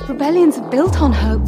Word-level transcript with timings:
Rebellions 0.00 0.58
are 0.58 0.70
built 0.70 1.00
on 1.00 1.12
hope. 1.12 1.42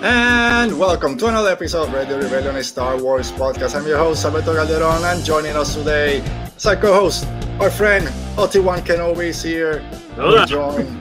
And 0.00 0.78
welcome 0.78 1.18
to 1.18 1.26
another 1.26 1.50
episode 1.50 1.88
of 1.88 1.92
Radio 1.92 2.18
Rebellion 2.18 2.62
Star 2.62 3.00
Wars 3.02 3.32
podcast. 3.32 3.74
I'm 3.74 3.86
your 3.86 3.98
host, 3.98 4.24
Alberto 4.24 4.54
Calderon, 4.54 5.04
and 5.04 5.24
joining 5.24 5.56
us 5.56 5.74
today 5.74 6.18
is 6.56 6.66
our 6.66 6.76
co-host, 6.76 7.24
our 7.60 7.70
friend, 7.70 8.08
Obi-Wan 8.38 8.80
Kenobi 8.82 9.26
is 9.26 9.42
here. 9.42 9.84
We're 10.16 10.46
joined 10.46 10.98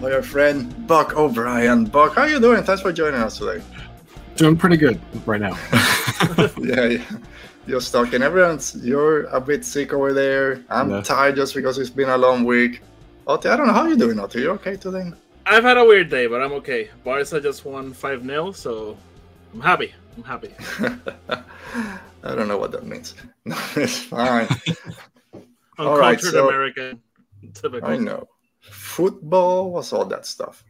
by 0.00 0.12
our 0.12 0.22
friend, 0.22 0.86
Buck 0.86 1.16
O'Brien. 1.16 1.84
Buck, 1.86 2.14
how 2.16 2.22
are 2.22 2.28
you 2.28 2.40
doing? 2.40 2.62
Thanks 2.64 2.82
for 2.82 2.92
joining 2.92 3.20
us 3.20 3.38
today. 3.38 3.62
Doing 4.36 4.56
pretty 4.56 4.76
good 4.76 5.00
right 5.26 5.40
now. 5.40 5.56
yeah, 6.58 6.84
yeah. 6.86 7.02
You're 7.66 7.80
stuck 7.80 8.12
and 8.12 8.22
everyone's, 8.22 8.76
you're 8.84 9.24
a 9.26 9.40
bit 9.40 9.64
sick 9.64 9.92
over 9.92 10.12
there. 10.12 10.62
I'm 10.70 10.90
Yeah. 10.90 11.00
tired 11.02 11.36
just 11.36 11.54
because 11.54 11.78
it's 11.78 11.90
been 11.90 12.08
a 12.10 12.18
long 12.18 12.44
week. 12.44 12.80
Oti, 13.26 13.48
I 13.48 13.56
don't 13.56 13.66
know 13.66 13.72
how 13.72 13.86
you're 13.86 13.96
doing, 13.96 14.18
Oti. 14.20 14.40
You 14.42 14.50
okay 14.52 14.76
today? 14.76 15.10
I've 15.46 15.64
had 15.64 15.76
a 15.76 15.84
weird 15.84 16.08
day, 16.10 16.26
but 16.26 16.42
I'm 16.42 16.52
okay. 16.54 16.90
Barca 17.04 17.40
just 17.40 17.64
won 17.64 17.92
5 17.92 18.24
0, 18.24 18.52
so 18.52 18.96
I'm 19.54 19.60
happy. 19.60 19.94
I'm 20.16 20.24
happy. 20.24 20.52
I 22.22 22.34
don't 22.34 22.48
know 22.48 22.58
what 22.58 22.72
that 22.72 22.84
means. 22.86 23.14
No, 23.44 23.56
it's 23.76 24.00
fine. 24.00 24.48
All 25.78 25.98
right, 25.98 26.20
so- 26.20 26.48
American. 26.48 27.02
Typical. 27.54 27.88
I 27.88 27.96
know. 27.96 28.28
Football 28.60 29.70
was 29.70 29.92
all 29.92 30.04
that 30.06 30.26
stuff. 30.26 30.64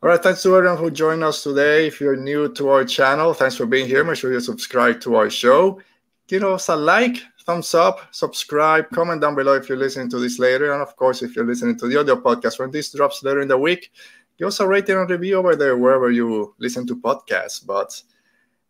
All 0.00 0.08
right, 0.08 0.22
thanks 0.22 0.42
to 0.42 0.54
everyone 0.54 0.78
who 0.78 0.90
joined 0.90 1.24
us 1.24 1.42
today. 1.42 1.86
If 1.86 2.00
you're 2.00 2.16
new 2.16 2.52
to 2.54 2.68
our 2.68 2.84
channel, 2.84 3.34
thanks 3.34 3.56
for 3.56 3.66
being 3.66 3.86
here. 3.86 4.04
Make 4.04 4.16
sure 4.16 4.32
you 4.32 4.40
subscribe 4.40 5.00
to 5.00 5.16
our 5.16 5.30
show. 5.30 5.80
Give 6.28 6.44
us 6.44 6.68
a 6.68 6.76
like, 6.76 7.16
thumbs 7.44 7.74
up, 7.74 8.14
subscribe, 8.14 8.90
comment 8.90 9.22
down 9.22 9.34
below 9.34 9.54
if 9.54 9.68
you're 9.68 9.78
listening 9.78 10.10
to 10.10 10.18
this 10.18 10.38
later. 10.38 10.72
And 10.72 10.82
of 10.82 10.94
course, 10.94 11.22
if 11.22 11.34
you're 11.34 11.46
listening 11.46 11.78
to 11.78 11.88
the 11.88 11.98
audio 11.98 12.14
podcast 12.20 12.58
when 12.60 12.70
this 12.70 12.92
drops 12.92 13.22
later 13.24 13.40
in 13.40 13.48
the 13.48 13.58
week, 13.58 13.90
give 14.38 14.48
us 14.48 14.60
a 14.60 14.66
rating 14.68 14.98
and 14.98 15.10
review 15.10 15.36
over 15.36 15.56
there 15.56 15.76
wherever 15.76 16.10
you 16.10 16.54
listen 16.58 16.86
to 16.86 16.94
podcasts. 16.94 17.64
But 17.66 18.00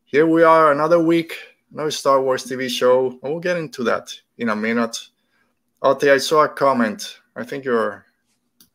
here 0.05 0.27
we 0.27 0.45
are, 0.45 0.73
another 0.73 1.01
week, 1.01 1.37
another 1.73 1.91
Star 1.91 2.23
Wars 2.23 2.45
TV 2.45 2.71
show. 2.71 3.09
And 3.09 3.33
we'll 3.33 3.41
get 3.41 3.57
into 3.57 3.83
that 3.85 4.15
in 4.39 4.49
a 4.49 4.57
minute. 4.57 4.97
Oti, 5.83 6.11
I 6.11 6.19
saw 6.19 6.45
a 6.45 6.49
comment. 6.49 7.19
I 7.37 7.45
think 7.45 7.65
you're 7.65 8.05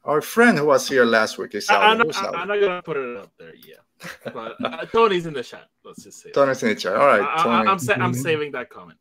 our 0.05 0.21
friend 0.21 0.57
who 0.57 0.65
was 0.65 0.87
here 0.87 1.05
last 1.05 1.37
week 1.37 1.55
is 1.55 1.69
I, 1.69 1.91
am 1.93 2.01
out. 2.01 2.07
not, 2.07 2.35
I- 2.35 2.39
I'm 2.41 2.47
not 2.47 2.59
gonna 2.59 2.81
put 2.81 2.97
it 2.97 3.17
up 3.17 3.31
there 3.37 3.53
yet. 3.55 3.79
But 4.33 4.55
uh, 4.63 4.85
Tony's 4.91 5.25
in 5.25 5.33
the 5.33 5.43
chat. 5.43 5.69
Let's 5.83 6.03
just 6.03 6.21
say. 6.21 6.29
that. 6.29 6.33
Tony's 6.33 6.61
in 6.63 6.69
the 6.69 6.75
chat. 6.75 6.95
All 6.95 7.07
right, 7.07 7.21
I, 7.21 7.39
I, 7.39 7.43
Tony. 7.43 7.69
I'm, 7.69 7.79
sa- 7.79 7.93
I'm 7.93 8.13
saving 8.13 8.51
that 8.51 8.69
comment. 8.69 8.99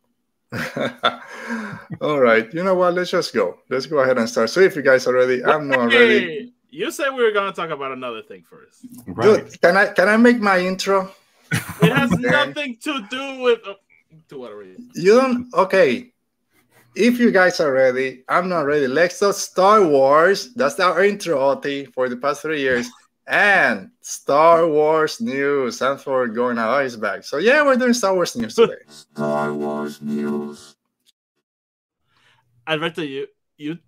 All 2.01 2.21
right. 2.21 2.53
You 2.53 2.63
know 2.63 2.75
what? 2.75 2.95
Let's 2.95 3.11
just 3.11 3.33
go. 3.35 3.59
Let's 3.71 3.87
go 3.87 4.01
ahead 4.01 4.19
and 4.19 4.29
start. 4.29 4.51
So 4.51 4.61
if 4.61 4.77
you 4.77 4.83
guys 4.83 5.07
are 5.07 5.15
ready, 5.15 5.43
I'm 5.45 5.67
not 5.67 5.87
ready. 5.93 6.19
Hey, 6.19 6.53
you 6.71 6.91
said 6.91 7.11
we 7.11 7.23
were 7.23 7.33
gonna 7.33 7.53
talk 7.53 7.71
about 7.71 7.93
another 7.93 8.23
thing 8.23 8.43
first. 8.43 8.87
Right. 9.07 9.45
Dude, 9.45 9.61
can 9.61 9.77
I 9.77 9.87
can 9.87 10.09
I 10.09 10.17
make 10.17 10.41
my 10.41 10.59
intro? 10.61 11.11
It 11.51 11.93
has 11.93 12.11
nothing 12.19 12.77
to 12.83 13.07
do 13.11 13.41
with. 13.41 13.61
Uh, 13.67 13.75
to 14.29 14.39
whatever. 14.39 14.63
it 14.63 14.79
is. 14.79 15.05
You 15.05 15.21
don't 15.21 15.55
okay. 15.55 16.12
If 16.95 17.19
you 17.19 17.31
guys 17.31 17.59
are 17.61 17.73
ready, 17.73 18.23
I'm 18.29 18.49
not 18.49 18.67
ready. 18.67 18.87
Let's 18.87 19.19
go 19.21 19.33
Star 19.33 19.83
Wars. 19.87 20.53
That's 20.55 20.79
our 20.79 21.03
intro, 21.05 21.41
Oti, 21.41 21.87
for 21.87 22.09
the 22.09 22.17
past 22.17 22.43
three 22.43 22.61
years. 22.61 22.91
And 23.27 23.91
Star 24.03 24.69
Wars 24.69 25.21
news. 25.21 25.81
And 25.81 25.99
for 25.99 26.29
going 26.29 26.59
out, 26.59 26.79
oh, 26.79 26.83
he's 26.83 26.97
back. 26.97 27.25
So 27.25 27.39
yeah, 27.39 27.63
we're 27.65 27.77
doing 27.77 27.95
Star 27.95 28.15
Wars 28.15 28.37
news 28.37 28.55
today. 28.55 28.83
Star 28.89 29.55
Wars 29.55 30.03
news. 30.03 30.77
Alberto, 32.67 33.03
you 33.03 33.27
you 33.57 33.79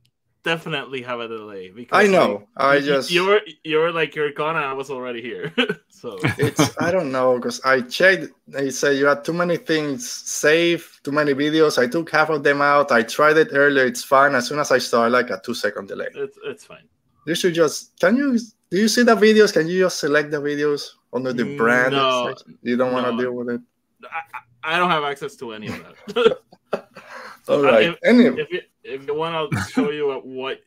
definitely 0.44 1.02
have 1.02 1.20
a 1.20 1.26
delay 1.28 1.70
because 1.70 2.04
I 2.04 2.06
know. 2.06 2.46
I 2.56 2.80
just 2.80 3.10
you're 3.10 3.40
you 3.64 3.78
were 3.78 3.90
like 3.90 4.14
you're 4.14 4.30
gone 4.32 4.56
and 4.56 4.64
I 4.64 4.72
was 4.72 4.90
already 4.90 5.20
here. 5.20 5.52
so 5.88 6.18
it's 6.38 6.76
I 6.78 6.90
don't 6.90 7.10
know 7.10 7.36
because 7.36 7.60
I 7.64 7.80
checked. 7.80 8.28
They 8.46 8.70
say 8.70 8.94
you 8.96 9.06
had 9.06 9.24
too 9.24 9.32
many 9.32 9.56
things 9.56 10.08
saved, 10.08 11.04
too 11.04 11.12
many 11.12 11.34
videos. 11.34 11.78
I 11.82 11.86
took 11.88 12.10
half 12.10 12.30
of 12.30 12.42
them 12.44 12.60
out. 12.62 12.92
I 12.92 13.02
tried 13.02 13.36
it 13.38 13.48
earlier. 13.52 13.86
It's 13.86 14.04
fine. 14.04 14.34
As 14.34 14.46
soon 14.46 14.58
as 14.60 14.70
I 14.70 14.78
start, 14.78 15.10
like 15.10 15.30
a 15.30 15.40
two 15.44 15.54
second 15.54 15.88
delay. 15.88 16.08
it's 16.14 16.38
it's 16.44 16.64
fine. 16.64 16.86
You 17.26 17.34
should 17.34 17.54
just 17.54 17.98
can 17.98 18.16
you 18.16 18.38
do 18.70 18.76
you 18.78 18.88
see 18.88 19.02
the 19.02 19.16
videos? 19.16 19.52
Can 19.52 19.66
you 19.66 19.80
just 19.80 19.98
select 19.98 20.30
the 20.30 20.38
videos 20.38 20.90
under 21.12 21.32
the 21.32 21.44
Mm, 21.44 21.56
brand? 21.56 21.92
no, 21.92 22.34
you 22.62 22.76
don't 22.76 22.92
want 22.92 23.06
to 23.06 23.22
deal 23.22 23.32
with 23.32 23.48
it. 23.48 23.60
I, 24.04 24.74
I 24.74 24.78
don't 24.78 24.90
have 24.90 25.04
access 25.04 25.36
to 25.36 25.52
any 25.52 25.68
of 25.68 25.78
that. 26.14 26.38
All 27.48 27.62
right. 27.62 27.96
Anyway, 28.04 28.40
if 28.42 28.50
you 28.50 28.60
if 28.84 29.06
you 29.06 29.14
want, 29.14 29.34
I'll 29.34 29.62
show 29.68 29.90
you 29.90 30.12
what. 30.24 30.60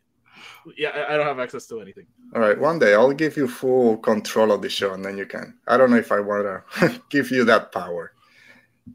Yeah, 0.78 0.90
I, 0.90 1.14
I 1.14 1.18
don't 1.18 1.26
have 1.26 1.40
access 1.40 1.66
to 1.68 1.82
anything. 1.82 2.06
all 2.36 2.42
right. 2.42 2.60
One 2.60 2.78
day 2.80 2.94
I'll 2.94 3.14
give 3.14 3.38
you 3.38 3.48
full 3.48 3.98
control 3.98 4.52
of 4.52 4.62
the 4.62 4.70
show, 4.70 4.94
and 4.94 5.04
then 5.04 5.18
you 5.18 5.26
can. 5.26 5.58
I 5.68 5.78
don't 5.78 5.90
know 5.90 5.98
if 5.98 6.12
I 6.12 6.20
want 6.20 6.46
to 6.46 7.02
give 7.10 7.32
you 7.32 7.46
that 7.46 7.72
power. 7.72 8.14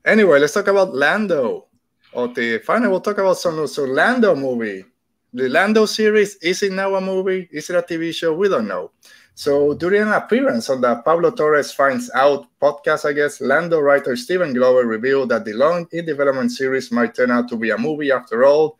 Anyway, 0.04 0.38
let's 0.38 0.54
talk 0.54 0.68
about 0.68 0.94
Lando. 0.94 1.66
Okay, 2.14 2.58
finally 2.58 2.88
we'll 2.90 3.00
talk 3.00 3.18
about 3.18 3.38
some 3.38 3.66
so 3.66 3.84
Lando 3.84 4.34
movie. 4.34 4.84
The 5.32 5.48
Lando 5.48 5.86
series 5.86 6.36
is 6.36 6.62
it 6.62 6.72
now 6.72 6.94
a 6.94 7.00
movie? 7.00 7.48
Is 7.50 7.70
it 7.70 7.76
a 7.76 7.82
TV 7.82 8.14
show? 8.14 8.34
We 8.34 8.48
don't 8.48 8.68
know. 8.68 8.90
So 9.34 9.72
during 9.72 10.02
an 10.02 10.12
appearance 10.12 10.68
on 10.68 10.82
the 10.82 10.96
Pablo 10.96 11.30
Torres 11.30 11.72
Finds 11.72 12.10
Out 12.14 12.46
podcast, 12.60 13.08
I 13.08 13.14
guess 13.14 13.40
Lando 13.40 13.80
writer 13.80 14.14
Stephen 14.14 14.52
Glover 14.52 14.86
revealed 14.86 15.30
that 15.30 15.46
the 15.46 15.54
long 15.54 15.88
in 15.92 16.04
development 16.04 16.52
series 16.52 16.92
might 16.92 17.14
turn 17.14 17.30
out 17.30 17.48
to 17.48 17.56
be 17.56 17.70
a 17.70 17.78
movie 17.78 18.12
after 18.12 18.44
all. 18.44 18.78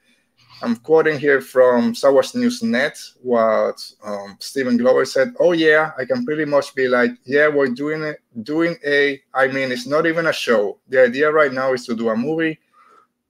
I'm 0.60 0.76
quoting 0.76 1.18
here 1.18 1.40
from 1.40 1.94
Star 1.94 2.12
Wars 2.12 2.34
News 2.34 2.62
Net 2.62 2.98
what 3.20 3.82
um, 4.04 4.36
Stephen 4.38 4.76
Glover 4.76 5.04
said. 5.04 5.34
Oh 5.40 5.52
yeah, 5.52 5.92
I 5.98 6.04
can 6.04 6.24
pretty 6.24 6.44
much 6.44 6.74
be 6.74 6.88
like, 6.88 7.12
yeah, 7.24 7.48
we're 7.48 7.68
doing 7.68 8.02
it, 8.02 8.18
doing 8.42 8.76
a. 8.84 9.20
I 9.34 9.48
mean, 9.48 9.72
it's 9.72 9.86
not 9.86 10.06
even 10.06 10.26
a 10.26 10.32
show. 10.32 10.78
The 10.88 11.02
idea 11.02 11.32
right 11.32 11.52
now 11.52 11.72
is 11.72 11.84
to 11.86 11.96
do 11.96 12.10
a 12.10 12.16
movie, 12.16 12.58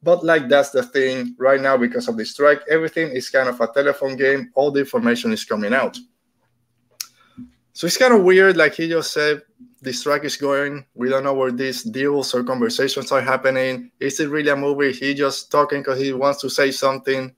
but 0.03 0.25
like 0.25 0.49
that's 0.49 0.71
the 0.71 0.83
thing 0.83 1.35
right 1.39 1.61
now 1.61 1.77
because 1.77 2.09
of 2.09 2.17
the 2.17 2.25
strike. 2.25 2.63
Everything 2.69 3.11
is 3.11 3.31
kind 3.31 3.49
of 3.49 3.61
a 3.61 3.69
telephone 3.69 4.17
game. 4.17 4.51
All 4.55 4.71
the 4.71 4.81
information 4.81 5.33
is 5.33 5.45
coming 5.45 5.73
out. 5.73 5.97
So 7.73 7.87
it's 7.87 7.97
kind 7.97 8.13
of 8.13 8.23
weird. 8.23 8.57
Like 8.57 8.75
he 8.75 8.89
just 8.89 9.13
said, 9.13 9.43
the 9.83 9.93
track 9.93 10.25
is 10.25 10.37
going. 10.37 10.87
We 10.95 11.09
don't 11.09 11.25
know 11.25 11.35
where 11.35 11.51
these 11.51 11.83
deals 11.83 12.35
or 12.35 12.45
conversations 12.45 13.11
are 13.11 13.21
happening. 13.21 13.91
Is 14.01 14.21
it 14.21 14.31
really 14.31 14.51
a 14.51 14.57
movie? 14.57 14.93
He 14.93 15.13
just 15.13 15.51
talking 15.51 15.81
because 15.81 16.01
he 16.01 16.13
wants 16.13 16.41
to 16.43 16.49
say 16.49 16.71
something. 16.71 17.35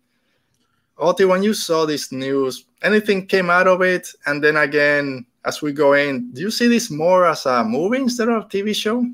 Oti, 0.98 1.24
when 1.24 1.42
you 1.42 1.54
saw 1.54 1.86
this 1.86 2.12
news, 2.12 2.66
anything 2.82 3.26
came 3.26 3.50
out 3.50 3.66
of 3.66 3.82
it? 3.82 4.08
And 4.26 4.44
then 4.44 4.56
again, 4.58 5.26
as 5.44 5.62
we 5.62 5.72
go 5.72 5.94
in, 5.94 6.30
do 6.32 6.42
you 6.42 6.50
see 6.50 6.68
this 6.68 6.90
more 6.90 7.26
as 7.26 7.46
a 7.46 7.64
movie 7.64 7.98
instead 7.98 8.28
of 8.28 8.44
a 8.44 8.46
TV 8.46 8.74
show? 8.74 9.04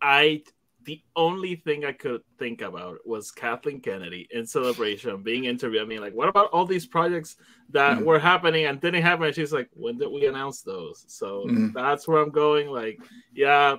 I 0.00 0.42
the 0.84 1.02
only 1.16 1.56
thing 1.56 1.84
I 1.84 1.92
could 1.92 2.22
think 2.38 2.62
about 2.62 3.06
was 3.06 3.30
Kathleen 3.30 3.78
Kennedy 3.80 4.26
in 4.30 4.46
celebration 4.46 5.22
being 5.22 5.44
interviewed. 5.44 5.82
I 5.82 5.84
mean, 5.84 6.00
like, 6.00 6.14
what 6.14 6.30
about 6.30 6.48
all 6.50 6.64
these 6.64 6.86
projects 6.86 7.36
that 7.70 7.98
Mhm. 7.98 8.04
were 8.04 8.18
happening 8.18 8.64
and 8.66 8.80
didn't 8.80 9.02
happen? 9.02 9.26
And 9.26 9.34
she's 9.34 9.52
like, 9.52 9.68
when 9.74 9.98
did 9.98 10.08
we 10.10 10.26
announce 10.26 10.62
those? 10.62 11.04
So 11.08 11.44
Mhm. 11.46 11.72
that's 11.74 12.08
where 12.08 12.18
I'm 12.22 12.30
going. 12.30 12.68
Like, 12.70 12.98
yeah, 13.34 13.76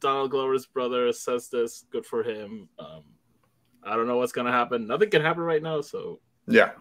Donald 0.00 0.30
Glover's 0.32 0.66
brother 0.66 1.12
says 1.12 1.48
this. 1.48 1.86
Good 1.90 2.04
for 2.04 2.22
him. 2.24 2.68
Um, 2.78 3.04
I 3.84 3.96
don't 3.96 4.06
know 4.08 4.16
what's 4.18 4.32
gonna 4.32 4.50
happen. 4.52 4.86
Nothing 4.86 5.10
can 5.10 5.22
happen 5.22 5.42
right 5.44 5.62
now. 5.62 5.80
So 5.80 6.20
Yeah. 6.46 6.72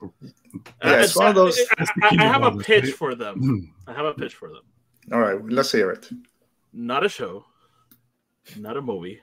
Yeah, 0.00 1.00
it's 1.02 1.16
one 1.16 1.26
of 1.26 1.34
those- 1.34 1.58
I, 1.78 1.84
I- 2.02 2.08
I 2.20 2.24
have 2.24 2.42
a 2.44 2.56
pitch 2.56 2.92
for 2.92 3.14
them. 3.14 3.74
I 3.86 3.92
have 3.92 4.06
a 4.06 4.14
pitch 4.14 4.34
for 4.34 4.48
them. 4.48 4.62
All 5.12 5.18
right, 5.20 5.42
let's 5.44 5.72
hear 5.72 5.90
it. 5.90 6.08
Not 6.72 7.04
a 7.04 7.08
show, 7.08 7.44
not 8.56 8.76
a 8.76 8.82
movie. 8.82 9.20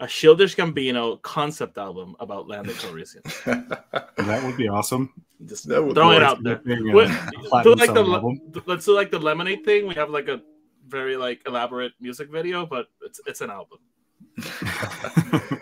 A 0.00 0.06
Childish 0.08 0.56
Gambino 0.56 1.20
concept 1.22 1.78
album 1.78 2.16
about 2.20 2.48
Lando 2.48 2.72
Calrissian. 2.82 3.22
That 4.16 4.42
would 4.44 4.56
be 4.56 4.66
awesome. 4.68 5.12
Just 5.46 5.68
That 5.68 5.82
would 5.82 5.94
throwing 5.94 6.16
it 6.18 6.22
out 6.22 6.42
there. 6.42 6.56
Being 6.56 6.90
a 6.90 6.94
Wait, 6.94 7.08
platinum 7.48 7.62
do 7.62 7.74
like 7.74 7.88
the 7.88 7.94
selling 7.94 8.10
le- 8.10 8.16
album. 8.16 8.40
let's 8.66 8.84
do 8.84 8.94
like 8.94 9.10
the 9.10 9.18
lemonade 9.18 9.64
thing. 9.64 9.86
We 9.86 9.94
have 9.94 10.10
like 10.10 10.28
a 10.28 10.42
very 10.88 11.16
like 11.16 11.40
elaborate 11.46 11.92
music 12.00 12.30
video, 12.30 12.66
but 12.66 12.88
it's 13.02 13.20
it's 13.26 13.40
an 13.40 13.50
album. 13.50 13.78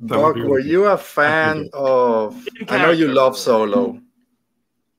That 0.00 0.16
Doc, 0.16 0.36
were 0.36 0.58
you 0.58 0.84
a 0.84 0.98
fan 0.98 1.70
of? 1.72 2.36
I 2.68 2.76
know 2.82 2.90
you 2.90 3.08
love 3.08 3.36
Solo. 3.36 3.98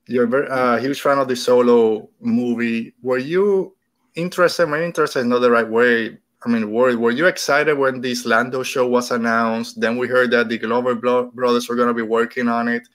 You're 0.06 0.46
a 0.46 0.50
uh, 0.50 0.78
huge 0.80 1.00
fan 1.00 1.18
of 1.18 1.28
the 1.28 1.36
Solo 1.36 2.10
movie. 2.20 2.94
Were 3.00 3.18
you 3.18 3.76
interested? 4.16 4.66
My 4.66 4.82
interested 4.82 5.20
is 5.20 5.26
not 5.26 5.38
the 5.38 5.52
right 5.52 5.68
way. 5.68 6.18
I 6.44 6.48
mean, 6.48 6.72
were 6.72 6.96
were 6.96 7.12
you 7.12 7.26
excited 7.26 7.78
when 7.78 8.00
this 8.00 8.26
Lando 8.26 8.64
show 8.64 8.88
was 8.88 9.12
announced? 9.12 9.80
Then 9.80 9.98
we 9.98 10.08
heard 10.08 10.32
that 10.32 10.48
the 10.48 10.58
Glover 10.58 10.96
Blo- 10.96 11.30
brothers 11.32 11.68
were 11.68 11.76
going 11.76 11.88
to 11.88 11.94
be 11.94 12.02
working 12.02 12.48
on 12.48 12.66
it. 12.66 12.88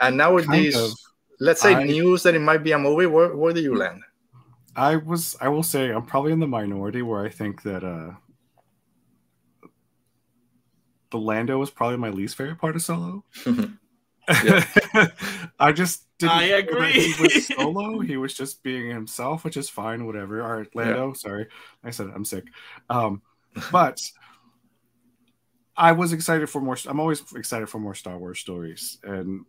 And 0.00 0.16
now 0.16 0.34
with 0.34 0.46
Kind 0.46 0.74
of. 0.74 0.92
let's 1.40 1.60
say 1.60 1.74
I- 1.74 1.84
news 1.84 2.22
that 2.24 2.34
it 2.34 2.40
might 2.40 2.62
be 2.64 2.72
a 2.72 2.78
movie, 2.78 3.06
where, 3.06 3.34
where 3.36 3.52
do 3.52 3.60
you 3.60 3.76
land? 3.76 4.02
I 4.74 4.96
was 4.96 5.36
I 5.40 5.48
will 5.48 5.62
say 5.62 5.90
I'm 5.90 6.04
probably 6.04 6.32
in 6.32 6.40
the 6.40 6.46
minority 6.46 7.00
where 7.00 7.24
I 7.24 7.30
think 7.30 7.62
that 7.62 7.82
uh 7.82 8.10
the 11.10 11.18
Lando 11.18 11.58
was 11.58 11.70
probably 11.70 11.96
my 11.96 12.10
least 12.10 12.36
favorite 12.36 12.58
part 12.58 12.76
of 12.76 12.82
Solo. 12.82 13.24
I 14.28 15.72
just 15.72 16.04
didn't 16.18 16.32
I 16.32 16.48
feel 16.48 16.78
that 16.80 16.90
he 16.92 17.10
agree. 17.12 17.14
was 17.20 17.46
solo. 17.46 18.00
He 18.00 18.16
was 18.16 18.34
just 18.34 18.62
being 18.64 18.90
himself, 18.90 19.44
which 19.44 19.56
is 19.56 19.70
fine, 19.70 20.04
whatever. 20.04 20.42
All 20.42 20.56
right, 20.58 20.68
Lando, 20.74 21.12
sorry. 21.12 21.46
I 21.84 21.90
said 21.90 22.08
it, 22.08 22.12
I'm 22.14 22.24
sick. 22.24 22.44
Um 22.90 23.22
but 23.72 24.02
I 25.76 25.92
was 25.92 26.12
excited 26.12 26.50
for 26.50 26.60
more 26.60 26.76
I'm 26.86 27.00
always 27.00 27.22
excited 27.34 27.68
for 27.68 27.78
more 27.78 27.94
Star 27.94 28.18
Wars 28.18 28.40
stories. 28.40 28.98
And 29.04 29.44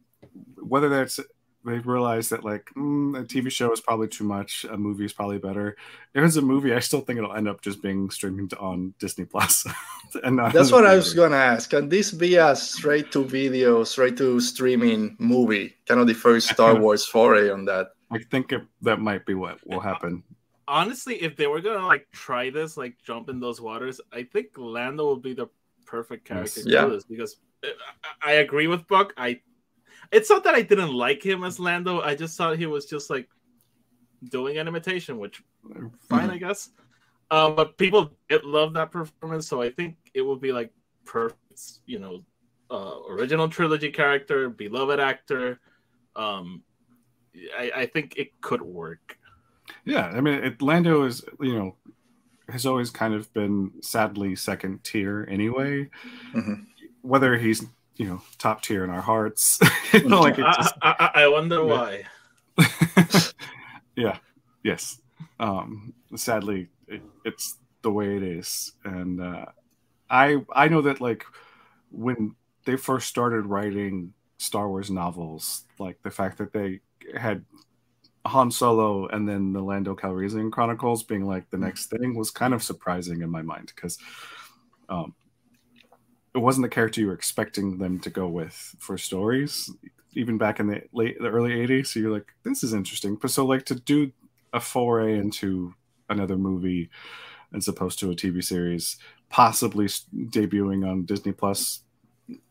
whether 0.61 0.89
that's 0.89 1.19
they 1.65 1.79
realize 1.79 2.29
that 2.29 2.45
like 2.45 2.69
mm, 2.77 3.19
a 3.19 3.23
TV 3.23 3.51
show 3.51 3.71
is 3.71 3.81
probably 3.81 4.07
too 4.07 4.23
much, 4.23 4.65
a 4.69 4.77
movie 4.77 5.05
is 5.05 5.13
probably 5.13 5.37
better. 5.37 5.75
If 6.13 6.23
it's 6.23 6.37
a 6.37 6.41
movie, 6.41 6.73
I 6.73 6.79
still 6.79 7.01
think 7.01 7.17
it'll 7.17 7.33
end 7.33 7.47
up 7.47 7.61
just 7.61 7.81
being 7.81 8.09
streamed 8.09 8.53
on 8.53 8.93
Disney 8.99 9.25
Plus. 9.25 9.67
and 10.23 10.37
not 10.37 10.53
That's 10.53 10.69
in 10.69 10.75
the 10.75 10.81
what 10.81 10.87
I 10.87 10.95
was 10.95 11.13
gonna 11.13 11.35
ask. 11.35 11.69
Can 11.69 11.89
this 11.89 12.11
be 12.11 12.35
a 12.35 12.55
straight 12.55 13.11
to 13.11 13.25
video, 13.25 13.83
straight 13.83 14.17
to 14.17 14.39
streaming 14.39 15.15
movie? 15.19 15.75
Kind 15.87 15.99
of 15.99 16.07
the 16.07 16.13
first 16.13 16.49
Star 16.49 16.75
Wars 16.79 17.05
foray 17.05 17.49
on 17.49 17.65
that. 17.65 17.89
I 18.09 18.19
think 18.31 18.53
it, 18.53 18.61
that 18.83 18.99
might 19.01 19.25
be 19.25 19.33
what 19.33 19.59
will 19.67 19.81
happen. 19.81 20.23
Honestly, 20.69 21.15
if 21.21 21.35
they 21.35 21.47
were 21.47 21.61
gonna 21.61 21.85
like 21.85 22.07
try 22.11 22.49
this, 22.49 22.77
like 22.77 22.95
jump 23.03 23.29
in 23.29 23.39
those 23.39 23.59
waters, 23.59 23.99
I 24.13 24.23
think 24.23 24.57
Lando 24.57 25.13
would 25.13 25.21
be 25.21 25.33
the 25.33 25.47
perfect 25.85 26.25
character 26.25 26.61
Yes. 26.61 26.65
to 26.65 26.69
Yeah. 26.69 26.85
do 26.85 26.91
this 26.91 27.03
because 27.03 27.37
uh, 27.63 27.67
I, 28.21 28.31
I 28.31 28.33
agree 28.35 28.67
with 28.67 28.87
Buck. 28.87 29.13
I 29.17 29.41
it's 30.11 30.29
not 30.29 30.43
that 30.43 30.55
I 30.55 30.61
didn't 30.61 30.93
like 30.93 31.25
him 31.25 31.43
as 31.43 31.59
Lando. 31.59 32.01
I 32.01 32.15
just 32.15 32.37
thought 32.37 32.57
he 32.57 32.65
was 32.65 32.85
just 32.85 33.09
like 33.09 33.27
doing 34.29 34.57
an 34.57 34.67
imitation, 34.67 35.17
which 35.17 35.43
fine, 36.09 36.29
I 36.29 36.37
guess. 36.37 36.69
Um, 37.29 37.55
but 37.55 37.77
people 37.77 38.11
did 38.29 38.43
love 38.43 38.73
that 38.73 38.91
performance, 38.91 39.47
so 39.47 39.61
I 39.61 39.69
think 39.69 39.97
it 40.13 40.21
would 40.21 40.39
be 40.39 40.51
like 40.51 40.71
perfect, 41.05 41.39
you 41.85 41.99
know, 41.99 42.19
uh, 42.71 42.99
original 43.09 43.49
trilogy 43.49 43.91
character, 43.91 44.49
beloved 44.49 44.99
actor. 44.99 45.59
Um, 46.15 46.63
I, 47.57 47.71
I 47.75 47.85
think 47.85 48.17
it 48.17 48.39
could 48.41 48.61
work. 48.61 49.17
Yeah, 49.85 50.05
I 50.05 50.21
mean, 50.21 50.35
it, 50.35 50.61
Lando 50.61 51.03
is 51.03 51.23
you 51.39 51.57
know 51.57 51.75
has 52.49 52.65
always 52.65 52.89
kind 52.89 53.13
of 53.13 53.31
been 53.33 53.71
sadly 53.81 54.35
second 54.35 54.83
tier 54.83 55.27
anyway. 55.29 55.89
Mhm. 56.33 56.65
Whether 57.01 57.37
he's 57.37 57.65
you 57.97 58.05
know 58.07 58.21
top 58.37 58.61
tier 58.61 58.83
in 58.83 58.89
our 58.89 59.01
hearts, 59.01 59.59
you 59.93 60.03
know, 60.09 60.21
like 60.27 60.39
I, 60.39 60.53
just, 60.55 60.75
I, 60.81 61.11
I- 61.15 61.23
I 61.23 61.27
wonder 61.27 61.57
Yeah. 61.57 61.63
why. 61.63 62.03
yeah, 63.95 64.17
yes. 64.63 64.99
Um, 65.39 65.93
sadly, 66.15 66.69
it, 66.87 67.01
it's 67.25 67.57
the 67.81 67.91
way 67.91 68.15
it 68.17 68.23
is, 68.23 68.73
and 68.83 69.21
uh, 69.21 69.45
I 70.09 70.37
I 70.53 70.67
know 70.67 70.81
that 70.81 71.01
like 71.01 71.25
when 71.91 72.35
they 72.65 72.75
first 72.75 73.07
started 73.07 73.45
writing 73.45 74.13
Star 74.37 74.67
Wars 74.69 74.89
novels, 74.91 75.63
like 75.79 75.97
the 76.03 76.11
fact 76.11 76.37
that 76.39 76.53
they 76.53 76.81
had 77.15 77.45
Han 78.25 78.51
Solo 78.51 79.07
and 79.07 79.27
then 79.27 79.53
the 79.53 79.61
Lando 79.61 79.95
Calrissian 79.95 80.51
Chronicles 80.51 81.03
being 81.03 81.25
like 81.25 81.49
the 81.49 81.57
next 81.57 81.87
thing 81.87 82.15
was 82.15 82.29
kind 82.29 82.53
of 82.53 82.61
surprising 82.61 83.21
in 83.21 83.29
my 83.29 83.41
mind 83.41 83.71
because 83.73 83.97
um, 84.89 85.15
it 86.37 86.41
wasn't 86.41 86.63
the 86.63 86.69
character 86.69 87.01
you 87.01 87.07
were 87.07 87.13
expecting 87.13 87.79
them 87.79 87.99
to 87.99 88.11
go 88.11 88.27
with 88.27 88.75
for 88.77 88.95
stories, 88.95 89.71
even 90.13 90.37
back 90.37 90.59
in 90.59 90.67
the 90.67 90.83
late 90.93 91.17
the 91.19 91.29
early 91.29 91.49
'80s. 91.49 91.87
So 91.87 91.99
you're 91.99 92.13
like, 92.13 92.31
this 92.43 92.63
is 92.63 92.75
interesting. 92.75 93.15
But 93.15 93.31
so 93.31 93.43
like 93.43 93.65
to 93.65 93.75
do 93.75 94.11
a 94.53 94.59
foray 94.59 95.17
into 95.17 95.73
another 96.09 96.37
movie 96.37 96.91
as 97.55 97.67
opposed 97.67 97.97
to 97.99 98.11
a 98.11 98.15
TV 98.15 98.43
series, 98.43 98.97
possibly 99.29 99.87
debuting 99.87 100.87
on 100.87 101.05
Disney 101.05 101.31
Plus. 101.31 101.81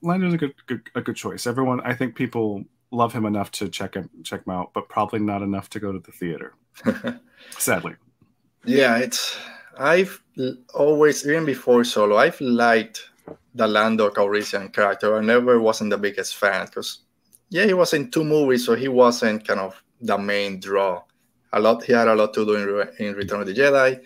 Lando's 0.03 0.35
a 0.35 0.39
good, 0.39 0.55
good 0.67 0.91
a 0.97 1.01
good 1.01 1.17
choice. 1.17 1.47
Everyone, 1.47 1.81
I 1.83 1.95
think 1.95 2.17
people 2.17 2.65
love 2.91 3.13
him 3.13 3.25
enough 3.25 3.53
to 3.53 3.69
check 3.69 3.95
him 3.95 4.11
check 4.25 4.45
him 4.45 4.53
out, 4.53 4.73
but 4.75 4.89
probably 4.89 5.21
not 5.21 5.43
enough 5.43 5.71
to 5.71 5.79
go 5.79 5.93
to 5.93 6.01
the 6.01 6.13
theater. 6.13 6.55
Sadly, 7.51 7.95
Yeah, 8.65 8.97
it's 8.97 9.39
I've 9.79 10.21
always 10.75 11.25
even 11.25 11.45
before 11.45 11.85
Solo, 11.85 12.17
I've 12.17 12.41
liked 12.41 13.11
the 13.55 13.67
Lando 13.67 14.11
Calrissian 14.11 14.73
character. 14.73 15.17
I 15.17 15.21
never 15.23 15.61
wasn't 15.61 15.91
the 15.91 15.99
biggest 15.99 16.37
fan 16.37 16.67
because 16.67 17.01
yeah, 17.49 17.65
he 17.65 17.75
was 17.75 17.93
in 17.95 18.11
two 18.11 18.25
movies, 18.25 18.67
so 18.67 18.75
he 18.75 18.89
wasn't 18.89 19.47
kind 19.47 19.61
of 19.61 19.83
the 20.01 20.19
main 20.19 20.61
draw. 20.61 21.03
A 21.53 21.61
lot 21.61 21.85
he 21.85 21.93
had 21.93 22.09
a 22.09 22.15
lot 22.15 22.35
to 22.35 22.45
do 22.45 22.57
in, 22.57 23.07
in 23.07 23.15
Return 23.15 23.41
of 23.41 23.47
the 23.47 23.55
Jedi. 23.55 24.01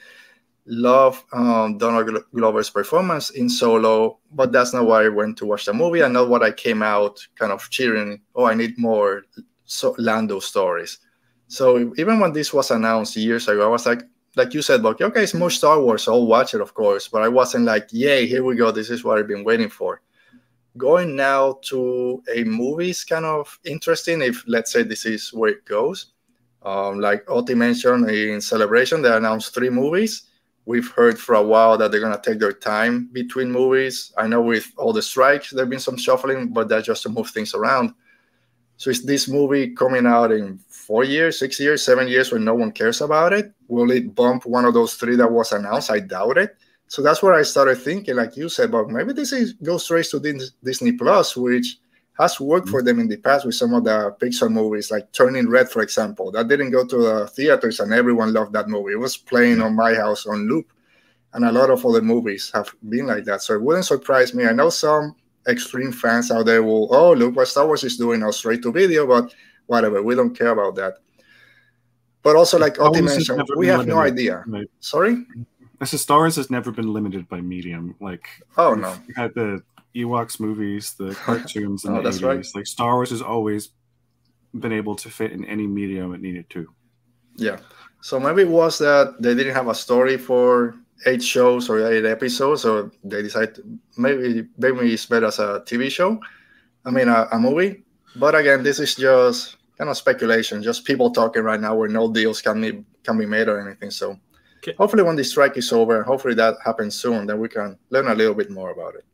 Love 0.67 1.25
um, 1.33 1.79
Donald 1.79 2.23
Glover's 2.35 2.71
performance 2.71 3.31
in 3.31 3.49
Solo, 3.49 4.19
but 4.31 4.53
that's 4.53 4.73
not 4.75 4.87
why 4.87 5.05
I 5.05 5.09
went 5.09 5.37
to 5.39 5.47
watch 5.47 5.65
the 5.65 5.73
movie, 5.73 6.01
and 6.01 6.13
not 6.15 6.29
what 6.29 6.43
I 6.43 6.53
came 6.53 6.83
out 6.83 7.27
kind 7.35 7.51
of 7.51 7.69
cheering. 7.71 8.21
Oh, 8.35 8.45
I 8.45 8.55
need 8.55 8.79
more 8.79 9.23
so 9.65 9.95
Lando 9.99 10.39
stories. 10.39 10.99
So 11.49 11.93
even 11.97 12.21
when 12.21 12.33
this 12.33 12.53
was 12.53 12.71
announced 12.71 13.17
years 13.17 13.49
ago, 13.49 13.65
I 13.65 13.69
was 13.69 13.87
like, 13.87 14.03
like 14.37 14.55
you 14.55 14.63
said, 14.63 14.83
Bucky, 14.83 15.05
okay, 15.05 15.23
it's 15.23 15.35
more 15.35 15.51
Star 15.51 15.81
Wars, 15.81 16.05
so 16.05 16.13
I'll 16.13 16.27
watch 16.27 16.55
it, 16.55 16.61
of 16.61 16.75
course. 16.75 17.09
But 17.09 17.23
I 17.23 17.29
wasn't 17.29 17.65
like, 17.65 17.89
yay, 17.91 18.27
here 18.27 18.45
we 18.45 18.57
go. 18.57 18.71
This 18.71 18.91
is 18.91 19.05
what 19.05 19.19
I've 19.19 19.29
been 19.29 19.45
waiting 19.45 19.69
for. 19.69 20.03
Going 20.77 21.17
now 21.17 21.59
to 21.63 22.23
a 22.33 22.45
movie 22.45 22.91
is 22.91 23.05
kind 23.05 23.25
of 23.25 23.59
interesting 23.65 24.23
if, 24.23 24.45
let's 24.47 24.73
say, 24.73 24.85
this 24.85 25.05
is 25.05 25.33
where 25.33 25.51
it 25.51 25.65
goes. 25.65 26.13
Um, 26.63 27.01
like 27.01 27.29
Oti 27.29 27.55
mentioned 27.55 28.09
in 28.11 28.41
Celebration, 28.41 29.03
they 29.03 29.13
announced 29.13 29.55
three 29.55 29.71
movies. 29.71 30.25
We've 30.67 30.91
heard 30.91 31.19
for 31.19 31.35
a 31.35 31.43
while 31.43 31.77
that 31.79 31.91
they're 31.91 32.01
going 32.01 32.15
to 32.15 32.23
take 32.23 32.39
their 32.39 32.53
time 32.53 33.09
between 33.13 33.51
movies. 33.51 34.13
I 34.17 34.29
know 34.29 34.43
with 34.43 34.71
all 34.77 34.93
the 34.93 35.03
strikes, 35.03 35.51
there 35.51 35.65
have 35.65 35.71
been 35.71 35.81
some 35.81 35.97
shuffling, 35.97 36.53
but 36.53 36.69
that's 36.69 36.87
just 36.87 37.03
to 37.05 37.09
move 37.09 37.31
things 37.31 37.55
around. 37.55 37.95
So 38.81 38.89
is 38.89 39.03
this 39.03 39.29
movie 39.29 39.75
coming 39.75 40.07
out 40.07 40.33
in 40.33 40.59
four 40.71 41.05
years, 41.05 41.39
six 41.39 41.61
years, 41.61 41.83
seven 41.83 42.09
years 42.09 42.33
when 42.33 42.47
no 42.47 42.55
one 42.55 42.73
cares 42.73 43.03
about 43.03 43.35
it? 43.35 43.53
Will 43.69 43.91
it 43.91 44.15
bump 44.15 44.47
one 44.47 44.65
of 44.65 44.73
those 44.73 44.95
three 44.95 45.17
that 45.17 45.31
was 45.31 45.53
announced? 45.53 45.91
I 45.91 46.01
doubt 46.01 46.39
it. 46.39 46.57
So 46.89 47.03
that's 47.03 47.23
where 47.23 47.35
I 47.35 47.43
started 47.43 47.77
thinking, 47.77 48.17
like 48.17 48.39
you 48.39 48.49
said, 48.49 48.71
but 48.73 48.89
maybe 48.89 49.13
this 49.13 49.33
is 49.33 49.53
goes 49.53 49.85
straight 49.85 50.07
to 50.07 50.41
Disney 50.65 50.93
Plus, 50.93 51.37
which 51.37 51.77
has 52.19 52.41
worked 52.41 52.71
for 52.71 52.81
mm-hmm. 52.81 52.87
them 52.87 53.01
in 53.01 53.09
the 53.09 53.19
past 53.19 53.45
with 53.45 53.55
some 53.55 53.75
of 53.75 53.85
the 53.85 54.17
Pixar 54.19 54.51
movies, 54.51 54.91
like 54.91 55.13
Turning 55.13 55.51
Red, 55.51 55.69
for 55.69 55.83
example. 55.83 56.33
That 56.33 56.49
didn't 56.49 56.71
go 56.71 56.87
to 56.87 56.97
the 56.97 57.27
theaters, 57.27 57.81
and 57.81 57.93
everyone 57.93 58.33
loved 58.33 58.55
that 58.55 58.71
movie. 58.71 58.95
It 58.95 58.99
was 58.99 59.15
playing 59.15 59.61
on 59.61 59.77
my 59.77 59.93
house 59.93 60.25
on 60.25 60.49
loop, 60.49 60.73
and 61.35 61.45
a 61.45 61.53
lot 61.53 61.69
of 61.69 61.85
other 61.85 62.01
movies 62.01 62.51
have 62.55 62.75
been 62.89 63.09
like 63.09 63.25
that. 63.25 63.43
So 63.43 63.53
it 63.53 63.63
wouldn't 63.63 63.85
surprise 63.85 64.33
me. 64.33 64.47
I 64.47 64.53
know 64.53 64.71
some 64.71 65.17
extreme 65.49 65.93
fans 65.93 66.31
out 66.31 66.47
there 66.47 66.63
will, 66.63 66.89
oh, 66.95 67.13
look 67.13 67.35
what 67.37 67.49
Star 67.49 67.67
Wars 67.67 67.85
is 67.85 67.97
doing 67.97 68.21
now, 68.21 68.31
straight 68.31 68.63
to 68.63 68.73
video, 68.73 69.07
but 69.07 69.35
whatever, 69.67 70.03
we 70.03 70.15
don't 70.15 70.37
care 70.37 70.49
about 70.51 70.75
that. 70.77 70.95
But 72.23 72.37
also, 72.37 72.59
like 72.59 72.79
Oti 72.79 73.01
mentioned, 73.01 73.43
we 73.57 73.67
have 73.69 73.87
no 73.87 73.99
idea. 73.99 74.45
Like, 74.47 74.69
Sorry? 74.81 75.13
Mm-hmm. 75.15 75.43
this 75.79 75.95
is 75.95 76.03
Star 76.03 76.19
Wars 76.19 76.37
has 76.37 76.51
never 76.51 76.71
been 76.71 76.93
limited 76.93 77.27
by 77.29 77.41
medium. 77.41 77.95
Like 78.01 78.29
Oh 78.59 78.75
no. 78.75 78.95
had 79.17 79.33
the 79.35 79.63
Ewoks 79.97 80.39
movies, 80.39 80.93
the 80.95 81.15
cartoons 81.25 81.85
in 81.87 81.93
Oh, 81.93 81.97
the 81.97 82.03
that's 82.03 82.19
80s. 82.19 82.23
right. 82.27 82.47
Like 82.55 82.67
Star 82.67 82.95
Wars 82.95 83.11
has 83.11 83.23
always 83.23 83.71
been 84.59 84.73
able 84.73 84.95
to 84.97 85.09
fit 85.09 85.33
in 85.33 85.45
any 85.47 85.67
medium 85.67 86.13
it 86.13 86.21
needed 86.21 86.51
to. 86.51 86.69
Yeah. 87.37 87.59
So 88.03 88.21
maybe 88.21 88.43
it 88.43 88.49
was 88.49 88.79
that 88.79 89.17
they 89.21 89.35
didn't 89.35 89.55
have 89.55 89.69
a 89.69 89.75
story 89.75 90.19
for 90.19 90.75
eight 91.07 91.23
shows 91.23 91.69
or 91.69 91.81
eight 91.93 92.05
episodes, 92.05 92.63
so 92.63 92.91
they 93.05 93.23
decide 93.23 93.59
maybe 93.97 94.49
maybe 94.59 94.93
it's 94.93 95.07
better 95.07 95.27
as 95.27 95.39
a 95.39 95.63
TV 95.67 95.91
show. 95.91 96.21
I 96.85 96.91
mean, 96.91 97.09
a, 97.09 97.29
a 97.33 97.39
movie. 97.39 97.85
But 98.17 98.35
again, 98.35 98.63
this 98.63 98.79
is 98.81 98.95
just 98.95 99.57
kind 99.79 99.91
of 99.91 99.97
speculation, 99.97 100.63
just 100.63 100.85
people 100.85 101.11
talking 101.11 101.43
right 101.43 101.61
now 101.61 101.75
where 101.77 101.89
no 101.89 102.13
deals 102.13 102.43
can 102.43 102.61
be 102.61 102.85
can 103.03 103.19
be 103.19 103.27
made 103.27 103.49
or 103.49 103.61
anything. 103.61 103.91
So 103.91 104.19
Okay. 104.59 104.75
hopefully, 104.77 105.03
when 105.05 105.17
the 105.17 105.25
strike 105.25 105.57
is 105.57 105.73
over, 105.73 106.03
hopefully 106.03 106.35
that 106.35 106.57
happens 106.63 106.95
soon, 106.95 107.27
then 107.27 107.41
we 107.41 107.49
can 107.49 107.79
learn 107.89 108.09
a 108.09 108.15
little 108.15 108.35
bit 108.35 108.51
more 108.51 108.71
about 108.73 108.95
it. 108.95 109.05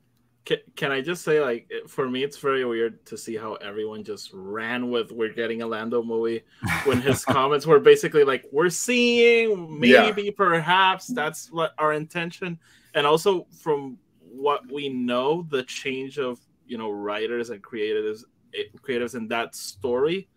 Can, 0.46 0.58
can 0.76 0.92
I 0.92 1.00
just 1.00 1.24
say, 1.24 1.40
like, 1.40 1.68
for 1.88 2.08
me, 2.08 2.22
it's 2.22 2.38
very 2.38 2.64
weird 2.64 3.04
to 3.06 3.18
see 3.18 3.36
how 3.36 3.54
everyone 3.54 4.04
just 4.04 4.30
ran 4.32 4.90
with 4.90 5.10
"We're 5.10 5.32
getting 5.32 5.60
a 5.62 5.66
Lando 5.66 6.04
movie" 6.04 6.44
when 6.84 7.00
his 7.00 7.24
comments 7.36 7.66
were 7.66 7.80
basically 7.80 8.22
like, 8.22 8.44
"We're 8.52 8.70
seeing, 8.70 9.80
maybe, 9.80 10.30
perhaps 10.30 11.08
that's 11.08 11.50
what 11.50 11.74
our 11.78 11.92
intention," 11.92 12.60
and 12.94 13.08
also 13.08 13.48
from 13.60 13.98
what 14.20 14.70
we 14.70 14.88
know, 14.88 15.44
the 15.50 15.64
change 15.64 16.18
of 16.20 16.38
you 16.64 16.78
know 16.78 16.92
writers 16.92 17.50
and 17.50 17.60
creatives, 17.60 18.22
eh, 18.54 18.62
creatives 18.80 19.16
in 19.16 19.26
that 19.28 19.56
story 19.56 20.28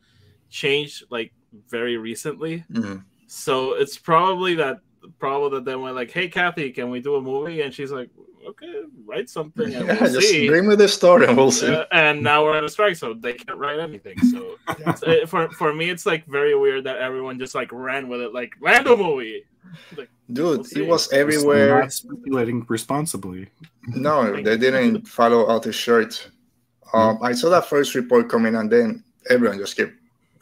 changed 0.49 1.03
like 1.11 1.31
very 1.69 1.97
recently. 1.97 2.65
Mhm. 2.71 3.03
So 3.27 3.73
it's 3.73 3.97
probably 3.99 4.55
that 4.55 4.79
probably 5.19 5.59
that 5.59 5.65
they 5.65 5.75
went 5.75 5.95
like, 5.95 6.09
"Hey, 6.09 6.29
Kathy, 6.29 6.71
can 6.71 6.89
we 6.89 6.99
do 6.99 7.15
a 7.15 7.21
movie?" 7.21 7.61
And 7.61 7.71
she's 7.71 7.91
like, 7.91 8.09
okay, 8.47 8.83
write 9.05 9.29
something 9.29 9.73
and 9.73 9.87
Yeah, 9.87 9.97
we'll 10.01 10.13
just 10.13 10.29
see. 10.29 10.47
bring 10.47 10.67
me 10.67 10.75
the 10.75 10.87
story 10.87 11.27
and 11.27 11.37
we'll 11.37 11.51
see. 11.51 11.73
Uh, 11.73 11.85
and 11.91 12.21
now 12.23 12.43
we're 12.43 12.57
on 12.57 12.63
a 12.63 12.69
strike, 12.69 12.95
so 12.95 13.13
they 13.13 13.33
can't 13.33 13.57
write 13.57 13.79
anything. 13.79 14.17
So 14.19 14.57
uh, 14.67 15.25
for 15.25 15.49
for 15.51 15.73
me, 15.73 15.89
it's 15.89 16.05
like 16.05 16.25
very 16.25 16.55
weird 16.55 16.83
that 16.85 16.97
everyone 16.97 17.39
just 17.39 17.55
like 17.55 17.71
ran 17.71 18.07
with 18.07 18.21
it, 18.21 18.33
like 18.33 18.53
Lando 18.61 18.95
movie. 18.97 19.43
Like, 19.95 20.09
Dude, 20.31 20.59
We'll 20.75 20.83
it 20.83 20.87
was 20.87 21.11
everywhere. 21.11 21.81
Not 21.81 21.93
speculating 21.93 22.65
responsibly. 22.67 23.49
No, 23.87 24.41
they 24.41 24.57
didn't 24.57 25.07
follow 25.07 25.49
out 25.49 25.63
the 25.63 25.71
shirt. 25.73 26.29
Um, 26.93 27.19
I 27.21 27.33
saw 27.33 27.49
that 27.49 27.65
first 27.67 27.93
report 27.93 28.29
coming, 28.29 28.55
and 28.55 28.71
then 28.71 29.03
everyone 29.29 29.57
just 29.59 29.77
kept 29.77 29.93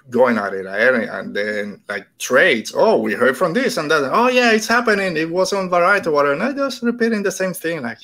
going 0.10 0.38
at 0.38 0.54
it, 0.54 0.66
eh? 0.66 1.20
and 1.20 1.36
then 1.36 1.82
like 1.90 2.08
trades. 2.18 2.74
Oh, 2.76 2.98
we 2.98 3.14
heard 3.14 3.38
from 3.38 3.54
this 3.54 3.78
and 3.78 3.90
that. 3.92 4.10
Oh 4.12 4.30
yeah, 4.30 4.52
it's 4.52 4.68
happening. 4.68 5.18
It 5.18 5.30
was 5.30 5.54
on 5.54 5.70
Variety 5.70 6.10
Water, 6.10 6.34
and 6.34 6.44
I 6.44 6.54
just 6.54 6.82
repeating 6.84 7.24
the 7.24 7.32
same 7.32 7.54
thing. 7.54 7.82
Like 7.82 8.00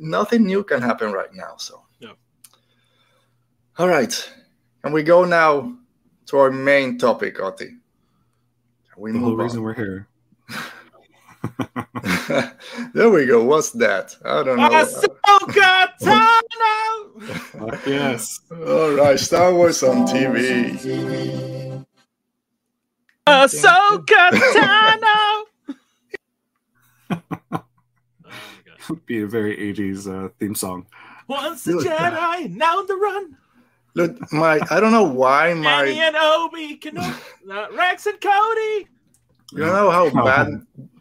nothing 0.00 0.44
new 0.44 0.64
can 0.64 0.82
happen 0.82 1.12
right 1.12 1.32
now. 1.32 1.56
So 1.56 1.82
Yeah. 2.00 2.12
All 3.78 3.88
right, 3.88 4.32
and 4.84 4.92
we 4.92 5.02
go 5.02 5.24
now 5.24 5.76
to 6.26 6.38
our 6.38 6.50
main 6.50 6.98
topic, 6.98 7.40
Oti. 7.40 7.70
We 8.96 9.12
The 9.12 9.18
whole 9.18 9.30
move 9.30 9.38
reason 9.38 9.62
we're 9.62 9.74
here. 9.74 10.08
there 12.94 13.10
we 13.10 13.26
go. 13.26 13.44
What's 13.44 13.70
that? 13.72 14.16
I 14.24 14.42
don't 14.42 14.58
know. 14.58 14.68
Ahsoka 14.68 15.88
Tano! 16.00 17.22
Fuck 17.22 17.86
yes. 17.86 18.40
All 18.50 18.92
right, 18.92 19.18
Star 19.18 19.54
Wars 19.54 19.82
on 19.82 20.06
TV. 20.06 21.84
Ahsoka 23.26 24.30
Tano! 24.30 25.44
oh 27.10 27.18
my. 27.50 27.62
Be 29.06 29.22
a 29.22 29.26
very 29.26 29.56
80s 29.74 30.06
uh, 30.06 30.28
theme 30.38 30.54
song. 30.54 30.86
Once 31.28 31.66
a 31.66 31.72
Jedi, 31.72 32.50
now 32.54 32.78
on 32.78 32.86
the 32.86 32.94
run. 32.94 33.36
Look, 33.94 34.32
my 34.32 34.60
I 34.70 34.78
don't 34.78 34.92
know 34.92 35.04
why 35.04 35.48
Annie 35.48 35.62
my 35.62 35.86
and 35.86 36.16
Obi, 36.16 36.76
Kenobi, 36.78 37.16
uh, 37.50 37.66
Rex 37.74 38.06
and 38.06 38.20
Cody. 38.20 38.88
You 39.56 39.64
know 39.66 39.90
how 39.90 40.10
bad 40.24 40.48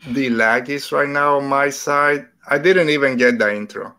the 0.07 0.29
lag 0.29 0.69
is 0.69 0.91
right 0.91 1.09
now 1.09 1.37
on 1.37 1.45
my 1.47 1.69
side. 1.69 2.27
I 2.47 2.57
didn't 2.57 2.89
even 2.89 3.17
get 3.17 3.37
the 3.39 3.53
intro. 3.55 3.93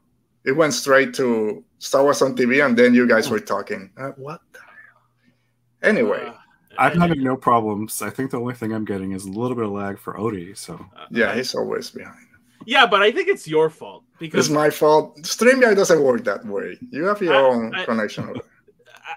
It 0.44 0.52
went 0.52 0.72
straight 0.75 1.12
to 1.14 1.62
Star 1.78 2.02
Wars 2.04 2.22
on 2.22 2.36
TV, 2.36 2.64
and 2.64 2.76
then 2.76 2.94
you 2.94 3.06
guys 3.06 3.28
were 3.28 3.40
talking. 3.40 3.90
Uh, 3.98 4.10
what 4.16 4.40
the 4.52 4.60
hell? 4.60 5.90
Anyway, 5.90 6.25
Uh, 6.26 6.34
I'm 6.78 7.00
having 7.00 7.22
no 7.25 7.36
problems. 7.36 8.02
I 8.02 8.10
think 8.10 8.30
the 8.30 8.38
only 8.40 8.54
thing 8.54 8.72
I'm 8.72 8.84
getting 8.84 9.12
is 9.12 9.25
a 9.25 9.30
little 9.30 9.56
bit 9.56 9.64
of 9.64 9.72
lag 9.72 9.98
for 9.98 10.18
Oti. 10.18 10.54
So 10.54 10.75
uh, 10.96 11.06
yeah, 11.10 11.34
he's 11.34 11.54
always 11.54 11.90
behind. 11.90 12.26
yeah, 12.66 12.86
but 12.86 13.02
I 13.02 13.10
think 13.12 13.28
it's 13.28 13.46
your 13.48 13.68
fault 13.70 14.04
because 14.18 14.46
It's 14.46 14.54
my 14.54 14.70
fault. 14.70 15.16
StreamYard 15.22 15.76
doesn't 15.76 16.02
work 16.02 16.25
that 16.25 16.44
way. 16.46 16.78
You 16.90 17.04
have 17.04 17.20
your 17.22 17.34
I- 17.34 17.48
own 17.50 17.75
I- 17.75 17.84
connection. 17.84 18.25
I- 18.30 18.40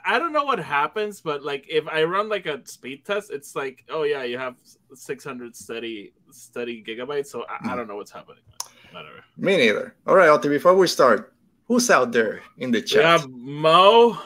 I 0.06 0.20
don't 0.20 0.34
know 0.34 0.44
what 0.44 0.60
happens, 0.60 1.22
but 1.22 1.44
like 1.44 1.66
if 1.70 1.88
I 1.88 2.04
run 2.04 2.30
like 2.30 2.46
a 2.46 2.66
speed 2.66 3.06
test, 3.06 3.32
it's 3.32 3.56
like, 3.56 3.86
oh 3.90 4.04
yeah, 4.04 4.24
you 4.24 4.38
have 4.38 4.56
600 4.94 5.56
steady 5.56 6.14
steady 6.32 6.84
gigabytes. 6.84 7.28
So 7.28 7.46
I, 7.50 7.74
I 7.74 7.76
don't 7.76 7.88
know 7.88 7.96
what's 7.96 8.12
happening. 8.12 8.44
Whatever. 8.92 9.24
Me 9.38 9.58
neither. 9.58 9.96
All 10.08 10.16
right, 10.16 10.30
Oti, 10.30 10.50
before 10.50 10.76
we 10.76 10.88
start, 10.88 11.34
who's 11.66 11.90
out 11.90 12.12
there 12.12 12.42
in 12.58 12.72
the 12.72 12.82
chat? 12.82 13.00
We 13.00 13.06
have 13.06 13.30
Mo. 13.30 14.18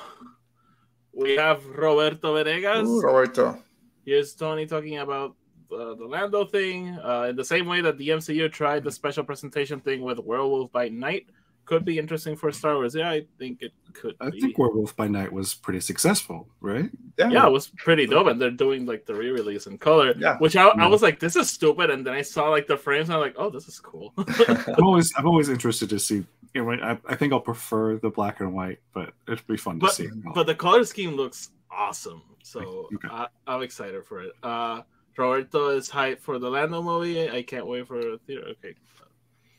We 1.13 1.35
have 1.35 1.65
Roberto 1.65 2.35
Venegas. 2.35 2.87
Ooh, 2.87 3.01
Roberto. 3.01 3.59
Here's 4.05 4.33
Tony 4.33 4.65
talking 4.65 4.97
about 4.97 5.35
uh, 5.71 5.95
the 5.95 6.05
Lando 6.05 6.45
thing. 6.45 6.97
Uh, 7.03 7.27
in 7.29 7.35
the 7.35 7.45
same 7.45 7.67
way 7.67 7.81
that 7.81 7.97
the 7.97 8.09
MCU 8.09 8.51
tried 8.51 8.83
the 8.83 8.91
special 8.91 9.23
presentation 9.23 9.79
thing 9.79 10.01
with 10.01 10.19
Werewolf 10.19 10.71
by 10.71 10.89
Night, 10.89 11.27
could 11.65 11.85
be 11.85 11.97
interesting 11.97 12.35
for 12.35 12.51
Star 12.51 12.75
Wars. 12.75 12.93
Yeah, 12.95 13.09
I 13.09 13.25
think 13.39 13.61
it 13.61 13.71
could. 13.93 14.15
I 14.19 14.29
be. 14.29 14.41
think 14.41 14.57
Werewolf 14.57 14.95
by 14.95 15.07
Night 15.07 15.31
was 15.31 15.53
pretty 15.53 15.79
successful, 15.79 16.47
right? 16.61 16.89
yeah, 17.17 17.29
yeah 17.29 17.47
it 17.47 17.51
was 17.51 17.67
pretty 17.77 18.05
dope, 18.05 18.27
and 18.27 18.41
they're 18.41 18.51
doing 18.51 18.85
like 18.85 19.05
the 19.05 19.13
re-release 19.15 19.67
in 19.67 19.77
color. 19.77 20.13
Yeah. 20.17 20.37
which 20.37 20.55
I, 20.55 20.67
I 20.67 20.87
was 20.87 21.01
like, 21.01 21.19
this 21.19 21.35
is 21.35 21.49
stupid, 21.49 21.89
and 21.89 22.05
then 22.05 22.13
I 22.13 22.21
saw 22.21 22.49
like 22.49 22.67
the 22.67 22.77
frames, 22.77 23.09
and 23.09 23.15
I'm 23.15 23.21
like, 23.21 23.35
oh, 23.37 23.49
this 23.49 23.67
is 23.67 23.79
cool. 23.79 24.13
I'm 24.17 24.83
always 24.83 25.11
I'm 25.17 25.27
always 25.27 25.49
interested 25.49 25.89
to 25.89 25.99
see. 25.99 26.25
You 26.53 26.63
know, 26.63 26.71
I, 26.71 26.97
I 27.07 27.15
think 27.15 27.33
I'll 27.33 27.39
prefer 27.39 27.97
the 27.97 28.09
black 28.09 28.39
and 28.39 28.53
white, 28.53 28.79
but 28.93 29.13
it'd 29.27 29.45
be 29.47 29.57
fun 29.57 29.79
to 29.79 29.85
but 29.85 29.93
see. 29.93 30.09
but 30.35 30.45
the 30.45 30.55
color 30.55 30.83
scheme 30.83 31.15
looks 31.15 31.49
awesome, 31.71 32.21
so 32.43 32.89
Okay. 32.93 33.07
I, 33.09 33.27
I'm 33.47 33.61
excited 33.63 34.05
for 34.05 34.21
it. 34.21 34.33
Uh, 34.43 34.81
Roberto 35.17 35.69
is 35.69 35.89
hyped 35.89 36.19
for 36.19 36.39
the 36.39 36.49
Lando 36.49 36.81
movie. 36.81 37.29
I 37.29 37.41
can't 37.43 37.67
wait 37.67 37.87
for 37.87 37.99
a 37.99 38.17
theater. 38.19 38.47
Okay, 38.49 38.75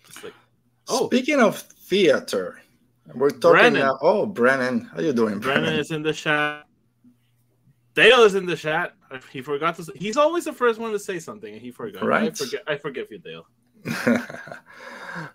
it's 0.08 0.22
like, 0.22 0.34
oh, 0.88 1.06
Speaking 1.06 1.40
of 1.40 1.58
theater, 1.58 2.60
we're 3.14 3.30
talking 3.30 3.50
Brennan. 3.50 3.80
now. 3.80 3.98
Oh, 4.00 4.26
Brennan, 4.26 4.82
how 4.94 5.00
you 5.00 5.12
doing, 5.12 5.38
Brennan 5.38 5.74
is 5.74 5.90
in 5.90 6.02
the 6.02 6.12
chat. 6.12 6.64
Dale 7.94 8.22
is 8.24 8.34
in 8.34 8.46
the 8.46 8.56
chat. 8.56 8.94
He 9.32 9.40
forgot 9.40 9.76
to. 9.76 9.84
Say, 9.84 9.92
he's 9.94 10.16
always 10.16 10.44
the 10.44 10.52
first 10.52 10.80
one 10.80 10.90
to 10.92 10.98
say 10.98 11.18
something, 11.20 11.52
and 11.52 11.62
he 11.62 11.70
forgot. 11.70 12.02
I 12.02 12.06
Right. 12.06 12.36
forget. 12.36 12.62
I 12.66 12.76
forgive 12.76 13.08
you, 13.10 13.18
Dale. 13.18 13.46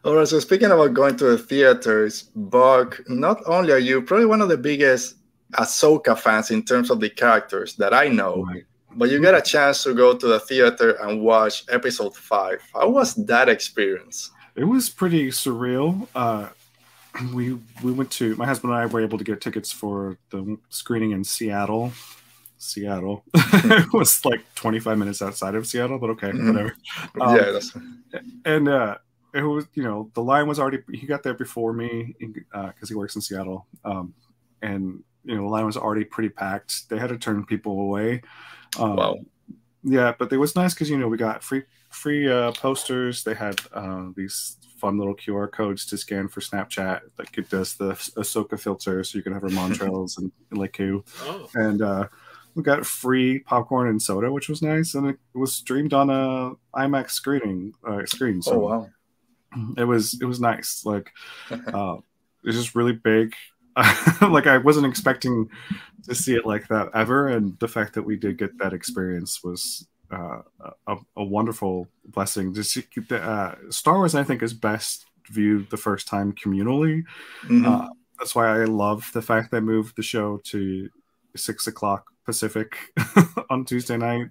All 0.04 0.16
right. 0.16 0.28
So 0.28 0.40
speaking 0.40 0.72
about 0.72 0.94
going 0.94 1.16
to 1.18 1.26
the 1.26 1.38
theaters, 1.38 2.24
Buck, 2.36 3.00
not 3.08 3.42
only 3.46 3.72
are 3.72 3.78
you 3.80 4.02
probably 4.02 4.26
one 4.26 4.42
of 4.42 4.50
the 4.50 4.58
biggest 4.58 5.16
Ahsoka 5.54 6.18
fans 6.18 6.52
in 6.52 6.64
terms 6.64 6.90
of 6.90 7.00
the 7.00 7.10
characters 7.10 7.76
that 7.76 7.94
I 7.94 8.08
know, 8.10 8.44
Right. 8.46 8.66
but 8.96 9.10
you 9.10 9.22
got 9.22 9.36
a 9.36 9.42
chance 9.42 9.84
to 9.84 9.94
go 9.94 10.16
to 10.18 10.28
the 10.28 10.40
theater 10.40 10.92
and 11.02 11.22
watch 11.22 11.64
Episode 11.70 12.16
Five. 12.16 12.62
How 12.74 12.90
was 12.90 13.16
that 13.26 13.48
experience? 13.48 14.32
It 14.60 14.66
was 14.66 14.90
pretty 14.90 15.30
surreal. 15.30 16.08
Uh, 16.14 16.50
we 17.34 17.58
we 17.82 17.92
went 17.94 18.12
to 18.12 18.36
my 18.36 18.46
husband 18.46 18.74
and 18.74 18.82
I 18.82 18.86
were 18.86 19.02
able 19.02 19.18
to 19.18 19.24
get 19.24 19.40
tickets 19.40 19.72
for 19.72 20.18
the 20.32 20.58
screening 20.70 21.12
in 21.12 21.24
Seattle. 21.24 21.94
Seattle. 22.58 23.24
it 23.34 23.94
was 23.94 24.24
like 24.26 24.42
25 24.56 24.98
minutes 24.98 25.22
outside 25.22 25.56
of 25.56 25.66
Seattle, 25.66 25.98
but 25.98 26.10
okay, 26.12 26.32
Mhm. 26.32 26.48
whatever. 26.48 26.76
Um, 27.22 27.36
yeah, 27.38 27.52
that's 27.52 27.72
fine. 27.72 28.04
And 28.44 28.68
uh, 28.68 28.98
it 29.34 29.44
was 29.44 29.66
you 29.76 29.84
know 29.84 30.12
the 30.14 30.22
line 30.22 30.46
was 30.48 30.60
already 30.60 30.80
he 30.92 31.08
got 31.08 31.24
there 31.24 31.34
before 31.34 31.72
me 31.72 32.16
because 32.52 32.90
he 32.90 32.96
works 32.96 33.16
in 33.16 33.22
Seattle, 33.22 33.66
um, 33.86 34.14
and 34.62 35.02
you 35.24 35.36
know 35.36 35.44
the 35.44 35.50
line 35.50 35.66
was 35.66 35.78
already 35.78 36.04
pretty 36.04 36.30
packed. 36.30 36.90
They 36.90 36.98
had 37.00 37.10
to 37.10 37.18
turn 37.18 37.46
people 37.46 37.80
away. 37.80 38.24
Um, 38.78 38.96
wow. 38.98 39.16
yeah, 39.84 40.14
but 40.20 40.34
it 40.34 40.38
was 40.38 40.54
nice 40.56 40.74
because 40.74 40.90
you 40.90 40.98
know 40.98 41.08
we 41.08 41.18
got 41.18 41.44
free 41.44 41.64
free 42.00 42.30
uh, 42.30 42.52
posters. 42.54 43.24
They 43.24 43.34
had 43.34 43.60
uh, 43.74 44.08
these 44.16 44.58
fun 44.78 44.98
little 44.98 45.16
QR 45.16 45.52
codes 45.52 45.86
to 45.88 45.98
scan 45.98 46.28
for 46.30 46.40
Snapchat 46.40 47.02
that 47.18 47.34
could 47.34 47.50
does 47.50 47.76
the 47.76 47.92
Ahsoka 47.92 48.60
filter, 48.60 49.04
so 49.04 49.18
you 49.18 49.24
can 49.24 49.34
have 49.34 49.42
her 49.42 49.50
Montrals 49.50 50.18
and 50.18 50.32
Lekku. 50.52 51.04
Oh, 51.24 51.50
And 51.56 51.82
uh, 51.82 52.08
we 52.56 52.64
got 52.64 52.86
free 52.86 53.40
popcorn 53.40 53.90
and 53.90 54.02
soda, 54.02 54.32
which 54.32 54.50
was 54.50 54.62
nice, 54.62 54.96
and 54.96 55.08
it 55.10 55.18
was 55.34 55.54
streamed 55.54 55.94
on 55.94 56.10
a 56.10 56.54
IMAX 56.78 57.12
screening 57.12 57.74
uh, 57.88 58.06
screen. 58.06 58.42
So 58.42 58.54
Oh 58.54 58.60
wow. 58.60 58.90
it 59.78 59.84
was 59.84 60.20
it 60.22 60.26
was 60.26 60.40
nice. 60.40 60.84
Like 60.86 61.12
uh, 61.52 61.98
it 61.98 62.48
was 62.48 62.56
just 62.56 62.76
really 62.76 62.94
big. 62.94 63.34
like 64.22 64.48
I 64.48 64.58
wasn't 64.58 64.88
expecting 64.88 65.50
to 66.08 66.16
see 66.16 66.36
it 66.36 66.46
like 66.46 66.68
that 66.70 66.90
ever, 66.94 67.28
and 67.28 67.58
the 67.60 67.68
fact 67.68 67.94
that 67.94 68.04
we 68.04 68.18
did 68.18 68.38
get 68.38 68.58
that 68.58 68.74
experience 68.74 69.44
was 69.44 69.88
uh, 70.12 70.42
a, 70.88 70.98
a 71.18 71.24
wonderful 71.24 71.88
blessing. 72.06 72.54
To 72.54 72.64
see 72.64 72.84
the, 73.08 73.22
uh, 73.22 73.56
Star 73.70 73.96
Wars, 73.96 74.16
I 74.16 74.24
think, 74.24 74.42
is 74.42 74.54
best 74.54 75.06
viewed 75.30 75.70
the 75.70 75.78
first 75.78 76.08
time 76.08 76.34
communally. 76.34 77.04
Mhm. 77.44 77.66
Uh, 77.66 77.90
that's 78.18 78.36
why 78.36 78.62
I 78.62 78.66
love 78.66 79.10
the 79.14 79.22
fact 79.22 79.52
they 79.52 79.60
moved 79.60 79.96
the 79.96 80.04
show 80.04 80.42
to 80.46 80.90
six 81.36 81.68
o'clock 81.68 82.12
Pacific 82.26 82.76
on 83.50 83.66
Tuesday 83.66 83.98
night, 83.98 84.28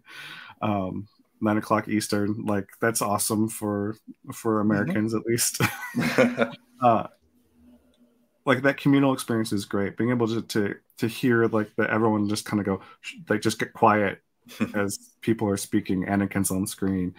um, 0.60 1.08
nine 1.40 1.56
o'clock 1.56 1.88
Eastern. 1.88 2.44
Like 2.44 2.68
that's 2.80 3.02
awesome 3.02 3.48
for 3.48 3.96
for 4.32 4.60
Americans 4.60 5.14
at 5.14 5.24
least. 5.26 5.60
uh, 6.82 7.06
like 8.44 8.62
that 8.62 8.76
communal 8.76 9.12
experience 9.12 9.52
is 9.52 9.64
great. 9.64 9.96
Being 9.96 10.10
able 10.10 10.28
to 10.28 10.42
to, 10.42 10.74
to 10.98 11.08
hear 11.08 11.46
like 11.46 11.74
that 11.76 11.90
everyone 11.90 12.28
just 12.28 12.44
kind 12.44 12.60
of 12.60 12.66
go 12.66 12.80
like 13.28 13.40
just 13.40 13.58
get 13.58 13.72
quiet 13.72 14.20
as 14.74 15.10
people 15.20 15.48
are 15.48 15.56
speaking. 15.56 16.04
Anakin's 16.06 16.50
on 16.50 16.66
screen, 16.66 17.14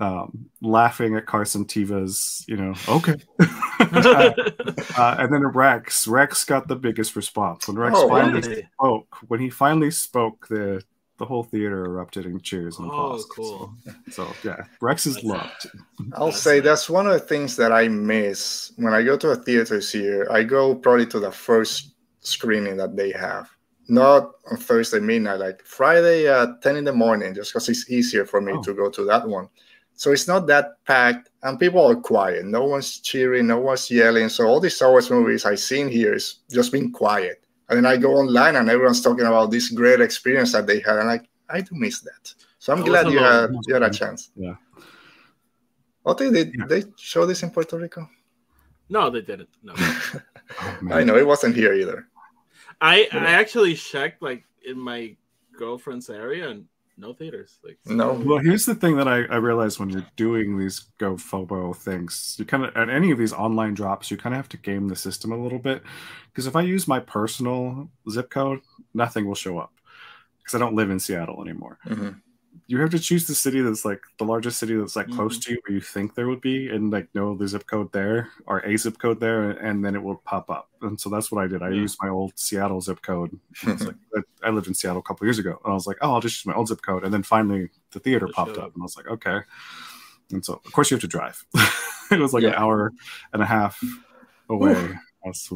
um, 0.00 0.50
laughing 0.62 1.16
at 1.16 1.26
Carson 1.26 1.64
Teva's 1.64 2.44
you 2.48 2.56
know 2.56 2.74
okay. 2.88 3.14
uh, 3.80 5.16
and 5.18 5.32
then 5.32 5.46
Rex, 5.46 6.06
Rex 6.06 6.44
got 6.44 6.68
the 6.68 6.76
biggest 6.76 7.16
response 7.16 7.68
when 7.68 7.76
Rex 7.78 7.94
Oh, 7.96 8.08
finally 8.08 8.40
really? 8.40 8.68
spoke. 8.74 9.16
When 9.28 9.40
he 9.40 9.50
finally 9.50 9.90
spoke, 9.90 10.46
the 10.48 10.82
the 11.18 11.24
whole 11.24 11.44
theater 11.44 11.84
erupted 11.84 12.26
in 12.26 12.40
cheers 12.40 12.78
and 12.80 12.90
Oh, 12.90 12.94
applause. 12.94 13.24
cool. 13.26 13.72
So, 14.10 14.24
so, 14.24 14.32
yeah, 14.42 14.64
Rex 14.80 15.06
is 15.06 15.22
loved. 15.22 15.70
I'll 16.14 16.26
That's 16.26 16.40
say 16.40 16.56
nice. 16.56 16.64
that's 16.64 16.90
one 16.90 17.06
of 17.06 17.12
the 17.12 17.20
things 17.20 17.54
that 17.56 17.70
I 17.72 17.86
miss 17.86 18.72
when 18.76 18.92
I 18.94 19.02
go 19.04 19.16
to 19.18 19.30
a 19.30 19.36
theaters 19.36 19.92
here. 19.92 20.26
I 20.28 20.42
go 20.42 20.74
probably 20.74 21.06
to 21.06 21.20
the 21.20 21.30
first 21.30 21.94
screening 22.20 22.76
that 22.78 22.96
they 22.96 23.12
have, 23.12 23.48
not 23.88 24.32
on 24.50 24.56
Thursday 24.56 25.00
midnight, 25.00 25.38
like 25.40 25.62
Friday 25.64 26.26
at 26.28 26.62
10 26.62 26.76
in 26.76 26.84
the 26.84 26.92
morning, 26.92 27.34
just 27.34 27.52
because 27.52 27.68
it's 27.68 27.90
easier 27.90 28.24
for 28.24 28.40
me 28.40 28.52
Oh. 28.52 28.62
to 28.62 28.74
go 28.74 28.88
to 28.90 29.04
that 29.04 29.26
one. 29.28 29.48
So 29.96 30.10
it's 30.12 30.26
not 30.26 30.46
that 30.48 30.84
packed 30.86 31.30
and 31.42 31.58
people 31.58 31.84
are 31.86 31.94
quiet. 31.94 32.44
No 32.46 32.64
one's 32.64 32.98
cheering, 33.00 33.46
no 33.46 33.60
one's 33.60 33.90
yelling. 33.90 34.28
So 34.28 34.46
all 34.46 34.58
these 34.60 34.74
Star 34.76 34.90
Wars 34.90 35.10
movies 35.10 35.44
I've 35.44 35.60
seen 35.60 35.88
here 35.88 36.14
is 36.14 36.40
just 36.50 36.72
being 36.72 36.90
quiet. 36.90 37.44
And 37.68 37.76
then 37.78 37.86
I 37.86 37.96
go 37.96 38.14
online 38.16 38.56
and 38.56 38.68
everyone's 38.68 39.00
talking 39.00 39.24
about 39.26 39.50
this 39.50 39.70
great 39.70 40.00
experience 40.00 40.52
that 40.52 40.66
they 40.66 40.80
had, 40.80 40.98
and 40.98 41.06
like 41.08 41.28
I 41.48 41.60
do 41.60 41.70
miss 41.74 42.00
that. 42.00 42.34
So 42.58 42.72
I'm 42.72 42.82
I 42.82 42.86
glad 42.86 43.10
you 43.10 43.18
had 43.18 43.50
you 43.66 43.74
had 43.74 43.82
a 43.84 43.90
chance. 43.90 44.30
Yeah. 44.34 44.56
Oh, 46.04 46.10
Oti, 46.12 46.30
did 46.30 46.54
Yeah. 46.58 46.66
they 46.66 46.84
show 46.96 47.24
this 47.26 47.42
in 47.42 47.50
Puerto 47.50 47.78
Rico? 47.78 48.08
No, 48.90 49.08
they 49.10 49.22
didn't. 49.22 49.48
No, 49.62 49.72
Oh. 49.76 50.78
I 50.90 51.04
know 51.04 51.16
it 51.16 51.26
wasn't 51.26 51.56
here 51.56 51.72
either. 51.72 52.06
I 52.84 53.08
I 53.12 53.32
actually 53.32 53.74
checked 53.74 54.20
like 54.22 54.44
in 54.64 54.78
my 54.78 55.16
girlfriend's 55.56 56.10
area 56.10 56.50
and 56.50 56.66
no 56.96 57.12
theaters. 57.12 57.58
Like 57.64 57.78
No. 57.86 58.12
Well, 58.12 58.38
here's 58.38 58.66
the 58.66 58.74
thing 58.74 58.96
that 58.96 59.08
I, 59.08 59.24
I 59.24 59.36
realized 59.36 59.80
when 59.80 59.90
you're 59.90 60.06
doing 60.16 60.58
these 60.58 60.90
GoFobo 60.98 61.74
things. 61.76 62.36
You 62.38 62.44
kind 62.44 62.64
of 62.64 62.76
at 62.76 62.88
any 62.88 63.10
of 63.10 63.18
these 63.18 63.32
online 63.32 63.74
drops, 63.74 64.10
you 64.10 64.16
kind 64.16 64.34
of 64.34 64.38
have 64.38 64.48
to 64.50 64.56
game 64.58 64.88
the 64.88 64.96
system 64.96 65.32
a 65.32 65.36
little 65.42 65.58
bit. 65.58 65.82
Because 66.28 66.46
if 66.46 66.56
I 66.56 66.62
use 66.62 66.86
my 66.86 67.00
personal 67.00 67.88
zip 68.10 68.30
code, 68.30 68.60
nothing 68.92 69.26
will 69.26 69.34
show 69.34 69.58
up 69.58 69.72
because 70.38 70.54
I 70.54 70.58
don't 70.58 70.74
live 70.74 70.90
in 70.90 71.00
Seattle 71.00 71.42
anymore. 71.42 71.78
Mhm. 71.86 72.20
You 72.66 72.80
have 72.80 72.90
to 72.90 72.98
choose 72.98 73.26
the 73.26 73.34
city 73.34 73.60
that's 73.60 73.84
like 73.84 74.00
the 74.18 74.24
largest 74.24 74.58
city 74.58 74.74
that's 74.74 74.96
like 74.96 75.08
close 75.10 75.36
Mhm. 75.38 75.42
to 75.42 75.50
you, 75.52 75.60
where 75.66 75.74
you 75.74 75.80
think 75.82 76.14
there 76.14 76.28
would 76.28 76.40
be, 76.40 76.70
and 76.70 76.90
like 76.90 77.14
know 77.14 77.36
the 77.36 77.46
zip 77.46 77.66
code 77.66 77.92
there 77.92 78.30
or 78.46 78.60
a 78.60 78.76
zip 78.78 78.96
code 78.98 79.20
there, 79.20 79.50
and 79.50 79.84
then 79.84 79.94
it 79.94 80.02
will 80.02 80.16
pop 80.24 80.48
up. 80.48 80.70
And 80.80 80.98
so 80.98 81.10
that's 81.10 81.30
what 81.30 81.44
I 81.44 81.46
did. 81.46 81.62
I 81.62 81.68
Yeah. 81.68 81.82
used 81.82 81.98
my 82.02 82.08
old 82.08 82.32
Seattle 82.38 82.80
zip 82.80 83.02
code. 83.02 83.38
Like 83.66 83.80
I- 84.42 84.48
lived 84.50 84.66
in 84.66 84.72
Seattle 84.74 85.00
a 85.00 85.02
couple 85.02 85.26
years 85.26 85.38
ago, 85.38 85.60
and 85.62 85.70
I 85.72 85.74
was 85.74 85.86
like, 85.86 85.98
oh, 86.00 86.12
I'll 86.14 86.20
just 86.20 86.36
use 86.38 86.46
my 86.46 86.54
old 86.54 86.68
zip 86.68 86.80
code. 86.80 87.04
And 87.04 87.12
then 87.12 87.22
finally, 87.22 87.68
the 87.92 88.00
theater 88.00 88.26
It 88.26 88.32
popped 88.34 88.52
up, 88.52 88.64
up. 88.64 88.74
and 88.74 88.82
I 88.82 88.84
was 88.84 88.96
like, 88.96 89.08
okay. 89.08 89.40
And 90.32 90.42
so, 90.42 90.54
of 90.64 90.72
course, 90.72 90.90
you 90.90 90.94
have 90.94 91.02
to 91.02 91.06
drive. 91.08 91.44
it 92.10 92.18
was 92.18 92.32
like 92.32 92.44
an 92.44 92.54
hour 92.54 92.92
and 93.34 93.42
a 93.42 93.46
half 93.46 93.78
away. 94.48 94.98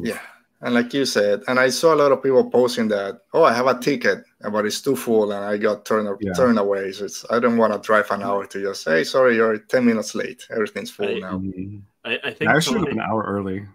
Yeah. 0.03 0.19
And 0.61 0.73
like 0.73 0.93
you 0.93 1.05
said, 1.05 1.41
and 1.47 1.57
I 1.57 1.69
saw 1.69 1.93
a 1.93 1.95
lot 1.95 2.11
of 2.11 2.21
people 2.21 2.49
posting 2.49 2.89
that, 2.89 3.19
oh, 3.33 3.43
I 3.43 3.53
have 3.53 3.67
a 3.67 3.79
ticket, 3.79 4.19
but 4.51 4.65
it's 4.65 4.81
too 4.81 4.95
full 4.95 5.31
and 5.31 5.45
I 5.45 5.55
got 5.57 5.85
turned 5.85 6.09
Yeah. 6.19 6.33
turned 6.33 6.59
away. 6.59 6.91
So 6.91 7.05
it's, 7.05 7.25
I 7.29 7.39
don't 7.39 7.55
want 7.57 7.71
to 7.71 7.79
drive 7.79 8.11
an 8.11 8.23
hour 8.23 8.45
to 8.45 8.61
just 8.61 8.83
say, 8.83 9.05
sorry, 9.05 9.35
you're 9.37 9.57
10 9.57 9.85
minutes 9.85 10.15
late. 10.15 10.45
Everything's 10.51 10.91
full 10.91 11.07
I- 11.07 11.19
now. 11.19 11.37
Mhm. 11.39 11.81
I, 12.03 12.19
I 12.25 12.31
think 12.31 12.51
I 12.51 12.59
should 12.59 12.75
have 12.75 12.85
been 12.85 12.99
an 12.99 13.05
hour 13.09 13.23
early. 13.23 13.65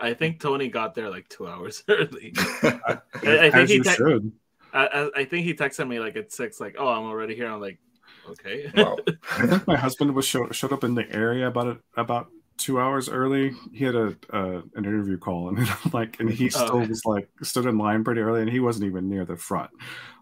I 0.00 0.14
think 0.14 0.40
Tony 0.40 0.68
got 0.68 0.94
there 0.94 1.08
like 1.10 1.28
two 1.28 1.46
hours 1.46 1.82
early. 1.88 2.32
I, 2.62 2.98
I 3.24 3.50
think 3.50 3.68
he 3.68 3.80
te- 3.80 3.90
should. 3.90 4.32
I, 4.72 4.86
I- 4.86 5.10
I 5.20 5.24
think 5.24 5.44
he 5.44 5.54
texted 5.54 5.86
me 5.86 6.00
like 6.00 6.16
at 6.16 6.32
six, 6.32 6.60
like, 6.60 6.76
"Oh, 6.78 6.88
I'm 6.88 7.02
already 7.04 7.34
here." 7.34 7.46
I'm 7.48 7.60
like, 7.60 7.78
"Okay." 8.30 8.70
wow. 8.76 8.96
I 9.38 9.46
think 9.46 9.66
my 9.66 9.76
husband 9.76 10.14
was 10.14 10.24
show, 10.24 10.48
showed 10.50 10.72
up 10.72 10.82
in 10.84 10.94
the 10.94 11.10
area 11.12 11.46
about 11.48 11.66
a, 11.66 11.76
about 11.96 12.28
two 12.56 12.80
hours 12.80 13.08
early. 13.08 13.52
He 13.72 13.84
had 13.84 13.94
a 13.94 14.16
uh, 14.32 14.62
an 14.74 14.84
interview 14.84 15.18
call, 15.18 15.48
and 15.48 15.58
like, 15.92 16.18
and 16.20 16.30
he 16.30 16.46
Oh. 16.46 16.48
still 16.66 16.80
was 16.86 17.04
like 17.04 17.28
stood 17.42 17.66
in 17.66 17.78
line 17.78 18.04
pretty 18.04 18.20
early, 18.20 18.40
and 18.42 18.50
he 18.50 18.60
wasn't 18.60 18.86
even 18.86 19.08
near 19.08 19.24
the 19.24 19.36
front. 19.36 19.70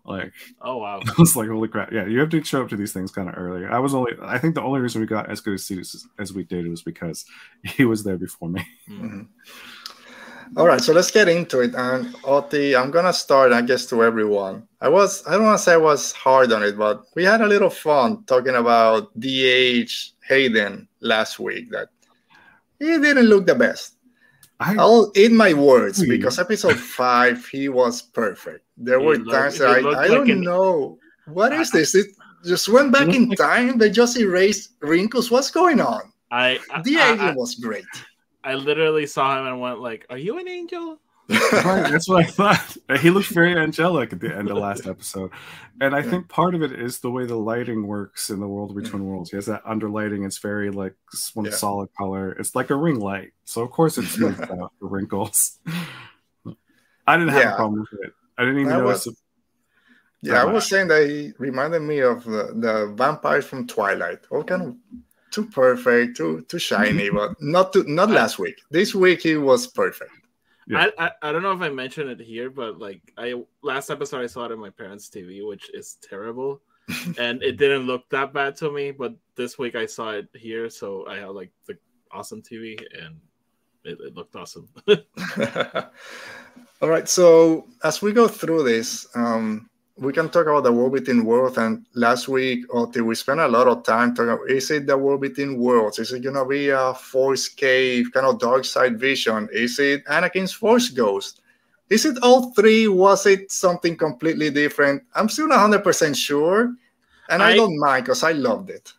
Like, 0.05 0.33
oh 0.63 0.79
wow. 0.79 1.01
I 1.07 1.13
was 1.19 1.37
like, 1.37 1.49
holy 1.49 1.69
crap! 1.69 1.93
Yeah, 1.93 2.07
you 2.07 2.19
have 2.21 2.31
to 2.31 2.43
show 2.43 2.63
up 2.63 2.69
to 2.71 2.77
these 2.77 2.93
things 2.93 3.11
kind 3.13 3.29
of 3.29 3.35
early. 3.37 3.67
I 3.67 3.79
was 3.79 3.95
only, 3.95 4.13
I 4.23 4.39
think 4.39 4.55
the 4.55 4.63
only 4.63 4.81
reason 4.81 5.01
we 5.01 5.07
got 5.07 5.31
as 5.31 5.41
good 5.41 5.55
a 5.55 5.59
seat 5.59 5.79
as, 5.79 6.07
as 6.19 6.33
we 6.33 6.45
did 6.45 6.67
was 6.69 6.83
because 6.83 7.25
he 7.65 7.85
was 7.85 8.03
there 8.05 8.17
before 8.17 8.49
me. 8.49 8.67
Mhm. 8.89 9.27
All 10.57 10.67
right, 10.67 10.81
so 10.81 10.93
let's 10.93 11.13
get 11.13 11.29
into 11.29 11.61
it. 11.61 11.75
And 11.77 12.13
Oti, 12.25 12.75
I'm 12.75 12.91
gonna 12.91 13.13
start, 13.13 13.53
I 13.53 13.63
guess, 13.63 13.87
to 13.87 14.03
everyone. 14.03 14.67
I 14.81 14.89
was, 14.89 15.25
I 15.27 15.33
don't 15.33 15.45
want 15.45 15.59
to 15.59 15.63
say 15.63 15.75
I 15.75 15.77
was 15.77 16.11
hard 16.13 16.51
on 16.51 16.65
it, 16.65 16.77
but 16.77 17.05
we 17.15 17.23
had 17.25 17.41
a 17.41 17.47
little 17.47 17.71
fun 17.71 18.25
talking 18.25 18.57
about 18.57 19.13
DH 19.21 19.93
Hayden 20.29 20.89
last 21.01 21.39
week. 21.39 21.71
That 21.71 21.91
he 22.81 22.99
didn't 22.99 23.27
look 23.31 23.47
the 23.47 23.55
best. 23.55 23.95
I, 24.59 24.77
I'll 24.77 25.13
eat 25.17 25.33
my 25.33 25.55
words 25.55 26.03
Hmm. 26.03 26.09
because 26.11 26.39
episode 26.39 26.79
five 26.79 27.47
he 27.49 27.69
was 27.71 28.03
perfect. 28.03 28.65
There 28.77 28.99
He 29.01 29.07
were 29.07 29.17
looked- 29.17 29.31
times 29.31 29.59
that 29.59 29.71
I, 29.71 29.79
I 29.79 29.81
like 29.81 30.09
don't 30.11 30.31
an- 30.31 30.41
know 30.43 30.99
what 31.27 31.53
is 31.53 31.71
this. 31.71 31.95
It 31.95 32.09
just 32.45 32.69
went 32.69 32.93
back 32.93 33.09
in 33.09 33.29
like- 33.31 33.39
time. 33.39 33.79
They 33.79 33.89
just 33.91 34.19
erased 34.19 34.75
wrinkles. 34.81 35.31
What's 35.31 35.51
going 35.51 35.81
on? 35.81 36.03
I 36.31 36.59
I, 36.71 36.83
The 36.83 36.99
I, 36.99 37.13
alien 37.13 37.35
was 37.37 37.55
great. 37.57 37.87
I 38.45 38.55
literally 38.55 39.07
saw 39.07 39.39
him 39.39 39.47
and 39.47 39.61
went 39.61 39.81
like, 39.81 40.07
"Are 40.11 40.19
you 40.19 40.39
an 40.39 40.49
angel?" 40.49 41.01
Right, 41.31 41.91
that's 41.91 42.09
what 42.09 42.25
I 42.25 42.29
thought. 42.29 42.77
He 43.01 43.11
looked 43.11 43.29
very 43.29 43.57
angelic 43.57 44.13
at 44.13 44.21
the 44.21 44.35
end 44.37 44.51
of 44.51 44.57
last 44.59 44.87
episode, 44.87 45.31
and 45.81 45.95
I 45.95 46.03
think 46.03 46.29
part 46.29 46.55
of 46.57 46.63
it 46.63 46.73
is 46.73 46.99
the 46.99 47.11
way 47.11 47.25
the 47.25 47.37
lighting 47.37 47.87
works 47.87 48.31
in 48.31 48.41
the 48.41 48.49
world 48.49 48.75
between 48.75 49.05
worlds. 49.07 49.31
He 49.31 49.37
has 49.37 49.47
that 49.47 49.65
underlighting; 49.65 50.27
it's 50.27 50.39
very 50.39 50.71
like 50.71 50.95
one 51.35 51.47
Yeah. 51.47 51.53
solid 51.53 51.89
color. 51.97 52.33
It's 52.33 52.55
like 52.57 52.71
a 52.71 52.77
ring 52.77 52.99
light, 52.99 53.33
so 53.45 53.63
of 53.63 53.71
course 53.71 53.97
it 53.99 54.07
smooths 54.07 54.41
out 54.51 54.73
the 54.81 54.87
wrinkles. 54.87 55.59
I 57.07 57.17
didn't 57.17 57.31
have 57.33 57.43
Yeah. 57.43 57.53
a 57.53 57.57
problem 57.57 57.81
with 57.91 58.01
it. 58.03 58.13
I 58.37 58.45
didn't 58.45 58.61
even 58.61 58.73
I 58.73 58.79
notice. 58.79 59.07
was-. 59.07 59.23
Yeah, 60.23 60.43
I 60.43 60.45
was 60.45 60.69
saying 60.69 60.89
that 60.89 61.09
he 61.09 61.33
reminded 61.39 61.81
me 61.83 62.01
of 62.01 62.25
the, 62.25 62.53
the 62.55 62.93
vampires 62.95 63.47
from 63.47 63.67
Twilight. 63.67 64.19
All 64.31 64.45
kind 64.45 64.63
of 64.63 64.77
too 65.31 65.47
perfect, 65.47 66.17
too 66.17 66.43
too 66.49 66.59
shiny, 66.59 67.09
but 67.15 67.41
not 67.41 67.73
too, 67.73 67.85
not 67.87 68.11
last 68.11 68.39
week. 68.39 68.61
This 68.71 68.95
week 68.95 69.23
he 69.23 69.37
was 69.37 69.67
perfect. 69.69 70.11
Yeah. 70.71 70.91
I, 70.99 71.07
I 71.07 71.11
I 71.23 71.33
don't 71.33 71.43
know 71.43 71.53
if 71.53 71.61
I 71.61 71.69
mentioned 71.69 72.11
it 72.11 72.21
here, 72.21 72.49
but 72.49 72.79
like 72.79 73.13
I 73.19 73.43
last 73.63 73.91
episode 73.91 74.23
I 74.23 74.27
saw 74.27 74.45
it 74.45 74.53
on 74.53 74.61
my 74.61 74.71
parents' 74.71 75.11
TV, 75.11 75.47
which 75.47 75.69
is 75.75 75.97
terrible, 76.01 76.63
and 77.19 77.43
it 77.43 77.57
didn't 77.57 77.87
look 77.87 78.09
that 78.11 78.33
bad 78.33 78.55
to 78.57 78.71
me. 78.71 78.93
But 78.93 79.15
this 79.35 79.59
week 79.59 79.75
I 79.75 79.87
saw 79.87 80.11
it 80.11 80.29
here, 80.33 80.71
so 80.71 81.07
I 81.09 81.17
have 81.17 81.31
like 81.31 81.51
the 81.67 81.77
awesome 82.13 82.41
TV, 82.41 82.79
and 83.03 83.17
it, 83.85 83.99
it 84.01 84.15
looked 84.15 84.37
awesome. 84.37 84.69
All 86.83 86.89
right, 86.89 87.09
so 87.09 87.67
as 87.83 88.01
we 88.01 88.13
go 88.13 88.29
through 88.29 88.63
this, 88.63 89.07
um, 89.15 89.70
we 89.97 90.13
can 90.13 90.29
talk 90.31 90.47
about 90.47 90.65
the 90.65 90.73
world 90.73 90.93
between 90.93 91.25
worlds. 91.25 91.59
And 91.59 91.85
last 91.95 92.29
week, 92.29 92.65
oh, 92.73 92.87
Oti, 92.87 93.01
we 93.03 93.15
spent 93.15 93.41
a 93.41 93.49
lot 93.49 93.69
of 93.69 93.83
time 93.85 94.15
talking. 94.15 94.31
About, 94.33 94.49
is 94.51 94.71
it 94.71 94.87
the 94.87 94.97
world 94.97 95.21
between 95.21 95.59
worlds? 95.59 95.99
Is 95.99 96.13
it 96.13 96.23
gonna 96.23 96.47
be 96.47 96.71
a 96.71 96.95
Force 96.95 97.49
cave, 97.49 98.11
kind 98.13 98.27
of 98.27 98.39
dark 98.39 98.65
side 98.65 98.99
vision? 98.99 99.49
Is 99.53 99.79
it 99.79 100.05
Anakin's 100.07 100.53
Force 100.53 100.89
ghost? 100.89 101.41
Is 101.91 102.05
it 102.07 102.19
all 102.23 102.53
three? 102.55 102.89
Was 102.89 103.27
it 103.27 103.51
something 103.51 103.97
completely 103.97 104.51
different? 104.51 105.03
I'm 105.15 105.29
still 105.29 105.49
100 105.49 105.83
percent 105.85 106.17
sure, 106.17 106.75
and 107.29 107.43
I, 107.43 107.51
I- 107.51 107.57
don't 107.57 107.79
mind 107.79 108.05
because 108.05 108.23
I 108.23 108.33
loved 108.33 108.71
it. 108.71 108.93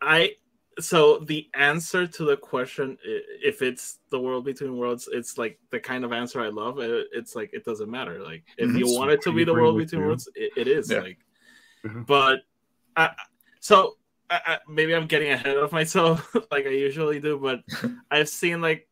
I 0.00 0.36
so 0.80 1.18
the 1.18 1.48
answer 1.54 2.06
to 2.06 2.24
the 2.24 2.36
question 2.36 2.96
if 3.04 3.62
it's 3.62 3.98
the 4.10 4.18
world 4.18 4.44
between 4.44 4.76
worlds 4.76 5.08
it's 5.12 5.38
like 5.38 5.58
the 5.70 5.78
kind 5.80 6.04
of 6.04 6.12
answer 6.12 6.40
i 6.40 6.48
love 6.48 6.78
It- 6.78 7.08
it's 7.12 7.34
like 7.34 7.50
it 7.52 7.64
doesn't 7.64 7.90
matter 7.90 8.22
like 8.22 8.44
if 8.58 8.68
Mhm. 8.70 8.78
you 8.78 8.86
want 8.98 9.10
it 9.10 9.20
to 9.22 9.32
be 9.32 9.44
the 9.44 9.52
world 9.54 9.76
between 9.78 10.00
you. 10.02 10.06
worlds 10.08 10.28
it, 10.34 10.52
it 10.56 10.68
is 10.68 10.90
Yeah. 10.90 11.00
like 11.00 11.18
Mhm. 11.84 12.06
but 12.06 12.40
I, 12.96 13.10
so 13.60 13.96
I, 14.28 14.40
I, 14.46 14.58
maybe 14.68 14.94
i'm 14.94 15.06
getting 15.06 15.30
ahead 15.30 15.56
of 15.56 15.72
myself 15.72 16.34
like 16.50 16.66
i 16.66 16.70
usually 16.70 17.20
do 17.20 17.38
but 17.38 17.62
i've 18.10 18.28
seen 18.28 18.60
like 18.60 18.86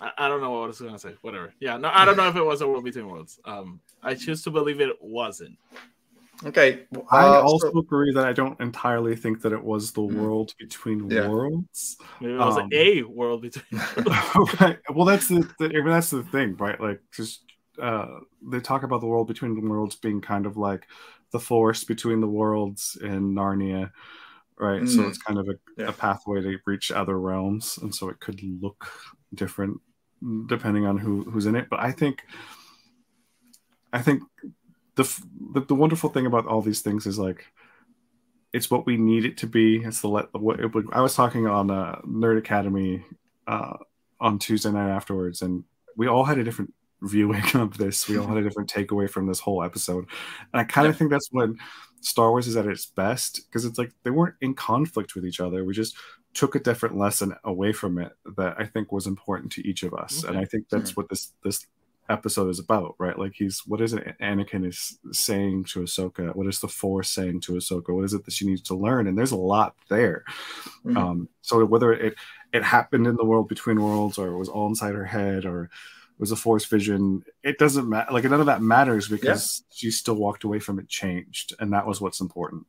I, 0.00 0.12
I 0.18 0.28
don't 0.28 0.40
know 0.40 0.50
what 0.52 0.62
I 0.64 0.66
was 0.68 0.80
gonna 0.80 0.98
say. 0.98 1.14
Whatever. 1.22 1.52
Yeah, 1.58 1.76
no, 1.76 1.90
I 1.92 2.04
don't 2.04 2.16
know 2.16 2.28
if 2.28 2.36
it 2.36 2.42
was 2.44 2.60
a 2.60 2.68
world 2.68 2.84
between 2.84 3.08
worlds. 3.08 3.40
Um, 3.44 3.80
I 4.00 4.14
choose 4.14 4.42
to 4.44 4.50
believe 4.52 4.80
it 4.80 4.96
wasn't. 5.00 5.58
Okay, 6.44 6.86
I 7.10 7.26
uh, 7.26 7.40
also 7.40 7.72
so- 7.72 7.78
agree 7.78 8.12
that 8.12 8.24
I 8.24 8.32
don't 8.32 8.58
entirely 8.60 9.16
think 9.16 9.42
that 9.42 9.52
it 9.52 9.62
was 9.62 9.90
the 9.92 10.02
Mhm. 10.02 10.14
world 10.14 10.54
between 10.58 11.10
Yeah. 11.10 11.28
worlds. 11.28 11.96
Maybe 12.20 12.34
it 12.34 12.38
was 12.38 12.56
Um, 12.56 12.68
a 12.72 13.02
world 13.02 13.42
between. 13.42 13.64
worlds. 14.06 14.60
right. 14.60 14.78
Well, 14.94 15.04
that's 15.04 15.26
the, 15.28 15.48
the 15.58 15.66
I 15.66 15.68
mean, 15.82 15.86
that's 15.86 16.10
the 16.10 16.22
thing, 16.22 16.56
right? 16.56 16.80
Like, 16.80 17.00
just 17.12 17.42
uh, 17.80 18.20
they 18.50 18.60
talk 18.60 18.82
about 18.84 19.00
the 19.00 19.06
world 19.06 19.26
between 19.28 19.54
the 19.54 19.68
worlds 19.68 19.96
being 19.96 20.20
kind 20.20 20.46
of 20.46 20.56
like 20.56 20.86
the 21.32 21.40
force 21.40 21.84
between 21.84 22.20
the 22.20 22.28
worlds 22.28 22.96
in 23.00 23.34
Narnia, 23.34 23.90
right? 24.58 24.86
So 24.88 25.02
Mm. 25.02 25.08
it's 25.08 25.18
kind 25.18 25.38
of 25.38 25.48
a, 25.48 25.54
Yeah. 25.76 25.88
a 25.88 25.92
pathway 25.92 26.40
to 26.42 26.58
reach 26.66 26.90
other 26.92 27.18
realms, 27.20 27.78
and 27.82 27.92
so 27.94 28.08
it 28.10 28.20
could 28.20 28.40
look 28.62 28.86
different 29.34 29.80
depending 30.46 30.84
on 30.86 30.98
who 30.98 31.22
who's 31.30 31.46
in 31.46 31.54
it. 31.56 31.68
But 31.70 31.78
I 31.80 31.92
think, 31.92 32.24
I 33.92 34.02
think 34.02 34.22
the 34.98 35.22
the, 35.54 35.60
the 35.60 35.74
wonderful 35.74 36.10
thing 36.10 36.26
about 36.26 36.46
all 36.46 36.60
these 36.60 36.82
things 36.82 37.06
is 37.06 37.18
like 37.18 37.46
it's 38.52 38.70
what 38.70 38.84
we 38.84 38.96
need 38.96 39.24
it 39.24 39.36
to 39.38 39.46
be. 39.46 39.76
It's 39.76 40.00
the 40.00 40.08
let 40.08 40.34
what 40.34 40.60
it 40.60 40.74
would. 40.74 40.88
I 40.92 41.00
was 41.00 41.14
talking 41.14 41.46
on 41.46 41.70
uh, 41.70 42.00
Nerd 42.04 42.38
Academy 42.38 43.04
uh, 43.46 43.76
on 44.20 44.38
Tuesday 44.38 44.72
night 44.72 44.90
afterwards, 44.90 45.40
and 45.40 45.64
we 45.96 46.08
all 46.08 46.24
had 46.24 46.38
a 46.38 46.44
different 46.44 46.74
viewing 47.02 47.44
of 47.54 47.78
this. 47.78 48.08
We 48.08 48.18
all 48.18 48.26
had 48.26 48.38
a 48.38 48.42
different 48.42 48.70
takeaway 48.70 49.08
from 49.08 49.26
this 49.26 49.40
whole 49.40 49.62
episode, 49.62 50.06
and 50.52 50.60
I 50.60 50.64
kind 50.64 50.88
of 50.88 50.96
think 50.96 51.10
that's 51.10 51.28
when 51.30 51.58
Star 52.00 52.30
Wars 52.30 52.48
is 52.48 52.56
at 52.56 52.66
its 52.66 52.86
best 52.86 53.42
because 53.46 53.64
it's 53.64 53.78
like 53.78 53.92
they 54.02 54.10
weren't 54.10 54.36
in 54.40 54.54
conflict 54.54 55.14
with 55.14 55.24
each 55.24 55.40
other. 55.40 55.64
We 55.64 55.74
just 55.74 55.96
took 56.34 56.56
a 56.56 56.60
different 56.60 56.98
lesson 56.98 57.36
away 57.44 57.72
from 57.72 57.98
it 57.98 58.12
that 58.36 58.56
I 58.58 58.64
think 58.64 58.90
was 58.90 59.06
important 59.06 59.52
to 59.52 59.68
each 59.68 59.84
of 59.84 59.94
us, 59.94 60.24
and 60.24 60.36
I 60.36 60.44
think 60.44 60.68
that's 60.68 60.96
what 60.96 61.08
this 61.08 61.32
this 61.44 61.64
episode 62.08 62.48
is 62.48 62.58
about, 62.58 62.94
right? 62.98 63.18
Like 63.18 63.34
he's 63.34 63.60
what 63.66 63.80
is 63.80 63.92
it 63.92 64.16
Anakin 64.20 64.66
is 64.66 64.98
saying 65.12 65.64
to 65.64 65.80
Ahsoka? 65.80 66.34
What 66.34 66.46
is 66.46 66.60
the 66.60 66.68
Force 66.68 67.10
saying 67.10 67.40
to 67.42 67.52
Ahsoka? 67.52 67.94
What 67.94 68.04
is 68.04 68.14
it 68.14 68.24
that 68.24 68.34
she 68.34 68.46
needs 68.46 68.62
to 68.62 68.74
learn? 68.74 69.06
And 69.06 69.16
there's 69.16 69.32
a 69.32 69.36
lot 69.36 69.74
there. 69.88 70.24
Mm-hmm. 70.84 70.96
Um, 70.96 71.28
so 71.42 71.64
whether 71.64 71.92
it 71.92 72.14
it 72.52 72.64
happened 72.64 73.06
in 73.06 73.16
the 73.16 73.24
world 73.24 73.48
between 73.48 73.82
worlds 73.82 74.18
or 74.18 74.28
it 74.28 74.38
was 74.38 74.48
all 74.48 74.68
inside 74.68 74.94
her 74.94 75.04
head 75.04 75.44
or 75.44 75.64
it 75.64 76.20
was 76.20 76.32
a 76.32 76.36
Force 76.36 76.64
vision, 76.64 77.22
it 77.42 77.58
doesn't 77.58 77.88
matter. 77.88 78.12
Like 78.12 78.24
none 78.24 78.40
of 78.40 78.46
that 78.46 78.62
matters 78.62 79.08
because 79.08 79.62
yeah. 79.62 79.76
she 79.76 79.90
still 79.90 80.16
walked 80.16 80.44
away 80.44 80.58
from 80.58 80.78
it 80.78 80.88
changed, 80.88 81.54
and 81.60 81.72
that 81.72 81.86
was 81.86 82.00
what's 82.00 82.20
important. 82.20 82.66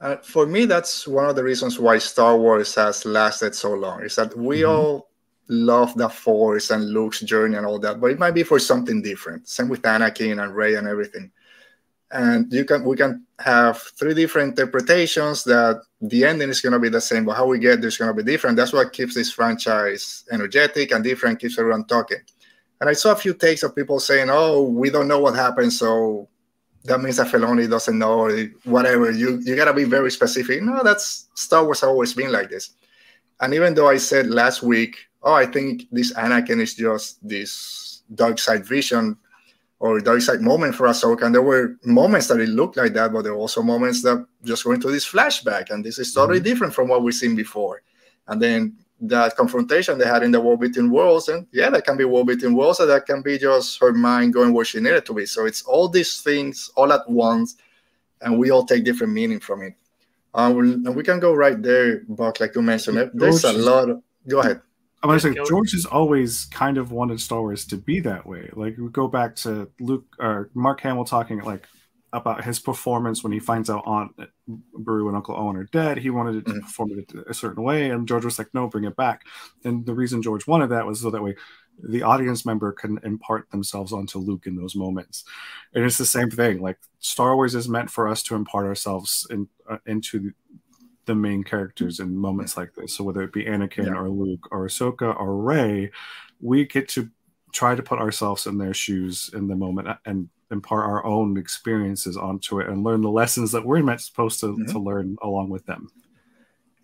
Uh, 0.00 0.16
for 0.18 0.46
me, 0.46 0.64
that's 0.64 1.06
one 1.08 1.28
of 1.28 1.36
the 1.36 1.42
reasons 1.42 1.78
why 1.78 1.98
Star 1.98 2.36
Wars 2.36 2.74
has 2.74 3.04
lasted 3.04 3.54
so 3.54 3.74
long. 3.74 4.02
Is 4.02 4.16
that 4.16 4.36
we 4.36 4.60
mm-hmm. 4.60 4.70
all 4.70 5.08
love 5.48 5.94
the 5.96 6.08
Force 6.08 6.70
and 6.70 6.90
Luke's 6.90 7.20
journey 7.20 7.56
and 7.56 7.66
all 7.66 7.78
that, 7.78 8.00
but 8.00 8.10
it 8.10 8.18
might 8.18 8.32
be 8.32 8.42
for 8.42 8.58
something 8.58 9.02
different. 9.02 9.48
Same 9.48 9.68
with 9.68 9.82
Anakin 9.82 10.42
and 10.42 10.54
Rey 10.54 10.74
and 10.74 10.86
everything. 10.86 11.30
And 12.10 12.50
you 12.52 12.64
can 12.64 12.84
we 12.84 12.96
can 12.96 13.26
have 13.38 13.78
three 13.98 14.14
different 14.14 14.58
interpretations 14.58 15.44
that 15.44 15.82
the 16.00 16.24
ending 16.24 16.48
is 16.48 16.62
to 16.62 16.78
be 16.78 16.88
the 16.88 17.00
same, 17.00 17.24
but 17.26 17.36
how 17.36 17.46
we 17.46 17.58
get 17.58 17.80
there 17.80 17.88
is 17.88 17.98
to 17.98 18.14
be 18.14 18.22
different. 18.22 18.56
That's 18.56 18.72
what 18.72 18.92
keeps 18.92 19.14
this 19.14 19.30
franchise 19.30 20.24
energetic 20.30 20.92
and 20.92 21.04
different, 21.04 21.38
keeps 21.38 21.58
everyone 21.58 21.84
talking. 21.84 22.20
And 22.80 22.88
I 22.88 22.94
saw 22.94 23.12
a 23.12 23.16
few 23.16 23.34
takes 23.34 23.62
of 23.62 23.74
people 23.74 24.00
saying, 24.00 24.28
"Oh, 24.30 24.62
we 24.62 24.88
don't 24.88 25.08
know 25.08 25.18
what 25.18 25.34
happened, 25.34 25.72
so 25.72 26.28
that 26.84 27.00
means 27.00 27.16
that 27.16 27.26
Filoni 27.26 27.68
doesn't 27.68 27.98
know 27.98 28.20
or 28.20 28.32
whatever." 28.64 29.10
You 29.10 29.40
you 29.44 29.54
gotta 29.54 29.74
be 29.74 29.84
very 29.84 30.10
specific. 30.10 30.62
No, 30.62 30.82
that's 30.82 31.28
Star 31.34 31.64
Wars 31.64 31.82
always 31.82 32.14
been 32.14 32.32
like 32.32 32.48
this. 32.48 32.70
And 33.40 33.52
even 33.52 33.74
though 33.74 33.88
I 33.88 33.98
said 33.98 34.28
last 34.30 34.62
week 34.62 35.07
oh, 35.22 35.34
I 35.34 35.46
think 35.46 35.86
this 35.90 36.12
Anakin 36.14 36.60
is 36.60 36.74
just 36.74 37.26
this 37.26 38.02
dark 38.14 38.38
side 38.38 38.64
vision 38.64 39.16
or 39.80 40.00
dark 40.00 40.20
side 40.20 40.40
moment 40.40 40.74
for 40.74 40.86
Ahsoka. 40.86 41.22
And 41.22 41.34
there 41.34 41.42
were 41.42 41.76
moments 41.84 42.26
that 42.28 42.40
it 42.40 42.48
looked 42.48 42.76
like 42.76 42.94
that, 42.94 43.12
but 43.12 43.22
there 43.22 43.32
were 43.32 43.40
also 43.40 43.62
moments 43.62 44.02
that 44.02 44.26
just 44.44 44.64
went 44.64 44.78
into 44.82 44.92
this 44.92 45.08
flashback. 45.08 45.70
And 45.70 45.84
this 45.84 45.98
is 45.98 46.12
totally 46.12 46.38
mm-hmm. 46.38 46.44
different 46.44 46.74
from 46.74 46.88
what 46.88 47.02
we've 47.02 47.14
seen 47.14 47.36
before. 47.36 47.82
And 48.26 48.42
then 48.42 48.76
that 49.00 49.36
confrontation 49.36 49.96
they 49.96 50.06
had 50.06 50.22
in 50.22 50.32
the 50.32 50.40
War 50.40 50.58
Between 50.58 50.90
Worlds, 50.90 51.28
and 51.28 51.46
yeah, 51.52 51.70
that 51.70 51.84
can 51.84 51.96
be 51.96 52.04
War 52.04 52.24
Between 52.24 52.54
Worlds, 52.54 52.80
and 52.80 52.90
that 52.90 53.06
can 53.06 53.22
be 53.22 53.38
just 53.38 53.80
her 53.80 53.92
mind 53.92 54.34
going 54.34 54.52
where 54.52 54.64
she 54.64 54.80
needed 54.80 55.06
to 55.06 55.14
be. 55.14 55.24
So 55.24 55.46
it's 55.46 55.62
all 55.62 55.88
these 55.88 56.20
things 56.20 56.70
all 56.74 56.92
at 56.92 57.08
once, 57.08 57.56
and 58.20 58.38
we 58.38 58.50
all 58.50 58.64
take 58.64 58.84
different 58.84 59.12
meaning 59.12 59.38
from 59.40 59.62
it. 59.62 59.74
Um, 60.34 60.58
and 60.58 60.96
we 60.96 61.04
can 61.04 61.20
go 61.20 61.32
right 61.32 61.60
there, 61.62 62.02
Buck, 62.08 62.40
like 62.40 62.54
you 62.54 62.62
mentioned. 62.62 63.10
There's 63.14 63.44
a 63.44 63.52
lot. 63.52 63.88
Of, 63.88 64.02
go 64.26 64.40
ahead. 64.40 64.60
I 65.02 65.06
was 65.06 65.22
saying 65.22 65.36
George 65.48 65.72
has 65.72 65.86
always 65.86 66.46
kind 66.46 66.76
of 66.76 66.90
wanted 66.90 67.20
Star 67.20 67.40
Wars 67.40 67.64
to 67.66 67.76
be 67.76 68.00
that 68.00 68.26
way. 68.26 68.50
Like 68.52 68.76
we 68.78 68.88
go 68.88 69.06
back 69.06 69.36
to 69.36 69.70
Luke 69.78 70.06
or 70.18 70.50
Mark 70.54 70.80
Hamill 70.80 71.04
talking 71.04 71.40
like 71.40 71.66
about 72.12 72.42
his 72.42 72.58
performance 72.58 73.22
when 73.22 73.32
he 73.32 73.38
finds 73.38 73.70
out 73.70 73.84
Aunt 73.86 74.12
Beru 74.74 75.08
and 75.08 75.16
Uncle 75.16 75.36
Owen 75.36 75.56
are 75.56 75.64
dead. 75.64 75.98
He 75.98 76.10
wanted 76.10 76.36
it 76.36 76.46
to 76.46 76.52
mm-hmm. 76.52 76.60
perform 76.60 76.98
it 76.98 77.12
a 77.28 77.34
certain 77.34 77.62
way, 77.62 77.90
and 77.90 78.08
George 78.08 78.24
was 78.24 78.38
like, 78.38 78.48
"No, 78.54 78.66
bring 78.66 78.84
it 78.84 78.96
back." 78.96 79.24
And 79.64 79.86
the 79.86 79.94
reason 79.94 80.22
George 80.22 80.46
wanted 80.46 80.70
that 80.70 80.86
was 80.86 81.00
so 81.00 81.10
that 81.10 81.22
way 81.22 81.36
the 81.82 82.02
audience 82.02 82.44
member 82.44 82.72
can 82.72 82.98
impart 83.04 83.50
themselves 83.50 83.92
onto 83.92 84.18
Luke 84.18 84.46
in 84.46 84.56
those 84.56 84.74
moments. 84.74 85.24
And 85.74 85.84
it's 85.84 85.98
the 85.98 86.06
same 86.06 86.30
thing. 86.30 86.60
Like 86.60 86.78
Star 86.98 87.36
Wars 87.36 87.54
is 87.54 87.68
meant 87.68 87.90
for 87.90 88.08
us 88.08 88.22
to 88.24 88.34
impart 88.34 88.66
ourselves 88.66 89.26
in, 89.30 89.48
uh, 89.68 89.78
into 89.86 90.32
the 91.08 91.14
main 91.16 91.42
characters 91.42 91.98
in 91.98 92.16
moments 92.16 92.56
like 92.56 92.74
this. 92.74 92.94
So 92.94 93.02
whether 93.02 93.22
it 93.22 93.32
be 93.32 93.46
Anakin 93.46 93.86
yeah. 93.86 93.94
or 93.94 94.08
Luke 94.08 94.46
or 94.52 94.66
Ahsoka 94.66 95.18
or 95.18 95.36
Rey, 95.36 95.90
we 96.40 96.66
get 96.66 96.88
to 96.90 97.08
try 97.52 97.74
to 97.74 97.82
put 97.82 97.98
ourselves 97.98 98.46
in 98.46 98.58
their 98.58 98.74
shoes 98.74 99.30
in 99.34 99.48
the 99.48 99.56
moment 99.56 99.88
and 100.04 100.28
impart 100.50 100.84
our 100.84 101.04
own 101.04 101.36
experiences 101.36 102.16
onto 102.16 102.60
it 102.60 102.68
and 102.68 102.84
learn 102.84 103.00
the 103.00 103.10
lessons 103.10 103.50
that 103.52 103.64
we're 103.64 103.82
meant 103.82 104.00
supposed 104.00 104.38
to, 104.40 104.46
mm-hmm. 104.46 104.66
to 104.66 104.78
learn 104.78 105.16
along 105.22 105.48
with 105.48 105.64
them. 105.66 105.88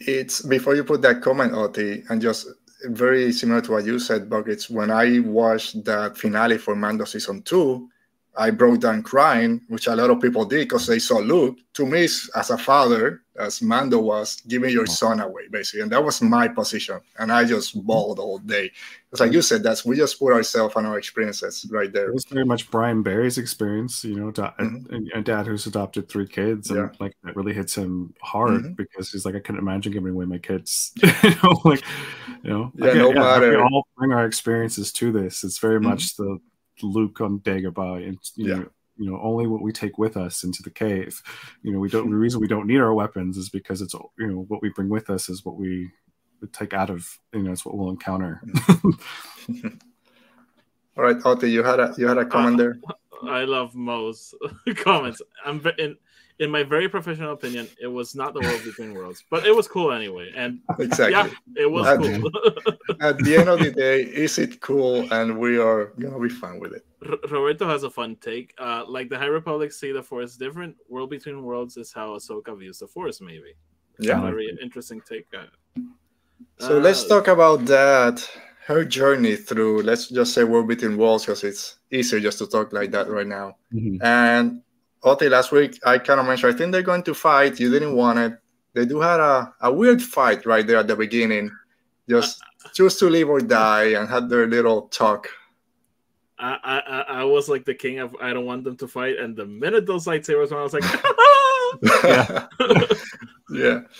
It's 0.00 0.42
before 0.42 0.74
you 0.74 0.84
put 0.84 1.02
that 1.02 1.20
comment, 1.22 1.52
Oti, 1.52 2.02
and 2.08 2.20
just 2.20 2.48
very 2.86 3.30
similar 3.32 3.60
to 3.60 3.72
what 3.72 3.84
you 3.84 3.98
said, 3.98 4.28
but 4.28 4.48
It's 4.48 4.68
when 4.68 4.90
I 4.90 5.20
watched 5.20 5.84
that 5.84 6.18
finale 6.18 6.58
for 6.58 6.74
Mando 6.74 7.04
season 7.04 7.42
two, 7.42 7.88
I 8.36 8.50
broke 8.50 8.80
down 8.80 9.02
crying, 9.02 9.60
which 9.68 9.86
a 9.86 9.94
lot 9.94 10.10
of 10.10 10.20
people 10.20 10.44
did 10.44 10.68
because 10.68 10.86
they 10.86 10.98
saw 10.98 11.18
Luke. 11.18 11.58
To 11.74 11.86
me, 11.86 12.04
as 12.04 12.50
a 12.50 12.58
father, 12.58 13.22
as 13.36 13.60
Mando 13.60 13.98
was, 13.98 14.40
giving 14.42 14.70
your 14.70 14.86
son 14.86 15.20
away, 15.20 15.48
basically. 15.50 15.80
And 15.82 15.90
that 15.92 16.04
was 16.04 16.22
my 16.22 16.46
position. 16.46 17.00
And 17.18 17.32
I 17.32 17.44
just 17.44 17.84
bawled 17.84 18.18
all 18.18 18.38
day. 18.38 18.70
It's 19.10 19.20
like 19.20 19.32
you 19.32 19.42
said, 19.42 19.62
that's 19.62 19.84
we 19.84 19.96
just 19.96 20.18
put 20.18 20.32
ourselves 20.32 20.76
on 20.76 20.86
our 20.86 20.98
experiences 20.98 21.66
right 21.70 21.92
there. 21.92 22.08
It 22.08 22.14
was 22.14 22.24
very 22.24 22.44
much 22.44 22.70
Brian 22.70 23.02
Barry's 23.02 23.38
experience, 23.38 24.04
you 24.04 24.16
know, 24.16 24.32
mm-hmm. 24.32 24.94
a, 25.14 25.18
a, 25.18 25.22
dad 25.22 25.46
who's 25.46 25.66
adopted 25.66 26.08
three 26.08 26.28
kids. 26.28 26.70
And 26.70 26.78
yeah. 26.78 26.88
like 27.00 27.16
that 27.22 27.36
really 27.36 27.54
hits 27.54 27.76
him 27.76 28.14
hard 28.20 28.62
mm-hmm. 28.62 28.72
because 28.74 29.10
he's 29.10 29.24
like, 29.24 29.34
I 29.34 29.40
couldn't 29.40 29.60
imagine 29.60 29.92
giving 29.92 30.12
away 30.12 30.26
my 30.26 30.38
kids. 30.38 30.92
you 31.02 31.30
know, 31.42 31.60
like, 31.64 31.82
you 32.42 32.50
know, 32.50 32.72
yeah, 32.76 32.92
no 32.94 33.08
yeah, 33.08 33.20
matter. 33.20 33.50
We 33.50 33.62
all 33.62 33.86
bring 33.96 34.12
our 34.12 34.26
experiences 34.26 34.92
to 34.92 35.12
this. 35.12 35.44
It's 35.44 35.58
very 35.58 35.78
mm-hmm. 35.78 35.90
much 35.90 36.16
the 36.16 36.38
Luke 36.82 37.20
on 37.20 37.40
Dagobah, 37.40 38.06
and 38.06 38.18
you 38.36 38.48
yeah. 38.48 38.54
know, 38.56 38.68
you 38.96 39.10
know, 39.10 39.20
only 39.22 39.46
what 39.46 39.62
we 39.62 39.72
take 39.72 39.98
with 39.98 40.16
us 40.16 40.44
into 40.44 40.62
the 40.62 40.70
cave. 40.70 41.22
You 41.62 41.72
know, 41.72 41.78
we 41.78 41.88
don't. 41.88 42.10
the 42.10 42.16
reason 42.16 42.40
we 42.40 42.48
don't 42.48 42.66
need 42.66 42.80
our 42.80 42.94
weapons 42.94 43.36
is 43.36 43.48
because 43.48 43.82
it's 43.82 43.94
you 44.18 44.26
know 44.26 44.44
what 44.48 44.62
we 44.62 44.70
bring 44.70 44.88
with 44.88 45.10
us 45.10 45.28
is 45.28 45.44
what 45.44 45.56
we 45.56 45.90
take 46.52 46.74
out 46.74 46.90
of 46.90 47.18
you 47.32 47.42
know 47.42 47.52
it's 47.52 47.64
what 47.64 47.76
we'll 47.76 47.90
encounter. 47.90 48.40
All 50.96 51.02
right, 51.02 51.16
Oti, 51.24 51.50
you 51.50 51.64
had 51.64 51.80
a 51.80 51.94
you 51.98 52.06
had 52.06 52.18
a 52.18 52.24
comment 52.24 52.54
uh, 52.54 52.64
there. 52.64 52.76
I 53.24 53.44
love 53.44 53.74
Mo's 53.74 54.34
comments. 54.76 55.20
I'm 55.44 55.64
in 55.78 55.96
in 56.40 56.50
my 56.50 56.62
very 56.62 56.88
professional 56.88 57.32
opinion, 57.32 57.68
it 57.80 57.86
was 57.86 58.14
not 58.14 58.34
the 58.34 58.40
world 58.40 58.62
between 58.64 58.92
worlds, 58.92 59.24
but 59.30 59.46
it 59.46 59.54
was 59.54 59.68
cool 59.68 59.92
anyway. 59.92 60.32
And 60.34 60.60
exactly, 60.78 61.12
yeah, 61.12 61.62
it 61.62 61.70
was 61.70 61.86
at, 61.86 62.00
cool. 62.00 62.30
at 63.00 63.18
the 63.18 63.36
end 63.36 63.48
of 63.48 63.60
the 63.60 63.70
day, 63.70 64.02
is 64.02 64.38
it 64.38 64.60
cool? 64.60 65.12
And 65.12 65.38
we 65.38 65.58
are 65.58 65.92
gonna 66.00 66.18
be 66.18 66.28
fine 66.28 66.58
with 66.58 66.72
it. 66.72 66.84
R- 67.08 67.18
Roberto 67.30 67.68
has 67.68 67.84
a 67.84 67.90
fun 67.90 68.16
take. 68.16 68.52
Uh, 68.58 68.84
like 68.86 69.08
the 69.08 69.18
High 69.18 69.26
Republic 69.26 69.72
see 69.72 69.92
the 69.92 70.02
Force 70.02 70.36
different. 70.36 70.76
World 70.88 71.10
between 71.10 71.42
worlds 71.42 71.76
is 71.76 71.92
how 71.92 72.16
Ahsoka 72.16 72.58
views 72.58 72.78
the 72.80 72.88
Force. 72.88 73.20
Maybe. 73.20 73.54
Yeah. 74.00 74.20
Very 74.20 74.50
interesting 74.60 75.00
take. 75.08 75.26
Uh, 75.32 75.44
so 76.58 76.78
uh, 76.78 76.80
let's 76.80 77.06
talk 77.06 77.28
about 77.28 77.64
that. 77.66 78.28
Her 78.66 78.82
journey 78.82 79.36
through, 79.36 79.82
let's 79.82 80.08
just 80.08 80.32
say, 80.32 80.42
World 80.42 80.68
Between 80.68 80.96
Worlds, 80.96 81.26
because 81.26 81.44
it's 81.44 81.76
easier 81.90 82.18
just 82.18 82.38
to 82.38 82.46
talk 82.46 82.72
like 82.72 82.90
that 82.92 83.10
right 83.10 83.26
now. 83.26 83.56
Mm-hmm. 83.74 84.02
And 84.02 84.62
Oti, 85.04 85.28
last 85.28 85.52
week 85.52 85.78
I 85.84 85.98
kind 85.98 86.18
of 86.18 86.26
mentioned 86.26 86.54
I 86.54 86.56
think 86.56 86.72
they're 86.72 86.82
going 86.82 87.02
to 87.04 87.14
fight. 87.14 87.60
You 87.60 87.70
didn't 87.70 87.94
want 87.94 88.18
it. 88.18 88.38
They 88.72 88.86
do 88.86 89.00
have 89.00 89.20
a, 89.20 89.54
a 89.60 89.72
weird 89.72 90.02
fight 90.02 90.46
right 90.46 90.66
there 90.66 90.78
at 90.78 90.88
the 90.88 90.96
beginning. 90.96 91.50
Just 92.08 92.42
choose 92.72 92.96
to 92.96 93.10
live 93.10 93.28
or 93.28 93.40
die 93.40 93.92
and 93.92 94.08
had 94.08 94.28
their 94.28 94.46
little 94.46 94.88
talk. 94.88 95.28
I, 96.38 96.58
I 96.64 97.04
I 97.20 97.24
was 97.24 97.48
like 97.48 97.64
the 97.64 97.74
king 97.74 98.00
of 98.00 98.16
I 98.20 98.32
don't 98.32 98.44
want 98.44 98.64
them 98.64 98.76
to 98.78 98.88
fight, 98.88 99.18
and 99.18 99.36
the 99.36 99.46
minute 99.46 99.86
those 99.86 100.04
lightsabers 100.06 100.50
went, 100.50 100.54
I 100.54 100.62
was 100.62 100.72
like, 100.72 100.82
yeah, 102.04 102.46
yeah. 103.50 103.80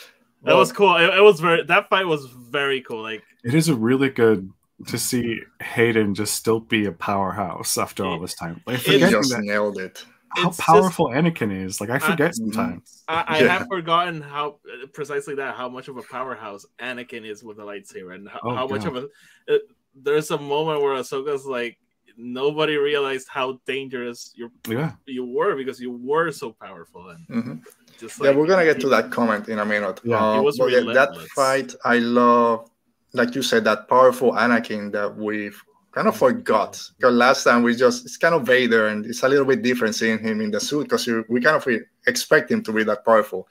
That 0.43 0.51
well, 0.51 0.59
was 0.59 0.73
cool. 0.73 0.95
It, 0.97 1.09
it, 1.09 1.23
was 1.23 1.41
very 1.41 1.65
that 1.65 1.89
fight 1.89 2.07
was 2.07 2.27
very 2.27 2.83
cool. 2.83 3.01
Like 3.01 3.23
it 3.45 3.55
is 3.55 3.71
a 3.71 3.75
really 3.75 4.11
good 4.11 4.51
to 4.89 4.99
see 4.99 5.41
Hayden 5.63 6.15
just 6.15 6.35
still 6.35 6.61
be 6.61 6.85
a 6.85 6.93
powerhouse 6.93 7.79
after 7.79 8.05
all 8.05 8.21
this 8.21 8.35
time. 8.35 8.61
Like, 8.67 8.81
he 8.81 8.99
just 8.99 9.31
that, 9.31 9.41
nailed 9.43 9.79
it 9.79 10.05
how 10.37 10.51
powerful 10.51 11.09
just, 11.13 11.25
Anakin 11.25 11.65
is. 11.65 11.81
Like 11.81 11.91
I 11.91 11.99
forget 11.99 12.29
I, 12.29 12.33
sometimes. 12.33 13.05
I, 13.09 13.25
I 13.27 13.39
yeah. 13.41 13.59
have 13.59 13.67
forgotten 13.69 14.21
how 14.21 14.59
precisely 14.93 15.35
that 15.37 15.55
how 15.55 15.69
much 15.69 15.89
of 15.89 15.97
a 15.97 16.03
powerhouse 16.03 16.65
Anakin 16.79 17.25
is 17.25 17.43
with 17.43 17.57
the 17.57 17.65
lightsaber, 17.65 18.15
and 18.15 18.29
how, 18.29 18.41
oh, 18.43 18.55
how 18.55 18.67
much 18.67 18.85
of 18.85 18.97
a. 18.97 19.09
Uh, 19.49 19.59
there's 19.95 20.31
a 20.31 20.39
moment 20.39 20.83
where 20.83 20.95
Ahsoka's 20.95 21.47
like, 21.47 21.79
nobody 22.17 22.77
realized 22.77 23.29
how 23.29 23.61
dangerous 23.67 24.33
you 24.35 24.51
yeah. 24.69 24.93
you 25.07 25.25
were 25.25 25.55
because 25.57 25.81
you 25.81 25.93
were 25.93 26.31
so 26.33 26.53
powerful 26.53 27.11
and. 27.11 27.29
Mm-hmm. 27.29 27.55
Just 28.01 28.19
like, 28.19 28.31
yeah, 28.31 28.37
we're 28.37 28.49
gonna 28.49 28.65
get 28.65 28.81
to 28.81 28.89
that 28.89 29.13
comment 29.13 29.49
in 29.49 29.61
a 29.61 29.65
minute. 29.65 30.01
Yeah, 30.03 30.19
uh, 30.19 30.39
it 30.41 30.43
was 30.43 30.59
yeah, 30.59 30.81
that 30.95 31.17
fight. 31.37 31.73
I 31.85 31.99
love, 31.99 32.69
like 33.13 33.37
you 33.37 33.43
said, 33.43 33.63
that 33.65 33.87
powerful 33.89 34.33
Anakin 34.33 34.91
that 34.91 35.17
we've 35.17 35.63
kind 35.95 36.09
of 36.09 36.17
forgot 36.17 36.91
because 36.97 37.15
last 37.15 37.45
time 37.45 37.63
we 37.63 37.75
just 37.77 38.05
it's 38.05 38.17
kind 38.17 38.35
of 38.35 38.45
Vader 38.45 38.89
and 38.89 39.07
it's 39.07 39.23
a 39.23 39.29
little 39.29 39.45
bit 39.45 39.63
different 39.63 39.95
seeing 39.95 40.19
him 40.19 40.41
in 40.41 40.51
the 40.51 40.59
suit 40.59 40.85
because 40.85 41.07
we 41.29 41.41
kind 41.41 41.57
of 41.57 41.69
expect 42.09 42.51
him 42.51 42.63
to 42.65 42.73
be 42.73 42.83
that 42.83 43.05
powerful. 43.05 43.47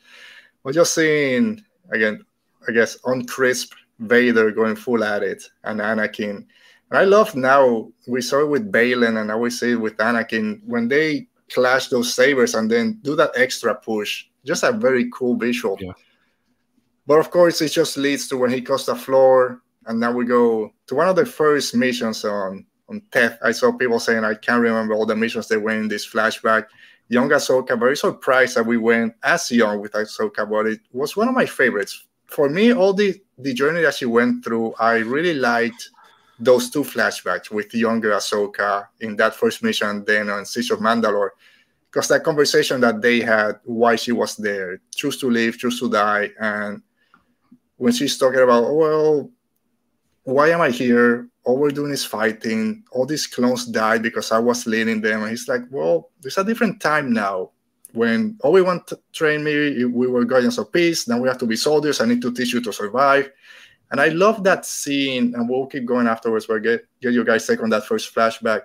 We're 0.64 0.74
just 0.74 0.94
seeing 0.94 1.64
again, 1.92 2.26
I 2.68 2.74
guess, 2.74 2.98
on 3.06 3.26
crisp 3.26 3.74
Vader 4.00 4.52
going 4.52 4.76
full 4.76 5.04
at 5.06 5.24
it 5.24 5.44
and 5.64 5.80
Anakin. 5.80 6.46
And 6.90 7.00
I 7.00 7.06
love 7.06 7.34
now 7.34 7.90
we 8.08 8.22
saw 8.22 8.42
it 8.42 8.50
with 8.50 8.72
Baylan 8.72 9.20
and 9.20 9.30
now 9.30 9.38
we 9.38 9.50
see 9.50 9.72
it 9.72 9.82
with 9.82 9.96
Anakin 9.98 10.62
when 10.66 10.90
they 10.90 11.28
clash 11.50 11.88
those 11.88 12.14
sabers 12.14 12.56
and 12.56 12.70
then 12.70 13.00
do 13.04 13.16
that 13.16 13.32
extra 13.36 13.74
push. 13.74 14.26
Just 14.46 14.64
a 14.64 14.74
very 14.74 15.10
cool 15.14 15.38
visual. 15.38 15.78
Yeah. 15.80 15.94
But 17.08 17.20
of 17.20 17.32
course, 17.32 17.62
it 17.62 17.70
just 17.70 17.96
leads 17.96 18.28
to 18.28 18.38
when 18.38 18.52
he 18.52 18.62
cuts 18.62 18.86
the 18.86 18.96
floor 18.96 19.62
and 19.88 20.00
now 20.00 20.12
we 20.12 20.26
go 20.26 20.74
to 20.88 20.96
one 20.96 21.08
of 21.08 21.16
the 21.16 21.26
first 21.26 21.76
missions 21.76 22.26
on 22.26 22.66
on 22.90 23.02
Teth. 23.12 23.38
I 23.42 23.52
saw 23.52 23.72
people 23.72 24.00
saying 24.00 24.24
I 24.24 24.36
can't 24.36 24.62
remember 24.62 24.94
all 24.94 25.06
the 25.06 25.16
missions 25.16 25.48
they 25.48 25.58
went 25.58 25.80
in 25.80 25.88
this 25.88 26.08
flashback. 26.08 26.66
Young 27.10 27.30
Ahsoka, 27.30 27.78
very 27.78 27.98
surprised 27.98 28.56
that 28.56 28.66
we 28.66 28.78
went 28.78 29.14
as 29.24 29.52
young 29.52 29.82
with 29.82 29.92
Ahsoka, 29.94 30.50
but 30.50 30.68
it 30.68 30.80
was 30.92 31.16
one 31.16 31.28
of 31.28 31.36
my 31.36 31.46
favorites. 31.46 32.06
For 32.28 32.50
me, 32.50 32.74
all 32.74 32.94
the 32.94 33.22
the 33.38 33.54
journey 33.54 33.82
that 33.82 33.96
she 33.96 34.06
went 34.06 34.44
through, 34.44 34.74
I 34.80 34.98
really 34.98 35.34
liked 35.34 35.90
those 36.40 36.70
two 36.70 36.84
flashbacks 36.84 37.52
with 37.52 37.74
younger 37.74 38.12
Ahsoka 38.12 38.88
in 39.00 39.16
that 39.18 39.36
first 39.36 39.64
mission, 39.64 40.04
then 40.06 40.30
on 40.30 40.46
Siege 40.46 40.72
of 40.72 40.80
Mandalore, 40.80 41.30
because 41.92 42.08
that 42.08 42.24
conversation 42.24 42.82
that 42.82 43.02
they 43.02 43.22
had, 43.22 43.60
why 43.64 43.96
she 43.96 44.12
was 44.12 44.36
there, 44.38 44.80
choose 44.96 45.18
to 45.20 45.30
live, 45.30 45.58
choose 45.58 45.80
to 45.80 45.90
die, 45.90 46.32
and 46.40 46.82
when 47.78 47.94
she's 47.94 48.18
talking 48.18 48.40
about, 48.40 48.74
well, 48.74 49.30
why 50.24 50.50
am 50.50 50.62
I 50.62 50.70
here? 50.70 51.28
All 51.44 51.58
we're 51.58 51.72
doing 51.72 51.92
is 51.92 52.06
fighting. 52.06 52.84
All 52.92 53.06
these 53.06 53.28
clones 53.28 53.66
died 53.66 54.02
because 54.02 54.32
I 54.32 54.40
was 54.40 54.66
leading 54.66 55.02
them. 55.02 55.22
And 55.22 55.30
he's 55.30 55.48
like, 55.48 55.64
well, 55.70 56.12
there's 56.22 56.38
a 56.38 56.44
different 56.44 56.82
time 56.82 57.12
now. 57.12 57.52
When 57.92 58.38
all 58.42 58.54
we 58.54 58.62
want 58.62 58.88
to 58.88 59.00
train 59.12 59.44
me, 59.44 59.86
we 59.86 60.08
were 60.08 60.26
guardians 60.26 60.58
of 60.58 60.72
peace. 60.72 61.08
Now 61.08 61.20
we 61.20 61.28
have 61.28 61.38
to 61.40 61.46
be 61.46 61.56
soldiers. 61.56 62.02
I 62.02 62.06
need 62.06 62.22
to 62.22 62.34
teach 62.34 62.54
you 62.54 62.62
to 62.62 62.74
survive. 62.74 63.32
And 63.92 64.02
I 64.02 64.08
love 64.08 64.44
that 64.46 64.66
scene, 64.66 65.36
and 65.36 65.48
we'll 65.48 65.68
keep 65.68 65.86
going 65.86 66.08
afterwards, 66.08 66.48
but 66.48 66.64
get, 66.64 66.88
get 67.00 67.14
you 67.14 67.24
guys 67.24 67.46
take 67.46 67.62
on 67.62 67.70
that 67.70 67.86
first 67.86 68.16
flashback 68.16 68.62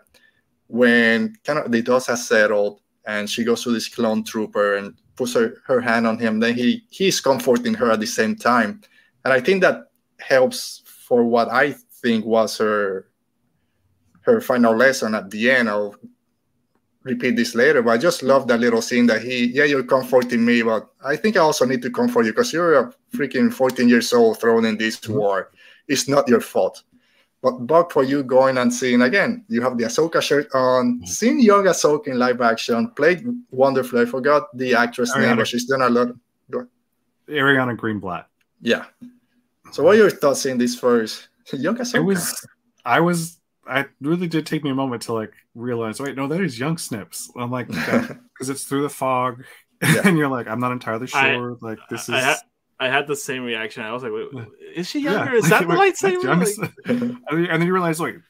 when 0.69 1.35
kind 1.45 1.59
of 1.59 1.71
the 1.71 1.83
dust 1.83 2.07
has 2.07 2.27
settled 2.27 2.81
and 3.07 3.29
she 3.29 3.43
goes 3.43 3.63
to 3.65 3.73
this 3.73 3.89
clone 3.89 4.23
trooper 4.23 4.77
and 4.77 4.95
puts 5.17 5.35
her, 5.35 5.57
her 5.67 5.81
hand 5.81 6.07
on 6.07 6.19
him. 6.19 6.39
Then 6.39 6.55
he 6.55 6.85
he's 6.91 7.21
comforting 7.21 7.75
her 7.75 7.91
at 7.91 8.01
the 8.01 8.07
same 8.07 8.37
time. 8.37 8.83
And 9.25 9.33
I 9.33 9.41
think 9.41 9.63
that 9.63 9.91
helps 10.21 10.83
for 11.09 11.25
what 11.25 11.49
I 11.49 11.73
think 12.03 12.27
was 12.27 12.59
her 12.59 13.09
her 14.21 14.43
final 14.43 14.77
lesson 14.77 15.15
at 15.15 15.31
the 15.31 15.51
end. 15.51 15.71
I'll 15.71 15.97
repeat 17.03 17.35
this 17.37 17.55
later, 17.55 17.81
but 17.83 17.93
I 17.93 17.99
just 17.99 18.23
love 18.23 18.47
that 18.49 18.61
little 18.61 18.83
scene 18.83 19.07
that 19.07 19.23
he, 19.23 19.47
yeah, 19.47 19.65
you're 19.65 19.83
comforting 19.83 20.45
me, 20.45 20.61
but 20.63 20.91
I 21.03 21.17
think 21.17 21.37
I 21.37 21.41
also 21.41 21.65
need 21.65 21.81
to 21.83 21.91
comfort 21.91 22.27
you 22.27 22.33
because 22.33 22.53
you're 22.53 22.79
a 22.79 22.93
freaking 23.15 23.51
14 23.51 23.89
years 23.89 24.13
old 24.13 24.39
thrown 24.39 24.67
in 24.67 24.77
this 24.77 25.01
mm-hmm. 25.01 25.15
war. 25.15 25.51
It's 25.87 26.09
not 26.09 26.29
your 26.29 26.43
fault. 26.43 26.83
But 27.41 27.67
Buck, 27.67 27.93
for 27.93 28.03
you 28.03 28.23
going 28.23 28.59
and 28.59 28.75
seeing 28.75 29.01
again, 29.01 29.47
you 29.49 29.63
have 29.63 29.79
the 29.79 29.85
Ahsoka 29.85 30.21
shirt 30.21 30.49
on, 30.53 30.97
mm-hmm. 30.97 31.07
seeing 31.07 31.41
young 31.41 31.65
Ahsoka 31.65 32.09
in 32.09 32.19
live 32.19 32.43
action, 32.43 32.91
played 32.91 33.25
wonderfully. 33.51 34.03
I 34.03 34.05
forgot 34.05 34.55
the 34.55 34.75
actress 34.75 35.15
Ariana, 35.15 35.21
name, 35.29 35.37
but 35.39 35.47
she's 35.47 35.65
done 35.65 35.81
a 35.83 35.89
lot. 35.89 36.09
Ariana 37.29 37.77
Greenblatt. 37.77 38.27
Yeah. 38.61 38.85
So, 39.71 39.83
what 39.83 39.95
are 39.95 39.99
your 39.99 40.11
thoughts 40.11 40.47
in 40.47 40.59
this 40.59 40.79
first 40.79 41.29
young 41.53 41.77
Ahsoka? 41.77 41.97
It 41.97 42.01
was, 42.01 42.47
I 42.85 43.01
was, 43.01 43.39
I 43.67 43.87
really 44.01 44.29
did 44.29 44.47
take 44.47 44.65
me 44.65 44.71
a 44.71 44.75
moment 44.75 45.03
to 45.03 45.13
like 45.13 45.33
realize, 45.55 46.01
wait, 46.01 46.17
no, 46.17 46.27
that 46.29 46.41
is 46.41 46.59
young 46.59 46.79
Snips. 46.79 47.31
I'm 47.37 47.51
like, 47.51 47.69
because 47.69 48.49
it's 48.49 48.65
through 48.65 48.83
the 48.83 48.91
fog, 48.91 49.45
yeah. 49.83 50.03
and 50.05 50.17
you're 50.17 50.29
like, 50.29 50.47
I'm 50.49 50.61
not 50.61 50.73
entirely 50.73 51.07
sure. 51.07 51.53
I, 51.53 51.57
like, 51.61 51.79
this 51.91 52.09
is. 52.09 52.15
I, 52.15 52.37
I 52.81 52.89
had 52.89 53.09
the 53.09 53.17
same 53.17 53.43
reaction. 53.43 53.83
I 53.83 53.93
was 53.93 54.05
like, 54.05 54.13
Wait, 54.13 54.47
"Is 54.75 54.89
she 54.89 55.01
younger? 55.01 55.33
Yeah. 55.33 55.39
Is 55.39 55.51
that 55.51 55.67
the 55.67 55.75
lightsaber?" 55.75 56.59
Like... 56.87 57.19
and 57.29 57.49
then 57.49 57.67
you 57.67 57.73
realize, 57.73 58.01
like, 58.01 58.21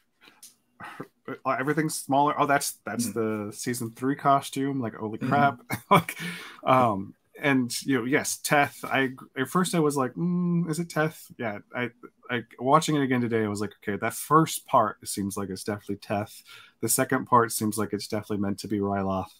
everything's 1.46 1.94
smaller. 1.94 2.34
Oh, 2.38 2.46
that's 2.46 2.78
that's 2.86 3.08
mm. 3.08 3.14
the 3.14 3.52
season 3.52 3.90
three 3.90 4.16
costume. 4.16 4.80
Like, 4.80 4.94
holy 4.94 5.18
mm-hmm. 5.18 5.28
crap! 5.28 5.60
like, 5.90 6.16
um, 6.64 7.14
and 7.40 7.72
you 7.82 7.98
know, 7.98 8.04
yes, 8.04 8.38
Teth. 8.38 8.84
I 8.84 9.10
at 9.38 9.48
first 9.48 9.74
I 9.74 9.80
was 9.80 9.96
like, 9.96 10.14
mm, 10.14 10.68
is 10.70 10.78
it 10.78 10.90
Teth? 10.90 11.30
Yeah. 11.38 11.58
I, 11.74 11.90
like 12.30 12.46
watching 12.58 12.96
it 12.96 13.02
again 13.02 13.20
today. 13.20 13.44
I 13.44 13.48
was 13.48 13.60
like, 13.60 13.72
okay, 13.82 13.96
that 13.96 14.14
first 14.14 14.66
part 14.66 14.96
seems 15.08 15.36
like 15.36 15.48
it's 15.50 15.64
definitely 15.64 15.96
Teth. 15.96 16.42
The 16.80 16.88
second 16.88 17.26
part 17.26 17.52
seems 17.52 17.78
like 17.78 17.92
it's 17.92 18.08
definitely 18.08 18.38
meant 18.38 18.58
to 18.60 18.68
be 18.68 18.78
Ryloth. 18.78 19.32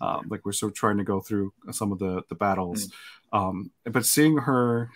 Um, 0.00 0.26
like 0.28 0.44
we're 0.44 0.52
sort 0.52 0.72
of 0.72 0.76
trying 0.76 0.98
to 0.98 1.04
go 1.04 1.20
through 1.20 1.52
some 1.70 1.92
of 1.92 1.98
the 1.98 2.22
the 2.28 2.34
battles. 2.34 2.88
Mm. 3.32 3.38
Um, 3.38 3.70
but 3.84 4.06
seeing 4.06 4.38
her 4.38 4.90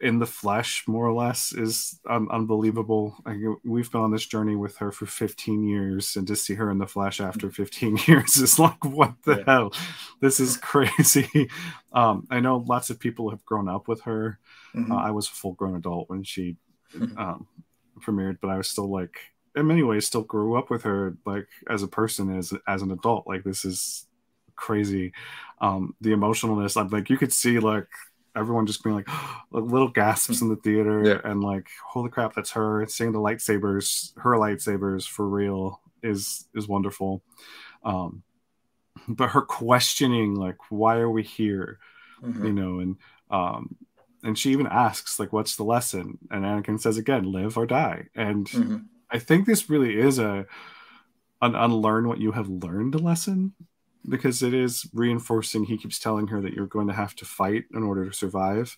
in 0.00 0.18
the 0.18 0.26
flesh, 0.26 0.84
more 0.86 1.06
or 1.06 1.12
less, 1.12 1.52
is 1.52 1.98
un- 2.08 2.28
unbelievable. 2.30 3.16
Like, 3.24 3.36
we've 3.64 3.90
been 3.90 4.00
on 4.00 4.10
this 4.10 4.26
journey 4.26 4.56
with 4.56 4.76
her 4.78 4.92
for 4.92 5.06
15 5.06 5.64
years, 5.64 6.16
and 6.16 6.26
to 6.26 6.36
see 6.36 6.54
her 6.54 6.70
in 6.70 6.78
the 6.78 6.86
flesh 6.86 7.20
after 7.20 7.50
15 7.50 7.98
years 8.06 8.36
is 8.36 8.58
like, 8.58 8.84
what 8.84 9.14
the 9.24 9.36
yeah. 9.36 9.44
hell? 9.46 9.72
This 10.20 10.40
is 10.40 10.56
crazy. 10.62 11.48
Um, 11.92 12.26
I 12.30 12.40
know 12.40 12.58
lots 12.58 12.90
of 12.90 13.00
people 13.00 13.30
have 13.30 13.44
grown 13.44 13.68
up 13.68 13.88
with 13.88 14.02
her. 14.02 14.38
Mm-hmm. 14.74 14.92
Uh, 14.92 14.96
I 14.96 15.10
was 15.10 15.28
a 15.28 15.32
full 15.32 15.52
grown 15.52 15.76
adult 15.76 16.08
when 16.10 16.22
she 16.22 16.56
mm-hmm. 16.94 17.18
um, 17.18 17.46
premiered, 18.00 18.38
but 18.40 18.48
I 18.48 18.56
was 18.56 18.68
still 18.68 18.90
like, 18.90 19.18
in 19.54 19.66
many 19.66 19.82
ways, 19.82 20.06
still 20.06 20.22
grew 20.22 20.56
up 20.56 20.70
with 20.70 20.82
her, 20.82 21.16
like 21.24 21.48
as 21.68 21.82
a 21.82 21.88
person, 21.88 22.36
as 22.36 22.52
as 22.68 22.82
an 22.82 22.90
adult. 22.90 23.26
Like 23.26 23.42
this 23.42 23.64
is 23.64 24.06
crazy. 24.54 25.12
Um, 25.60 25.94
the 26.00 26.10
emotionalness, 26.10 26.78
I'm 26.78 26.88
like, 26.88 27.08
you 27.08 27.16
could 27.16 27.32
see 27.32 27.58
like 27.58 27.88
everyone 28.36 28.66
just 28.66 28.84
being 28.84 28.96
like, 28.96 29.08
little 29.50 29.88
gasps 29.88 30.42
in 30.42 30.48
the 30.48 30.56
theater 30.56 31.02
yeah. 31.04 31.30
and 31.30 31.42
like, 31.42 31.68
holy 31.84 32.10
crap, 32.10 32.34
that's 32.34 32.52
her. 32.52 32.86
Seeing 32.86 33.12
the 33.12 33.18
lightsabers, 33.18 34.12
her 34.18 34.32
lightsabers 34.32 35.08
for 35.08 35.26
real 35.26 35.80
is 36.02 36.46
is 36.54 36.68
wonderful. 36.68 37.22
Um, 37.82 38.22
but 39.08 39.30
her 39.30 39.42
questioning, 39.42 40.34
like, 40.34 40.56
why 40.70 40.96
are 40.96 41.10
we 41.10 41.22
here? 41.22 41.78
Mm-hmm. 42.22 42.46
You 42.46 42.52
know, 42.52 42.80
and 42.80 42.96
um, 43.30 43.76
and 44.22 44.38
she 44.38 44.50
even 44.50 44.66
asks, 44.66 45.18
like, 45.18 45.32
what's 45.32 45.56
the 45.56 45.64
lesson? 45.64 46.18
And 46.30 46.44
Anakin 46.44 46.80
says 46.80 46.96
again, 46.96 47.30
live 47.30 47.56
or 47.56 47.66
die. 47.66 48.06
And 48.14 48.46
mm-hmm. 48.46 48.76
I 49.10 49.18
think 49.18 49.46
this 49.46 49.70
really 49.70 49.98
is 49.98 50.18
a 50.18 50.46
an 51.42 51.54
unlearn 51.54 52.08
what 52.08 52.18
you 52.18 52.32
have 52.32 52.48
learned 52.48 53.00
lesson 53.00 53.52
because 54.08 54.42
it 54.42 54.54
is 54.54 54.88
reinforcing. 54.92 55.64
He 55.64 55.78
keeps 55.78 55.98
telling 55.98 56.28
her 56.28 56.40
that 56.40 56.52
you're 56.52 56.66
going 56.66 56.88
to 56.88 56.94
have 56.94 57.14
to 57.16 57.24
fight 57.24 57.64
in 57.74 57.82
order 57.82 58.06
to 58.06 58.12
survive, 58.12 58.76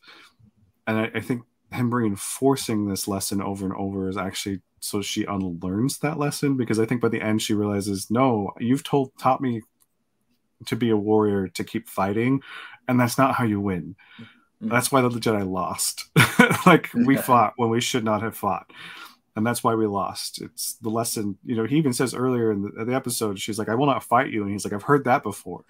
and 0.86 0.98
I, 0.98 1.10
I 1.14 1.20
think 1.20 1.42
him 1.70 1.94
reinforcing 1.94 2.88
this 2.88 3.06
lesson 3.06 3.42
over 3.42 3.64
and 3.66 3.74
over 3.74 4.08
is 4.08 4.16
actually 4.16 4.62
so 4.80 5.02
she 5.02 5.24
unlearns 5.24 5.98
that 5.98 6.18
lesson 6.18 6.56
because 6.56 6.78
I 6.78 6.86
think 6.86 7.00
by 7.00 7.08
the 7.08 7.20
end 7.20 7.42
she 7.42 7.52
realizes, 7.52 8.10
no, 8.10 8.52
you've 8.58 8.84
told 8.84 9.10
taught 9.18 9.40
me 9.40 9.62
to 10.66 10.76
be 10.76 10.90
a 10.90 10.96
warrior 10.96 11.48
to 11.48 11.64
keep 11.64 11.88
fighting, 11.88 12.40
and 12.86 12.98
that's 12.98 13.18
not 13.18 13.34
how 13.34 13.44
you 13.44 13.60
win. 13.60 13.96
Mm-hmm. 14.20 14.68
That's 14.68 14.90
why 14.90 15.00
the 15.02 15.08
Jedi 15.10 15.48
lost. 15.48 16.04
like 16.66 16.90
we 16.94 17.16
fought 17.28 17.54
when 17.56 17.70
we 17.70 17.80
should 17.80 18.04
not 18.04 18.22
have 18.22 18.36
fought 18.36 18.70
and 19.38 19.46
that's 19.46 19.62
why 19.62 19.76
we 19.76 19.86
lost. 19.86 20.42
It's 20.42 20.74
the 20.82 20.88
lesson. 20.88 21.38
You 21.44 21.54
know, 21.54 21.64
he 21.64 21.76
even 21.76 21.92
says 21.92 22.12
earlier 22.12 22.50
in 22.50 22.62
the, 22.62 22.84
the, 22.84 22.94
episode, 22.94 23.38
she's 23.38 23.56
like, 23.56 23.68
"I 23.68 23.76
will 23.76 23.86
not 23.86 24.02
fight 24.02 24.32
you," 24.32 24.42
and 24.42 24.50
he's 24.50 24.64
like, 24.64 24.74
"I've 24.74 24.82
heard 24.82 25.04
that 25.04 25.22
before." 25.22 25.64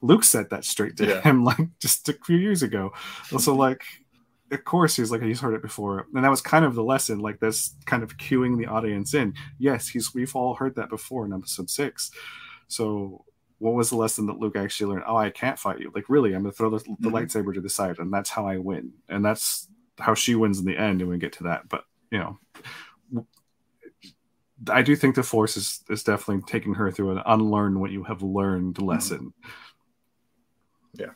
Luke 0.00 0.24
said 0.24 0.48
that 0.48 0.64
straight 0.64 0.96
to 0.96 1.06
yeah. 1.06 1.20
him, 1.20 1.44
like 1.50 1.58
just 1.78 2.08
a 2.08 2.14
few 2.24 2.38
years 2.38 2.62
ago. 2.62 2.92
So, 3.38 3.54
like, 3.54 3.84
of 4.50 4.64
course, 4.64 4.96
he's 4.96 5.10
like, 5.10 5.20
he's 5.20 5.40
heard 5.40 5.52
it 5.52 5.60
before, 5.60 6.06
and 6.14 6.24
that 6.24 6.30
was 6.30 6.40
kind 6.40 6.64
of 6.64 6.74
the 6.74 6.82
lesson, 6.82 7.18
like 7.18 7.38
this, 7.38 7.74
kind 7.84 8.02
of 8.02 8.16
cueing 8.16 8.56
the 8.56 8.64
audience 8.64 9.12
in. 9.12 9.34
Yes, 9.58 9.88
he's 9.88 10.14
we've 10.14 10.34
all 10.34 10.54
heard 10.54 10.76
that 10.76 10.88
before 10.88 11.26
in 11.26 11.34
episode 11.34 11.68
six. 11.68 12.10
So, 12.68 13.26
what 13.58 13.74
was 13.74 13.90
the 13.90 13.96
lesson 13.96 14.24
that 14.28 14.38
Luke 14.38 14.56
actually 14.56 14.90
learned? 14.90 15.04
Oh, 15.06 15.18
I 15.18 15.28
can't 15.28 15.58
fight 15.58 15.80
you. 15.80 15.92
Like, 15.94 16.08
really, 16.08 16.32
I'm 16.32 16.44
gonna 16.44 16.52
throw 16.52 16.70
the, 16.70 16.78
the 16.78 17.10
mm-hmm. 17.10 17.14
lightsaber 17.14 17.52
to 17.52 17.60
the 17.60 17.68
side, 17.68 17.98
and 17.98 18.10
that's 18.10 18.30
how 18.30 18.46
I 18.46 18.56
win, 18.56 18.94
and 19.10 19.22
that's 19.22 19.68
how 19.98 20.14
she 20.14 20.34
wins 20.34 20.58
in 20.58 20.64
the 20.64 20.78
end. 20.78 21.02
And 21.02 21.10
we 21.10 21.18
get 21.18 21.34
to 21.34 21.42
that, 21.42 21.68
but 21.68 21.84
you 22.10 22.18
know 22.18 22.38
I 24.70 24.82
do 24.82 24.94
think 24.94 25.14
the 25.14 25.22
Force 25.22 25.56
is, 25.56 25.80
is 25.88 26.04
definitely 26.04 26.42
taking 26.46 26.74
her 26.74 26.90
through 26.90 27.12
an 27.12 27.22
unlearn 27.26 27.80
what 27.80 27.90
you 27.90 28.04
have 28.04 28.22
learned 28.22 28.76
mm-hmm. 28.76 28.86
lesson. 28.86 29.32
Yeah. 30.94 31.10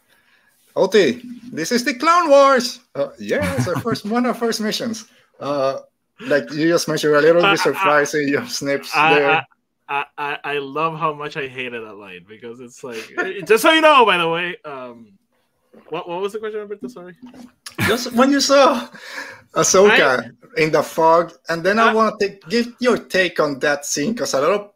Oti, 0.74 1.22
this 1.52 1.72
is 1.72 1.84
the 1.84 1.94
Clone 1.94 2.28
Wars. 2.28 2.80
Uh, 2.94 3.08
yeah, 3.18 3.54
it's 3.56 3.68
our 3.68 3.80
first 3.80 4.04
one 4.06 4.26
of 4.26 4.34
our 4.34 4.34
first 4.34 4.60
missions. 4.60 5.06
Uh, 5.40 5.78
like 6.20 6.50
you 6.52 6.68
just 6.68 6.88
mentioned, 6.88 7.14
a 7.14 7.20
little 7.20 7.42
bit 7.42 7.58
surprising. 7.58 8.28
You 8.28 8.38
have 8.38 8.50
snips 8.50 8.90
I, 8.94 9.14
there. 9.14 9.46
I, 9.88 10.04
I, 10.18 10.38
I 10.44 10.58
love 10.58 10.98
how 10.98 11.12
much 11.12 11.36
I 11.36 11.46
hated 11.46 11.84
that 11.84 11.94
line 11.94 12.24
because 12.26 12.60
it's 12.60 12.82
like 12.82 13.12
just 13.46 13.62
so 13.62 13.72
you 13.72 13.80
know, 13.80 14.04
by 14.04 14.16
the 14.16 14.28
way. 14.28 14.56
Um, 14.64 15.18
what 15.90 16.08
what 16.08 16.20
was 16.20 16.32
the 16.32 16.38
question, 16.38 16.60
Roberto? 16.60 16.88
Sorry. 16.88 17.14
Just 17.80 18.12
when 18.12 18.30
you 18.30 18.40
saw 18.40 18.88
Ahsoka 19.54 20.32
I, 20.32 20.60
in 20.62 20.72
the 20.72 20.82
fog, 20.82 21.32
and 21.48 21.62
then 21.62 21.78
I, 21.78 21.90
I 21.90 21.94
want 21.94 22.20
to 22.20 22.28
give 22.48 22.74
your 22.80 22.98
take 22.98 23.40
on 23.40 23.58
that 23.60 23.84
scene 23.84 24.12
because 24.12 24.34
a 24.34 24.40
lot 24.40 24.52
of 24.52 24.70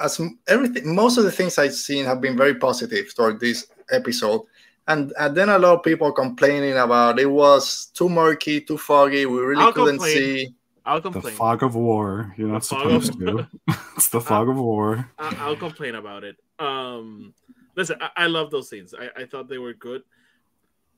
as 0.00 0.20
everything, 0.46 0.94
most 0.94 1.18
of 1.18 1.24
the 1.24 1.32
things 1.32 1.58
I've 1.58 1.74
seen 1.74 2.04
have 2.04 2.20
been 2.20 2.36
very 2.36 2.54
positive 2.54 3.14
toward 3.14 3.40
this 3.40 3.66
episode, 3.90 4.42
and, 4.86 5.12
and 5.18 5.36
then 5.36 5.48
a 5.48 5.58
lot 5.58 5.74
of 5.74 5.82
people 5.82 6.12
complaining 6.12 6.76
about 6.76 7.18
it 7.18 7.26
was 7.26 7.86
too 7.94 8.08
murky, 8.08 8.60
too 8.60 8.78
foggy. 8.78 9.26
We 9.26 9.38
really 9.38 9.62
I'll 9.62 9.72
couldn't 9.72 9.98
complain. 9.98 10.16
see. 10.16 10.54
I'll 10.84 11.00
complain. 11.02 11.24
The 11.24 11.30
fog 11.32 11.62
of 11.62 11.74
war. 11.74 12.34
You're 12.38 12.48
not 12.48 12.64
supposed 12.64 13.10
of... 13.14 13.18
to. 13.20 13.46
it's 13.96 14.08
the 14.08 14.20
fog 14.20 14.48
I'll, 14.48 14.52
of 14.52 14.58
war. 14.58 15.10
I'll 15.18 15.56
complain 15.56 15.96
about 15.96 16.24
it. 16.24 16.36
Um, 16.58 17.34
listen, 17.76 17.98
I, 18.00 18.24
I 18.24 18.26
love 18.26 18.50
those 18.50 18.70
scenes. 18.70 18.94
I, 18.98 19.22
I 19.22 19.26
thought 19.26 19.48
they 19.48 19.58
were 19.58 19.74
good. 19.74 20.02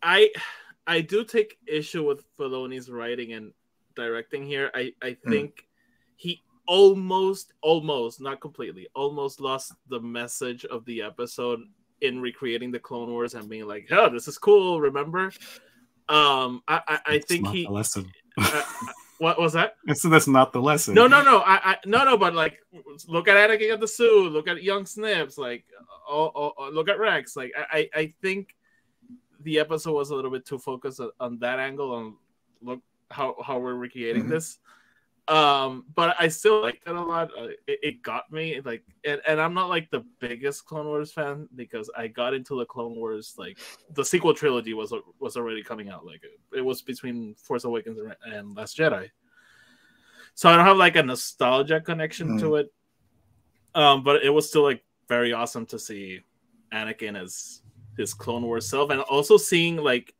I 0.02 0.30
I 0.86 1.00
do 1.00 1.24
take 1.24 1.58
issue 1.66 2.06
with 2.06 2.24
Filoni's 2.36 2.90
writing 2.90 3.32
and 3.32 3.52
directing 3.94 4.44
here. 4.44 4.70
I 4.74 4.92
I 5.02 5.16
hmm. 5.22 5.30
think 5.30 5.50
mm. 5.50 5.64
he 6.16 6.42
almost, 6.66 7.52
almost, 7.62 8.20
not 8.20 8.40
completely, 8.40 8.88
almost 8.94 9.40
lost 9.40 9.72
the 9.88 10.00
message 10.00 10.64
of 10.64 10.84
the 10.84 11.02
episode 11.02 11.60
in 12.00 12.20
recreating 12.20 12.70
the 12.70 12.78
Clone 12.78 13.10
Wars 13.10 13.34
and 13.34 13.48
being 13.48 13.66
like, 13.66 13.88
"Oh, 13.90 14.08
this 14.08 14.28
is 14.28 14.38
cool." 14.38 14.80
Remember? 14.80 15.32
Um, 16.08 16.62
I 16.66 16.80
I, 16.88 17.00
I 17.06 17.18
think 17.18 17.48
he. 17.48 17.66
lesson. 17.68 18.10
uh, 18.38 18.62
what 19.18 19.38
was 19.38 19.52
that? 19.52 19.76
So 19.94 20.08
that's 20.08 20.26
not 20.26 20.52
the 20.52 20.62
lesson. 20.62 20.94
No, 20.94 21.06
no, 21.06 21.22
no. 21.22 21.40
I, 21.40 21.72
I 21.72 21.76
no, 21.84 22.04
no. 22.04 22.16
But 22.16 22.34
like, 22.34 22.58
look 23.06 23.28
at 23.28 23.36
Anakin 23.36 23.72
at 23.72 23.80
the 23.80 23.86
zoo. 23.86 24.28
Look 24.28 24.48
at 24.48 24.62
young 24.62 24.86
Snips. 24.86 25.36
Like, 25.36 25.64
oh, 26.08 26.32
oh, 26.34 26.52
oh, 26.56 26.70
look 26.70 26.88
at 26.88 26.98
Rex. 26.98 27.36
Like, 27.36 27.52
I, 27.56 27.88
I 27.94 28.14
think 28.22 28.54
the 29.42 29.58
episode 29.58 29.92
was 29.94 30.10
a 30.10 30.14
little 30.14 30.30
bit 30.30 30.46
too 30.46 30.58
focused 30.58 31.00
on 31.18 31.38
that 31.38 31.58
angle. 31.58 31.92
On 31.92 32.16
look 32.62 32.80
how 33.10 33.36
how 33.42 33.58
we're 33.58 33.74
recreating 33.74 34.24
Mhm. 34.24 34.30
this. 34.30 34.58
Um, 35.28 35.84
but 35.94 36.16
I 36.18 36.26
still 36.26 36.60
liked 36.60 36.88
it 36.88 36.96
a 36.96 37.00
lot. 37.00 37.30
Uh, 37.38 37.48
it, 37.68 37.78
it 37.82 38.02
got 38.02 38.32
me 38.32 38.60
like, 38.64 38.82
and, 39.04 39.20
and 39.28 39.40
I'm 39.40 39.54
not 39.54 39.68
like 39.68 39.88
the 39.90 40.04
biggest 40.18 40.64
Clone 40.64 40.86
Wars 40.86 41.12
fan 41.12 41.48
because 41.54 41.88
I 41.96 42.08
got 42.08 42.34
into 42.34 42.58
the 42.58 42.64
Clone 42.66 42.96
Wars 42.96 43.34
like 43.38 43.58
the 43.94 44.04
sequel 44.04 44.34
trilogy 44.34 44.74
was 44.74 44.92
was 45.20 45.36
already 45.36 45.62
coming 45.62 45.88
out. 45.88 46.04
Like 46.04 46.24
it, 46.24 46.58
it 46.58 46.62
was 46.62 46.82
between 46.82 47.34
Force 47.36 47.62
Awakens 47.64 48.00
and, 48.00 48.16
and 48.34 48.56
Last 48.56 48.76
Jedi, 48.76 49.08
so 50.34 50.50
I 50.50 50.56
don't 50.56 50.64
have 50.66 50.76
like 50.78 50.96
a 50.96 51.02
nostalgia 51.02 51.80
connection 51.80 52.36
to 52.38 52.56
it. 52.56 52.72
Um, 53.74 54.02
but 54.02 54.24
it 54.24 54.30
was 54.30 54.48
still 54.48 54.62
like 54.64 54.82
very 55.08 55.32
awesome 55.32 55.64
to 55.66 55.78
see 55.78 56.22
Anakin 56.72 57.16
as 57.20 57.62
his 58.00 58.14
Clone 58.14 58.42
Wars 58.42 58.68
self, 58.68 58.90
and 58.90 59.00
also 59.02 59.36
seeing 59.36 59.76
like 59.76 60.14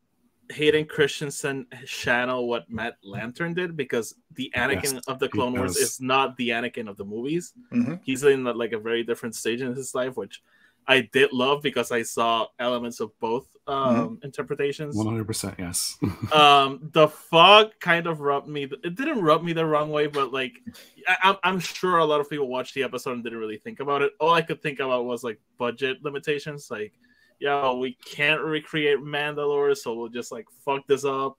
Hayden 0.52 0.84
Christensen 0.84 1.66
channel 1.86 2.48
what 2.48 2.68
Matt 2.70 2.96
Lanter 3.04 3.54
did 3.54 3.76
because 3.76 4.14
the 4.34 4.52
Anakin 4.56 4.94
Yes, 4.94 5.06
of 5.06 5.18
the 5.18 5.28
Clone 5.28 5.54
Wars 5.56 5.76
is 5.76 6.00
not 6.00 6.36
the 6.36 6.50
Anakin 6.50 6.88
of 6.88 6.96
the 6.96 7.04
movies. 7.04 7.52
Mhm. 7.72 8.00
He's 8.02 8.24
in 8.24 8.44
like 8.44 8.72
a 8.72 8.78
very 8.78 9.04
different 9.04 9.34
stage 9.34 9.60
in 9.60 9.74
his 9.74 9.94
life, 9.94 10.16
which 10.16 10.42
I 10.86 11.08
did 11.12 11.32
love 11.32 11.62
because 11.62 11.92
I 11.92 12.02
saw 12.02 12.46
elements 12.58 13.00
of 13.00 13.16
both 13.20 13.46
um, 13.66 14.18
interpretations. 14.24 14.96
One 14.96 15.06
hundred 15.06 15.26
percent, 15.26 15.54
yes. 15.58 15.96
Um, 16.32 16.90
the 16.92 17.06
fog 17.06 17.70
kind 17.78 18.06
of 18.06 18.20
rubbed 18.20 18.48
me. 18.48 18.64
It 18.64 18.96
didn't 18.96 19.20
rub 19.20 19.44
me 19.44 19.52
the 19.52 19.64
wrong 19.64 19.90
way, 19.90 20.08
but 20.08 20.32
like 20.32 20.58
I, 21.06 21.16
I'm, 21.22 21.36
I'm 21.44 21.60
sure 21.60 21.98
a 21.98 22.04
lot 22.04 22.20
of 22.20 22.28
people 22.28 22.48
watched 22.48 22.74
the 22.74 22.82
episode 22.82 23.12
and 23.12 23.22
didn't 23.22 23.38
really 23.38 23.58
think 23.58 23.78
about 23.78 24.02
it. 24.02 24.12
All 24.18 24.34
I 24.34 24.42
could 24.42 24.62
think 24.62 24.80
about 24.80 25.04
was 25.04 25.22
like 25.22 25.38
budget 25.58 26.02
limitations. 26.02 26.70
Like, 26.70 26.92
yo, 27.40 27.76
we 27.78 27.96
can't 28.04 28.42
recreate 28.42 28.98
Mandalore, 28.98 29.76
so 29.76 29.94
we'll 29.94 30.08
just 30.08 30.30
like 30.30 30.46
fuck 30.64 30.86
this 30.86 31.04
up. 31.04 31.36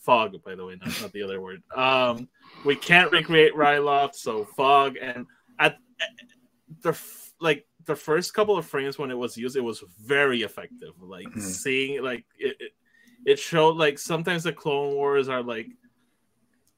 Fog, 0.00 0.36
by 0.44 0.54
the 0.54 0.64
way, 0.64 0.76
not, 0.80 1.00
not 1.02 1.12
the 1.12 1.22
other 1.22 1.40
word. 1.40 1.62
Um, 1.74 2.28
we 2.64 2.76
can't 2.76 3.10
recreate 3.12 3.54
Ryloth, 3.54 4.14
so 4.14 4.44
fog. 4.44 4.96
And 5.00 5.26
at, 5.58 5.72
at 6.00 6.08
the 6.82 6.90
f- 6.90 7.32
like 7.40 7.66
the 7.84 7.96
first 7.96 8.32
couple 8.34 8.56
of 8.56 8.66
frames 8.66 8.98
when 8.98 9.10
it 9.10 9.18
was 9.18 9.36
used, 9.36 9.56
it 9.56 9.60
was 9.60 9.82
very 10.04 10.42
effective. 10.42 10.94
Like 11.00 11.26
Mhm. 11.28 11.40
seeing 11.42 12.02
like 12.02 12.24
it, 12.38 12.56
it, 12.60 12.72
it 13.26 13.38
showed 13.38 13.76
like 13.76 13.98
sometimes 13.98 14.44
the 14.44 14.52
Clone 14.52 14.94
Wars 14.94 15.28
are 15.28 15.42
like 15.42 15.68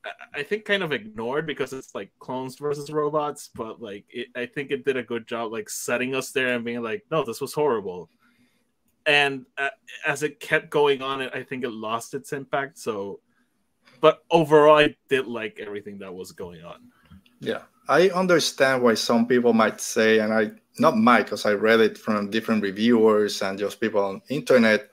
I- 0.04 0.40
I 0.40 0.42
think 0.42 0.64
kind 0.64 0.82
of 0.82 0.92
ignored 0.92 1.46
because 1.46 1.72
it's 1.74 1.94
like 1.94 2.10
clones 2.20 2.56
versus 2.56 2.90
robots, 2.90 3.50
but 3.54 3.82
like 3.82 4.06
it, 4.08 4.28
I 4.34 4.46
think 4.46 4.70
it 4.70 4.84
did 4.84 4.96
a 4.96 5.02
good 5.02 5.28
job 5.28 5.52
like 5.52 5.68
setting 5.68 6.14
us 6.14 6.32
there 6.32 6.54
and 6.54 6.64
being 6.64 6.82
like, 6.82 7.04
no, 7.10 7.22
this 7.22 7.40
was 7.40 7.52
horrible. 7.52 8.08
And 9.06 9.46
uh, 9.56 9.70
as 10.06 10.22
it 10.22 10.40
kept 10.40 10.70
going 10.70 11.02
on, 11.02 11.20
it 11.22 11.32
I 11.34 11.42
think 11.42 11.64
it 11.64 11.72
lost 11.72 12.14
its 12.14 12.32
impact. 12.32 12.78
So, 12.78 13.20
but 14.00 14.24
overall, 14.30 14.78
I 14.78 14.94
did 15.08 15.26
like 15.26 15.58
everything 15.60 15.98
that 15.98 16.12
was 16.12 16.32
going 16.32 16.62
on. 16.64 16.90
Yeah, 17.40 17.62
I 17.88 18.10
understand 18.10 18.82
why 18.82 18.94
some 18.94 19.26
people 19.26 19.52
might 19.52 19.80
say, 19.80 20.20
and 20.20 20.32
I 20.32 20.52
not 20.78 20.96
might 20.96 21.24
because 21.24 21.46
I 21.46 21.52
read 21.52 21.80
it 21.80 21.98
from 21.98 22.30
different 22.30 22.62
reviewers 22.62 23.42
and 23.42 23.58
just 23.58 23.80
people 23.80 24.02
on 24.02 24.22
internet 24.28 24.90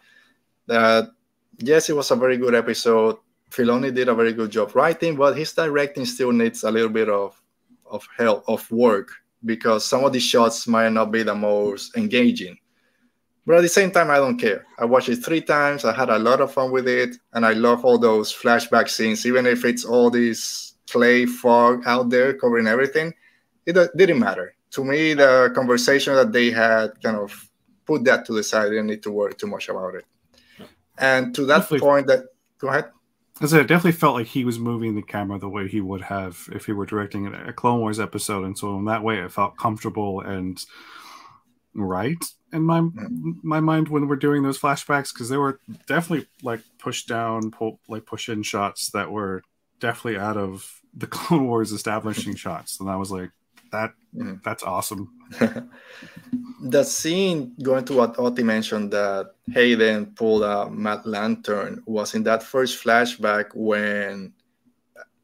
that 0.67 1.11
yes, 1.59 1.89
it 1.89 1.95
was 1.95 2.11
a 2.11 2.15
very 2.15 2.37
good 2.37 2.55
episode. 2.55 3.17
Filoni 3.49 3.93
did 3.93 4.09
a 4.09 4.15
very 4.15 4.33
good 4.33 4.51
job 4.51 4.75
writing, 4.75 5.15
but 5.15 5.37
his 5.37 5.53
directing 5.53 6.05
still 6.05 6.31
needs 6.31 6.63
a 6.63 6.71
little 6.71 6.89
bit 6.89 7.09
of 7.09 7.41
of 7.89 8.05
help 8.17 8.43
of 8.47 8.69
work 8.71 9.09
because 9.45 9.85
some 9.85 10.03
of 10.03 10.11
the 10.11 10.19
shots 10.19 10.67
might 10.67 10.91
not 10.91 11.11
be 11.11 11.23
the 11.23 11.35
most 11.35 11.95
engaging. 11.95 12.57
But 13.47 13.55
at 13.55 13.61
the 13.61 13.69
same 13.69 13.91
time, 13.91 14.11
I 14.11 14.17
don't 14.17 14.37
care. 14.37 14.65
I 14.77 14.83
watched 14.83 15.07
it 15.07 15.23
three 15.23 15.39
times. 15.39 15.85
I 15.85 15.95
had 15.95 16.09
a 16.09 16.19
lot 16.19 16.41
of 16.41 16.51
fun 16.51 16.69
with 16.69 16.85
it, 16.85 17.15
and 17.31 17.45
I 17.45 17.53
love 17.53 17.85
all 17.85 17.97
those 17.97 18.33
flashback 18.33 18.89
scenes, 18.89 19.25
even 19.25 19.45
if 19.45 19.63
it's 19.63 19.85
all 19.85 20.09
this 20.09 20.73
clay 20.91 21.25
fog 21.25 21.83
out 21.85 22.09
there 22.09 22.33
covering 22.33 22.67
everything. 22.67 23.13
It 23.65 23.77
didn't 23.95 24.19
matter 24.19 24.53
to 24.71 24.83
me. 24.83 25.13
The 25.13 25.53
conversation 25.55 26.13
that 26.15 26.33
they 26.33 26.51
had 26.51 27.01
kind 27.01 27.15
of 27.15 27.49
put 27.85 28.03
that 28.03 28.25
to 28.25 28.33
the 28.33 28.43
side. 28.43 28.65
I 28.65 28.69
didn't 28.69 28.87
need 28.87 29.03
to 29.03 29.11
worry 29.11 29.33
too 29.33 29.47
much 29.47 29.69
about 29.69 29.95
it. 29.95 30.03
And 30.97 31.33
to 31.35 31.45
that 31.45 31.59
Definitely. 31.59 31.87
point, 31.87 32.07
that 32.07 32.25
go 32.57 32.67
ahead. 32.67 32.91
I 33.39 33.45
said 33.45 33.61
it 33.61 33.67
definitely 33.67 33.93
felt 33.93 34.15
like 34.15 34.27
he 34.27 34.43
was 34.43 34.59
moving 34.59 34.95
the 34.95 35.01
camera 35.01 35.39
the 35.39 35.47
way 35.47 35.69
he 35.69 35.79
would 35.79 36.01
have 36.01 36.49
if 36.51 36.65
he 36.65 36.73
were 36.73 36.85
directing 36.85 37.27
a 37.27 37.53
Clone 37.53 37.79
Wars 37.79 37.99
episode, 37.99 38.43
and 38.43 38.57
so 38.57 38.77
in 38.77 38.85
that 38.85 39.03
way, 39.03 39.19
it 39.19 39.31
felt 39.31 39.57
comfortable 39.57 40.19
and 40.19 40.65
right 41.73 42.25
in 42.53 42.63
my 42.63 42.81
my 43.43 43.59
mind 43.59 43.89
when 43.89 44.07
we're 44.07 44.15
doing 44.15 44.43
those 44.43 44.59
flashbacks 44.59 45.13
because 45.13 45.29
they 45.29 45.37
were 45.37 45.59
definitely 45.87 46.27
like 46.43 46.61
push 46.79 47.03
down, 47.03 47.51
pull, 47.51 47.79
like 47.87 48.05
push 48.05 48.29
in 48.29 48.43
shots 48.43 48.89
that 48.91 49.11
were 49.11 49.43
definitely 49.79 50.19
out 50.19 50.37
of 50.37 50.81
the 50.95 51.07
Clone 51.15 51.47
Wars 51.47 51.71
establishing 51.71 52.35
shots, 52.35 52.79
and 52.79 52.89
I 52.89 52.95
was 52.95 53.11
like, 53.11 53.31
that 53.71 53.93
Mhm. 54.15 54.41
that's 54.43 54.63
awesome. 54.63 55.11
the 56.61 56.83
scene 56.83 57.53
going 57.61 57.85
to 57.85 57.93
what 57.93 58.17
Oti 58.17 58.43
mentioned 58.43 58.91
that 58.91 59.31
Hayden 59.53 60.07
pulled 60.15 60.43
a 60.43 60.69
Matt 60.69 61.03
Lanter 61.05 61.79
was 61.85 62.15
in 62.15 62.23
that 62.23 62.41
first 62.43 62.83
flashback 62.83 63.47
when 63.53 64.33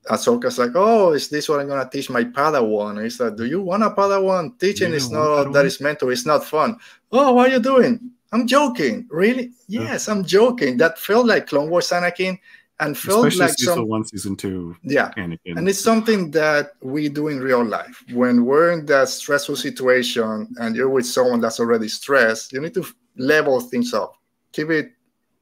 Ahsoka's 0.10 0.58
like, 0.58 0.72
"Oh, 0.76 1.14
is 1.14 1.30
this 1.30 1.48
what 1.48 1.60
I'm 1.60 1.68
gonna 1.68 1.90
teach 1.90 2.10
my 2.10 2.24
Padawan?" 2.24 3.02
He's 3.04 3.20
like, 3.20 3.36
"Do 3.36 3.46
you 3.46 3.62
want 3.62 3.84
a 3.84 3.90
Padawan? 3.90 4.60
Teaching 4.60 4.92
You 4.92 4.98
is 4.98 5.12
not 5.12 5.54
that 5.54 5.66
is 5.66 5.80
meant 5.80 6.00
to. 6.00 6.10
It's 6.10 6.26
not 6.26 6.44
fun." 6.44 6.78
Oh, 7.12 7.34
what 7.34 7.50
are 7.50 7.54
you 7.54 7.60
doing? 7.60 8.12
I'm 8.32 8.48
joking. 8.48 9.08
Really? 9.10 9.52
Yeah. 9.68 9.82
Yes, 9.82 10.10
I'm 10.10 10.26
joking. 10.26 10.78
That 10.78 10.98
felt 10.98 11.28
like 11.28 11.48
Clone 11.48 11.70
Wars 11.70 11.90
Anakin, 11.90 12.40
and 12.80 12.98
felt 12.98 13.28
Especially 13.28 13.46
like 13.48 13.58
season 13.58 13.76
some 13.76 13.88
one, 13.88 14.06
season 14.06 14.36
two, 14.36 14.76
yeah. 14.84 15.12
Anakin. 15.16 15.58
And 15.58 15.70
it's 15.70 15.80
something 15.80 16.32
that 16.32 16.72
we 16.82 17.08
do 17.10 17.28
in 17.28 17.40
real 17.40 17.64
life. 17.64 18.04
When 18.12 18.46
we're 18.46 18.72
in 18.72 18.86
that 18.88 19.10
stressful 19.10 19.56
situation 19.56 20.54
and 20.60 20.76
you're 20.76 20.90
with 20.90 21.06
someone 21.06 21.40
that's 21.40 21.60
already 21.60 21.88
stressed, 21.88 22.52
you 22.52 22.60
need 22.60 22.74
to 22.74 22.86
level 23.16 23.62
things 23.62 23.94
up, 23.94 24.18
keep 24.52 24.70
it 24.70 24.92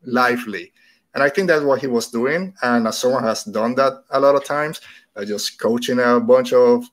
lively. 0.04 0.72
And 1.14 1.24
I 1.24 1.30
think 1.30 1.48
that's 1.48 1.64
what 1.64 1.82
he 1.82 1.88
was 1.88 2.08
doing. 2.08 2.54
And 2.62 2.88
as 2.88 2.98
someone 2.98 3.24
has 3.24 3.44
done 3.44 3.76
that 3.76 4.04
a 4.10 4.20
lot 4.20 4.36
of 4.36 4.46
times, 4.46 4.82
uh, 5.16 5.26
just 5.26 5.60
coaching 5.60 6.00
a 6.00 6.20
bunch 6.20 6.54
of 6.54 6.86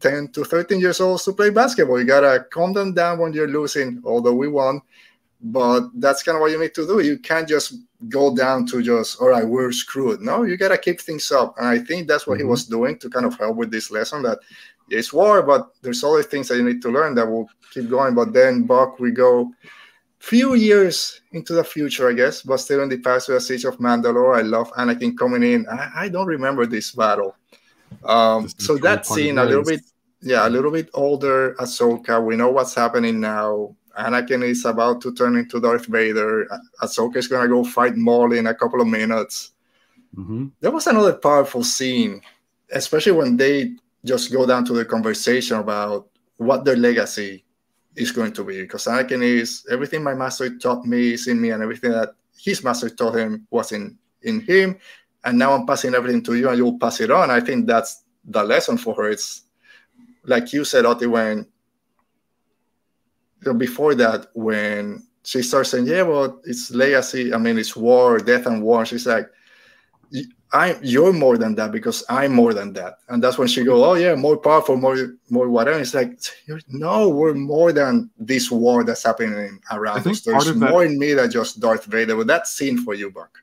10 0.00 0.28
to 0.32 0.44
13 0.44 0.80
years 0.80 1.00
olds 1.00 1.24
to 1.24 1.32
play 1.32 1.50
basketball. 1.50 1.98
You 1.98 2.04
got 2.04 2.20
to 2.20 2.44
calm 2.50 2.72
them 2.74 2.92
down 2.92 3.18
when 3.18 3.32
you're 3.32 3.48
losing, 3.48 4.02
although 4.04 4.34
we 4.34 4.48
won. 4.48 4.82
But 5.40 5.88
that's 5.94 6.22
kind 6.22 6.36
of 6.36 6.42
what 6.42 6.50
you 6.50 6.60
need 6.60 6.74
to 6.74 6.86
do. 6.86 7.00
You 7.00 7.18
can't 7.18 7.48
just 7.48 7.74
go 8.08 8.34
down 8.34 8.66
to 8.66 8.82
just, 8.82 9.20
all 9.20 9.28
right, 9.28 9.46
we're 9.46 9.72
screwed. 9.72 10.20
No, 10.20 10.42
you 10.42 10.56
got 10.56 10.68
to 10.68 10.78
keep 10.78 11.00
things 11.00 11.30
up. 11.32 11.54
And 11.58 11.66
I 11.66 11.78
think 11.78 12.06
that's 12.06 12.26
what 12.26 12.38
he 12.38 12.44
Mhm. 12.44 12.48
was 12.50 12.64
doing 12.64 12.98
to 12.98 13.08
kind 13.08 13.26
of 13.26 13.38
help 13.38 13.56
with 13.56 13.70
this 13.70 13.90
lesson 13.90 14.22
that 14.22 14.40
it's 14.90 15.12
war, 15.12 15.42
but 15.42 15.70
there's 15.80 16.04
other 16.04 16.22
things 16.22 16.48
that 16.48 16.56
you 16.56 16.64
need 16.64 16.82
to 16.82 16.90
learn 16.90 17.14
that 17.14 17.30
will 17.30 17.48
keep 17.72 17.88
going. 17.88 18.14
But 18.14 18.32
then, 18.32 18.64
Buck, 18.64 19.00
we 19.00 19.10
go 19.10 19.50
few 20.24 20.54
years 20.54 21.20
into 21.32 21.52
the 21.52 21.62
future, 21.62 22.08
I 22.08 22.14
guess, 22.14 22.40
but 22.42 22.56
still 22.56 22.82
in 22.82 22.88
the 22.88 22.98
past 22.98 23.28
with 23.28 23.36
the 23.36 23.40
Siege 23.40 23.66
of 23.66 23.76
Mandalore. 23.78 24.38
I 24.38 24.42
love 24.42 24.72
Anakin 24.72 25.18
coming 25.18 25.42
in. 25.42 25.66
I, 25.68 26.04
I 26.04 26.08
don't 26.08 26.26
remember 26.26 26.64
this 26.66 26.92
battle. 26.92 27.36
Um, 28.04 28.44
This 28.44 28.54
so 28.58 28.78
that 28.78 29.04
scene, 29.06 29.36
a 29.38 29.44
little 29.44 29.64
bit, 29.64 29.82
yeah, 30.22 30.48
a 30.48 30.50
little 30.50 30.70
bit 30.70 30.88
older 30.94 31.54
Ahsoka. 31.60 32.24
We 32.24 32.36
know 32.36 32.50
what's 32.50 32.74
happening 32.74 33.20
now. 33.20 33.76
Anakin 33.98 34.42
is 34.42 34.64
about 34.64 35.02
to 35.02 35.12
turn 35.14 35.36
into 35.36 35.60
Darth 35.60 35.86
Vader. 35.86 36.48
Ah- 36.50 36.86
Ahsoka 36.86 37.16
is 37.16 37.28
gonna 37.28 37.48
go 37.48 37.62
fight 37.62 37.94
Maul 37.96 38.32
in 38.32 38.46
a 38.46 38.54
couple 38.54 38.80
of 38.80 38.88
minutes. 38.88 39.52
Mhm. 40.16 40.52
There 40.60 40.70
was 40.72 40.86
another 40.86 41.12
powerful 41.12 41.62
scene, 41.62 42.22
especially 42.72 43.12
when 43.12 43.36
they 43.36 43.76
just 44.04 44.32
go 44.32 44.46
down 44.46 44.64
to 44.64 44.72
the 44.72 44.84
conversation 44.84 45.58
about 45.58 46.08
what 46.38 46.64
their 46.64 46.76
legacy 46.76 47.44
is 47.96 48.12
going 48.12 48.32
to 48.32 48.44
be. 48.44 48.62
Because 48.62 48.84
Anakin 48.84 49.22
is 49.22 49.66
everything 49.70 50.02
my 50.02 50.14
master 50.14 50.56
taught 50.58 50.84
me 50.84 51.12
is 51.12 51.26
in 51.28 51.40
me, 51.40 51.50
and 51.50 51.62
everything 51.62 51.92
that 51.92 52.14
his 52.36 52.62
master 52.64 52.90
taught 52.90 53.16
him 53.16 53.46
was 53.50 53.72
in 53.72 53.98
in 54.22 54.40
him. 54.40 54.78
And 55.24 55.38
now 55.38 55.52
I'm 55.52 55.66
passing 55.66 55.94
everything 55.94 56.22
to 56.24 56.34
you, 56.34 56.48
and 56.48 56.58
you'll 56.58 56.78
pass 56.78 57.00
it 57.00 57.10
on. 57.10 57.30
I 57.30 57.40
think 57.40 57.66
that's 57.66 58.04
the 58.24 58.42
lesson 58.42 58.76
for 58.76 58.94
her. 58.94 59.10
It's 59.10 59.42
like 60.24 60.52
you 60.52 60.64
said, 60.64 60.84
Oti, 60.84 61.06
when 61.06 61.46
before 63.56 63.94
that, 63.94 64.28
when 64.34 65.06
she 65.22 65.42
starts 65.42 65.70
saying, 65.70 65.86
"Yeah, 65.86 66.02
well, 66.02 66.40
it's 66.44 66.70
legacy. 66.70 67.32
I 67.32 67.38
mean, 67.38 67.58
it's 67.58 67.76
war, 67.76 68.18
death, 68.18 68.46
and 68.46 68.62
war." 68.62 68.84
She's 68.84 69.06
like, 69.06 69.28
I 70.54 70.78
you're 70.82 71.12
more 71.12 71.36
than 71.36 71.56
that 71.56 71.72
because 71.72 72.04
I'm 72.08 72.32
more 72.32 72.54
than 72.54 72.72
that. 72.74 72.98
And 73.08 73.22
that's 73.22 73.36
when 73.36 73.48
she 73.48 73.64
go, 73.64 73.84
oh 73.84 73.94
yeah, 73.94 74.14
more 74.14 74.36
powerful, 74.36 74.76
more 74.76 75.16
more 75.28 75.48
whatever. 75.48 75.80
It's 75.80 75.94
like 75.94 76.16
no, 76.68 77.08
we're 77.08 77.34
more 77.34 77.72
than 77.72 78.08
this 78.18 78.52
war 78.52 78.84
that's 78.84 79.02
happening 79.02 79.58
around 79.72 80.06
us. 80.06 80.20
There's 80.20 80.54
more 80.54 80.84
that, 80.84 80.92
in 80.92 80.98
me 80.98 81.12
than 81.14 81.30
just 81.30 81.58
Darth 81.58 81.86
Vader. 81.86 82.16
But 82.16 82.28
that 82.28 82.46
scene 82.46 82.78
for 82.78 82.94
you, 82.94 83.10
Buck. 83.10 83.36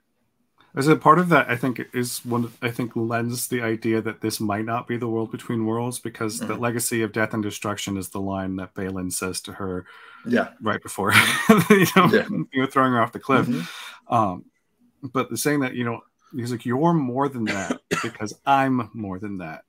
As 0.73 0.87
a 0.87 0.95
part 0.95 1.19
of 1.19 1.27
that, 1.29 1.49
I 1.49 1.57
think 1.57 1.81
is 1.93 2.25
one. 2.25 2.49
I 2.61 2.71
think 2.71 2.95
lends 2.95 3.49
the 3.49 3.61
idea 3.61 4.01
that 4.01 4.21
this 4.21 4.39
might 4.39 4.63
not 4.63 4.87
be 4.87 4.95
the 4.95 5.09
world 5.09 5.31
between 5.31 5.65
worlds 5.65 5.99
because 5.99 6.37
mm-hmm. 6.37 6.47
the 6.47 6.55
legacy 6.55 7.01
of 7.01 7.11
death 7.11 7.33
and 7.33 7.43
destruction 7.43 7.97
is 7.97 8.07
the 8.07 8.21
line 8.21 8.55
that 8.55 8.73
Baylan 8.73 9.11
says 9.11 9.41
to 9.41 9.51
her. 9.51 9.85
Yeah. 10.25 10.49
Right 10.61 10.81
before 10.81 11.11
you 11.69 11.87
know, 11.97 12.45
yeah. 12.53 12.65
throwing 12.67 12.93
her 12.93 13.01
off 13.01 13.11
the 13.11 13.19
cliff. 13.19 13.47
Mm-hmm. 13.47 14.13
Um, 14.13 14.45
but 15.03 15.29
the 15.29 15.35
saying 15.35 15.59
that 15.59 15.73
you 15.73 15.83
know 15.83 16.03
he's 16.35 16.51
like 16.51 16.65
you're 16.65 16.93
more 16.93 17.29
than 17.29 17.45
that 17.45 17.79
because 18.03 18.33
i'm 18.45 18.89
more 18.93 19.19
than 19.19 19.39
that. 19.39 19.63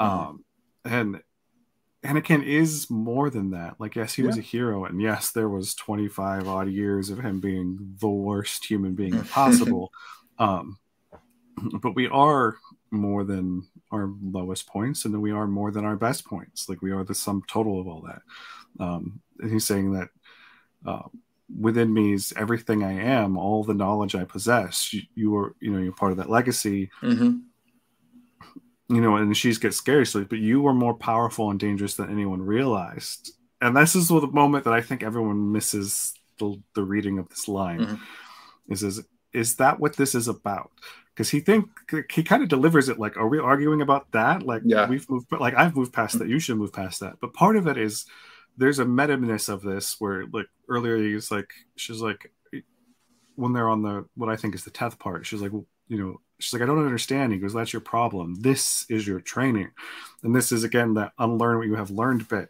Mm-hmm. 0.00 0.10
um 0.10 0.44
and 0.84 1.22
anakin 2.04 2.44
is 2.44 2.88
more 2.88 3.30
than 3.30 3.50
that. 3.50 3.76
Like 3.80 3.96
yes 3.96 4.14
he 4.14 4.22
yeah. 4.22 4.28
was 4.28 4.38
a 4.38 4.42
hero 4.42 4.84
and 4.84 5.00
yes 5.00 5.32
there 5.32 5.48
was 5.48 5.74
25 5.74 6.46
odd 6.46 6.68
years 6.68 7.10
of 7.10 7.18
him 7.18 7.40
being 7.40 7.96
the 8.00 8.08
worst 8.08 8.64
human 8.64 8.94
being 8.94 9.22
possible. 9.24 9.92
Um 10.38 10.78
but 11.80 11.94
we 11.94 12.06
are 12.08 12.56
more 12.90 13.24
than 13.24 13.66
our 13.90 14.10
lowest 14.22 14.66
points 14.68 15.04
and 15.04 15.12
then 15.12 15.20
we 15.20 15.32
are 15.32 15.46
more 15.46 15.70
than 15.70 15.84
our 15.84 15.96
best 15.96 16.24
points. 16.26 16.68
Like 16.68 16.82
we 16.82 16.92
are 16.92 17.04
the 17.04 17.14
sum 17.14 17.42
total 17.48 17.80
of 17.80 17.88
all 17.88 18.02
that. 18.02 18.22
Um 18.78 19.20
and 19.40 19.50
he's 19.50 19.66
saying 19.66 19.92
that 19.92 20.08
uh, 20.86 21.08
within 21.54 21.92
me 21.92 22.12
is 22.12 22.32
everything 22.36 22.82
I 22.82 22.92
am, 22.92 23.36
all 23.36 23.62
the 23.62 23.74
knowledge 23.74 24.14
I 24.14 24.24
possess. 24.24 24.92
You, 24.92 25.02
you 25.14 25.36
are, 25.36 25.54
you 25.60 25.70
know, 25.70 25.78
you're 25.78 25.92
part 25.92 26.12
of 26.12 26.18
that 26.18 26.30
legacy. 26.30 26.90
Mm-hmm. 27.02 27.38
You 28.88 29.00
know, 29.00 29.16
and 29.16 29.36
she's 29.36 29.58
gets 29.58 29.76
scary 29.76 30.06
so, 30.06 30.24
but 30.24 30.38
you 30.38 30.60
were 30.60 30.74
more 30.74 30.94
powerful 30.94 31.50
and 31.50 31.58
dangerous 31.58 31.94
than 31.94 32.10
anyone 32.10 32.40
realized. 32.40 33.32
And 33.60 33.76
this 33.76 33.96
is 33.96 34.08
the 34.08 34.26
moment 34.28 34.64
that 34.64 34.74
I 34.74 34.80
think 34.80 35.02
everyone 35.02 35.50
misses 35.50 36.14
the, 36.38 36.60
the 36.74 36.84
reading 36.84 37.18
of 37.18 37.28
this 37.28 37.48
line. 37.48 37.80
Mm-hmm. 37.80 38.72
Is 38.72 38.82
is 38.82 39.02
is 39.32 39.56
that 39.56 39.80
what 39.80 39.96
this 39.96 40.14
is 40.14 40.28
about? 40.28 40.70
Because 41.12 41.30
he 41.30 41.40
think 41.40 41.68
he 42.12 42.22
kind 42.22 42.42
of 42.42 42.48
delivers 42.48 42.88
it 42.88 42.98
like, 42.98 43.16
are 43.16 43.28
we 43.28 43.38
arguing 43.38 43.80
about 43.80 44.12
that? 44.12 44.42
Like, 44.42 44.62
yeah. 44.64 44.88
we've 44.88 45.08
moved, 45.08 45.28
but 45.30 45.40
like 45.40 45.54
I've 45.54 45.74
moved 45.74 45.92
past 45.92 46.18
that. 46.18 46.28
You 46.28 46.38
should 46.38 46.58
move 46.58 46.72
past 46.72 47.00
that. 47.00 47.14
But 47.20 47.32
part 47.32 47.56
of 47.56 47.66
it 47.66 47.78
is 47.78 48.04
there's 48.56 48.78
a 48.78 48.84
meta-ness 48.84 49.48
of 49.48 49.62
this 49.62 49.96
where 49.98 50.26
like 50.32 50.46
earlier 50.68 50.96
he's 50.96 51.30
like 51.30 51.50
she's 51.76 52.00
like 52.00 52.32
when 53.36 53.52
they're 53.52 53.68
on 53.68 53.82
the 53.82 54.06
what 54.16 54.28
I 54.28 54.36
think 54.36 54.54
is 54.54 54.64
the 54.64 54.70
tenth 54.70 54.98
part, 54.98 55.26
she's 55.26 55.42
like, 55.42 55.52
well, 55.52 55.66
you 55.88 55.98
know, 55.98 56.20
she's 56.38 56.52
like, 56.52 56.62
I 56.62 56.66
don't 56.66 56.84
understand. 56.84 57.32
He 57.32 57.38
goes, 57.38 57.52
That's 57.52 57.72
your 57.72 57.80
problem. 57.80 58.34
This 58.40 58.86
is 58.88 59.06
your 59.06 59.20
training. 59.20 59.70
And 60.22 60.34
this 60.34 60.50
is 60.50 60.64
again 60.64 60.94
that 60.94 61.12
unlearn 61.18 61.58
what 61.58 61.66
you 61.66 61.76
have 61.76 61.90
learned 61.90 62.28
bit 62.28 62.48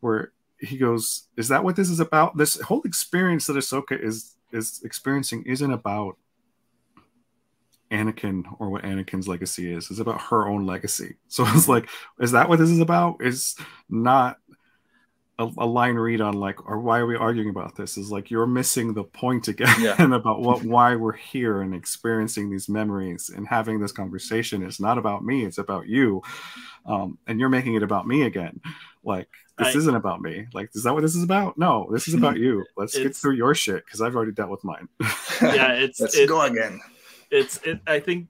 where 0.00 0.32
he 0.58 0.78
goes, 0.78 1.24
Is 1.36 1.48
that 1.48 1.62
what 1.62 1.76
this 1.76 1.90
is 1.90 2.00
about? 2.00 2.36
This 2.36 2.60
whole 2.60 2.82
experience 2.82 3.46
that 3.46 3.56
Ahsoka 3.56 4.02
is 4.02 4.34
is 4.52 4.80
experiencing 4.82 5.42
isn't 5.44 5.72
about 5.72 6.16
Anakin 7.90 8.44
or 8.58 8.70
what 8.70 8.82
Anakin's 8.82 9.28
legacy 9.28 9.72
is. 9.72 9.90
It's 9.90 10.00
about 10.00 10.20
her 10.22 10.46
own 10.46 10.66
legacy. 10.66 11.16
So 11.28 11.42
it's 11.42 11.62
mm-hmm. 11.62 11.70
like, 11.70 11.88
is 12.20 12.32
that 12.32 12.48
what 12.48 12.58
this 12.58 12.70
is 12.70 12.80
about? 12.80 13.22
Is 13.22 13.56
not 13.90 14.38
a, 15.38 15.48
a, 15.58 15.66
line 15.66 15.94
read 15.94 16.20
on 16.20 16.34
like 16.34 16.68
or 16.68 16.80
why 16.80 16.98
are 16.98 17.06
we 17.06 17.16
arguing 17.16 17.50
about 17.50 17.76
this? 17.76 17.96
is 17.96 18.10
like 18.10 18.30
you're 18.30 18.46
missing 18.46 18.94
the 18.94 19.04
point 19.04 19.48
again 19.48 19.74
yeah. 19.80 20.00
about 20.14 20.40
what 20.40 20.64
why 20.64 20.96
we're 20.96 21.12
here 21.12 21.62
and 21.62 21.74
experiencing 21.74 22.50
these 22.50 22.68
memories 22.68 23.30
and 23.34 23.46
having 23.46 23.80
this 23.80 23.92
conversation 23.92 24.62
it's 24.62 24.80
not 24.80 24.98
about 24.98 25.24
me 25.24 25.44
it's 25.44 25.58
about 25.58 25.86
you 25.86 26.22
um, 26.86 27.18
and 27.26 27.38
you're 27.38 27.48
making 27.48 27.74
it 27.74 27.82
about 27.82 28.06
me 28.06 28.22
again. 28.22 28.60
Like 29.04 29.28
this 29.58 29.74
I, 29.74 29.78
isn't 29.78 29.94
about 29.94 30.20
me. 30.20 30.46
Like 30.52 30.70
is 30.74 30.82
that 30.82 30.94
what 30.94 31.02
this 31.02 31.14
is 31.14 31.22
about? 31.22 31.56
No 31.56 31.88
this 31.92 32.08
is 32.08 32.14
about 32.14 32.36
you. 32.44 32.64
Let's 32.76 32.96
get 32.96 33.14
through 33.14 33.34
your 33.34 33.54
shit 33.54 33.84
because 33.84 34.00
i've 34.00 34.16
already 34.16 34.32
dealt 34.32 34.50
with 34.50 34.64
mine. 34.64 34.88
Yeah 35.40 35.72
it's 35.72 36.00
let's 36.00 36.16
it, 36.16 36.28
go 36.28 36.42
again. 36.42 36.80
it's 37.30 37.58
it 37.58 37.78
i 37.86 38.00
think 38.00 38.26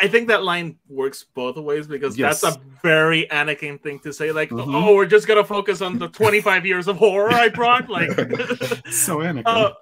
I 0.00 0.08
think 0.08 0.28
that 0.28 0.42
line 0.42 0.76
works 0.88 1.24
both 1.34 1.56
ways 1.56 1.86
because 1.86 2.18
yes. 2.18 2.40
that's 2.40 2.56
a 2.56 2.60
very 2.82 3.26
Anakin 3.30 3.80
thing 3.80 3.98
to 4.00 4.12
say. 4.12 4.32
Like, 4.32 4.50
mm-hmm. 4.50 4.74
oh, 4.74 4.94
we're 4.94 5.06
just 5.06 5.26
gonna 5.26 5.44
focus 5.44 5.80
on 5.80 5.98
the 5.98 6.08
25 6.18 6.66
years 6.66 6.88
of 6.88 6.96
horror 6.96 7.30
I 7.30 7.48
brought. 7.48 7.88
Like, 7.88 8.10
so 8.90 9.18
Anakin. 9.18 9.42
Uh, 9.46 9.72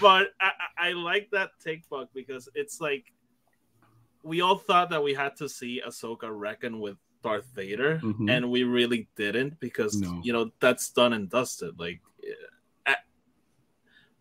but 0.00 0.28
I, 0.40 0.50
I 0.78 0.92
like 0.92 1.30
that 1.32 1.50
take, 1.62 1.88
Buck, 1.88 2.08
because 2.14 2.48
it's 2.54 2.80
like 2.80 3.12
we 4.22 4.40
all 4.40 4.56
thought 4.56 4.90
that 4.90 5.02
we 5.02 5.14
had 5.14 5.36
to 5.36 5.48
see 5.48 5.82
Ahsoka 5.86 6.28
reckon 6.30 6.80
with 6.80 6.96
Darth 7.22 7.46
Vader, 7.54 8.00
mm-hmm. 8.02 8.28
and 8.28 8.50
we 8.50 8.64
really 8.64 9.08
didn't 9.16 9.58
because 9.60 9.96
no. 9.96 10.20
you 10.22 10.32
know 10.32 10.50
that's 10.60 10.90
done 10.90 11.12
and 11.12 11.30
dusted. 11.30 11.78
Like, 11.78 12.00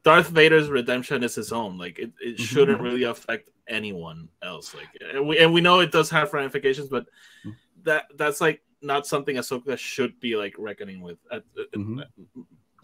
Darth 0.04 0.30
Vader's 0.30 0.70
redemption 0.70 1.24
is 1.24 1.36
his 1.36 1.52
own. 1.52 1.78
Like 1.78 2.00
it, 2.00 2.12
it 2.22 2.36
mm-hmm. 2.36 2.44
shouldn't 2.44 2.82
really 2.82 3.04
affect 3.04 3.50
anyone 3.70 4.30
else. 4.42 4.74
Like 4.74 4.88
and 5.14 5.28
we 5.28 5.38
and 5.38 5.54
we 5.54 5.62
know 5.62 5.80
it 5.80 5.92
does 5.92 6.10
have 6.10 6.34
ramifications, 6.34 6.90
but 6.90 7.06
mm. 7.46 7.56
that 7.84 8.06
that's 8.16 8.42
like 8.42 8.62
not 8.82 9.08
something 9.08 9.36
Ahsoka 9.36 9.78
should 9.78 10.20
be 10.20 10.36
like 10.36 10.56
reckoning 10.58 11.02
with 11.02 11.18
at, 11.32 11.44
mm-hmm. 11.76 12.02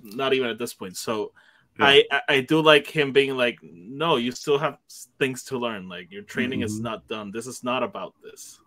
not 0.01 0.33
even 0.33 0.49
at 0.49 0.57
this 0.57 0.73
point. 0.73 0.97
So 0.97 1.31
yeah. 1.79 2.01
I 2.11 2.21
I 2.29 2.39
do 2.41 2.61
like 2.61 2.87
him 2.87 3.11
being 3.11 3.35
like, 3.35 3.59
no, 3.61 4.17
you 4.17 4.31
still 4.31 4.57
have 4.57 4.77
things 5.19 5.43
to 5.45 5.57
learn. 5.57 5.89
Like 5.89 6.11
your 6.11 6.23
training 6.23 6.59
mm-hmm. 6.59 6.65
is 6.65 6.79
not 6.79 7.07
done. 7.07 7.31
This 7.31 7.47
is 7.47 7.63
not 7.63 7.83
about 7.83 8.13
this. 8.23 8.59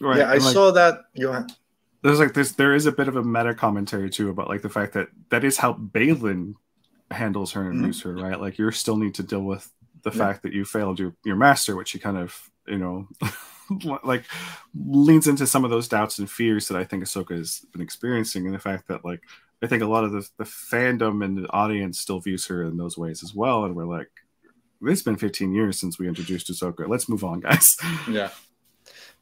Right. 0.00 0.18
Yeah, 0.18 0.30
I 0.30 0.36
like, 0.36 0.52
saw 0.52 0.70
that. 0.72 1.04
You 1.14 1.46
there's 2.02 2.20
like 2.20 2.34
this. 2.34 2.52
There 2.52 2.74
is 2.74 2.86
a 2.86 2.92
bit 2.92 3.08
of 3.08 3.16
a 3.16 3.22
meta 3.22 3.54
commentary 3.54 4.10
too 4.10 4.30
about 4.30 4.48
like 4.48 4.62
the 4.62 4.68
fact 4.68 4.92
that 4.92 5.08
that 5.30 5.42
is 5.42 5.56
how 5.56 5.72
Baylan 5.72 6.54
handles 7.10 7.52
her 7.52 7.68
and 7.68 7.84
mm-hmm. 7.84 8.08
her, 8.08 8.14
right? 8.14 8.40
Like 8.40 8.58
you 8.58 8.70
still 8.70 8.96
need 8.96 9.14
to 9.16 9.22
deal 9.22 9.42
with 9.42 9.70
the 10.06 10.16
yeah. 10.16 10.24
fact 10.24 10.44
that 10.44 10.52
you 10.52 10.64
failed 10.64 11.00
your 11.00 11.14
your 11.24 11.36
master, 11.36 11.74
which 11.74 11.90
he 11.90 11.98
kind 11.98 12.16
of 12.16 12.48
you 12.66 12.78
know 12.78 13.08
like 14.04 14.24
leans 14.74 15.26
into 15.26 15.46
some 15.46 15.64
of 15.64 15.70
those 15.70 15.88
doubts 15.88 16.18
and 16.18 16.30
fears 16.30 16.68
that 16.68 16.78
I 16.78 16.84
think 16.84 17.02
Ahsoka 17.02 17.36
has 17.36 17.66
been 17.72 17.82
experiencing, 17.82 18.46
and 18.46 18.54
the 18.54 18.60
fact 18.60 18.86
that 18.86 19.04
like 19.04 19.20
I 19.62 19.66
think 19.66 19.82
a 19.82 19.86
lot 19.86 20.04
of 20.04 20.12
the, 20.12 20.28
the 20.38 20.44
fandom 20.44 21.24
and 21.24 21.36
the 21.38 21.50
audience 21.50 21.98
still 21.98 22.20
views 22.20 22.46
her 22.46 22.62
in 22.62 22.76
those 22.76 22.96
ways 22.96 23.24
as 23.24 23.34
well, 23.34 23.64
and 23.64 23.74
we're 23.74 23.84
like, 23.84 24.10
it's 24.82 25.02
been 25.02 25.16
15 25.16 25.52
years 25.52 25.80
since 25.80 25.98
we 25.98 26.06
introduced 26.06 26.52
Ahsoka. 26.52 26.88
Let's 26.88 27.08
move 27.08 27.24
on, 27.24 27.40
guys. 27.40 27.76
Yeah. 28.08 28.30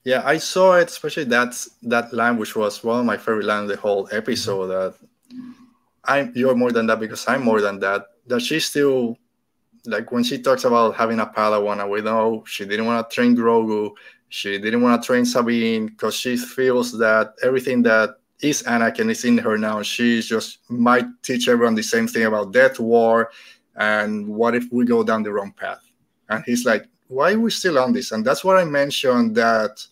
Yeah, 0.04 0.20
I 0.22 0.36
saw 0.36 0.74
it, 0.74 0.90
especially 0.90 1.24
that 1.24 1.66
that 1.84 2.12
line, 2.12 2.36
which 2.36 2.54
was 2.54 2.84
one 2.84 3.00
of 3.00 3.06
my 3.06 3.16
favorite 3.16 3.46
lines 3.46 3.70
the 3.70 3.78
whole 3.78 4.06
episode. 4.12 4.66
That 4.66 4.94
I'm 6.04 6.30
you're 6.34 6.54
more 6.54 6.72
than 6.72 6.86
that 6.88 7.00
because 7.00 7.26
I'm 7.26 7.42
more 7.42 7.62
than 7.62 7.80
that. 7.80 8.04
That 8.26 8.42
she 8.42 8.60
still 8.60 9.16
like 9.86 10.12
when 10.12 10.24
she 10.24 10.38
talks 10.38 10.64
about 10.64 10.96
having 10.96 11.20
a 11.20 11.26
Padawan, 11.26 11.80
and 11.80 11.90
we 11.90 12.00
know 12.00 12.44
she 12.46 12.64
didn't 12.64 12.86
want 12.86 13.08
to 13.08 13.14
train 13.14 13.36
Grogu, 13.36 13.92
she 14.28 14.58
didn't 14.58 14.82
want 14.82 15.02
to 15.02 15.06
train 15.06 15.24
Sabine 15.24 15.86
because 15.86 16.14
she 16.14 16.36
feels 16.36 16.96
that 16.98 17.34
everything 17.42 17.82
that 17.82 18.16
is 18.40 18.62
Anakin 18.64 19.10
is 19.10 19.24
in 19.24 19.38
her 19.38 19.56
now. 19.56 19.82
She 19.82 20.20
just 20.20 20.58
might 20.68 21.06
teach 21.22 21.48
everyone 21.48 21.74
the 21.74 21.82
same 21.82 22.08
thing 22.08 22.24
about 22.24 22.52
Death 22.52 22.80
War, 22.80 23.30
and 23.76 24.26
what 24.26 24.54
if 24.54 24.64
we 24.72 24.84
go 24.84 25.02
down 25.02 25.22
the 25.22 25.32
wrong 25.32 25.52
path? 25.52 25.82
And 26.28 26.42
he's 26.44 26.64
like, 26.64 26.86
why 27.08 27.32
are 27.32 27.38
we 27.38 27.50
still 27.50 27.78
on 27.78 27.92
this? 27.92 28.12
And 28.12 28.24
that's 28.24 28.44
what 28.44 28.56
I 28.56 28.64
mentioned 28.64 29.34
that 29.36 29.86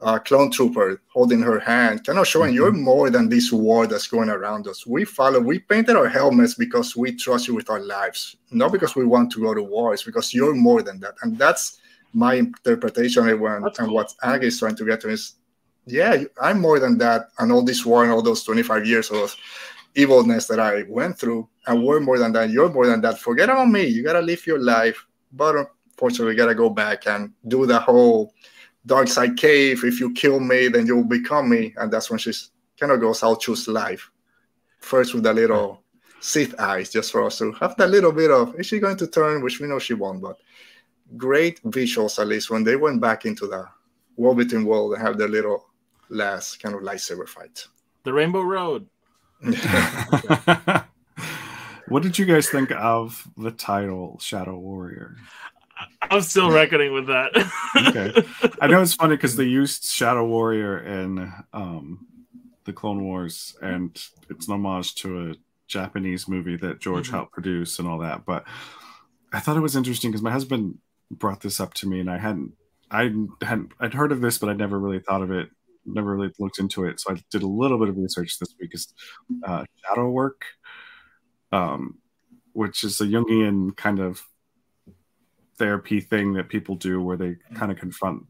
uh, 0.00 0.18
clone 0.18 0.50
trooper 0.50 1.00
holding 1.08 1.40
her 1.40 1.58
hand, 1.58 2.04
kind 2.04 2.18
of 2.18 2.26
showing 2.26 2.50
mm-hmm. 2.50 2.56
you're 2.56 2.72
more 2.72 3.10
than 3.10 3.28
this 3.28 3.50
war 3.50 3.86
that's 3.86 4.06
going 4.06 4.28
around 4.28 4.68
us. 4.68 4.86
We 4.86 5.04
follow, 5.04 5.40
we 5.40 5.58
painted 5.58 5.96
our 5.96 6.08
helmets 6.08 6.54
because 6.54 6.94
we 6.96 7.14
trust 7.16 7.48
you 7.48 7.54
with 7.54 7.70
our 7.70 7.80
lives, 7.80 8.36
not 8.50 8.72
because 8.72 8.94
we 8.94 9.06
want 9.06 9.32
to 9.32 9.40
go 9.40 9.54
to 9.54 9.62
war. 9.62 9.94
It's 9.94 10.02
because 10.02 10.34
you're 10.34 10.54
more 10.54 10.82
than 10.82 11.00
that, 11.00 11.14
and 11.22 11.38
that's 11.38 11.78
my 12.12 12.34
interpretation 12.34 13.28
of 13.28 13.40
when, 13.40 13.64
and 13.78 13.92
what 13.92 14.12
Ag 14.22 14.44
is 14.44 14.58
trying 14.58 14.76
to 14.76 14.84
get 14.84 15.00
to 15.02 15.08
is, 15.08 15.34
yeah, 15.86 16.24
I'm 16.40 16.60
more 16.60 16.78
than 16.78 16.98
that, 16.98 17.28
and 17.38 17.52
all 17.52 17.62
this 17.62 17.84
war 17.84 18.02
and 18.02 18.12
all 18.12 18.22
those 18.22 18.42
25 18.42 18.86
years 18.86 19.10
of 19.10 19.34
evilness 19.94 20.46
that 20.46 20.60
I 20.60 20.84
went 20.88 21.18
through, 21.18 21.48
and 21.66 21.82
we're 21.82 22.00
more 22.00 22.18
than 22.18 22.32
that. 22.32 22.50
You're 22.50 22.70
more 22.70 22.86
than 22.86 23.00
that. 23.02 23.18
Forget 23.18 23.48
about 23.48 23.68
me. 23.68 23.86
You 23.86 24.02
gotta 24.02 24.20
live 24.20 24.46
your 24.46 24.60
life, 24.60 25.06
but 25.32 25.56
unfortunately, 25.90 26.34
we 26.34 26.36
gotta 26.36 26.54
go 26.54 26.68
back 26.68 27.06
and 27.06 27.32
do 27.48 27.64
the 27.66 27.80
whole 27.80 28.34
dark 28.86 29.08
side 29.08 29.36
cave. 29.36 29.84
If 29.84 30.00
you 30.00 30.12
kill 30.14 30.40
me, 30.40 30.68
then 30.68 30.86
you'll 30.86 31.04
become 31.04 31.50
me. 31.50 31.74
And 31.76 31.92
that's 31.92 32.10
when 32.10 32.18
she's 32.18 32.50
kind 32.78 32.92
of 32.92 33.00
goes, 33.00 33.22
I'll 33.22 33.36
choose 33.36 33.68
life. 33.68 34.10
First 34.78 35.14
with 35.14 35.26
a 35.26 35.32
little 35.32 35.82
Sith 36.20 36.58
eyes, 36.58 36.90
just 36.90 37.12
for 37.12 37.24
us 37.24 37.38
to 37.38 37.52
have 37.52 37.76
that 37.76 37.90
little 37.90 38.12
bit 38.12 38.30
of, 38.30 38.58
is 38.58 38.66
she 38.66 38.78
going 38.78 38.96
to 38.96 39.06
turn? 39.06 39.42
Which 39.42 39.60
we 39.60 39.68
know 39.68 39.78
she 39.78 39.94
won't, 39.94 40.22
but 40.22 40.38
great 41.16 41.62
visuals 41.64 42.18
at 42.18 42.26
least 42.26 42.50
when 42.50 42.64
they 42.64 42.74
went 42.76 43.00
back 43.00 43.26
into 43.26 43.46
the 43.46 43.68
world 44.16 44.38
between 44.38 44.64
world 44.64 44.92
and 44.94 45.02
have 45.02 45.18
their 45.18 45.28
little 45.28 45.66
last 46.08 46.60
kind 46.62 46.74
of 46.74 46.82
lightsaber 46.82 47.28
fight. 47.28 47.66
The 48.04 48.12
Rainbow 48.12 48.42
Road. 48.42 48.88
what 51.88 52.02
did 52.02 52.18
you 52.18 52.24
guys 52.24 52.48
think 52.48 52.70
of 52.72 53.28
the 53.36 53.50
title 53.50 54.18
Shadow 54.20 54.56
Warrior? 54.58 55.16
I'm 56.02 56.22
still 56.22 56.50
reckoning 56.50 56.92
with 56.92 57.06
that. 57.08 57.30
okay. 57.88 58.12
I 58.60 58.66
know 58.66 58.80
it's 58.82 58.94
funny 58.94 59.16
because 59.16 59.36
they 59.36 59.44
used 59.44 59.84
Shadow 59.84 60.26
Warrior 60.26 60.78
in 60.78 61.32
um, 61.52 62.06
the 62.64 62.72
Clone 62.72 63.04
Wars, 63.04 63.56
and 63.60 63.90
it's 64.30 64.48
an 64.48 64.54
homage 64.54 64.94
to 64.96 65.30
a 65.30 65.34
Japanese 65.68 66.28
movie 66.28 66.56
that 66.56 66.80
George 66.80 67.08
Mhm. 67.08 67.12
helped 67.12 67.32
produce 67.32 67.78
and 67.78 67.88
all 67.88 67.98
that. 67.98 68.24
But 68.24 68.44
I 69.32 69.40
thought 69.40 69.56
it 69.56 69.60
was 69.60 69.76
interesting 69.76 70.10
because 70.10 70.22
my 70.22 70.30
husband 70.30 70.78
brought 71.10 71.40
this 71.40 71.60
up 71.60 71.74
to 71.74 71.88
me, 71.88 72.00
and 72.00 72.10
I 72.10 72.18
hadn't, 72.18 72.52
I 72.90 73.10
hadn't, 73.42 73.72
I'd 73.80 73.94
heard 73.94 74.12
of 74.12 74.20
this, 74.20 74.38
but 74.38 74.48
I'd 74.48 74.58
never 74.58 74.78
really 74.78 75.00
thought 75.00 75.22
of 75.22 75.30
it, 75.32 75.50
never 75.84 76.14
really 76.16 76.32
looked 76.38 76.58
into 76.60 76.84
it. 76.84 77.00
So 77.00 77.12
I 77.12 77.16
did 77.30 77.42
a 77.42 77.46
little 77.48 77.78
bit 77.78 77.88
of 77.88 77.96
research 77.96 78.38
this 78.38 78.54
week. 78.60 78.70
Is 78.74 78.92
uh, 79.44 79.64
shadow 79.84 80.08
work, 80.08 80.44
um, 81.52 81.98
which 82.52 82.84
is 82.84 83.00
a 83.00 83.04
Jungian 83.06 83.76
kind 83.76 83.98
of 83.98 84.22
therapy 85.58 86.00
thing 86.00 86.32
that 86.34 86.48
people 86.48 86.74
do 86.76 87.00
where 87.02 87.16
they 87.16 87.36
kind 87.54 87.70
of 87.72 87.78
confront 87.78 88.24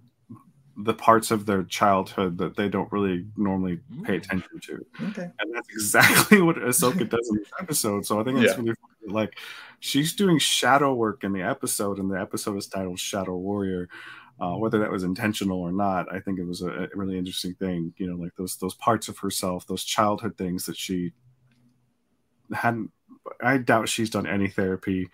the 0.78 0.92
parts 0.94 1.30
of 1.30 1.46
their 1.46 1.62
childhood 1.64 2.36
that 2.38 2.54
they 2.56 2.68
don't 2.68 2.92
really 2.92 3.26
normally 3.36 3.80
pay 4.04 4.16
attention 4.16 4.60
to. 4.60 4.74
Okay. 5.08 5.22
And 5.40 5.54
that's 5.54 5.68
exactly 5.70 6.42
what 6.46 6.56
Ahsoka 6.56 7.08
does 7.08 7.28
in 7.30 7.36
this 7.38 7.50
episode. 7.58 8.04
So 8.04 8.20
I 8.20 8.24
think 8.24 8.38
it's 8.40 8.52
Yeah. 8.52 8.58
really 8.62 8.74
funny. 9.00 9.12
like 9.14 9.38
she's 9.80 10.14
doing 10.14 10.38
shadow 10.38 10.92
work 10.94 11.24
in 11.24 11.32
the 11.32 11.40
episode, 11.42 11.98
and 11.98 12.10
the 12.10 12.20
episode 12.20 12.56
is 12.58 12.66
titled 12.66 12.98
Shadow 12.98 13.36
Warrior. 13.36 13.88
Uh, 14.38 14.52
whether 14.58 14.78
that 14.78 14.90
was 14.90 15.02
intentional 15.02 15.58
or 15.62 15.72
not, 15.72 16.12
I 16.12 16.20
think 16.20 16.38
it 16.38 16.44
was 16.46 16.60
a, 16.60 16.68
a 16.68 16.88
really 16.94 17.16
interesting 17.16 17.54
thing. 17.54 17.94
You 17.96 18.08
know, 18.08 18.16
like 18.16 18.34
those 18.36 18.56
those 18.58 18.74
parts 18.74 19.08
of 19.08 19.16
herself, 19.18 19.66
those 19.66 19.82
childhood 19.82 20.36
things 20.36 20.66
that 20.66 20.76
she 20.76 21.12
hadn't. 22.52 22.90
I 23.42 23.56
doubt 23.58 23.88
she's 23.88 24.10
done 24.10 24.26
any 24.26 24.48
therapy 24.48 25.08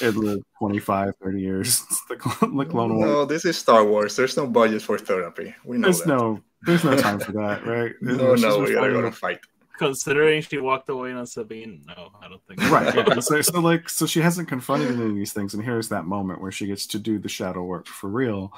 in 0.00 0.14
lived 0.16 0.44
25, 0.58 1.14
30 1.22 1.40
years 1.40 1.74
since 1.88 2.00
the, 2.08 2.16
Clone- 2.16 2.56
the 2.56 2.64
Clone 2.64 2.96
Wars. 2.96 3.10
No, 3.10 3.24
this 3.24 3.44
is 3.44 3.56
Star 3.56 3.84
Wars. 3.84 4.16
There's 4.16 4.36
no 4.36 4.46
budget 4.46 4.82
for 4.82 4.98
therapy. 4.98 5.54
We 5.64 5.78
know 5.78 5.84
There's 5.84 6.00
that. 6.00 6.08
no, 6.08 6.40
there's 6.62 6.84
no 6.84 6.96
time 6.96 7.20
for 7.20 7.32
that, 7.32 7.64
right? 7.66 7.92
no, 8.00 8.34
She's 8.34 8.42
no, 8.44 8.60
we 8.60 8.74
gotta 8.74 8.92
go 8.92 9.02
to 9.02 9.12
fight. 9.12 9.40
Considering 9.78 10.42
she 10.42 10.58
walked 10.58 10.88
away 10.88 11.12
on 11.12 11.24
Sabine, 11.24 11.84
no, 11.86 12.10
I 12.20 12.28
don't 12.28 12.42
think. 12.48 12.60
right 12.68 12.92
yeah. 12.96 13.20
so, 13.20 13.40
so 13.40 13.60
like 13.60 13.88
so 13.88 14.06
she 14.06 14.20
hasn't 14.20 14.48
confronted 14.48 14.90
any 14.90 15.04
of 15.04 15.14
these 15.14 15.32
things 15.32 15.54
and 15.54 15.62
here's 15.62 15.88
that 15.90 16.04
moment 16.04 16.40
where 16.40 16.50
she 16.50 16.66
gets 16.66 16.84
to 16.88 16.98
do 16.98 17.20
the 17.20 17.28
shadow 17.28 17.62
work 17.62 17.86
for 17.86 18.10
real 18.10 18.52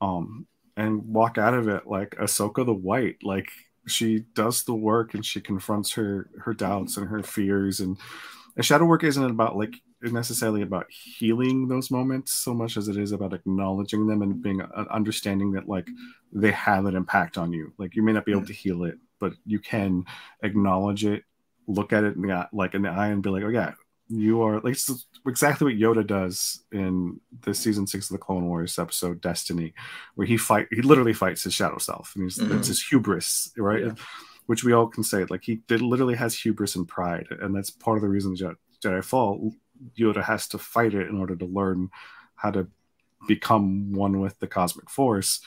um 0.00 0.44
and 0.76 1.04
walk 1.06 1.38
out 1.38 1.54
of 1.54 1.68
it 1.68 1.86
like 1.86 2.16
ahsoka 2.16 2.66
the 2.66 2.74
white 2.74 3.14
like 3.22 3.48
she 3.86 4.24
does 4.34 4.64
the 4.64 4.74
work 4.74 5.14
and 5.14 5.24
she 5.24 5.40
confronts 5.40 5.92
her 5.92 6.28
her 6.40 6.52
doubts 6.52 6.96
and 6.96 7.06
her 7.06 7.22
fears 7.22 7.78
and 7.78 7.96
the 8.56 8.62
shadow 8.64 8.84
work 8.86 9.04
isn't 9.04 9.30
about 9.30 9.56
like 9.56 9.76
necessarily 10.12 10.62
about 10.62 10.86
healing 10.90 11.68
those 11.68 11.90
moments 11.90 12.32
so 12.32 12.52
much 12.54 12.76
as 12.76 12.88
it 12.88 12.96
is 12.96 13.12
about 13.12 13.32
acknowledging 13.32 14.06
them 14.06 14.22
and 14.22 14.42
being 14.42 14.60
uh, 14.60 14.84
understanding 14.90 15.52
that 15.52 15.68
like 15.68 15.88
they 16.32 16.50
have 16.52 16.86
an 16.86 16.96
impact 16.96 17.38
on 17.38 17.52
you 17.52 17.72
like 17.78 17.94
you 17.96 18.02
may 18.02 18.12
not 18.12 18.24
be 18.24 18.32
able 18.32 18.44
to 18.46 18.52
heal 18.52 18.84
it 18.84 18.98
but 19.18 19.32
you 19.44 19.58
can 19.58 20.04
acknowledge 20.42 21.04
it 21.04 21.22
look 21.68 21.92
at 21.92 22.04
it 22.04 22.14
in 22.16 22.22
the 22.22 22.48
like 22.52 22.74
in 22.74 22.82
the 22.82 22.88
eye 22.88 23.08
and 23.08 23.22
be 23.22 23.30
like, 23.30 23.42
oh 23.42 23.48
yeah, 23.48 23.72
you 24.08 24.40
are 24.42 24.60
like 24.60 24.74
it's 24.74 25.06
exactly 25.26 25.64
what 25.64 25.80
Yoda 25.80 26.06
does 26.06 26.62
in 26.70 27.20
the 27.40 27.52
season 27.54 27.86
six 27.88 28.08
of 28.08 28.14
the 28.14 28.18
Clone 28.24 28.46
Wars 28.46 28.78
episode 28.78 29.20
Destiny, 29.20 29.74
where 30.14 30.26
he 30.28 30.36
fight 30.36 30.68
he 30.70 30.82
literally 30.82 31.12
fights 31.12 31.42
his 31.42 31.54
shadow 31.54 31.78
self, 31.78 32.12
and 32.14 32.24
he's 32.24 32.38
Mhm. 32.38 32.58
it's 32.58 32.68
his 32.68 32.82
hubris, 32.86 33.52
right? 33.56 33.84
Yeah. 33.86 33.94
Which 34.46 34.62
we 34.62 34.72
all 34.72 34.86
can 34.86 35.02
say, 35.02 35.24
like 35.28 35.42
he 35.42 35.60
literally 35.68 36.14
has 36.14 36.38
hubris 36.38 36.76
and 36.76 36.86
pride, 36.86 37.26
and 37.30 37.52
that's 37.52 37.70
part 37.70 37.96
of 37.98 38.02
the 38.02 38.08
reason 38.08 38.36
Jedi 38.36 39.02
fall. 39.02 39.52
Yoda 39.98 40.22
has 40.24 40.48
to 40.48 40.58
fight 40.58 40.94
it 40.94 41.08
in 41.08 41.18
order 41.18 41.36
to 41.36 41.46
learn 41.46 41.90
how 42.34 42.50
to 42.50 42.68
become 43.26 43.92
one 43.92 44.20
with 44.20 44.38
the 44.38 44.46
cosmic 44.46 44.90
force. 44.90 45.40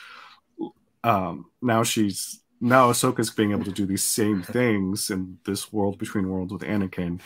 Um, 1.03 1.45
now 1.61 1.83
she's 1.83 2.41
now 2.61 2.91
Ahsoka's 2.91 3.29
being 3.29 3.51
able 3.51 3.63
to 3.63 3.71
do 3.71 3.85
these 3.85 4.03
same 4.03 4.43
things 4.43 5.09
in 5.09 5.37
this 5.45 5.71
world 5.71 5.97
between 5.97 6.29
worlds 6.29 6.51
with 6.51 6.63
Anakin. 6.63 7.21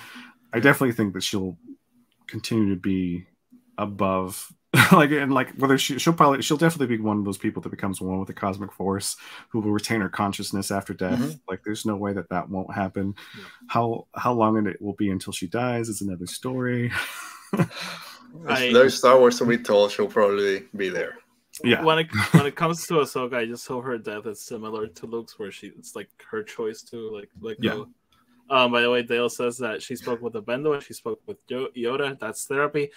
I 0.54 0.60
definitely 0.60 0.94
think 0.94 1.14
that 1.14 1.24
she'll 1.24 1.58
continue 2.28 2.70
to 2.70 2.80
be 2.80 3.26
above 3.78 4.54
like 4.92 5.12
and 5.12 5.32
like 5.34 5.52
whether 5.58 5.78
she 5.78 6.00
she'll 6.00 6.14
probably 6.14 6.42
she'll 6.42 6.58
definitely 6.58 6.98
be 6.98 7.02
one 7.04 7.20
of 7.20 7.26
those 7.26 7.38
people 7.38 7.62
that 7.62 7.70
becomes 7.70 8.02
one 8.02 8.18
with 8.18 8.28
the 8.28 8.34
cosmic 8.34 8.72
force 8.72 9.16
who 9.50 9.60
will 9.60 9.72
retain 9.72 10.02
her 10.02 10.10
consciousness 10.10 10.72
after 10.72 10.94
death 10.96 11.20
Mhm. 11.20 11.40
like 11.48 11.62
there's 11.64 11.86
no 11.86 11.96
way 11.96 12.12
that 12.14 12.30
that 12.30 12.50
won't 12.50 12.74
happen 12.74 13.14
Yeah. 13.38 13.44
how 13.68 14.08
how 14.16 14.34
long 14.34 14.66
it 14.66 14.82
will 14.82 14.94
be 14.96 15.10
until 15.12 15.32
she 15.32 15.48
dies 15.48 15.90
is 15.90 16.02
another 16.02 16.26
story 16.26 16.92
I- 18.48 18.64
If 18.66 18.74
there's 18.74 18.98
Star 18.98 19.20
Wars 19.20 19.38
to 19.38 19.46
be 19.46 19.58
told, 19.60 19.92
she'll 19.92 20.08
probably 20.08 20.64
be 20.76 20.90
there. 20.90 21.18
yeah 21.64 21.84
When 21.84 22.00
it 22.00 22.08
when 22.34 22.48
it 22.48 22.56
comes 22.56 22.86
to 22.88 22.96
Ahsoka, 22.96 23.36
I 23.36 23.46
just 23.46 23.68
hope 23.68 23.84
her 23.86 23.98
death 24.00 24.26
is 24.26 24.42
similar 24.44 24.88
to 24.88 25.06
Luke's, 25.06 25.38
where 25.38 25.52
she 25.52 25.68
it's 25.68 25.96
like 25.96 26.10
her 26.32 26.42
choice 26.42 26.82
to 26.90 26.98
like 27.16 27.30
like 27.42 27.58
Yeah. 27.60 27.72
go. 27.76 27.90
Um, 28.54 28.72
by 28.72 28.82
the 28.82 28.92
way, 28.92 29.02
Dale 29.02 29.30
says 29.30 29.58
that 29.58 29.82
she 29.82 29.96
spoke 29.96 30.22
with 30.22 30.34
the 30.34 30.44
Bendu 30.44 30.76
and 30.76 30.84
she 30.84 30.94
spoke 30.94 31.20
with 31.26 31.44
Yoda. 31.48 32.20
That's 32.20 32.46
therapy. 32.46 32.92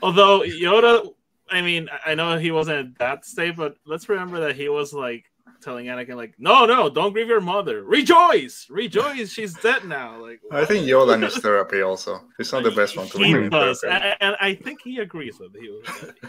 Although 0.00 0.40
Yoda, 0.40 1.12
I 1.50 1.60
mean, 1.60 1.90
I- 2.06 2.14
know 2.14 2.38
he 2.38 2.50
wasn't 2.50 2.78
in 2.78 2.96
that 3.00 3.26
state, 3.26 3.54
but 3.54 3.76
let's 3.84 4.08
remember 4.08 4.40
that 4.40 4.56
he 4.56 4.70
was 4.70 4.94
like 4.94 5.26
telling 5.60 5.86
Anakin, 5.86 6.16
like, 6.16 6.34
"No, 6.38 6.64
no, 6.64 6.88
don't 6.88 7.12
grieve 7.12 7.28
your 7.28 7.42
mother. 7.42 7.82
Rejoice, 7.82 8.66
rejoice. 8.70 9.30
She's 9.30 9.52
dead 9.52 9.84
now." 9.84 10.18
Like, 10.22 10.40
I 10.50 10.64
think 10.64 10.86
Yoda 10.86 11.20
needs 11.20 11.36
therapy 11.46 11.82
also. 11.82 12.22
He's 12.38 12.50
not 12.50 12.62
the 12.62 12.70
best 12.70 12.96
one 12.96 13.06
to 13.08 13.18
he 13.18 13.48
does, 13.50 13.82
and, 13.82 14.16
and 14.22 14.36
I 14.40 14.54
think 14.54 14.80
he 14.82 15.00
agrees 15.00 15.38
with 15.38 15.54
you. 15.54 15.82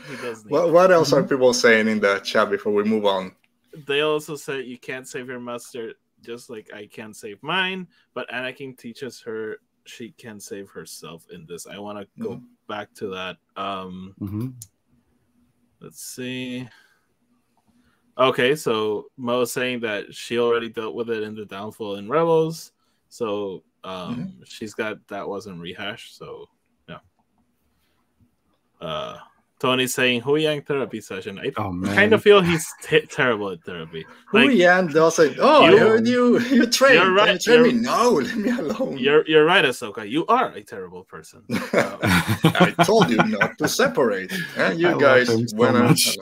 He 0.09 0.17
does. 0.17 0.43
What, 0.49 0.73
what 0.73 0.91
else 0.91 1.13
are 1.13 1.23
people 1.23 1.53
saying 1.53 1.87
in 1.87 2.01
the 2.01 2.19
chat 2.19 2.49
before 2.49 2.73
we 2.73 2.83
move 2.83 3.05
on? 3.05 3.31
they 3.87 4.01
also 4.01 4.35
said 4.35 4.65
you 4.65 4.77
can't 4.77 5.07
save 5.07 5.27
your 5.27 5.39
master 5.39 5.93
just 6.25 6.49
like 6.49 6.73
I 6.73 6.87
can't 6.87 7.15
save 7.15 7.41
mine, 7.43 7.87
but 8.13 8.29
Anakin 8.29 8.77
teaches 8.77 9.21
her 9.21 9.57
she 9.85 10.11
can 10.11 10.39
save 10.39 10.69
herself 10.69 11.27
in 11.31 11.45
this. 11.45 11.67
I 11.67 11.77
want 11.77 11.99
to 11.99 12.07
go 12.21 12.41
back 12.67 12.93
to 12.95 13.07
that. 13.09 13.37
Um 13.55 14.15
Mhm. 14.19 14.53
let's 15.79 16.01
see. 16.03 16.67
Okay, 18.17 18.55
so 18.55 19.07
Mo 19.17 19.41
is 19.41 19.51
saying 19.51 19.81
that 19.81 20.13
she 20.13 20.39
already 20.39 20.69
dealt 20.69 20.95
with 20.95 21.09
it 21.09 21.21
in 21.21 21.35
the 21.35 21.45
downfall 21.45 21.95
in 21.95 22.09
Rebels. 22.09 22.71
So 23.09 23.63
um 23.83 24.41
she's 24.45 24.73
got 24.73 25.05
that 25.09 25.27
wasn't 25.27 25.59
rehashed, 25.61 26.17
so 26.17 26.49
yeah. 26.89 26.99
Uh 28.81 29.19
Tony's 29.59 29.93
saying 29.93 30.21
Huyang 30.21 30.65
therapy 30.65 30.99
session. 30.99 31.39
I 31.39 31.51
oh 31.57 31.71
kind 31.95 32.11
of 32.13 32.21
feel 32.21 32.41
he's 32.41 32.67
t- 32.83 33.01
terrible 33.07 33.51
at 33.51 33.63
therapy. 33.63 34.05
Who 34.27 34.37
Like, 34.47 34.51
Yan 34.57 34.87
does 34.87 35.17
it? 35.19 35.37
Oh, 35.39 35.63
I 35.63 35.69
You- 35.71 35.77
heard 35.77 36.07
you. 36.07 36.39
You 36.51 36.67
trained. 36.67 36.95
You're 36.95 37.13
right, 37.13 37.33
You 37.33 37.39
trained 37.39 37.63
me. 37.63 37.69
you're- 37.69 37.81
No, 37.81 38.09
leave 38.11 38.35
me 38.37 38.49
alone. 38.51 38.97
You're 38.97 39.25
you're 39.27 39.45
right, 39.45 39.63
Ahsoka. 39.63 40.07
You 40.09 40.25
are 40.27 40.49
a 40.51 40.61
terrible 40.61 41.03
person. 41.05 41.43
Uh, 41.49 41.97
I 42.43 42.73
told 42.83 43.09
you 43.09 43.17
not 43.17 43.57
to 43.59 43.67
separate. 43.67 44.31
And 44.57 44.77
you 44.79 44.89
I 44.89 44.99
guys 44.99 45.29
him 45.29 45.47
so 45.47 45.63
out 45.65 45.73
much. 45.75 46.17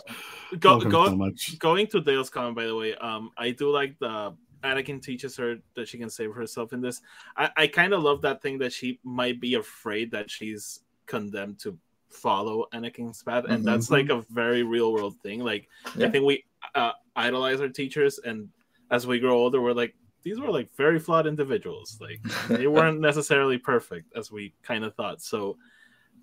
go, 0.59 0.79
go, 0.79 1.05
so 1.07 1.15
much. 1.15 1.57
going 1.57 1.87
to 1.87 2.01
Dale's 2.01 2.29
comment, 2.29 2.55
by 2.55 2.65
the 2.65 2.75
way, 2.75 2.93
um, 2.95 3.31
I 3.35 3.49
do 3.49 3.71
like 3.71 3.97
the 3.99 4.35
Anakin 4.63 5.01
teaches 5.01 5.35
her 5.37 5.57
that 5.75 5.87
she 5.89 5.97
can 5.97 6.09
save 6.09 6.33
herself 6.33 6.71
in 6.71 6.79
this. 6.81 7.01
I, 7.35 7.49
I 7.57 7.67
kind 7.67 7.93
of 7.93 8.03
love 8.03 8.21
that 8.21 8.41
thing 8.43 8.59
that 8.59 8.71
she 8.71 8.99
might 9.03 9.41
be 9.41 9.55
afraid 9.55 10.11
that 10.11 10.29
she's 10.29 10.81
condemned 11.07 11.59
to 11.61 11.75
follow 12.13 12.67
Anakin's 12.73 13.21
path, 13.23 13.45
and 13.47 13.63
Mhm. 13.63 13.65
that's 13.65 13.89
like 13.89 14.09
a 14.09 14.21
very 14.29 14.63
real 14.63 14.93
world 14.93 15.15
thing. 15.21 15.39
Like 15.43 15.67
I 15.95 16.09
think 16.09 16.25
we 16.25 16.45
uh, 16.75 16.91
idolize 17.15 17.59
our 17.61 17.69
teachers, 17.69 18.19
and 18.19 18.49
as 18.91 19.05
we 19.07 19.19
grow 19.19 19.37
older, 19.37 19.61
we're 19.61 19.73
like 19.73 19.95
these 20.23 20.39
were 20.39 20.51
like 20.51 20.73
very 20.75 20.99
flawed 20.99 21.27
individuals. 21.27 21.97
Like 21.99 22.21
they 22.47 22.67
weren't 22.67 23.01
necessarily 23.01 23.57
perfect 23.57 24.15
as 24.15 24.31
we 24.31 24.53
kind 24.63 24.83
of 24.85 24.95
thought. 24.95 25.21
So 25.21 25.57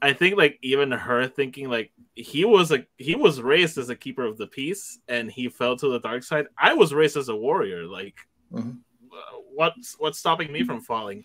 I 0.03 0.15
think 0.15 0.37
like 0.39 0.59
even 0.63 0.91
her 0.91 1.27
thinking 1.29 1.69
like 1.69 1.93
he 2.15 2.45
was 2.47 2.73
a 2.73 2.87
he 2.97 3.15
was 3.15 3.43
raised 3.43 3.77
as 3.77 3.91
a 3.91 3.97
keeper 3.97 4.25
of 4.25 4.39
the 4.39 4.47
peace 4.47 4.99
and 5.09 5.31
he 5.31 5.49
fell 5.51 5.77
to 5.77 5.89
the 5.91 6.01
dark 6.01 6.23
side. 6.23 6.47
I 6.57 6.73
was 6.73 6.95
raised 6.95 7.19
as 7.19 7.29
a 7.29 7.37
warrior. 7.37 7.85
Like 7.85 8.17
Mhm. 8.53 8.79
uh, 9.13 9.37
what's 9.53 9.97
what's 9.99 10.19
stopping 10.19 10.51
me 10.51 10.63
from 10.65 10.81
falling? 10.81 11.25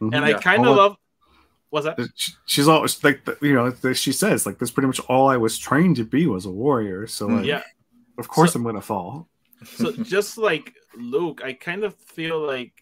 Mhm. 0.00 0.14
And 0.14 0.24
I 0.24 0.32
kind 0.34 0.64
of 0.66 0.76
love 0.76 0.96
was 1.74 1.84
that 1.84 1.98
she's 2.46 2.68
always 2.68 3.02
like 3.04 3.18
you 3.42 3.52
know 3.54 3.66
she 3.92 4.12
says 4.12 4.46
like 4.46 4.56
that's 4.58 4.70
pretty 4.70 4.86
much 4.86 5.00
all 5.10 5.26
i 5.28 5.36
was 5.36 5.58
trained 5.58 5.96
to 5.96 6.04
be 6.04 6.22
was 6.26 6.46
a 6.46 6.50
warrior 6.50 7.06
so 7.06 7.26
like 7.26 7.44
yeah. 7.44 7.62
of 8.18 8.26
course 8.28 8.52
So- 8.52 8.58
i'm 8.58 8.64
gonna 8.64 8.80
fall 8.80 9.28
so 9.76 9.92
just 10.16 10.38
like 10.38 10.72
Luke, 10.96 11.40
I 11.44 11.52
kind 11.54 11.82
of 11.84 11.92
feel 11.96 12.38
like 12.54 12.72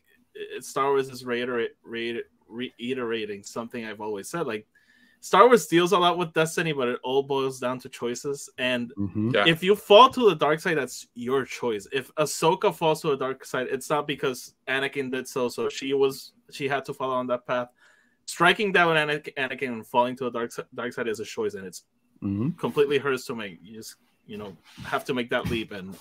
Star 0.60 0.88
Wars 0.90 1.08
is 1.08 1.24
reiterate, 1.24 1.72
reiter- 1.82 2.28
reiterating 2.46 3.42
something 3.42 3.84
I've 3.86 4.00
always 4.00 4.28
said. 4.28 4.46
Like 4.46 4.66
Star 5.20 5.46
Wars 5.46 5.66
deals 5.66 5.92
a 5.92 5.98
lot 5.98 6.18
with 6.18 6.32
destiny, 6.34 6.72
but 6.72 6.88
it 6.88 6.98
all 7.04 7.22
boils 7.22 7.60
down 7.60 7.78
to 7.80 7.88
choices. 7.88 8.50
And 8.58 8.92
Mhm. 8.98 9.32
Yeah. 9.34 9.46
if 9.46 9.62
you 9.62 9.74
fall 9.76 10.10
to 10.10 10.28
the 10.28 10.34
dark 10.34 10.60
side, 10.60 10.76
that's 10.76 11.06
your 11.14 11.44
choice. 11.44 11.86
If 11.92 12.12
Ahsoka 12.16 12.74
falls 12.74 13.00
to 13.02 13.08
the 13.08 13.16
dark 13.16 13.44
side, 13.44 13.68
it's 13.70 13.88
not 13.88 14.06
because 14.06 14.54
Anakin 14.68 15.10
did 15.10 15.26
so. 15.28 15.48
So 15.48 15.68
she 15.68 15.94
was 15.94 16.32
she 16.50 16.68
had 16.68 16.84
to 16.86 16.92
follow 16.92 17.14
on 17.14 17.26
that 17.28 17.46
path. 17.46 17.68
Striking 18.26 18.72
down 18.72 18.96
Anakin, 18.96 19.34
Anakin 19.34 19.68
and 19.68 19.86
falling 19.86 20.16
to 20.16 20.24
the 20.24 20.30
dark 20.30 20.52
dark 20.74 20.92
side 20.92 21.08
is 21.08 21.20
a 21.20 21.24
choice, 21.24 21.54
and 21.54 21.66
it's 21.66 21.84
Mhm. 22.22 22.56
completely 22.58 22.98
hers 22.98 23.24
to 23.26 23.34
make. 23.34 23.58
You 23.62 23.76
just 23.76 23.96
you 24.26 24.36
know 24.38 24.56
have 24.84 25.04
to 25.06 25.14
make 25.14 25.28
that 25.30 25.46
leap 25.50 25.72
and 25.72 25.96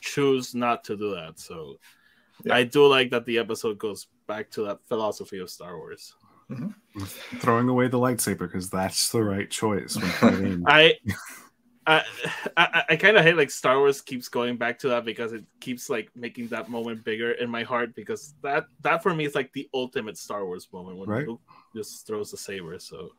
choose 0.00 0.54
not 0.54 0.82
to 0.84 0.96
do 0.96 1.14
that. 1.14 1.38
So 1.38 1.78
Yeah. 2.44 2.54
I 2.54 2.64
do 2.64 2.86
like 2.86 3.10
that 3.10 3.24
the 3.26 3.38
episode 3.38 3.78
goes 3.78 4.06
back 4.26 4.50
to 4.52 4.62
that 4.64 4.80
philosophy 4.88 5.38
of 5.38 5.50
Star 5.50 5.76
Wars. 5.76 6.14
Throwing 7.38 7.68
away 7.68 7.86
the 7.88 7.98
lightsaber 7.98 8.38
because 8.40 8.68
that's 8.70 9.10
the 9.10 9.22
right 9.22 9.48
choice. 9.48 9.94
When. 10.20 10.64
I 10.66 10.94
I 11.90 12.04
I, 12.56 12.82
I 12.90 12.96
kind 12.96 13.16
of 13.16 13.24
hate 13.24 13.36
like 13.36 13.50
Star 13.50 13.78
Wars 13.78 14.00
keeps 14.00 14.28
going 14.28 14.56
back 14.56 14.78
to 14.80 14.88
that 14.88 15.04
because 15.04 15.32
it 15.32 15.44
keeps 15.60 15.90
like 15.90 16.08
making 16.14 16.48
that 16.48 16.68
moment 16.68 17.04
bigger 17.04 17.32
in 17.32 17.50
my 17.50 17.62
heart 17.62 17.94
because 17.94 18.34
that 18.42 18.66
that 18.82 19.02
for 19.02 19.14
me 19.14 19.24
is 19.24 19.34
like 19.34 19.52
the 19.52 19.68
ultimate 19.74 20.16
Star 20.16 20.44
Wars 20.46 20.68
moment 20.72 20.98
when 20.98 21.08
Right. 21.08 21.28
Luke 21.28 21.40
just 21.74 22.06
throws 22.06 22.30
the 22.30 22.36
saber. 22.36 22.78
So 22.78 23.10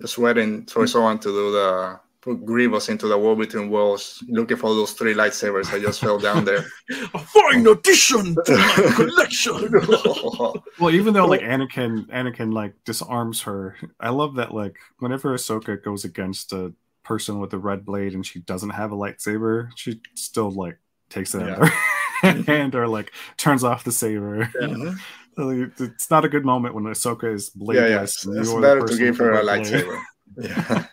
Just 0.00 0.18
waiting 0.18 0.66
for 0.66 0.86
someone 0.86 1.18
to 1.20 1.28
do 1.28 1.52
the 1.52 2.00
put 2.22 2.44
Grievous 2.46 2.88
into 2.88 3.08
the 3.08 3.18
wall 3.18 3.34
between 3.34 3.68
worlds, 3.68 4.22
looking 4.28 4.56
for 4.56 4.70
those 4.74 4.92
three 4.92 5.12
lightsabers 5.12 5.72
I 5.74 5.80
just 5.80 6.00
fell 6.00 6.18
down 6.20 6.44
there. 6.44 6.64
a 7.14 7.18
fine 7.18 7.66
addition 7.66 8.36
to 8.46 8.52
my 8.56 8.92
collection. 8.96 9.74
Well, 10.78 10.94
even 10.94 11.14
though 11.14 11.26
like 11.26 11.40
Anakin, 11.42 12.06
Anakin 12.10 12.52
like 12.52 12.74
disarms 12.84 13.42
her. 13.42 13.76
I 14.00 14.10
love 14.10 14.36
that 14.36 14.54
like 14.54 14.76
whenever 14.98 15.34
Ahsoka 15.34 15.82
goes 15.82 16.04
against 16.04 16.52
a 16.52 16.72
person 17.04 17.40
with 17.40 17.52
a 17.52 17.58
red 17.58 17.84
blade 17.84 18.14
and 18.14 18.24
she 18.24 18.40
doesn't 18.40 18.70
have 18.70 18.92
a 18.92 18.96
lightsaber, 18.96 19.70
she 19.76 20.00
still 20.14 20.50
like 20.50 20.78
takes 21.10 21.34
it 21.34 21.42
out 21.42 21.50
of 21.50 21.68
her 21.68 21.74
mm-hmm. 22.22 22.42
hand 22.42 22.74
or 22.74 22.88
like 22.88 23.12
turns 23.36 23.64
off 23.64 23.84
the 23.84 23.92
saber. 23.92 24.50
Like, 25.34 25.72
It's 25.78 26.10
not 26.10 26.26
a 26.26 26.28
good 26.28 26.44
moment 26.44 26.74
when 26.74 26.84
Ahsoka 26.84 27.32
is 27.32 27.52
yeah, 27.56 27.72
yeah. 27.72 27.80
bladeless. 27.80 28.02
It's, 28.02 28.26
it's 28.26 28.54
the 28.54 28.60
better 28.60 28.80
to 28.80 28.86
person 28.86 28.98
give 28.98 29.16
her 29.16 29.32
a 29.32 29.42
lightsaber. 29.42 29.98
Yeah. 30.38 30.86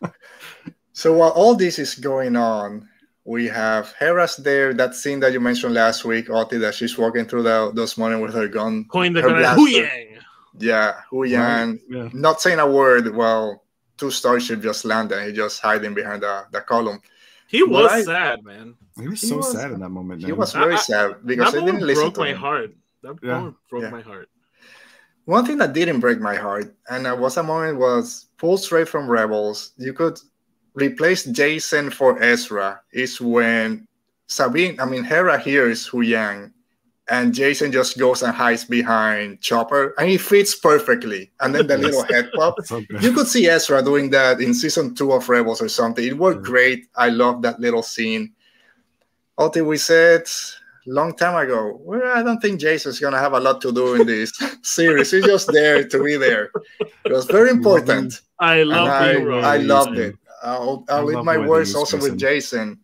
so 0.91 1.13
while 1.13 1.31
all 1.31 1.55
this 1.55 1.79
is 1.79 1.95
going 1.95 2.35
on, 2.35 2.87
we 3.23 3.47
have 3.47 3.93
Hera's 3.99 4.35
there. 4.37 4.73
That 4.73 4.95
scene 4.95 5.19
that 5.21 5.31
you 5.31 5.39
mentioned 5.39 5.73
last 5.73 6.03
week, 6.03 6.29
Oti, 6.29 6.57
that 6.57 6.73
she's 6.73 6.97
walking 6.97 7.25
through 7.25 7.43
the, 7.43 7.71
those 7.73 7.97
morning 7.97 8.21
with 8.21 8.33
her 8.33 8.47
gun. 8.47 8.85
Coin 8.85 9.13
the 9.13 9.21
Her 9.21 9.29
gun. 9.29 9.39
blaster. 9.39 9.61
Huyang. 9.61 10.17
Yeah, 10.57 10.93
Huyang, 11.11 11.79
Yeah. 11.89 12.09
not 12.13 12.41
saying 12.41 12.59
a 12.59 12.69
word 12.69 13.15
while 13.15 13.63
two 13.99 14.09
starships 14.11 14.63
just 14.63 14.85
landed. 14.85 15.25
He 15.27 15.33
just 15.33 15.59
hiding 15.61 15.93
behind 15.93 16.23
the, 16.23 16.45
the 16.51 16.61
column. 16.61 16.99
He 17.47 17.63
was 17.63 17.91
I- 17.91 18.03
sad, 18.03 18.43
man. 18.43 18.75
He 18.99 19.07
was 19.07 19.21
He 19.21 19.27
so 19.27 19.37
was- 19.37 19.51
sad 19.51 19.71
in 19.71 19.79
that 19.81 19.89
moment. 19.89 20.23
He 20.23 20.31
was 20.31 20.53
very 20.53 20.75
I- 20.75 20.77
sad 20.77 21.15
because 21.25 21.51
that 21.51 21.61
I 21.61 21.65
didn't 21.65 21.81
moment 21.81 21.85
listen 21.85 22.03
broke 22.05 22.13
to 22.15 22.19
my 22.21 22.29
him. 22.29 22.37
heart. 22.37 22.71
That 23.03 23.15
Yeah. 23.21 23.33
moment 23.35 23.55
broke 23.69 23.83
Yeah. 23.83 23.89
my 23.89 24.01
heart. 24.01 24.29
One 25.25 25.45
thing 25.45 25.57
that 25.57 25.73
didn't 25.73 25.99
break 25.99 26.19
my 26.19 26.35
heart, 26.35 26.73
and 26.89 27.05
it 27.05 27.17
was 27.17 27.37
a 27.37 27.43
moment, 27.43 27.77
was 27.77 28.25
pulled 28.37 28.61
straight 28.63 28.89
from 28.89 29.07
Rebels. 29.07 29.73
You 29.77 29.93
could 29.93 30.17
replace 30.73 31.25
Jacen 31.27 31.91
for 31.93 32.21
Ezra. 32.21 32.81
Is 32.91 33.21
when 33.21 33.87
Sabine, 34.27 34.79
I 34.79 34.85
mean 34.85 35.03
Hera 35.03 35.37
hears 35.37 35.87
Huyang, 35.89 36.51
and 37.09 37.33
Jacen 37.33 37.71
just 37.71 37.97
goes 37.97 38.21
and 38.23 38.33
hides 38.33 38.65
behind 38.65 39.41
Chopper, 39.41 39.93
and 39.97 40.09
he 40.09 40.17
fits 40.17 40.55
perfectly. 40.55 41.31
And 41.41 41.53
then 41.55 41.67
the 41.67 41.75
Yes. 41.77 41.83
little 41.85 42.03
head 42.03 42.29
pop. 42.35 42.55
So 42.65 42.81
you 43.01 43.11
could 43.13 43.27
see 43.27 43.47
Ezra 43.47 43.81
doing 43.83 44.09
that 44.11 44.39
in 44.41 44.53
season 44.53 44.93
two 44.95 45.11
of 45.13 45.27
Rebels 45.29 45.61
or 45.61 45.69
something. 45.69 46.05
It 46.05 46.17
worked 46.17 46.45
Yeah. 46.45 46.51
great. 46.51 46.85
I 46.95 47.09
love 47.09 47.41
that 47.41 47.59
little 47.59 47.83
scene. 47.83 48.33
Oti, 49.37 49.61
we 49.61 49.77
said 49.77 50.27
long 50.85 51.15
time 51.15 51.35
ago, 51.35 51.77
well, 51.83 52.01
I 52.17 52.23
don't 52.23 52.41
think 52.41 52.59
Jacen's 52.59 52.99
gonna 52.99 53.19
have 53.19 53.33
a 53.33 53.39
lot 53.39 53.61
to 53.61 53.71
do 53.71 53.93
in 53.95 54.05
this 54.05 54.31
series. 54.63 55.11
He's 55.11 55.25
just 55.25 55.51
there 55.51 55.87
to 55.87 56.03
be 56.03 56.15
there. 56.17 56.51
It 56.79 57.11
was 57.13 57.25
very 57.25 57.49
important. 57.49 58.21
I 58.39 58.63
love 58.63 58.87
I. 58.87 59.11
I 59.15 59.57
Jacen. 59.57 59.67
loved 59.67 59.97
it. 59.97 60.15
I'll, 60.43 60.85
I 60.89 60.93
I'll 60.95 61.03
leave 61.05 61.15
love 61.17 61.25
my 61.25 61.33
the 61.35 61.39
way 61.41 61.45
they 61.45 61.49
words 61.49 61.75
also 61.75 61.97
with 61.97 62.17
Jacen. 62.19 62.77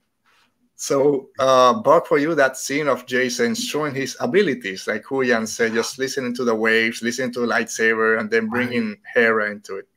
Jacen. 0.78 0.82
So, 0.82 1.30
uh, 1.40 1.74
Buck, 1.82 2.08
for 2.08 2.18
you, 2.18 2.36
that 2.36 2.58
scene 2.58 2.88
of 2.88 3.06
Jacen 3.06 3.56
showing 3.56 3.96
his 3.96 4.16
abilities, 4.20 4.88
like 4.88 5.04
Huyang 5.04 5.48
said, 5.48 5.74
just 5.74 5.98
listening 6.00 6.34
to 6.36 6.44
the 6.44 6.56
waves, 6.56 7.02
listening 7.02 7.32
to 7.34 7.40
the 7.42 7.48
lightsaber, 7.48 8.20
and 8.20 8.30
then 8.30 8.48
bringing 8.50 8.98
Hera 9.14 9.52
into 9.52 9.78
it. 9.78 9.88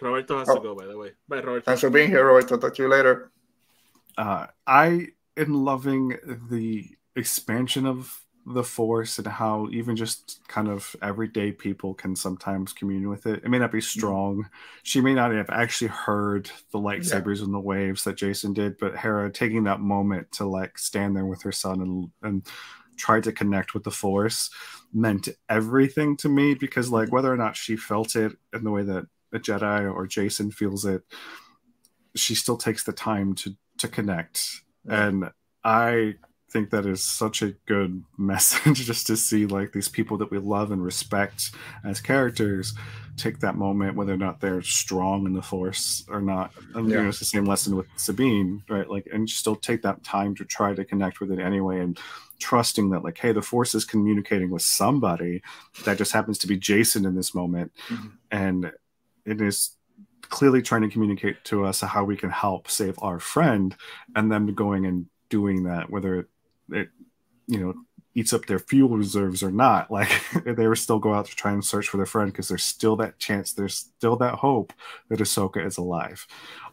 Roberto 0.00 0.38
has 0.38 0.48
Oh. 0.48 0.54
to 0.56 0.60
go, 0.62 0.74
by 0.74 0.86
the 0.86 0.96
way. 0.96 1.12
Bye, 1.28 1.36
Roberto. 1.38 1.60
Thanks 1.60 1.80
for 1.82 1.90
being 1.90 2.08
here, 2.08 2.26
Roy. 2.26 2.40
I'll 2.40 2.58
talk 2.58 2.74
to 2.74 2.82
you 2.82 2.88
later. 2.88 3.30
uh, 4.18 4.46
I 4.66 5.08
am 5.36 5.54
loving 5.54 6.16
the 6.50 6.88
expansion 7.16 7.86
of 7.86 8.24
the 8.54 8.64
force 8.64 9.18
and 9.18 9.26
how 9.26 9.68
even 9.70 9.96
just 9.96 10.40
kind 10.48 10.68
of 10.68 10.94
everyday 11.02 11.52
people 11.52 11.94
can 11.94 12.14
sometimes 12.16 12.72
commune 12.72 13.08
with 13.08 13.26
it. 13.26 13.42
It 13.44 13.50
may 13.50 13.58
not 13.58 13.72
be 13.72 13.78
mm-hmm. 13.78 13.98
strong. 13.98 14.48
She 14.82 15.00
may 15.00 15.14
not 15.14 15.32
have 15.32 15.50
actually 15.50 15.88
heard 15.88 16.50
the 16.72 16.78
lightsabers 16.78 17.42
and 17.42 17.54
the 17.54 17.60
waves 17.60 18.04
that 18.04 18.16
Jacen 18.16 18.54
did, 18.54 18.78
but 18.78 18.96
Hera 18.96 19.30
taking 19.30 19.64
that 19.64 19.80
moment 19.80 20.32
to 20.32 20.44
like 20.44 20.78
stand 20.78 21.16
there 21.16 21.26
with 21.26 21.42
her 21.42 21.52
son 21.52 21.80
and 21.80 22.10
and 22.22 22.46
try 22.96 23.20
to 23.20 23.32
connect 23.32 23.72
with 23.72 23.84
the 23.84 23.90
force 23.90 24.50
meant 24.92 25.28
everything 25.48 26.16
to 26.18 26.28
me 26.28 26.54
because 26.54 26.90
like 26.90 27.06
mm-hmm. 27.06 27.16
whether 27.16 27.32
or 27.32 27.36
not 27.36 27.56
she 27.56 27.76
felt 27.76 28.16
it 28.16 28.36
in 28.52 28.64
the 28.64 28.70
way 28.70 28.82
that 28.82 29.06
a 29.32 29.38
Jedi 29.38 29.92
or 29.92 30.06
Jacen 30.06 30.52
feels 30.52 30.84
it, 30.84 31.02
she 32.14 32.34
still 32.34 32.56
takes 32.56 32.84
the 32.84 32.92
time 32.92 33.34
to 33.36 33.54
to 33.78 33.88
connect. 33.88 34.62
And 34.88 35.30
i 35.62 36.14
think 36.50 36.70
that 36.70 36.84
is 36.86 37.02
such 37.02 37.42
a 37.42 37.52
good 37.66 38.02
message 38.18 38.84
just 38.86 39.06
to 39.06 39.16
see 39.16 39.46
like 39.46 39.72
these 39.72 39.88
people 39.88 40.16
that 40.18 40.30
we 40.30 40.38
love 40.38 40.72
and 40.72 40.82
respect 40.84 41.50
as 41.84 42.00
characters 42.00 42.74
take 43.16 43.38
that 43.40 43.54
moment 43.56 43.96
whether 43.96 44.14
or 44.14 44.16
not 44.16 44.40
they're 44.40 44.62
strong 44.62 45.26
in 45.26 45.32
the 45.34 45.42
force 45.42 46.04
or 46.08 46.20
not 46.20 46.52
and 46.74 46.88
you 46.88 46.94
Yeah. 46.96 47.02
know 47.02 47.08
it's 47.08 47.18
the 47.18 47.24
same 47.24 47.44
lesson 47.44 47.76
with 47.76 47.86
sabine 47.96 48.62
right 48.68 48.88
like 48.88 49.06
and 49.12 49.28
still 49.28 49.56
take 49.56 49.82
that 49.82 50.02
time 50.04 50.34
to 50.36 50.44
try 50.44 50.74
to 50.74 50.84
connect 50.84 51.20
with 51.20 51.30
it 51.30 51.38
anyway 51.38 51.80
and 51.80 51.98
trusting 52.38 52.90
that 52.90 53.04
like 53.04 53.18
hey 53.18 53.32
the 53.32 53.42
force 53.42 53.74
is 53.74 53.84
communicating 53.84 54.50
with 54.50 54.62
somebody 54.62 55.42
that 55.84 55.98
just 55.98 56.12
happens 56.12 56.38
to 56.38 56.46
be 56.46 56.56
jacen 56.58 57.04
in 57.06 57.14
this 57.14 57.34
moment 57.34 57.70
Mhm. 57.88 58.12
and 58.30 58.72
it 59.26 59.40
is 59.40 59.76
clearly 60.22 60.62
trying 60.62 60.82
to 60.82 60.88
communicate 60.88 61.44
to 61.44 61.64
us 61.64 61.80
how 61.80 62.04
we 62.04 62.16
can 62.16 62.30
help 62.30 62.70
save 62.70 62.96
our 63.02 63.18
friend 63.20 63.76
and 64.16 64.30
them 64.32 64.52
going 64.54 64.86
and 64.86 65.06
doing 65.28 65.64
that 65.64 65.90
whether 65.90 66.28
it, 66.72 66.88
you 67.46 67.58
know 67.58 67.74
eats 68.14 68.32
up 68.32 68.44
their 68.46 68.58
fuel 68.58 68.96
reserves 68.96 69.42
or 69.42 69.50
not. 69.50 69.88
Like 70.00 70.10
they 70.44 70.66
were 70.66 70.76
still 70.76 70.98
go 70.98 71.14
out 71.14 71.26
to 71.26 71.36
try 71.36 71.52
and 71.52 71.64
search 71.64 71.88
for 71.88 71.96
their 71.96 72.06
friend 72.06 72.30
because 72.30 72.48
there's 72.48 72.64
still 72.64 72.96
that 72.96 73.18
chance 73.18 73.52
there's 73.52 73.76
still 73.76 74.16
that 74.16 74.34
hope 74.34 74.72
that 75.08 75.18
Ahsoka 75.18 75.64
is 75.64 75.78
alive 75.78 76.26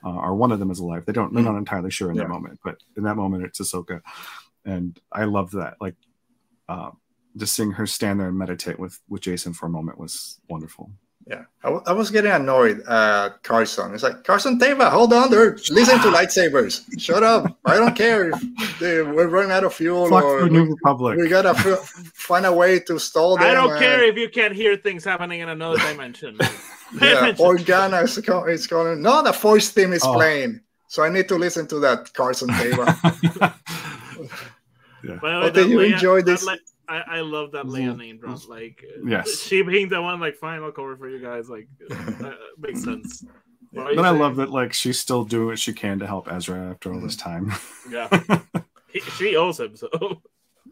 uh, 0.04 0.10
or 0.10 0.36
one 0.36 0.52
of 0.52 0.60
them 0.60 0.72
is 0.72 0.80
alive. 0.80 1.06
They 1.06 1.14
don't 1.14 1.34
they're 1.34 1.44
not 1.44 1.58
entirely 1.58 1.92
sure 1.92 2.12
in 2.12 2.18
that 2.18 2.30
moment 2.30 2.60
but 2.64 2.78
in 2.96 3.04
that 3.04 3.16
moment 3.16 3.44
it's 3.44 3.60
Ahsoka. 3.60 4.02
And 4.66 5.00
I 5.12 5.26
love 5.26 5.52
that 5.52 5.76
like 5.82 5.96
uh, 6.70 6.92
just 7.36 7.56
seeing 7.56 7.72
her 7.72 7.88
stand 7.88 8.20
there 8.20 8.30
and 8.30 8.38
meditate 8.38 8.80
with 8.80 9.00
with 9.10 9.22
Jacen 9.22 9.56
for 9.56 9.66
a 9.66 9.70
moment 9.70 10.00
was 10.00 10.40
wonderful 10.50 10.92
Yeah, 11.30 11.44
I, 11.62 11.68
w- 11.68 11.84
I 11.86 11.92
was 11.92 12.10
getting 12.10 12.32
annoyed 12.32 12.80
at 12.88 13.44
Carson. 13.44 13.94
It's 13.94 14.02
like 14.02 14.24
Carson 14.24 14.58
Teva, 14.58 14.90
hold 14.90 15.12
on 15.12 15.30
there, 15.30 15.58
listen 15.72 16.00
to 16.00 16.08
lightsabers. 16.08 16.86
Shut 16.98 17.22
up! 17.22 17.58
I 17.66 17.76
don't 17.76 17.96
care 17.98 18.30
if 18.30 18.80
they, 18.80 19.02
we're 19.02 19.28
running 19.28 19.52
out 19.52 19.66
of 19.66 19.74
fuel 19.74 20.08
Fuck 20.08 20.24
or 20.24 20.44
the 20.44 20.50
New 20.50 20.66
Republic. 20.74 21.18
we 21.20 21.28
gotta 21.28 21.50
f- 21.50 21.66
find 22.14 22.46
a 22.46 22.54
way 22.54 22.80
to 22.80 22.98
stall 22.98 23.36
them. 23.36 23.46
I 23.46 23.54
don't 23.54 23.72
and- 23.72 23.80
care 23.80 24.04
if 24.06 24.16
you 24.16 24.30
can't 24.30 24.56
hear 24.56 24.78
things 24.78 25.04
happening 25.04 25.42
in 25.42 25.50
another 25.50 25.78
dimension. 25.80 26.38
Pay 26.98 27.12
Yeah, 27.12 27.18
attention. 27.28 27.46
Organa 27.46 28.04
is, 28.04 28.18
co- 28.26 28.46
is 28.46 28.66
calling. 28.66 29.02
No, 29.02 29.22
the 29.22 29.34
voice 29.34 29.70
theme 29.70 29.92
is 29.92 30.04
Oh. 30.06 30.14
playing, 30.14 30.62
so 30.88 31.04
I 31.04 31.10
need 31.10 31.28
to 31.28 31.36
listen 31.36 31.68
to 31.68 31.80
that 31.80 32.14
Carson 32.14 32.48
Teva. 32.48 33.54
yeah. 35.04 35.16
By 35.22 35.42
But 35.42 35.54
did 35.54 35.70
you 35.70 35.82
enjoy 35.82 36.22
that 36.22 36.26
this? 36.26 36.46
Le- 36.46 36.58
I, 36.88 37.18
I 37.18 37.20
love 37.22 37.52
that 37.52 37.66
Leia 37.66 37.98
name 37.98 38.18
drop. 38.18 38.48
Like, 38.48 38.84
Yes. 39.06 39.40
she 39.48 39.62
being 39.62 39.90
the 39.90 40.02
one, 40.02 40.20
like, 40.20 40.36
final 40.36 40.66
I'll 40.66 40.72
cover 40.72 40.96
for 40.96 41.10
you 41.10 41.20
guys. 41.20 41.50
Like, 41.50 41.68
uh, 41.92 42.32
makes 42.58 42.84
sense. 42.84 43.26
What 43.72 43.88
are 43.88 43.96
But 43.96 44.06
I 44.06 44.10
love 44.12 44.38
that 44.38 44.50
like 44.50 44.74
she's 44.74 44.98
still 44.98 45.26
doing 45.26 45.48
what 45.48 45.60
she 45.60 45.74
can 45.74 46.00
to 46.00 46.08
help 46.08 46.32
Ezra 46.32 46.72
after 46.72 46.94
all 46.94 47.02
this 47.02 47.18
time. 47.18 47.52
Yeah, 47.90 48.08
he, 48.88 49.02
she 49.02 49.36
owes 49.36 49.60
him. 49.60 49.76
So 49.76 50.22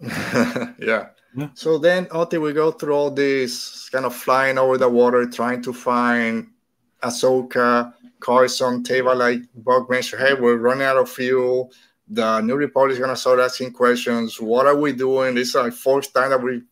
yeah. 0.01 1.09
Yeah. 1.35 1.49
So 1.53 1.77
then, 1.77 2.07
Oti, 2.11 2.37
we 2.37 2.53
go 2.53 2.71
through 2.71 2.93
all 2.95 3.11
this 3.11 3.89
kind 3.89 4.05
of 4.05 4.15
flying 4.15 4.57
over 4.57 4.77
the 4.77 4.87
water, 4.87 5.29
trying 5.29 5.61
to 5.63 5.73
find 5.73 6.47
Ahsoka, 7.03 7.93
Carson, 8.21 8.83
Teva, 8.83 9.15
like 9.15 9.41
Buck 9.55 9.89
mentioned. 9.89 10.21
Hey, 10.21 10.33
we're 10.33 10.55
running 10.57 10.83
out 10.83 10.97
of 10.97 11.09
fuel. 11.09 11.71
The 12.07 12.41
New 12.41 12.55
Republic 12.55 12.93
is 12.93 12.99
gonna 12.99 13.15
start 13.15 13.39
asking 13.39 13.71
questions. 13.73 14.39
What 14.39 14.67
are 14.67 14.75
we 14.75 14.93
doing? 14.93 15.35
This 15.35 15.49
is 15.49 15.55
our 15.55 15.71
fourth 15.71 16.13
time 16.13 16.29
that 16.29 16.41
we've 16.41 16.63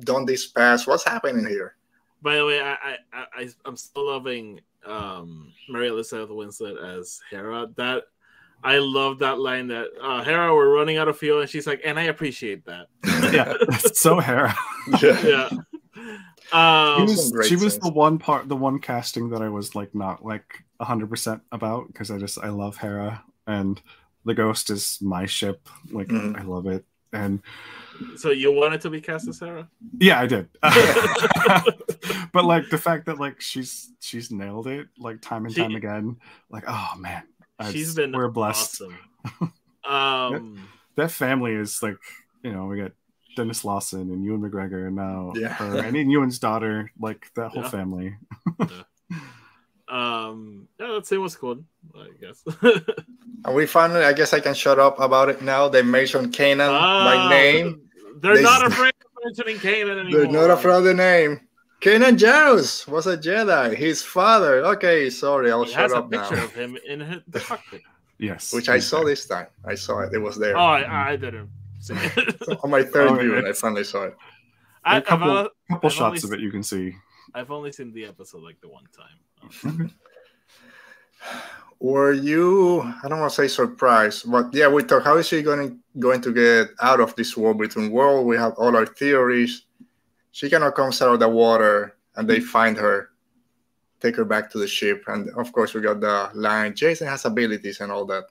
done 0.00 0.24
this 0.26 0.46
pass. 0.48 0.86
What's 0.86 1.04
happening 1.04 1.46
here? 1.46 1.76
By 2.22 2.36
the 2.36 2.46
way, 2.46 2.60
I, 2.60 2.72
I, 2.72 2.96
I, 3.12 3.24
I- 3.42 3.48
I'm 3.64 3.76
still 3.76 4.08
loving 4.08 4.60
um, 4.84 5.52
Mary 5.68 5.88
Elizabeth 5.88 6.30
Winstead 6.30 6.76
as 6.76 7.20
Hera. 7.30 7.68
That 7.76 8.04
I 8.64 8.78
love 8.78 9.20
that 9.20 9.38
line 9.38 9.68
that 9.68 9.86
uh, 10.02 10.22
Hera, 10.22 10.54
we're 10.54 10.74
running 10.74 10.96
out 10.98 11.08
of 11.08 11.16
fuel, 11.18 11.40
and 11.40 11.48
she's 11.48 11.66
like, 11.66 11.80
and 11.84 11.98
I 11.98 12.04
appreciate 12.04 12.64
that. 12.66 12.88
yeah, 13.32 13.54
it's 13.60 14.00
so 14.00 14.18
Hera. 14.20 14.54
Yeah. 15.02 15.20
yeah, 15.24 15.48
Um, 16.52 17.06
She 17.06 17.12
was, 17.12 17.22
some 17.22 17.32
great 17.32 17.48
she 17.48 17.56
was 17.56 17.78
the 17.78 17.90
one 17.92 18.18
part, 18.18 18.48
the 18.48 18.56
one 18.56 18.80
casting 18.80 19.28
that 19.30 19.40
I 19.42 19.48
was 19.48 19.74
like 19.74 19.94
not 19.94 20.24
like 20.24 20.64
hundred 20.80 21.10
percent 21.10 21.42
about 21.52 21.86
because 21.88 22.10
I 22.10 22.18
just 22.18 22.38
I 22.38 22.48
love 22.48 22.76
Hera 22.78 23.22
and 23.46 23.80
the 24.24 24.34
Ghost 24.34 24.70
is 24.70 24.98
my 25.00 25.26
ship. 25.26 25.68
Like 25.90 26.08
Mhm. 26.08 26.38
I 26.38 26.42
love 26.44 26.66
it, 26.66 26.84
and 27.12 27.40
so 28.16 28.30
you 28.30 28.52
wanted 28.52 28.80
to 28.82 28.90
be 28.90 29.00
cast 29.00 29.28
as 29.28 29.38
Sarah? 29.38 29.68
yeah, 29.98 30.20
I 30.20 30.26
did. 30.26 30.48
but 32.32 32.44
like 32.44 32.68
the 32.70 32.78
fact 32.78 33.06
that 33.06 33.18
like 33.18 33.40
she's 33.40 33.92
she's 34.00 34.30
nailed 34.30 34.66
it 34.66 34.88
like 34.98 35.20
time 35.20 35.44
and 35.46 35.54
She- 35.54 35.60
time 35.62 35.74
again. 35.76 36.16
Like 36.50 36.64
oh 36.68 36.92
man, 36.98 37.22
I 37.58 37.70
She's 37.72 37.86
just- 37.86 37.96
been 37.96 38.12
we're 38.12 38.28
blessed. 38.28 38.82
awesome. 38.82 39.52
Um, 39.88 40.68
That 40.96 41.10
family 41.10 41.52
is 41.52 41.82
like 41.82 41.96
you 42.44 42.52
know 42.52 42.66
we 42.66 42.76
got 42.80 42.92
Denis 43.36 43.64
Lawson 43.64 44.02
and 44.12 44.24
Ewan 44.24 44.40
McGregor 44.42 44.86
and 44.86 44.96
now 44.96 45.32
Yeah. 45.34 45.48
her, 45.54 45.78
and 45.78 45.96
then 45.96 46.10
Ewan's 46.10 46.38
daughter. 46.38 46.90
Like 47.00 47.30
that 47.34 47.50
whole 47.50 47.62
Yeah. 47.62 47.70
family. 47.70 48.16
Um, 49.90 50.68
yeah, 50.78 50.92
that 50.92 51.06
scene 51.06 51.20
was 51.20 51.36
cool. 51.36 51.62
I 51.94 52.08
guess. 52.20 52.44
And 53.42 53.54
we 53.56 53.64
finally, 53.64 54.04
I 54.04 54.12
guess 54.12 54.34
I 54.34 54.40
can 54.40 54.52
shut 54.52 54.78
up 54.78 55.00
about 55.00 55.30
it 55.30 55.40
now. 55.40 55.66
They 55.66 55.80
mentioned 55.80 56.34
Kanan 56.34 56.58
by 56.68 57.16
Ah, 57.16 57.28
name. 57.30 57.80
They're 58.20 58.36
They- 58.36 58.42
not 58.42 58.66
afraid 58.66 58.92
of 59.00 59.24
mentioning 59.24 59.56
Kanan 59.56 59.98
anymore. 60.00 60.10
They're 60.20 60.30
not 60.48 60.50
afraid 60.50 60.76
of 60.76 60.84
the 60.84 60.92
name. 60.92 61.40
Kanan 61.80 62.18
Jarrus 62.18 62.86
was 62.86 63.06
a 63.06 63.16
Jedi. 63.16 63.74
His 63.74 64.02
father. 64.02 64.56
Okay, 64.76 65.08
sorry, 65.08 65.50
I'll 65.50 65.64
He 65.64 65.70
shut 65.72 65.80
has 65.80 65.92
a 65.92 66.02
picture 66.02 66.36
now. 66.36 66.44
of 66.44 66.52
him 66.54 66.76
in 66.86 67.00
his, 67.00 67.20
the 67.28 67.40
cockpit. 67.40 67.80
Yes, 68.18 68.52
Which 68.52 68.68
I 68.68 68.78
saw 68.78 69.02
this 69.04 69.24
time. 69.24 69.46
I 69.64 69.74
saw 69.74 70.00
it. 70.00 70.12
It 70.12 70.18
was 70.18 70.36
there. 70.36 70.54
Oh, 70.54 70.60
I, 70.60 71.12
I 71.12 71.16
didn't 71.16 71.48
see 71.80 71.94
it. 71.96 72.58
On 72.62 72.68
my 72.68 72.82
third 72.82 73.08
Oh, 73.08 73.14
viewing, 73.14 73.46
I 73.46 73.52
finally 73.52 73.84
saw 73.84 74.02
it. 74.04 74.16
I, 74.84 74.96
A 74.96 74.96
I've, 74.98 75.04
couple- 75.06 75.30
only, 75.30 75.50
couple 75.70 75.86
I've 75.88 75.92
shots 75.94 76.24
only 76.24 76.36
of 76.36 76.38
it 76.38 76.44
you 76.44 76.50
can 76.50 76.62
see. 76.62 76.94
I've 77.34 77.50
only 77.50 77.72
seen 77.72 77.94
the 77.94 78.04
episode 78.04 78.42
like 78.42 78.60
the 78.60 78.68
one 78.68 78.84
time. 78.94 79.16
Were 81.80 82.12
you? 82.12 82.82
I 83.02 83.08
don't 83.08 83.20
want 83.20 83.30
to 83.32 83.36
say 83.36 83.48
surprised, 83.48 84.30
but 84.30 84.52
yeah, 84.52 84.68
we 84.68 84.82
talk. 84.82 85.02
How 85.04 85.16
is 85.16 85.26
she 85.28 85.40
going 85.42 85.80
going 85.98 86.20
to 86.20 86.32
get 86.32 86.68
out 86.82 87.00
of 87.00 87.14
this 87.16 87.36
war 87.36 87.54
between 87.54 87.90
world? 87.90 88.26
We 88.26 88.36
have 88.36 88.52
all 88.58 88.76
our 88.76 88.84
theories. 88.86 89.62
She 90.32 90.50
cannot 90.50 90.74
come 90.74 90.88
out 90.88 91.00
of 91.14 91.20
the 91.20 91.28
water, 91.28 91.96
and 92.16 92.28
they 92.28 92.38
find 92.40 92.76
her, 92.76 93.10
take 94.00 94.14
her 94.16 94.26
back 94.26 94.50
to 94.50 94.58
the 94.58 94.66
ship, 94.68 95.04
and 95.08 95.30
of 95.38 95.52
course 95.52 95.72
we 95.72 95.80
got 95.80 96.00
the 96.00 96.30
line. 96.34 96.74
Jacen 96.74 97.08
has 97.08 97.24
abilities 97.24 97.80
and 97.80 97.90
all 97.90 98.04
that. 98.06 98.24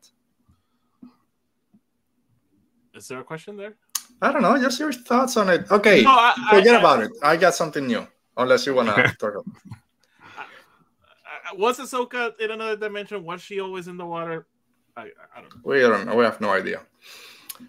Is 2.93 3.07
there 3.07 3.19
a 3.19 3.23
question 3.23 3.57
there? 3.57 3.73
I 4.21 4.31
don't 4.31 4.41
know. 4.43 4.59
Just 4.61 4.79
your 4.79 4.91
thoughts 4.91 5.37
on 5.37 5.49
it. 5.49 5.71
Okay, 5.71 6.03
No, 6.03 6.11
I- 6.11 6.33
I- 6.37 6.55
forget 6.55 6.75
I- 6.75 6.79
about 6.79 7.01
it. 7.03 7.11
I 7.23 7.35
got 7.37 7.55
something 7.55 7.87
new. 7.87 8.05
Unless 8.37 8.65
you 8.67 8.75
wanna 8.75 8.93
talk. 9.19 9.33
About. 9.33 9.45
I- 11.49 11.55
Was 11.55 11.79
Ahsoka 11.79 12.39
in 12.39 12.51
another 12.51 12.75
dimension? 12.75 13.23
Was 13.23 13.41
she 13.41 13.59
always 13.59 13.87
in 13.87 13.97
the 13.97 14.05
water? 14.05 14.47
I, 14.95 15.03
I 15.35 15.41
don't 15.41 15.55
know. 15.55 15.61
We 15.63 15.79
don't 15.79 16.05
know. 16.05 16.15
We 16.15 16.23
have 16.25 16.41
no 16.41 16.49
idea. 16.51 16.81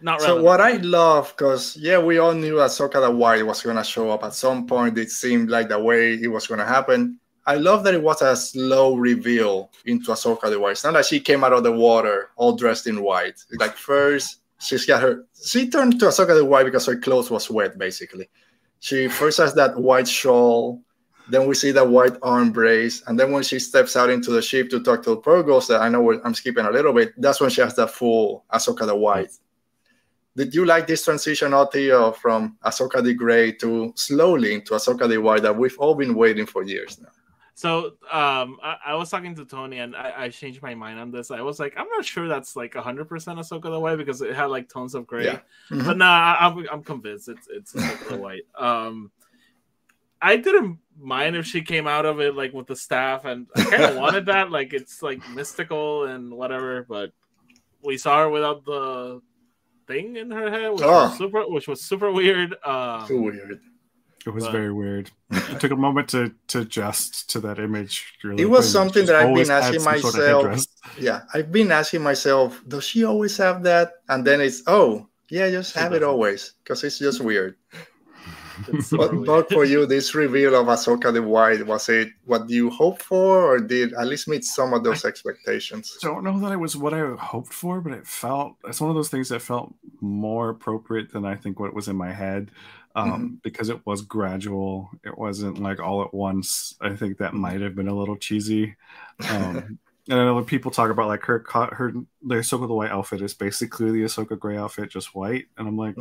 Not 0.03 0.21
So 0.21 0.41
what 0.43 0.61
I 0.61 0.77
love, 0.77 1.35
because 1.37 1.77
yeah, 1.77 1.99
we 1.99 2.19
all 2.19 2.33
knew 2.33 2.55
Ahsoka 2.55 3.01
the 3.01 3.11
White 3.11 3.45
was 3.45 3.63
gonna 3.63 3.83
show 3.85 4.11
up 4.11 4.23
at 4.23 4.35
some 4.35 4.67
point. 4.67 4.97
It 4.99 5.11
seemed 5.11 5.51
like 5.51 5.69
the 5.69 5.79
way 5.79 6.15
it 6.15 6.29
was 6.29 6.47
gonna 6.47 6.65
happen. 6.65 7.19
I 7.47 7.57
love 7.57 7.83
that 7.85 7.95
it 7.95 8.03
was 8.03 8.23
a 8.23 8.37
slow 8.37 8.95
reveal 8.95 9.71
into 9.87 10.13
Ahsoka 10.13 10.49
the 10.49 10.61
White. 10.61 10.73
It's 10.73 10.85
not 10.85 10.95
like 10.95 11.07
she 11.07 11.19
came 11.19 11.43
out 11.43 11.53
of 11.53 11.65
the 11.65 11.73
water 11.73 12.31
all 12.37 12.55
dressed 12.55 12.87
in 12.87 13.03
white. 13.03 13.43
Like 13.59 13.75
first, 13.77 14.43
she's 14.61 14.87
got 14.87 15.03
her. 15.03 15.25
She 15.45 15.69
turned 15.69 15.99
to 15.99 16.07
Ahsoka 16.07 16.37
the 16.37 16.45
White 16.45 16.65
because 16.65 16.87
her 16.87 16.97
clothes 16.97 17.31
was 17.31 17.51
wet, 17.51 17.77
basically. 17.77 18.29
She 18.79 19.09
first 19.09 19.39
has 19.39 19.55
that 19.55 19.77
white 19.77 20.07
shawl. 20.07 20.81
Then 21.31 21.47
we 21.47 21.55
see 21.55 21.71
the 21.71 21.85
white 21.85 22.17
arm 22.23 22.51
brace, 22.51 23.03
and 23.07 23.19
then 23.19 23.31
when 23.33 23.43
she 23.43 23.59
steps 23.59 23.97
out 23.97 24.11
into 24.11 24.31
the 24.31 24.43
ship 24.43 24.69
to 24.71 24.81
talk 24.83 25.03
to 25.05 25.11
the 25.11 25.17
Purrgils, 25.17 25.69
that 25.69 25.81
I 25.81 25.89
know 25.89 26.21
I'm 26.25 26.35
skipping 26.35 26.67
a 26.67 26.71
little 26.71 26.93
bit. 26.93 27.13
That's 27.17 27.41
when 27.41 27.51
she 27.51 27.61
has 27.61 27.75
the 27.75 27.87
full 27.87 28.45
Ahsoka 28.53 28.87
the 28.87 28.97
White. 28.97 29.31
Did 30.37 30.55
you 30.55 30.65
like 30.65 30.87
this 30.87 31.05
transition, 31.05 31.53
Otio, 31.53 32.17
from 32.17 32.57
Ahsoka 32.65 33.03
the 33.03 33.15
Grey 33.15 33.53
to 33.53 33.93
slowly 33.97 34.55
into 34.55 34.75
Ahsoka 34.75 35.09
the 35.09 35.19
White 35.19 35.43
that 35.43 35.57
we've 35.57 35.77
all 35.79 35.95
been 35.95 36.15
waiting 36.15 36.47
for 36.47 36.63
years 36.63 37.01
now? 37.01 37.09
So 37.55 37.97
um, 38.11 38.57
I, 38.63 38.77
I 38.87 38.95
was 38.95 39.11
talking 39.11 39.35
to 39.35 39.45
Tony 39.45 39.81
and 39.81 39.95
I, 39.95 40.15
I 40.17 40.29
changed 40.31 40.63
my 40.63 40.75
mind 40.75 40.99
on 40.99 41.11
this. 41.11 41.31
I 41.31 41.43
was 41.43 41.61
like, 41.61 41.75
I'm 41.77 41.89
not 41.89 42.07
sure 42.07 42.27
that's 42.27 42.57
like 42.57 42.73
100% 42.73 43.07
Ahsoka 43.07 43.65
the 43.65 43.79
White 43.79 43.97
because 43.97 44.23
it 44.23 44.35
had 44.35 44.47
like 44.47 44.69
tones 44.69 44.95
of 44.95 45.07
gray. 45.07 45.27
Yeah. 45.27 45.41
Mhm. 45.71 45.85
But 45.85 45.99
nah, 45.99 46.07
I, 46.07 46.47
I'm, 46.47 46.67
I'm 46.73 46.83
convinced 46.83 47.29
it's 47.29 47.49
it's 47.51 47.73
Ahsoka 47.75 48.09
the 48.09 48.17
White. 48.17 48.47
Um, 48.57 49.11
I 50.23 50.37
didn't 50.37 50.79
mind 50.99 51.37
if 51.37 51.47
she 51.47 51.63
came 51.63 51.87
out 51.87 52.05
of 52.07 52.21
it 52.21 52.35
like 52.35 52.53
with 52.53 52.67
the 52.67 52.77
staff, 52.77 53.25
and 53.25 53.47
I 53.57 53.65
kind 53.65 53.85
of 53.85 53.97
wanted 54.03 54.27
that. 54.27 54.51
Like 54.51 54.73
it's 54.73 55.03
like 55.03 55.27
mystical 55.31 56.05
and 56.05 56.33
whatever, 56.33 56.85
but 56.89 57.13
we 57.83 57.97
saw 57.97 58.21
her 58.21 58.29
without 58.31 58.65
the 58.65 59.21
thing 59.87 60.17
in 60.17 60.31
her 60.31 60.51
head, 60.51 60.71
which 60.73 60.83
Oh. 60.83 61.09
was 61.09 61.19
super, 61.19 61.43
which 61.49 61.69
was 61.69 61.81
super 61.81 62.13
weird. 62.13 62.55
Um, 62.65 63.07
Too 63.07 63.21
weird. 63.23 63.61
It 64.27 64.31
was 64.31 64.45
But- 64.45 64.53
very 64.53 64.71
weird. 64.73 65.11
It 65.31 65.61
took 65.61 65.71
a 65.73 65.77
moment 65.77 66.09
to 66.11 66.35
to 66.49 66.61
adjust 66.61 67.31
to 67.31 67.41
that 67.41 67.59
image. 67.59 68.19
You're 68.23 68.35
It 68.35 68.45
was 68.51 68.67
wait, 68.67 68.73
something 68.73 69.03
she's 69.03 69.09
that 69.09 69.17
I've 69.25 69.35
been 69.35 69.51
asking 69.51 69.81
some 69.81 69.99
sort 70.01 70.15
of 70.19 70.51
myself. 70.51 70.67
Yeah, 70.99 71.23
I've 71.33 71.51
been 71.51 71.73
asking 71.73 72.03
myself, 72.03 72.61
does 72.69 72.85
she 72.85 73.05
always 73.05 73.37
have 73.39 73.63
that? 73.63 73.93
And 74.11 74.27
then 74.27 74.43
it's, 74.43 74.63
oh, 74.67 75.09
yeah, 75.31 75.49
just 75.51 75.73
She 75.73 75.79
have 75.81 75.93
it 75.93 76.01
doesn't. 76.01 76.09
always 76.13 76.53
because 76.63 76.85
it's 76.85 76.99
just 76.99 77.21
weird. 77.23 77.57
But, 78.91 79.25
but 79.25 79.51
for 79.53 79.65
you, 79.65 79.87
this 79.87 80.15
reveal 80.15 80.55
of 80.55 80.67
Ahsoka 80.67 81.13
the 81.13 81.23
White, 81.23 81.67
was 81.67 81.89
it 81.89 82.09
what 82.25 82.49
you 82.51 82.71
hoped 82.71 83.03
for, 83.03 83.55
or 83.55 83.59
did 83.61 83.93
at 83.95 84.07
least 84.07 84.29
meet 84.29 84.45
some 84.45 84.73
of 84.75 84.85
those 84.85 85.05
expectations? 85.05 85.97
I 86.03 86.07
don't 86.09 86.25
know 86.25 86.39
that 86.41 86.53
it 86.53 86.57
was 86.61 86.77
what 86.77 86.95
I 86.95 87.15
hoped 87.17 87.53
for, 87.53 87.81
but 87.81 87.93
it 87.93 88.07
felt 88.07 88.57
it's 88.65 88.81
one 88.81 88.91
of 88.91 88.97
those 88.97 89.09
things 89.09 89.29
that 89.31 89.41
felt 89.43 89.73
more 90.01 90.51
appropriate 90.51 91.13
than 91.13 91.25
I 91.25 91.37
think 91.37 91.59
what 91.61 91.75
was 91.75 91.89
in 91.89 91.97
my 91.97 92.13
head. 92.13 92.51
Um, 92.97 93.11
Mm-hmm. 93.13 93.35
because 93.45 93.69
it 93.69 93.87
was 93.87 94.03
gradual. 94.03 94.91
It 95.05 95.17
wasn't 95.17 95.61
like 95.63 95.79
all 95.79 96.03
at 96.03 96.13
once. 96.13 96.75
I 96.81 96.97
think 96.97 97.19
that 97.19 97.31
Mm-hmm. 97.31 97.41
might 97.41 97.61
have 97.61 97.77
been 97.77 97.87
a 97.89 97.95
little 97.95 98.17
cheesy. 98.17 98.75
Um, 99.31 99.79
and 100.09 100.19
I 100.19 100.25
know 100.25 100.35
when 100.35 100.45
people 100.45 100.73
talk 100.73 100.91
about 100.91 101.07
like 101.07 101.23
her 101.27 101.45
her 101.49 101.93
the 102.23 102.35
Ahsoka 102.37 102.67
the 102.67 102.75
White 102.75 102.91
outfit 102.91 103.23
is 103.23 103.33
basically 103.35 103.93
the 103.93 104.03
Ahsoka 104.03 104.37
Gray 104.37 104.57
outfit, 104.57 104.91
just 104.91 105.15
white. 105.15 105.45
And 105.57 105.69
I'm 105.69 105.77
like, 105.77 105.95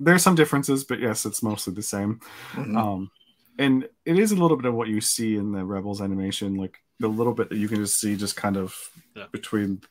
there's 0.00 0.22
some 0.22 0.34
differences, 0.34 0.82
but 0.84 0.98
yes, 0.98 1.24
it's 1.26 1.42
mostly 1.42 1.74
the 1.74 1.82
same. 1.82 2.20
Mhm. 2.54 2.76
Um, 2.76 3.10
and 3.58 3.86
it 4.06 4.18
is 4.18 4.32
a 4.32 4.36
little 4.36 4.56
bit 4.56 4.66
of 4.66 4.74
what 4.74 4.88
you 4.88 5.00
see 5.00 5.36
in 5.36 5.52
the 5.52 5.64
Rebels 5.64 6.00
animation, 6.00 6.54
like 6.56 6.78
the 6.98 7.08
little 7.08 7.34
bit 7.34 7.50
that 7.50 7.58
you 7.58 7.68
can 7.68 7.76
just 7.78 8.00
see, 8.00 8.16
just 8.16 8.34
kind 8.36 8.56
of 8.56 8.74
Yeah. 9.14 9.26
between. 9.30 9.82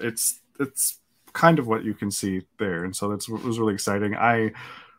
It's 0.00 0.40
it's 0.60 1.00
kind 1.32 1.58
of 1.58 1.66
what 1.66 1.84
you 1.84 1.94
can 1.94 2.10
see 2.10 2.42
there, 2.58 2.84
and 2.84 2.94
so 2.94 3.08
that's 3.08 3.28
what 3.28 3.42
was 3.42 3.58
really 3.58 3.74
exciting. 3.74 4.14
I 4.14 4.52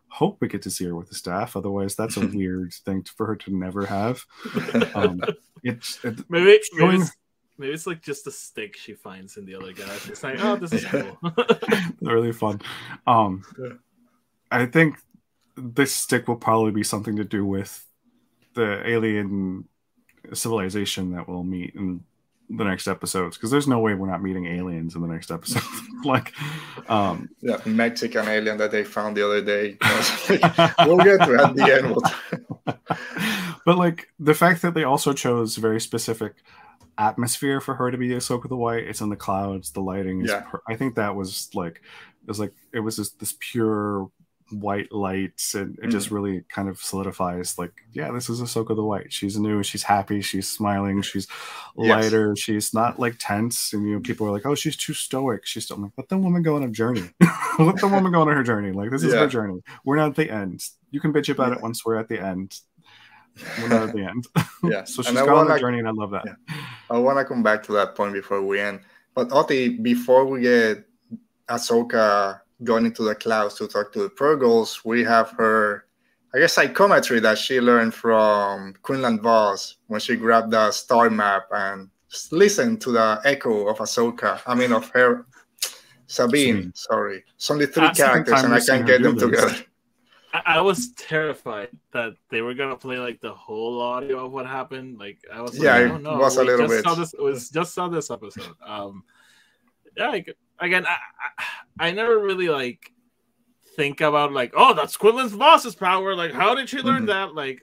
hope 0.10 0.38
we 0.40 0.48
get 0.48 0.62
to 0.64 0.72
see 0.72 0.86
her 0.86 0.96
with 0.96 1.10
the 1.10 1.16
staff. 1.16 1.56
Otherwise, 1.56 1.96
that's 1.96 2.18
a 2.18 2.26
weird 2.38 2.74
thing 2.86 3.04
for 3.16 3.26
her 3.28 3.36
to 3.36 3.56
never 3.56 3.86
have. 3.86 4.24
Um, 4.96 5.22
it's 5.64 6.04
it, 6.04 6.20
Maybe, 6.30 6.46
maybe, 6.46 6.60
showing- 6.78 7.02
it's, 7.02 7.12
maybe 7.58 7.74
it's 7.74 7.88
like 7.88 8.02
just 8.02 8.26
a 8.28 8.32
stick 8.32 8.76
she 8.78 8.94
finds 8.94 9.38
in 9.38 9.46
the 9.46 9.56
other 9.56 9.74
guy. 9.74 9.96
She's 9.98 10.24
like, 10.24 10.40
oh, 10.40 10.56
this 10.56 10.74
is 10.74 10.86
cool. 10.92 11.18
really 12.02 12.32
fun. 12.32 12.62
Um, 13.06 13.44
Yeah. 13.60 13.74
I 14.52 14.66
think 14.66 14.98
this 15.56 15.94
stick 15.94 16.28
will 16.28 16.36
probably 16.36 16.72
be 16.72 16.84
something 16.84 17.16
to 17.18 17.24
do 17.24 17.46
with 17.46 17.86
the 18.54 18.88
alien 18.88 19.66
civilization 20.34 21.12
that 21.12 21.28
we'll 21.28 21.44
meet 21.44 21.76
in 21.76 22.04
the 22.50 22.64
next 22.64 22.88
episodes 22.88 23.38
because 23.38 23.52
there's 23.52 23.68
no 23.68 23.80
way 23.80 23.94
we're 23.94 24.10
not 24.10 24.22
meeting 24.22 24.46
aliens 24.46 24.96
in 24.96 25.02
the 25.02 25.08
next 25.08 25.32
episode. 25.32 25.64
like, 26.06 26.34
um, 26.90 27.30
Mexican 27.66 28.28
alien 28.28 28.58
that 28.58 28.72
they 28.72 28.84
found 28.84 29.18
the 29.18 29.26
other 29.26 29.42
day. 29.42 29.78
we'll 30.86 30.98
get 30.98 31.26
to 31.26 31.44
at 31.44 31.56
the 31.56 31.74
end. 31.74 31.96
We'll- 31.96 32.78
but 33.66 33.78
like 33.78 34.08
the 34.20 34.34
fact 34.34 34.62
that 34.62 34.74
they 34.74 34.84
also 34.84 35.14
chose 35.14 35.56
very 35.58 35.82
specific 35.82 36.36
atmosphere 36.98 37.62
for 37.62 37.76
her 37.76 37.92
to 37.92 37.98
be 37.98 38.10
Ahsoka 38.10 38.48
the 38.50 38.56
White. 38.56 38.86
It's 38.86 39.02
in 39.02 39.10
the 39.10 39.16
clouds, 39.16 39.72
the 39.72 39.82
lighting 39.82 40.22
is. 40.22 40.30
Yeah. 40.30 40.42
Per- 40.42 40.62
I 40.68 40.76
think 40.76 40.96
that 40.96 41.16
was 41.16 41.50
like 41.54 41.82
it 42.24 42.28
was 42.28 42.40
like 42.40 42.54
it 42.74 42.80
was 42.80 42.96
just 42.96 43.20
this 43.20 43.36
pure 43.40 44.10
white 44.52 44.92
lights 44.92 45.56
and 45.56 45.78
it 45.80 45.86
Mm. 45.88 45.92
just 45.92 46.10
really 46.12 46.44
kind 46.50 46.70
of 46.70 46.80
solidifies 46.82 47.58
like, 47.58 47.74
yeah, 47.92 48.12
this 48.12 48.30
is 48.30 48.42
Ahsoka 48.42 48.76
the 48.76 48.84
White. 48.84 49.12
She's 49.12 49.38
new, 49.38 49.62
she's 49.64 49.84
happy, 49.84 50.22
she's 50.22 50.48
smiling, 50.48 51.02
she's 51.02 51.28
Yes. 51.78 51.90
lighter, 52.04 52.36
she's 52.36 52.74
not 52.74 53.00
like 53.00 53.16
tense. 53.20 53.74
And 53.74 53.88
you 53.88 53.96
know, 53.96 54.00
people 54.00 54.26
are 54.28 54.32
like, 54.32 54.46
oh, 54.46 54.56
she's 54.56 54.78
too 54.78 54.94
stoic. 54.94 55.46
She's 55.46 55.66
still 55.66 55.76
I'm 55.78 55.84
like, 55.84 55.92
let 55.98 56.10
the 56.10 56.18
woman 56.18 56.42
go 56.44 56.56
on 56.56 56.64
a 56.64 56.70
journey. 56.70 57.10
let 57.60 57.78
the 57.78 57.88
woman 57.88 58.12
go 58.12 58.22
on 58.22 58.28
her 58.28 58.44
journey. 58.44 58.72
Like 58.72 58.90
this 58.92 59.04
is 59.04 59.14
Yeah. 59.14 59.22
her 59.22 59.28
journey. 59.28 59.62
We're 59.84 59.98
not 59.98 60.10
at 60.10 60.16
the 60.16 60.32
end. 60.32 60.64
You 60.92 61.00
can 61.02 61.12
bitch 61.12 61.30
about 61.30 61.52
it 61.52 61.62
once 61.62 61.86
we're 61.86 61.98
at 61.98 62.08
the 62.08 62.20
end. 62.20 62.58
We're 63.62 63.68
not 63.70 63.90
at 63.90 63.94
the 63.96 64.04
end. 64.04 64.26
Yeah, 64.64 64.84
so 64.86 65.04
she's 65.04 65.14
gone 65.14 65.30
on 65.30 65.36
wanna- 65.48 65.60
journey, 65.60 65.78
and 65.80 65.88
I 65.88 65.92
love 65.92 66.12
that. 66.12 66.24
Yeah. 66.26 66.56
I 66.90 66.98
want 66.98 67.20
to 67.20 67.26
come 67.26 67.44
back 67.44 67.62
to 67.64 67.74
that 67.74 67.94
point 67.96 68.14
before 68.14 68.42
we 68.42 68.60
end. 68.60 68.80
But 69.14 69.32
Oti, 69.32 69.70
before 69.78 70.26
we 70.26 70.42
get 70.42 70.84
Ahsoka 71.50 72.40
going 72.64 72.86
into 72.86 73.04
the 73.04 73.16
clouds 73.16 73.56
to 73.56 73.68
talk 73.68 73.92
to 73.94 74.00
the 74.04 74.10
Purrgils, 74.10 74.84
we 74.84 75.04
have 75.04 75.32
her 75.32 75.86
I 76.34 76.40
guess 76.40 76.54
psychometry 76.54 77.20
that 77.22 77.38
she 77.38 77.62
learned 77.62 77.94
from 77.94 78.76
Quinlan 78.82 79.22
Vos 79.22 79.78
when 79.88 80.00
she 80.00 80.16
grabbed 80.16 80.52
the 80.52 80.72
star 80.72 81.10
map 81.10 81.48
and 81.52 81.90
listened 82.32 82.82
to 82.82 82.92
the 82.92 83.22
echo 83.24 83.68
of 83.68 83.78
Ahsoka. 83.78 84.42
I 84.46 84.54
mean, 84.54 84.74
of 84.74 84.90
her 84.90 85.26
Sabine. 86.08 86.56
Sabine. 86.56 86.72
Sorry, 86.76 87.24
it's 87.36 87.50
only 87.50 87.66
three 87.66 87.88
That's 87.88 88.00
characters, 88.00 88.44
and 88.44 88.54
I 88.54 88.60
can't 88.60 88.86
get 88.86 89.02
them 89.02 89.18
together. 89.18 89.56
I, 90.34 90.42
I 90.58 90.62
was 90.62 90.92
terrified 90.94 91.70
that 91.92 92.14
they 92.30 92.42
were 92.42 92.54
gonna 92.54 92.76
play 92.76 92.98
like 92.98 93.22
the 93.22 93.34
whole 93.34 93.82
audio 93.82 94.26
of 94.26 94.32
what 94.32 94.46
happened. 94.46 95.00
Like 95.00 95.20
I 95.34 95.42
was 95.42 95.58
Yeah, 95.58 95.74
like, 95.74 95.82
it 95.86 95.92
oh 95.92 95.98
no, 95.98 96.18
was 96.18 96.38
a 96.38 96.44
little 96.44 96.68
bit. 96.68 96.84
Saw 96.84 96.96
this, 96.96 97.14
it 97.14 97.22
was 97.22 97.50
just 97.50 97.74
saw 97.74 97.88
this 97.88 98.12
episode. 98.12 98.56
Um, 98.66 99.04
yeah, 99.98 100.10
like, 100.10 100.36
again, 100.60 100.86
I, 100.86 100.98
I 101.80 101.88
I 101.88 101.92
never 101.92 102.18
really 102.20 102.50
like 102.50 102.92
think 103.76 104.02
about 104.02 104.32
like, 104.34 104.54
oh, 104.56 104.74
that's 104.74 104.98
Quinlan's 104.98 105.34
boss's 105.36 105.76
power. 105.76 106.16
Like, 106.16 106.32
how 106.32 106.56
did 106.56 106.68
she 106.70 106.80
learn 106.80 107.04
Mhm. 107.04 107.08
that? 107.08 107.36
Like, 107.36 107.62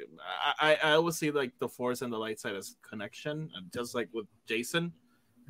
I, 0.60 0.72
I 0.82 0.90
I 0.90 0.92
always 0.92 1.16
see 1.16 1.30
like 1.30 1.52
the 1.58 1.68
force 1.68 2.02
and 2.02 2.12
the 2.12 2.18
light 2.18 2.38
side 2.40 2.54
as 2.54 2.76
connection, 2.82 3.50
and 3.54 3.72
just 3.72 3.94
like 3.94 4.08
with 4.12 4.26
Jacen. 4.48 4.92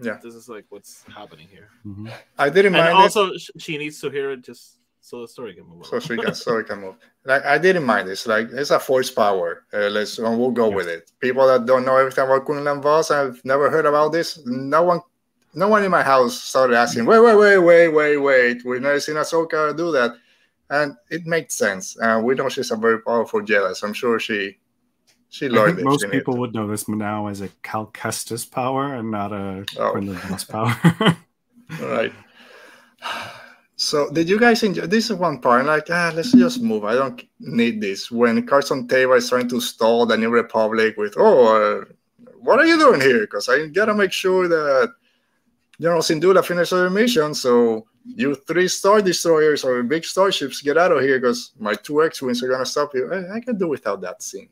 Yeah. 0.02 0.18
this 0.20 0.34
is 0.34 0.48
like 0.48 0.64
what's 0.70 1.04
happening 1.04 1.46
here, 1.46 1.68
Mhm. 1.86 2.10
I 2.36 2.50
didn't 2.50 2.72
mind 2.72 2.88
it. 2.88 2.94
also 3.04 3.32
sh- 3.36 3.50
she 3.58 3.78
needs 3.78 4.00
to 4.00 4.10
hear 4.10 4.32
it 4.32 4.42
just 4.42 4.80
so 5.00 5.20
the 5.20 5.28
story 5.28 5.54
can 5.54 5.66
move. 5.68 5.86
so 5.86 5.96
on. 5.96 6.00
she 6.00 6.16
can 6.16 6.34
so 6.34 6.58
it 6.58 6.66
can 6.70 6.80
move. 6.80 6.96
Like 7.24 7.44
I 7.44 7.58
didn't 7.58 7.84
mind 7.84 8.08
this. 8.08 8.26
Like 8.26 8.48
it's 8.50 8.70
a 8.72 8.80
force 8.80 9.10
power. 9.12 9.66
Uh, 9.72 9.88
let's 9.90 10.18
we'll 10.18 10.50
go 10.50 10.66
Yes. 10.70 10.74
with 10.76 10.88
it. 10.88 11.12
People 11.20 11.46
that 11.46 11.64
don't 11.66 11.84
know 11.84 11.96
everything 11.96 12.24
about 12.24 12.44
Quinlan 12.44 12.82
Vos, 12.82 13.12
I've 13.12 13.38
never 13.44 13.70
heard 13.70 13.86
about 13.86 14.10
this. 14.10 14.40
No 14.44 14.82
one, 14.82 15.00
no 15.54 15.68
one 15.68 15.84
in 15.84 15.90
my 15.90 16.02
house 16.02 16.40
started 16.42 16.76
asking. 16.76 17.06
Wait, 17.06 17.20
wait, 17.20 17.36
wait, 17.36 17.58
wait, 17.58 17.88
wait, 17.88 18.16
wait. 18.18 18.64
We've 18.64 18.80
never 18.82 19.00
seen 19.00 19.16
Ahsoka 19.16 19.76
do 19.76 19.92
that, 19.92 20.12
and 20.70 20.94
it 21.10 21.26
makes 21.26 21.54
sense. 21.54 21.96
And 22.00 22.24
we 22.24 22.34
know 22.34 22.48
she's 22.48 22.70
a 22.70 22.76
very 22.76 23.00
powerful 23.00 23.40
Jedi. 23.40 23.74
So 23.76 23.86
I'm 23.86 23.92
sure 23.94 24.18
she, 24.20 24.58
she 25.28 25.48
learned 25.48 25.78
it. 25.78 25.84
most 25.84 26.10
people 26.10 26.34
to. 26.34 26.40
would 26.40 26.54
know 26.54 26.66
this 26.66 26.88
now 26.88 27.26
as 27.28 27.40
a 27.40 27.48
Cal 27.62 27.86
Kestis 27.88 28.50
power 28.50 28.94
and 28.94 29.10
not 29.10 29.32
a 29.32 29.64
Oh. 29.78 29.92
Quinlan 29.92 30.16
Vos 30.16 30.44
power. 30.44 30.76
All 31.00 31.16
right. 31.88 32.12
So, 33.76 34.08
did 34.10 34.28
you 34.28 34.38
guys 34.38 34.62
enjoy? 34.62 34.86
This 34.86 35.10
is 35.10 35.16
one 35.16 35.40
part. 35.40 35.66
Like, 35.66 35.88
ah, 35.90 36.12
let's 36.14 36.30
just 36.32 36.62
move. 36.62 36.84
I 36.84 36.94
don't 36.94 37.22
need 37.40 37.80
this. 37.80 38.10
When 38.10 38.46
Carson 38.46 38.86
Teva 38.86 39.16
is 39.18 39.28
trying 39.28 39.48
to 39.48 39.60
stall 39.60 40.06
the 40.06 40.16
New 40.16 40.30
Republic 40.30 40.96
with, 40.96 41.14
oh, 41.16 41.82
uh, 41.82 41.84
what 42.38 42.60
are 42.60 42.66
you 42.66 42.78
doing 42.78 43.00
here? 43.00 43.20
Because 43.22 43.48
I 43.48 43.66
gotta 43.66 43.94
make 43.94 44.12
sure 44.12 44.46
that 44.46 44.94
General 45.80 46.02
Syndulla 46.02 46.44
finishes 46.44 46.70
their 46.78 46.90
mission. 46.90 47.34
So, 47.34 47.86
you 48.04 48.34
three 48.34 48.68
star 48.68 49.00
destroyers 49.00 49.64
or 49.64 49.82
big 49.82 50.04
starships 50.04 50.60
get 50.62 50.76
out 50.78 50.92
of 50.92 51.02
here 51.02 51.18
because 51.18 51.52
my 51.58 51.74
two 51.74 52.02
X-wings 52.02 52.42
are 52.42 52.48
gonna 52.48 52.66
stop 52.66 52.94
you. 52.94 53.12
I, 53.12 53.36
I 53.36 53.40
can 53.40 53.56
do 53.58 53.68
without 53.68 54.00
that 54.02 54.22
scene. 54.22 54.48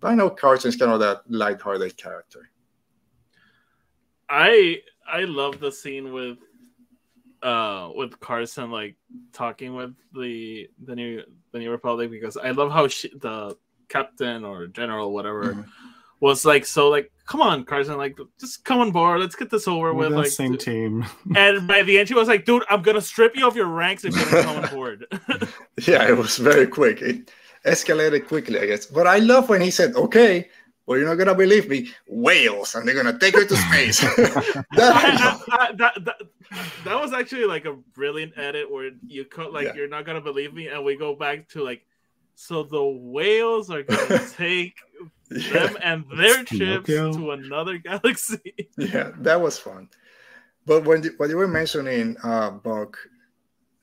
But 0.00 0.08
I 0.08 0.14
know 0.14 0.30
Carson's 0.30 0.76
kind 0.76 0.92
of 0.92 1.00
that 1.00 1.22
lighthearted 1.28 1.96
character. 1.96 2.50
I 4.28 4.80
I 5.06 5.20
love 5.20 5.60
the 5.60 5.70
scene 5.70 6.12
with 6.12 6.38
uh 7.42 7.90
with 7.94 8.18
Carson 8.20 8.70
like 8.70 8.96
talking 9.32 9.74
with 9.74 9.94
the 10.12 10.68
the 10.84 10.96
new 10.96 11.22
the 11.52 11.58
new 11.58 11.70
Republic 11.70 12.10
because 12.10 12.36
I 12.36 12.50
love 12.50 12.72
how 12.72 12.88
she, 12.88 13.08
the 13.18 13.56
captain 13.88 14.44
or 14.44 14.66
general 14.66 15.12
whatever 15.12 15.54
Mhm. 15.54 15.66
Was 16.20 16.44
like 16.44 16.64
so 16.64 16.88
like 16.88 17.10
come 17.26 17.40
on 17.42 17.64
Carson 17.64 17.96
like 17.98 18.16
just 18.40 18.64
come 18.64 18.78
on 18.80 18.90
board 18.92 19.20
let's 19.20 19.34
get 19.36 19.50
this 19.50 19.66
over 19.68 19.92
We're 19.92 20.08
with 20.08 20.12
like 20.18 20.26
same 20.28 20.56
team. 20.56 21.04
and 21.36 21.66
by 21.68 21.82
the 21.82 21.98
end 21.98 22.08
she 22.08 22.14
was 22.14 22.28
like 22.28 22.44
dude 22.44 22.62
I'm 22.70 22.82
gonna 22.82 23.00
strip 23.00 23.36
you 23.36 23.46
of 23.46 23.56
your 23.56 23.66
ranks 23.66 24.04
if 24.04 24.14
you 24.16 24.24
don't 24.30 24.44
come 24.44 24.64
on 24.64 24.70
board 24.74 25.06
Yeah, 25.86 26.08
it 26.08 26.16
was 26.16 26.38
very 26.38 26.66
quick. 26.66 27.02
It 27.02 27.30
escalated 27.64 28.26
quickly, 28.28 28.58
I 28.60 28.66
guess. 28.66 28.86
But 28.86 29.06
I 29.06 29.18
love 29.18 29.48
when 29.48 29.60
he 29.60 29.70
said, 29.70 29.94
"Okay, 29.96 30.48
well, 30.86 30.96
you're 30.98 31.06
not 31.08 31.16
gonna 31.16 31.34
believe 31.34 31.68
me, 31.68 31.90
whales, 32.08 32.74
and 32.74 32.86
they're 32.88 32.94
gonna 32.94 33.18
take 33.18 33.34
her 33.34 33.44
to 33.44 33.56
space." 33.56 34.00
that, 34.00 34.64
I- 34.72 35.40
I- 35.50 35.66
I- 35.68 35.72
that, 35.72 36.04
that, 36.04 36.22
that 36.84 37.00
was 37.00 37.12
actually 37.12 37.44
like 37.44 37.64
a 37.66 37.72
brilliant 37.94 38.32
edit 38.38 38.70
where 38.70 38.90
you 39.06 39.24
cut 39.26 39.52
like 39.52 39.66
Yeah. 39.66 39.74
you're 39.74 39.88
not 39.88 40.06
gonna 40.06 40.20
believe 40.20 40.54
me, 40.54 40.68
and 40.68 40.82
we 40.84 40.96
go 40.96 41.14
back 41.14 41.48
to 41.50 41.62
like, 41.62 41.84
so 42.36 42.62
the 42.62 42.82
whales 42.84 43.68
are 43.70 43.82
gonna 43.82 44.20
take 44.36 44.74
yeah, 45.00 45.06
them 45.28 45.76
and 45.82 46.04
their 46.16 46.44
Pinocchio. 46.44 47.12
to 47.12 47.30
another 47.32 47.78
galaxy. 47.90 48.68
yeah, 48.76 49.12
that 49.18 49.40
was 49.40 49.58
fun. 49.58 49.88
But 50.64 50.84
when 50.84 51.02
you, 51.02 51.14
what 51.16 51.30
you 51.30 51.36
were 51.36 51.48
mentioning, 51.48 52.16
uh, 52.22 52.50
Buck, 52.50 52.96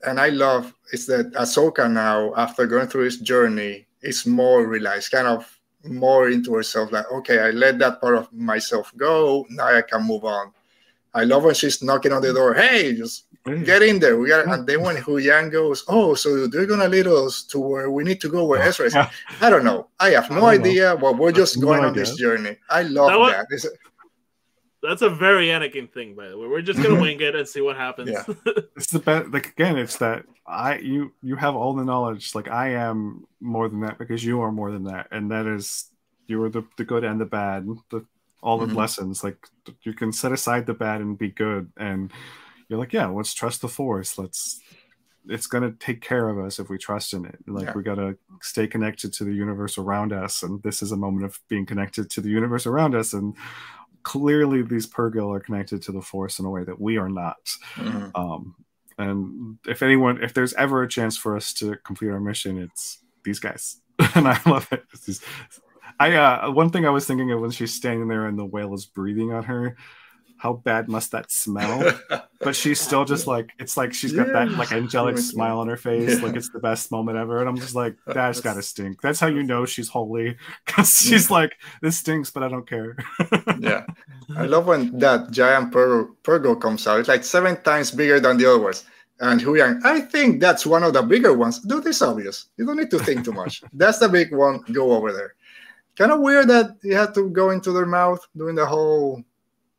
and 0.06 0.20
I 0.20 0.28
love 0.28 0.74
is 0.92 1.06
that 1.06 1.32
Ahsoka 1.32 1.90
now, 1.90 2.34
after 2.36 2.66
going 2.66 2.88
through 2.88 3.04
his 3.04 3.18
journey, 3.18 3.86
is 4.02 4.26
more 4.26 4.66
realized, 4.66 5.10
kind 5.10 5.26
of 5.26 5.48
more 5.84 6.28
into 6.28 6.54
herself. 6.54 6.92
Like, 6.92 7.10
okay, 7.10 7.40
I 7.40 7.50
let 7.50 7.78
that 7.78 8.00
part 8.00 8.16
of 8.16 8.32
myself 8.32 8.92
go. 8.96 9.46
Now 9.48 9.74
I 9.74 9.82
can 9.82 10.02
move 10.06 10.24
on. 10.24 10.52
I 11.14 11.24
love 11.24 11.44
when 11.44 11.54
she's 11.54 11.82
knocking 11.82 12.12
on 12.12 12.22
the 12.22 12.34
door. 12.34 12.54
Hey, 12.54 12.94
just 12.94 13.24
Mm. 13.46 13.64
get 13.66 13.82
in 13.82 13.98
there. 13.98 14.16
We 14.18 14.28
got, 14.28 14.46
mm. 14.46 14.54
and 14.54 14.66
then 14.66 14.80
when 14.80 14.96
Huyang 14.96 15.52
goes, 15.52 15.84
oh, 15.88 16.14
so 16.14 16.46
they're 16.46 16.64
gonna 16.66 16.88
lead 16.88 17.06
us 17.06 17.42
to 17.44 17.58
where 17.58 17.90
we 17.90 18.02
need 18.02 18.20
to 18.22 18.28
go, 18.28 18.46
where 18.46 18.62
oh, 18.62 18.66
Ezra 18.66 18.86
is. 18.86 18.96
I 18.96 19.50
don't 19.50 19.64
know. 19.64 19.88
I 20.00 20.10
have 20.10 20.30
no 20.30 20.36
don't 20.36 20.42
know. 20.44 20.46
idea, 20.48 20.96
but 20.96 21.18
we're 21.18 21.32
just 21.32 21.58
No 21.58 21.66
going 21.66 21.84
on 21.84 21.92
this 21.92 22.16
journey. 22.16 22.56
I 22.70 22.82
love 22.82 23.10
That 23.10 23.18
was- 23.18 23.32
that. 23.32 23.46
It's- 23.52 23.78
That's 24.82 25.00
a 25.02 25.08
very 25.08 25.46
Anakin 25.48 25.90
thing, 25.90 26.14
by 26.14 26.28
the 26.28 26.36
way. 26.36 26.46
We're 26.46 26.60
just 26.60 26.76
gonna 26.82 26.94
mm-hmm. 26.94 27.02
wing 27.02 27.20
it 27.20 27.34
and 27.34 27.48
see 27.48 27.62
what 27.62 27.76
happens. 27.76 28.10
Yeah. 28.10 28.24
it's 28.76 28.88
the 28.88 28.98
best 28.98 29.30
like 29.30 29.48
again 29.48 29.78
it's 29.78 29.96
that 29.96 30.24
i 30.46 30.76
you 30.76 31.10
you 31.22 31.36
have 31.36 31.56
all 31.56 31.72
the 31.72 31.84
knowledge 31.84 32.34
like 32.34 32.48
i 32.48 32.68
am 32.68 33.26
more 33.40 33.66
than 33.70 33.80
that 33.80 33.96
because 33.96 34.22
you 34.22 34.42
are 34.42 34.52
more 34.52 34.70
than 34.70 34.84
that 34.84 35.08
and 35.10 35.30
that 35.30 35.46
is 35.46 35.86
you 36.26 36.42
are 36.42 36.50
the, 36.50 36.62
the 36.76 36.84
good 36.84 37.02
and 37.02 37.18
the 37.18 37.24
bad 37.24 37.66
the 37.88 38.04
all 38.42 38.58
the 38.58 38.66
Mhm. 38.66 38.76
lessons 38.76 39.24
like 39.24 39.38
you 39.84 39.94
can 39.94 40.12
set 40.12 40.32
aside 40.32 40.66
the 40.66 40.74
bad 40.74 41.00
and 41.00 41.16
be 41.16 41.30
good 41.30 41.72
and 41.78 42.12
you're 42.68 42.78
like 42.78 42.92
yeah 42.92 43.06
let's 43.06 43.34
trust 43.34 43.60
the 43.62 43.68
force 43.68 44.18
let's 44.18 44.60
it's 45.26 45.46
going 45.46 45.62
to 45.62 45.72
take 45.78 46.00
care 46.02 46.28
of 46.28 46.38
us 46.38 46.58
if 46.58 46.68
we 46.68 46.76
trust 46.76 47.14
in 47.14 47.24
it 47.24 47.36
like 47.46 47.66
Yeah. 47.66 47.72
we 47.74 47.82
got 47.82 47.94
to 47.94 48.16
stay 48.42 48.66
connected 48.66 49.12
to 49.14 49.24
the 49.24 49.32
universe 49.32 49.78
around 49.78 50.12
us 50.12 50.42
and 50.42 50.62
this 50.62 50.82
is 50.82 50.92
a 50.92 50.96
moment 50.96 51.24
of 51.24 51.40
being 51.48 51.64
connected 51.66 52.10
to 52.10 52.20
the 52.20 52.28
universe 52.28 52.66
around 52.66 52.94
us 52.94 53.12
and 53.14 53.34
clearly 54.02 54.60
these 54.62 54.86
purrgil 54.86 55.34
are 55.34 55.40
connected 55.40 55.80
to 55.82 55.92
the 55.92 56.02
force 56.02 56.38
in 56.38 56.44
a 56.44 56.50
way 56.50 56.62
that 56.64 56.78
we 56.80 56.98
are 56.98 57.08
not 57.08 57.38
Mhm. 57.76 58.10
um, 58.14 58.54
and 58.96 59.58
if 59.66 59.82
anyone, 59.82 60.22
if 60.22 60.34
there's 60.34 60.54
ever 60.54 60.82
a 60.84 60.88
chance 60.88 61.16
for 61.16 61.36
us 61.36 61.52
to 61.54 61.74
complete 61.84 62.10
our 62.10 62.20
mission, 62.20 62.58
it's 62.58 62.98
these 63.24 63.40
guys, 63.40 63.80
and 64.14 64.28
I 64.28 64.38
love 64.46 64.68
it. 64.70 64.84
I 65.98 66.12
uh, 66.14 66.50
one 66.52 66.70
thing 66.70 66.86
I 66.86 66.90
was 66.90 67.04
thinking 67.04 67.32
of 67.32 67.40
when 67.40 67.50
she's 67.50 67.74
standing 67.74 68.06
there 68.06 68.26
and 68.28 68.38
the 68.38 68.44
whale 68.44 68.72
is 68.72 68.86
breathing 68.86 69.32
on 69.32 69.42
her, 69.44 69.76
how 70.36 70.52
bad 70.52 70.88
must 70.88 71.12
that 71.12 71.30
smell? 71.30 71.98
but 72.40 72.54
she's 72.54 72.80
still 72.80 73.04
just 73.04 73.26
like 73.26 73.50
it's 73.58 73.76
like 73.76 73.94
she's 73.94 74.12
got 74.12 74.28
that 74.28 74.50
like 74.52 74.72
angelic 74.72 75.16
oh 75.16 75.20
smile 75.20 75.58
on 75.60 75.68
her 75.68 75.76
face, 75.76 76.18
Yeah. 76.18 76.24
like 76.26 76.36
it's 76.36 76.50
the 76.50 76.58
best 76.58 76.90
moment 76.92 77.16
ever. 77.18 77.40
And 77.40 77.48
I'm 77.48 77.56
just 77.56 77.74
like, 77.74 77.96
that's 78.06 78.40
gotta 78.40 78.62
stink. 78.62 79.00
That's 79.00 79.20
how 79.20 79.28
you 79.28 79.42
know 79.42 79.64
she's 79.64 79.88
holy, 79.88 80.36
because 80.66 80.90
she's 80.90 81.30
like, 81.30 81.56
this 81.82 81.98
stinks, 81.98 82.30
but 82.30 82.42
I 82.42 82.48
don't 82.48 82.68
care. 82.68 82.96
yeah. 83.58 83.84
I 84.36 84.46
love 84.46 84.66
when 84.66 84.98
that 84.98 85.30
giant 85.30 85.72
pur- 85.72 86.08
purrgil 86.22 86.60
comes 86.60 86.86
out. 86.86 87.00
It's 87.00 87.08
like 87.08 87.24
seven 87.24 87.60
times 87.62 87.90
bigger 87.90 88.20
than 88.20 88.36
the 88.36 88.46
other 88.46 88.60
ones. 88.60 88.84
And 89.20 89.40
Huyang, 89.40 89.80
I 89.84 90.00
think 90.00 90.40
that's 90.40 90.66
one 90.66 90.82
of 90.82 90.92
the 90.92 91.02
bigger 91.02 91.32
ones. 91.34 91.60
Dude, 91.60 91.86
it's 91.86 92.02
obvious. 92.02 92.48
You 92.56 92.66
don't 92.66 92.76
need 92.76 92.90
to 92.90 92.98
think 92.98 93.24
too 93.24 93.32
much. 93.32 93.62
that's 93.72 93.98
the 93.98 94.08
big 94.08 94.34
one. 94.34 94.60
Go 94.72 94.90
over 94.92 95.12
there. 95.12 95.34
Kind 95.96 96.10
of 96.10 96.18
weird 96.20 96.48
that 96.48 96.76
you 96.82 96.96
had 96.96 97.14
to 97.14 97.30
go 97.30 97.50
into 97.50 97.70
their 97.70 97.86
mouth 97.86 98.18
doing 98.36 98.56
the 98.56 98.66
whole 98.66 99.22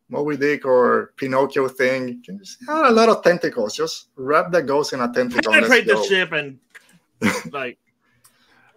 Moby 0.09 0.37
Dick 0.37 0.65
or 0.65 1.13
Pinocchio 1.17 1.67
thing. 1.67 2.21
Just 2.23 2.57
had 2.67 2.85
a 2.85 2.91
lot 2.91 3.09
of 3.09 3.23
tentacles. 3.23 3.75
Just 3.75 4.09
wrap 4.15 4.51
the 4.51 4.61
ghost 4.61 4.93
in 4.93 5.01
a 5.01 5.11
tentacle. 5.11 5.51
Penetrate 5.51 5.87
the 5.87 6.03
ship 6.03 6.31
and 6.31 6.59
like 7.51 7.77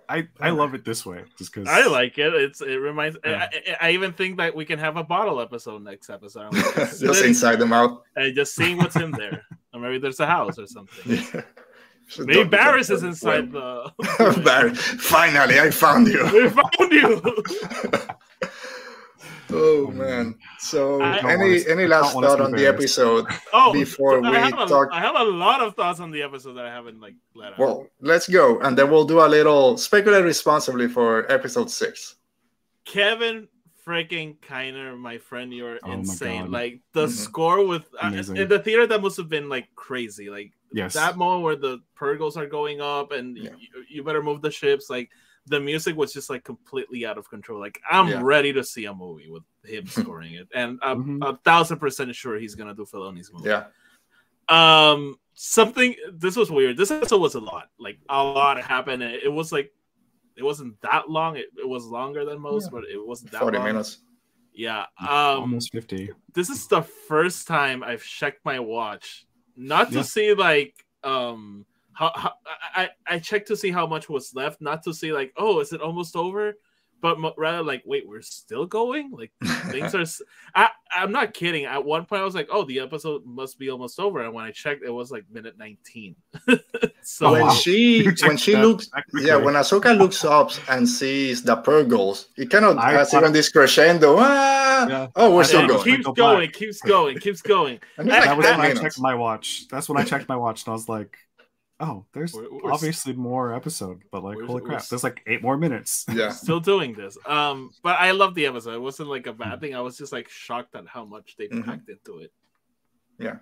I 0.09 0.27
I 0.41 0.51
love 0.51 0.73
it 0.75 0.85
this 0.87 1.05
way, 1.05 1.25
just 1.37 1.53
because 1.53 1.69
I 1.69 1.87
like 1.87 2.17
it. 2.17 2.33
It's 2.35 2.63
it 2.63 2.77
reminds. 2.77 3.19
Yeah. 3.25 3.47
I, 3.53 3.73
I, 3.83 3.89
I 3.89 3.91
even 3.93 4.13
think 4.15 4.39
that 4.39 4.55
we 4.57 4.65
can 4.65 4.79
have 4.79 4.97
a 4.97 5.05
bottle 5.05 5.39
episode 5.41 5.83
next 5.83 6.09
episode. 6.09 6.53
just 6.55 6.99
Sitting 7.01 7.25
inside 7.29 7.57
the 7.57 7.67
mouth. 7.67 8.01
and 8.17 8.35
just 8.35 8.55
seeing 8.55 8.79
what's 8.79 8.97
in 8.97 9.11
there. 9.13 9.45
or 9.75 9.81
maybe 9.81 9.99
there's 9.99 10.21
a 10.21 10.27
house 10.27 10.59
or 10.59 10.67
something. 10.67 11.13
Yeah. 11.35 11.43
Maybe 12.21 12.33
Don't- 12.37 12.51
Barriss 12.51 12.89
don't- 12.89 12.97
is 12.97 13.03
inside 13.03 13.53
well, 13.53 13.93
the. 13.99 14.05
Barriss, 14.43 14.79
finally, 14.79 15.61
I 15.61 15.71
found 15.71 16.07
you. 16.07 16.25
we 16.33 16.49
found 16.49 16.91
you. 16.91 17.21
Oh 19.51 19.91
man! 19.91 20.35
So, 20.59 21.01
I- 21.01 21.17
I 21.17 21.33
any 21.33 21.53
wanna- 21.55 21.71
any 21.71 21.87
last 21.87 22.13
thought 22.13 22.41
on 22.41 22.53
the 22.53 22.67
episode? 22.67 23.27
Oh, 23.53 23.73
Before 23.73 24.25
I 24.25 24.31
we 24.31 24.37
have 24.37 24.53
a, 24.59 24.67
talk- 24.67 24.91
I 24.93 25.01
have 25.01 25.17
a 25.17 25.25
lot 25.25 25.61
of 25.63 25.75
thoughts 25.75 26.01
on 26.01 26.11
the 26.11 26.23
episode 26.23 26.55
that 26.55 26.67
I 26.67 26.71
haven't 26.71 27.01
like 27.01 27.15
let 27.35 27.53
out. 27.53 27.59
Well, 27.59 27.89
let's 28.01 28.29
go, 28.29 28.61
and 28.61 28.77
then 28.77 28.91
we'll 28.91 29.07
do 29.07 29.21
a 29.21 29.27
little 29.29 29.79
speculate 29.79 30.25
responsibly 30.25 30.89
for 30.89 31.31
episode 31.33 31.71
six. 31.71 32.17
Kevin 32.85 33.49
freaking 33.87 34.37
Kiner, 34.41 34.99
my 34.99 35.17
friend, 35.17 35.53
you're 35.53 35.79
Oh 35.83 35.93
insane. 35.93 36.51
Like 36.51 36.81
the 36.93 37.07
Mhm. 37.07 37.11
score 37.11 37.67
with 37.67 37.85
uh, 38.03 38.13
in 38.35 38.49
the 38.49 38.59
theater, 38.59 38.87
that 38.87 39.01
must 39.01 39.17
have 39.17 39.31
been 39.31 39.49
like 39.49 39.69
crazy. 39.75 40.29
Like 40.29 40.53
yes, 40.73 40.93
that 40.95 41.17
moment 41.17 41.43
where 41.43 41.57
the 41.57 41.79
purrgils 41.99 42.37
are 42.37 42.47
going 42.47 42.83
up 42.83 43.13
and 43.13 43.37
Yeah. 43.39 43.51
you, 43.59 43.85
you 43.89 44.03
better 44.05 44.23
move 44.23 44.43
the 44.43 44.51
ships. 44.51 44.91
Like 44.91 45.09
the 45.49 45.61
music 45.61 45.97
was 45.97 46.13
just 46.13 46.31
like 46.31 46.45
completely 46.45 47.05
out 47.07 47.19
of 47.19 47.29
control. 47.29 47.59
Like 47.61 47.81
I'm 47.91 48.09
Yeah. 48.09 48.21
ready 48.23 48.53
to 48.53 48.63
see 48.65 48.85
a 48.87 48.95
movie 48.95 49.31
with 49.31 49.43
him 49.65 49.87
scoring 49.87 50.35
it, 50.35 50.49
and 50.55 50.79
I'm 50.83 51.21
Mhm. 51.21 51.29
a 51.29 51.37
thousand 51.39 51.79
percent 51.79 52.15
sure 52.15 52.37
he's 52.39 52.55
gonna 52.55 52.75
do 52.75 52.85
Filoni's 52.85 53.33
movie. 53.33 53.49
Yeah. 53.49 53.65
Um, 54.49 55.17
something. 55.35 55.95
This 56.13 56.37
was 56.37 56.51
weird. 56.51 56.77
This 56.77 56.91
episode 56.91 57.21
was 57.21 57.35
a 57.35 57.41
lot. 57.41 57.69
Like 57.79 57.99
a 58.09 58.23
lot 58.23 58.61
happened. 58.63 59.03
and 59.03 59.15
It 59.15 59.33
was 59.33 59.53
like 59.53 59.73
it 60.37 60.43
wasn't 60.45 60.81
that 60.83 61.11
long. 61.11 61.37
It, 61.37 61.47
it 61.59 61.69
was 61.69 61.85
longer 61.87 62.25
than 62.25 62.41
most, 62.41 62.65
Yeah. 62.67 62.71
but 62.73 62.85
it 62.85 63.05
wasn't 63.05 63.33
that 63.33 63.41
40 63.41 63.59
long. 63.59 63.67
minutes. 63.67 63.99
Yeah. 64.53 64.87
Um, 65.01 65.09
Almost 65.41 65.73
50. 65.73 66.11
this 66.33 66.49
is 66.49 66.67
the 66.69 66.83
first 66.83 67.47
time 67.47 67.83
I've 67.83 68.03
checked 68.05 68.45
my 68.45 68.59
watch, 68.61 69.27
not 69.57 69.89
to 69.91 69.97
Yeah. 69.97 70.03
see 70.03 70.35
like 70.35 70.75
um 71.05 71.65
how, 71.99 72.13
how 72.15 72.33
I 72.77 72.91
I 73.09 73.19
checked 73.19 73.49
to 73.49 73.57
see 73.57 73.73
how 73.73 73.85
much 73.85 74.09
was 74.09 74.33
left, 74.33 74.61
not 74.61 74.85
to 74.85 74.95
see 74.95 75.13
like 75.13 75.33
oh 75.37 75.59
is 75.59 75.73
it 75.73 75.81
almost 75.81 76.15
over, 76.15 76.55
but 77.01 77.19
mo- 77.19 77.35
rather 77.37 77.65
like 77.65 77.83
wait 77.85 78.07
we're 78.07 78.23
still 78.23 78.67
going 78.67 79.11
like 79.11 79.33
things 79.73 79.97
are. 79.97 80.03
s- 80.03 80.23
I 80.55 80.71
I'm 80.93 81.11
not 81.11 81.35
kidding. 81.35 81.65
At 81.65 81.85
one 81.85 82.05
point 82.05 82.23
I 82.23 82.25
was 82.25 82.37
like 82.37 82.49
oh 82.53 82.65
the 82.65 82.79
episode 82.79 83.27
must 83.27 83.59
be 83.59 83.69
almost 83.69 83.99
over, 83.99 84.23
and 84.23 84.33
when 84.33 84.45
I 84.45 84.53
checked 84.53 84.85
it 84.85 84.91
was 84.91 85.11
like 85.11 85.25
minute 85.29 85.59
nineteen. 85.59 86.15
so 87.03 87.33
when 87.33 87.47
wow. 87.47 87.51
she 87.51 88.09
when 88.23 88.37
she 88.37 88.53
that 88.53 88.65
looks 88.65 88.89
that 88.91 89.05
yeah 89.15 89.35
when 89.35 89.55
Ahsoka 89.55 89.99
looks 89.99 90.25
up 90.25 90.53
and 90.69 90.89
sees 90.89 91.43
the 91.43 91.57
Purrgils, 91.57 92.27
it 92.37 92.49
kind 92.49 92.65
of 92.65 92.79
I 92.79 92.93
has 92.93 93.13
even 93.13 93.33
this 93.33 93.49
crescendo. 93.49 94.15
Ah! 94.21 94.87
Yeah. 94.89 95.07
Oh, 95.17 95.35
we're 95.35 95.41
I 95.41 95.45
still 95.47 95.61
and 95.63 95.71
thought 95.71 95.87
it 95.89 96.15
going. 96.15 96.15
Keeps 96.15 96.15
going, 96.15 96.51
keeps 96.51 96.81
going, 96.81 97.19
keeps 97.19 97.43
going. 97.43 97.81
And 97.97 98.09
it's 98.09 98.17
That 98.17 98.29
like 98.29 98.37
was 98.37 98.47
10 98.47 98.59
when 98.59 98.71
I 98.71 98.81
checked 98.81 99.01
my 99.01 99.17
watch. 99.17 99.67
That's 99.69 99.89
when 99.89 99.99
I 99.99 100.05
checked 100.05 100.29
my 100.29 100.37
watch, 100.37 100.65
and 100.65 100.71
I 100.71 100.75
was 100.75 100.89
like, 100.89 101.19
"Oh, 101.81 102.05
there's 102.13 102.35
We're- 102.35 102.49
we're- 102.51 102.73
obviously 102.73 103.13
more 103.13 103.55
episode." 103.55 104.03
But 104.11 104.25
like, 104.25 104.39
holy 104.41 104.63
crap, 104.63 104.79
s- 104.81 104.89
there's 104.89 105.05
like 105.05 105.23
eight 105.27 105.43
more 105.43 105.57
minutes. 105.57 106.05
Yeah. 106.13 106.31
still 106.31 106.61
doing 106.61 106.95
this. 106.95 107.17
Um, 107.27 107.71
but 107.83 107.97
I 108.01 108.11
love 108.13 108.35
the 108.35 108.47
episode. 108.47 108.75
It 108.75 108.81
wasn't 108.83 109.09
like 109.09 109.27
a 109.27 109.33
bad 109.33 109.61
thing. 109.61 109.75
I 109.75 109.81
was 109.81 109.97
just 109.99 110.13
like 110.13 110.29
shocked 110.29 110.75
at 110.75 110.87
how 110.87 111.05
much 111.05 111.37
they 111.37 111.49
Mhm. 111.49 111.65
packed 111.65 111.89
into 111.89 112.19
it. 112.19 112.33
Yeah. 113.19 113.37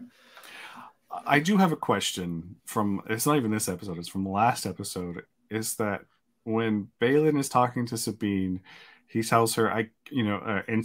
I 1.26 1.38
do 1.40 1.56
have 1.56 1.72
a 1.72 1.76
question 1.76 2.56
from. 2.66 3.02
It's 3.08 3.26
not 3.26 3.36
even 3.36 3.50
this 3.50 3.68
episode. 3.68 3.98
It's 3.98 4.08
from 4.08 4.24
the 4.24 4.30
last 4.30 4.66
episode. 4.66 5.22
Is 5.50 5.76
that 5.76 6.02
when 6.44 6.88
Baylan 7.00 7.38
is 7.38 7.48
talking 7.48 7.86
to 7.86 7.96
Sabine, 7.96 8.60
he 9.06 9.22
tells 9.22 9.54
her, 9.54 9.72
"I, 9.72 9.90
you 10.10 10.24
know, 10.24 10.38
uh, 10.38 10.62
and 10.68 10.84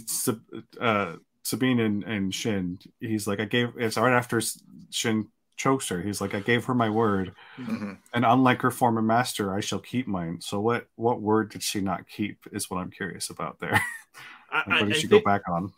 uh, 0.80 1.16
Sabine 1.42 1.80
and, 1.80 2.04
and 2.04 2.32
Shin. 2.34 2.78
He's 3.00 3.26
like, 3.26 3.40
I 3.40 3.44
gave. 3.46 3.72
It's 3.76 3.96
right 3.96 4.12
after 4.16 4.38
S- 4.38 4.62
Shin 4.90 5.28
chokes 5.56 5.88
her. 5.88 6.00
He's 6.02 6.20
like, 6.20 6.34
I 6.34 6.40
gave 6.40 6.64
her 6.64 6.74
my 6.74 6.90
word, 6.90 7.34
Mhm. 7.58 7.98
and 8.12 8.24
unlike 8.24 8.62
her 8.62 8.70
former 8.70 9.02
master, 9.02 9.54
I 9.54 9.60
shall 9.60 9.78
keep 9.78 10.06
mine. 10.06 10.40
So 10.40 10.60
what? 10.60 10.88
What 10.96 11.20
word 11.20 11.50
did 11.50 11.62
she 11.62 11.80
not 11.80 12.08
keep? 12.08 12.38
Is 12.52 12.70
what 12.70 12.78
I'm 12.78 12.90
curious 12.90 13.30
about 13.30 13.58
there. 13.60 13.80
I, 14.50 14.56
like, 14.66 14.66
what 14.68 14.78
did 14.88 14.96
I 14.96 14.98
she 15.00 15.06
think, 15.08 15.24
go 15.24 15.30
back 15.30 15.48
on? 15.48 15.72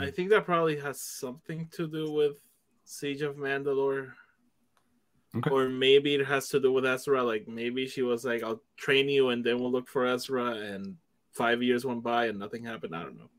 I 0.00 0.10
think 0.10 0.30
that 0.30 0.44
probably 0.44 0.78
has 0.80 1.00
something 1.00 1.68
to 1.72 1.86
do 1.86 2.10
with 2.10 2.40
Siege 2.84 3.22
of 3.22 3.36
Mandalore. 3.36 4.12
Okay. 5.36 5.50
Or 5.50 5.68
maybe 5.68 6.14
it 6.14 6.26
has 6.26 6.48
to 6.48 6.60
do 6.60 6.72
with 6.72 6.86
Ezra. 6.86 7.22
Like 7.22 7.46
maybe 7.46 7.86
she 7.86 8.02
was 8.02 8.24
like, 8.24 8.42
"I'll 8.42 8.62
train 8.76 9.08
you, 9.10 9.28
and 9.28 9.44
then 9.44 9.58
we'll 9.58 9.70
look 9.70 9.88
for 9.88 10.06
Ezra." 10.06 10.52
And 10.52 10.96
five 11.32 11.62
years 11.62 11.84
went 11.84 12.02
by, 12.02 12.26
and 12.26 12.38
nothing 12.38 12.64
happened. 12.64 12.96
I 12.96 13.02
don't 13.02 13.18
know. 13.18 13.30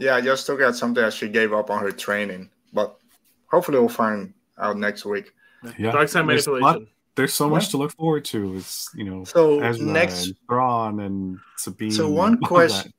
Yeah, 0.00 0.16
I 0.16 0.20
just 0.20 0.44
took 0.46 0.60
out 0.60 0.74
something 0.76 1.02
that 1.02 1.12
she 1.12 1.28
gave 1.28 1.52
up 1.52 1.70
on 1.70 1.80
her 1.82 1.90
training, 1.92 2.50
but 2.72 2.98
hopefully 3.46 3.78
we'll 3.78 3.88
find 3.88 4.34
out 4.60 4.76
next 4.76 5.04
week. 5.04 5.32
Yeah, 5.78 5.92
Dark 5.92 6.08
side 6.08 6.26
There's 6.28 6.46
a 6.46 6.52
lot- 6.52 6.60
manipulation. 6.60 6.92
There's 7.16 7.34
so 7.34 7.48
much 7.50 7.64
Yeah. 7.64 7.70
to 7.70 7.76
look 7.78 7.92
forward 7.96 8.24
to. 8.26 8.54
It's 8.54 8.90
you 8.94 9.02
know 9.02 9.24
So 9.24 9.58
Ezra 9.60 9.84
next, 9.86 10.26
and 10.26 10.36
Thrawn 10.46 11.00
and 11.00 11.38
Sabine. 11.56 11.90
so 11.90 12.08
one 12.08 12.34
and 12.34 12.42
all 12.44 12.48
question: 12.48 12.92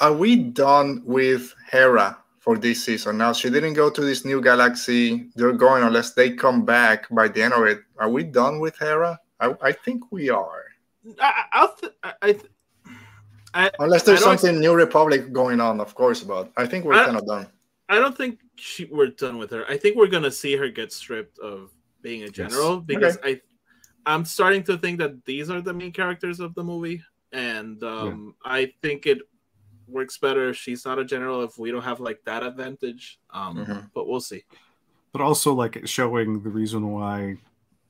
Are 0.00 0.12
we 0.12 0.34
done 0.36 1.02
with 1.04 1.54
Hera 1.70 2.18
for 2.40 2.58
this 2.58 2.84
season? 2.84 3.18
Now 3.18 3.32
she 3.32 3.50
didn't 3.50 3.74
go 3.74 3.90
to 3.90 4.00
this 4.00 4.24
new 4.24 4.40
galaxy. 4.42 5.30
They're 5.36 5.52
going 5.52 5.84
unless 5.84 6.14
they 6.14 6.30
come 6.34 6.64
back 6.64 7.06
by 7.14 7.28
the 7.28 7.42
end 7.42 7.54
of 7.54 7.62
it. 7.66 7.78
Are 7.96 8.08
we 8.10 8.24
done 8.24 8.58
with 8.58 8.76
Hera? 8.76 9.20
I, 9.38 9.54
I 9.62 9.70
think 9.70 10.10
we 10.10 10.30
are. 10.30 10.64
I, 11.20 11.22
I- 11.22 11.44
I'll 11.52 11.74
th- 11.76 11.92
I, 12.02 12.12
I, 12.22 12.32
th- 12.32 12.50
I, 13.54 13.70
Unless 13.78 14.02
there's 14.02 14.22
I 14.24 14.34
something 14.34 14.58
New 14.58 14.74
Republic 14.74 15.32
going 15.32 15.60
on, 15.60 15.80
of 15.80 15.94
course, 15.94 16.24
but 16.24 16.50
I 16.56 16.66
think 16.66 16.84
we're 16.84 16.94
I- 16.94 17.04
kind 17.04 17.16
of 17.18 17.24
done. 17.26 17.46
I 17.88 17.98
don't 17.98 18.16
think 18.16 18.40
she, 18.56 18.86
we're 18.86 19.08
done 19.08 19.36
with 19.38 19.50
her. 19.50 19.64
I 19.68 19.76
think 19.76 19.96
we're 19.96 20.06
gonna 20.08 20.30
see 20.30 20.56
her 20.56 20.68
get 20.68 20.92
stripped 20.92 21.38
of 21.38 21.70
being 22.02 22.22
a 22.22 22.28
general 22.28 22.80
because 22.80 23.18
I, 23.24 23.40
I'm 24.06 24.24
starting 24.24 24.62
to 24.64 24.76
think 24.78 24.98
that 24.98 25.24
these 25.24 25.50
are 25.50 25.60
the 25.60 25.72
main 25.74 25.92
characters 25.92 26.40
of 26.40 26.54
the 26.54 26.64
movie, 26.64 27.02
and 27.32 27.82
um, 27.82 28.34
I 28.44 28.72
think 28.82 29.06
it 29.06 29.18
works 29.86 30.16
better 30.18 30.48
if 30.48 30.56
she's 30.56 30.84
not 30.86 30.98
a 30.98 31.04
general 31.04 31.42
if 31.42 31.58
we 31.58 31.70
don't 31.70 31.82
have 31.82 32.00
like 32.00 32.20
that 32.24 32.42
advantage. 32.42 33.18
Um, 33.30 33.58
Mhm. 33.64 33.90
but 33.94 34.06
we'll 34.08 34.20
see. 34.20 34.44
but 35.12 35.20
also 35.20 35.54
like 35.54 35.86
showing 35.86 36.42
the 36.42 36.50
reason 36.50 36.88
why 36.90 37.36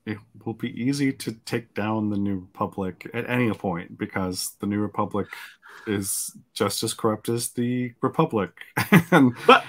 it 0.06 0.18
will 0.44 0.52
be 0.54 0.70
easy 0.78 1.10
to 1.12 1.32
take 1.46 1.72
down 1.72 2.10
the 2.10 2.18
New 2.18 2.40
Republic 2.40 3.08
at 3.14 3.28
any 3.30 3.50
point 3.52 3.96
because 3.96 4.56
the 4.60 4.66
New 4.66 4.78
Republic 4.80 5.26
is 5.86 6.36
just 6.52 6.82
as 6.82 6.92
corrupt 6.92 7.30
as 7.30 7.48
the 7.50 7.94
Republic 8.02 8.50
and, 9.10 9.34
But 9.46 9.64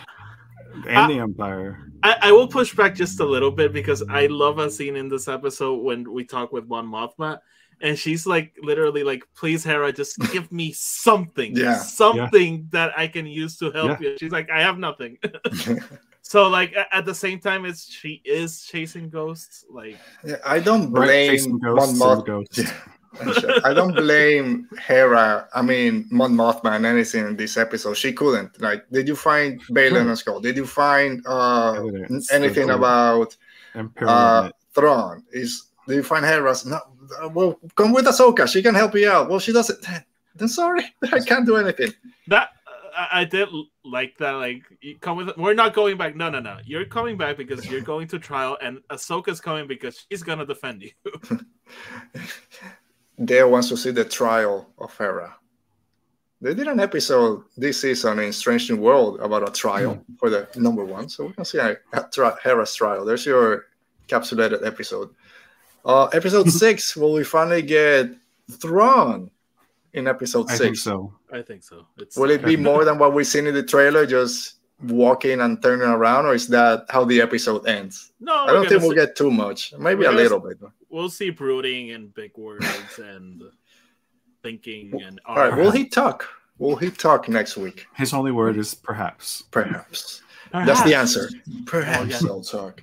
and 0.88 0.98
I- 0.98 1.08
the 1.08 1.20
Empire. 1.20 1.82
I, 2.04 2.18
I 2.24 2.32
will 2.32 2.48
push 2.48 2.76
back 2.76 2.94
just 2.94 3.20
a 3.20 3.26
little 3.26 3.50
bit 3.50 3.74
because 3.74 4.04
I 4.08 4.28
love 4.28 4.60
a 4.60 4.70
scene 4.70 4.96
in 4.96 5.10
this 5.10 5.28
episode 5.28 5.78
when 5.82 6.12
we 6.12 6.24
talk 6.24 6.52
with 6.52 6.68
Mon 6.68 6.86
Mothma, 6.88 7.40
and 7.82 7.98
she's 7.98 8.28
like 8.28 8.56
literally 8.62 9.04
like, 9.04 9.24
"Please, 9.36 9.64
Hera, 9.64 9.92
just 9.92 10.20
give 10.32 10.52
me 10.52 10.72
something, 10.72 11.56
Yeah. 11.56 11.78
something 11.78 12.68
that 12.72 12.92
I 12.96 13.08
can 13.08 13.26
use 13.26 13.58
to 13.58 13.72
help 13.72 14.00
you." 14.02 14.18
She's 14.20 14.32
like, 14.32 14.52
"I 14.52 14.62
have 14.62 14.78
nothing." 14.78 15.18
so 16.22 16.48
like 16.48 16.76
at 16.92 17.06
the 17.06 17.16
same 17.16 17.40
time, 17.40 17.66
it's 17.66 17.92
she 17.92 18.22
is 18.24 18.62
chasing 18.64 19.10
ghosts. 19.10 19.66
Like 19.70 19.98
Yeah, 20.24 20.36
I 20.46 20.60
don't 20.60 20.92
Right, 20.92 21.06
blame 21.08 21.32
chasing 21.32 21.60
Mon 21.60 22.24
ghosts 22.24 22.62
and 23.20 23.28
Moth- 23.28 23.42
ghosts. 23.42 23.46
Yeah. 23.64 23.70
I 23.70 23.74
don't 23.74 23.96
blame 23.96 24.68
Hera. 24.80 25.48
I 25.54 25.62
mean, 25.62 26.08
Mon 26.12 26.34
Mothma 26.34 26.76
and 26.76 26.86
anything 26.86 27.26
in 27.28 27.36
this 27.36 27.58
episode. 27.58 27.96
She 27.96 28.14
couldn't. 28.14 28.60
Like, 28.62 28.86
did 28.92 29.08
you 29.08 29.16
find 29.16 29.62
Baylan 29.68 30.02
and 30.08 30.18
Skoll? 30.18 30.42
Did 30.42 30.56
you 30.58 30.66
find 30.66 31.24
uh, 31.28 31.74
Evidence 31.74 32.32
anything 32.32 32.70
of- 32.70 32.78
about 32.80 33.36
Imperial 33.74 34.14
uh, 34.16 34.44
Net. 34.44 34.54
Thrawn? 34.74 35.24
Is 35.32 35.68
did 35.88 35.96
you 35.98 36.04
find 36.04 36.26
Hera's? 36.26 36.66
No. 36.66 36.80
uh, 37.22 37.30
Well, 37.30 37.60
come 37.76 37.94
with 37.94 38.06
Ahsoka. 38.06 38.48
She 38.48 38.62
can 38.64 38.74
help 38.76 38.96
you 38.96 39.10
out. 39.10 39.30
Well, 39.30 39.40
she 39.40 39.54
doesn't. 39.54 39.86
Then 40.36 40.48
sorry, 40.50 40.84
I 41.14 41.20
can't 41.20 41.46
do 41.46 41.56
anything. 41.56 41.94
that, 42.28 42.50
I, 42.98 43.22
I 43.22 43.24
did 43.24 43.48
like 43.86 44.18
that. 44.18 44.32
Like 44.32 44.64
you 44.82 44.98
come 45.00 45.16
with, 45.18 45.38
we're 45.38 45.54
not 45.54 45.74
going 45.74 45.96
back. 45.98 46.16
No, 46.16 46.30
no, 46.30 46.40
no. 46.40 46.58
You're 46.66 46.86
coming 46.86 47.18
back 47.18 47.38
because 47.38 47.66
you're 47.70 47.80
going 47.82 48.08
to 48.10 48.20
trial, 48.20 48.58
and 48.62 48.80
Ahsoka's 48.90 49.40
coming 49.40 49.66
because 49.68 50.06
she's 50.10 50.24
gonna 50.24 50.46
defend 50.46 50.82
you. 50.82 50.92
Dale 53.24 53.50
wants 53.50 53.70
to 53.70 53.78
see 53.78 53.92
the 53.92 54.06
trial 54.06 54.68
of 54.78 54.96
Hera. 54.98 55.36
They 56.42 56.54
did 56.54 56.68
an 56.68 56.80
episode 56.80 57.44
this 57.56 57.82
season 57.82 58.20
in 58.20 58.34
Strange 58.34 58.70
New 58.70 58.78
World 58.78 59.20
about 59.22 59.48
a 59.48 59.52
trial 59.52 60.04
for 60.20 60.30
the 60.30 60.48
number 60.58 60.84
one, 60.84 61.08
so 61.10 61.26
we 61.26 61.34
can 61.34 61.46
see 61.46 61.58
a, 61.60 61.78
a 61.94 62.08
tri- 62.12 62.36
Hera's 62.44 62.76
trial. 62.76 63.06
There's 63.06 63.26
your 63.26 63.66
capsulated 64.08 64.66
episode. 64.66 65.10
Uh, 65.86 66.06
episode 66.08 66.50
six, 66.64 66.96
will 66.96 67.14
we 67.14 67.24
finally 67.24 67.62
get 67.62 68.10
Thrawn 68.52 69.32
in 69.94 70.08
episode 70.08 70.48
I 70.50 70.56
six? 70.56 70.60
think 70.60 70.78
so. 70.78 71.14
I 71.32 71.42
think 71.42 71.64
so. 71.64 71.88
It's 71.98 72.18
Will 72.18 72.30
it 72.32 72.44
be 72.44 72.58
more 72.58 72.84
than 72.86 72.98
what 73.00 73.14
we've 73.14 73.26
seen 73.26 73.48
in 73.48 73.54
the 73.54 73.64
trailer, 73.64 74.06
just 74.06 74.56
walking 74.84 75.40
and 75.42 75.62
turning 75.64 75.88
around, 75.88 76.26
or 76.26 76.36
is 76.36 76.48
that 76.50 76.86
how 76.90 77.06
the 77.06 77.22
episode 77.22 77.66
ends? 77.66 78.12
no. 78.20 78.34
I 78.46 78.52
don't 78.52 78.68
think 78.68 78.82
we'll 78.82 78.92
see- 78.92 78.98
get 78.98 79.16
too 79.16 79.32
much. 79.32 79.74
Maybe 79.80 80.00
we're 80.02 80.10
a 80.10 80.12
gonna 80.12 80.18
little 80.18 80.40
bit. 80.42 80.58
We'll 80.96 81.10
see 81.10 81.30
brooding 81.30 81.92
and 81.92 82.14
big 82.14 82.32
words 82.38 83.00
and 83.00 83.44
thinking 84.42 85.02
and 85.04 85.20
All 85.26 85.36
right, 85.36 85.56
will 85.56 85.72
he 85.72 85.88
talk? 85.88 86.28
Will 86.58 86.78
he 86.78 86.90
talk 86.90 87.28
next 87.28 87.58
week? 87.58 87.86
His 87.96 88.14
only 88.14 88.32
word 88.32 88.58
is 88.58 88.74
perhaps. 88.74 89.44
Perhaps. 89.52 90.22
That's 90.54 90.84
the 90.84 90.96
answer. 90.96 91.30
Perhaps 91.66 92.22
yeah. 92.22 92.30
I'll 92.30 92.40
talk. 92.40 92.82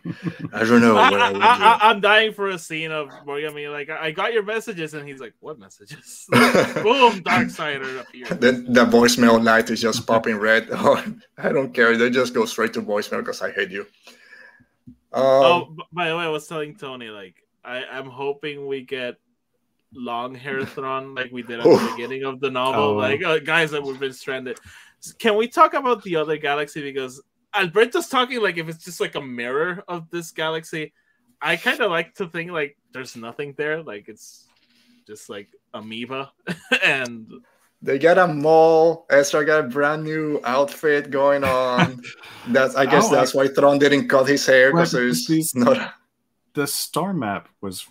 I 0.52 0.58
don't 0.64 0.82
know 0.82 0.94
I, 0.94 1.10
what 1.10 1.20
I 1.22 1.32
would 1.32 1.40
I, 1.42 1.90
am 1.90 2.00
dying 2.02 2.34
for 2.34 2.50
a 2.50 2.58
scene 2.58 2.90
of 2.90 3.08
Morgan 3.24 3.54
being 3.54 3.70
like, 3.70 3.88
I 3.88 4.10
got 4.10 4.34
your 4.34 4.42
messages, 4.42 4.92
and 4.92 5.08
he's 5.08 5.20
like, 5.20 5.32
What 5.40 5.58
messages? 5.58 6.26
Boom, 6.82 7.22
Dark 7.22 7.48
Sider 7.48 8.00
appears. 8.00 8.28
do. 8.28 8.34
Then 8.34 8.70
the 8.70 8.84
voicemail 8.84 9.42
light 9.42 9.70
is 9.70 9.80
just 9.80 10.06
popping 10.06 10.36
red. 10.36 10.68
Oh, 10.72 11.02
I 11.38 11.48
don't 11.50 11.72
care. 11.72 11.96
They 11.96 12.10
just 12.10 12.34
go 12.34 12.44
straight 12.44 12.74
to 12.74 12.82
voicemail 12.82 13.20
because 13.20 13.40
I 13.40 13.52
hate 13.52 13.70
you. 13.70 13.86
Um, 15.14 15.22
oh, 15.22 15.76
by 15.92 16.10
the 16.10 16.16
way, 16.16 16.24
I 16.24 16.28
was 16.28 16.46
telling 16.46 16.74
Tony, 16.76 17.08
like, 17.08 17.41
I, 17.64 17.84
I'm 17.84 18.08
hoping 18.08 18.66
we 18.66 18.82
get 18.82 19.16
long 19.94 20.34
hair 20.34 20.64
Thrawn 20.66 21.14
like 21.14 21.30
we 21.32 21.42
did 21.42 21.60
at 21.60 21.64
the 21.64 21.92
beginning 21.92 22.24
of 22.24 22.40
the 22.40 22.50
novel. 22.50 22.82
Oh. 22.82 22.94
Like, 22.94 23.22
uh, 23.22 23.38
guys 23.38 23.70
that 23.70 23.82
we've 23.82 24.00
been 24.00 24.12
stranded. 24.12 24.58
Can 25.18 25.36
we 25.36 25.48
talk 25.48 25.74
about 25.74 26.02
the 26.02 26.16
other 26.16 26.36
galaxy? 26.36 26.80
Because 26.80 27.20
Alberto's 27.54 28.08
talking 28.08 28.40
like 28.40 28.56
if 28.56 28.68
it's 28.68 28.84
just 28.84 29.00
like 29.00 29.14
a 29.14 29.20
mirror 29.20 29.84
of 29.88 30.10
this 30.10 30.30
galaxy. 30.30 30.92
I 31.40 31.56
kind 31.56 31.80
of 31.80 31.90
like 31.90 32.14
to 32.14 32.28
think 32.28 32.52
like 32.52 32.76
there's 32.92 33.16
nothing 33.16 33.54
there. 33.56 33.82
Like 33.82 34.08
it's 34.08 34.46
just 35.06 35.28
like 35.28 35.48
amoeba, 35.74 36.32
and 36.84 37.26
They 37.82 37.98
got 37.98 38.16
a 38.16 38.28
mall. 38.28 39.06
Ezra 39.10 39.44
got 39.44 39.64
a 39.64 39.68
brand 39.68 40.04
new 40.04 40.40
outfit 40.44 41.10
going 41.10 41.42
on. 41.42 42.00
That's 42.48 42.76
I 42.76 42.86
guess 42.86 43.06
Oh, 43.08 43.14
that's 43.14 43.34
why 43.34 43.48
Thrawn 43.48 43.78
didn't 43.78 44.08
cut 44.08 44.28
his 44.28 44.46
hair 44.46 44.70
because 44.70 44.92
there's 44.92 45.54
not. 45.54 45.94
The 46.55 46.66
star 46.66 47.12
map 47.12 47.48
was 47.61 47.86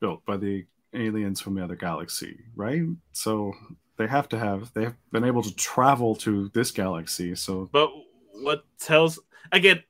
built 0.00 0.24
by 0.24 0.36
the 0.36 0.66
aliens 0.94 1.40
from 1.40 1.54
the 1.54 1.62
other 1.64 1.76
galaxy, 1.76 2.38
right? 2.56 2.82
So 3.12 3.52
they 3.96 4.06
have 4.06 4.28
to 4.30 4.38
have 4.38 4.72
they 4.74 4.84
have 4.84 4.96
been 5.12 5.24
able 5.24 5.42
to 5.42 5.54
travel 5.56 6.14
to 6.16 6.48
this 6.54 6.70
galaxy. 6.70 7.34
So 7.34 7.68
but 7.72 7.90
what 8.42 8.64
tells 8.80 9.18
again? 9.52 9.82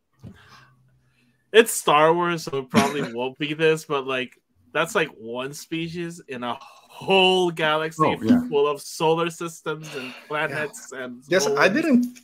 It's 1.52 1.72
Star 1.72 2.12
Wars, 2.12 2.42
so 2.42 2.58
it 2.58 2.68
probably 2.70 3.02
won't 3.14 3.38
be 3.38 3.54
this, 3.54 3.84
but 3.86 4.06
like 4.06 4.38
that's 4.72 4.94
like 4.94 5.08
one 5.16 5.54
species 5.54 6.20
in 6.28 6.42
a 6.44 6.58
whole 6.60 7.50
galaxy 7.50 8.02
Oh, 8.04 8.22
yeah. 8.22 8.40
full 8.48 8.66
of 8.68 8.82
solar 8.82 9.30
systems 9.30 9.94
and 9.94 10.12
planets 10.26 10.92
and 10.92 11.22
Yes, 11.28 11.46
I 11.46 11.68
moons. 11.68 11.74
didn't. 11.74 12.18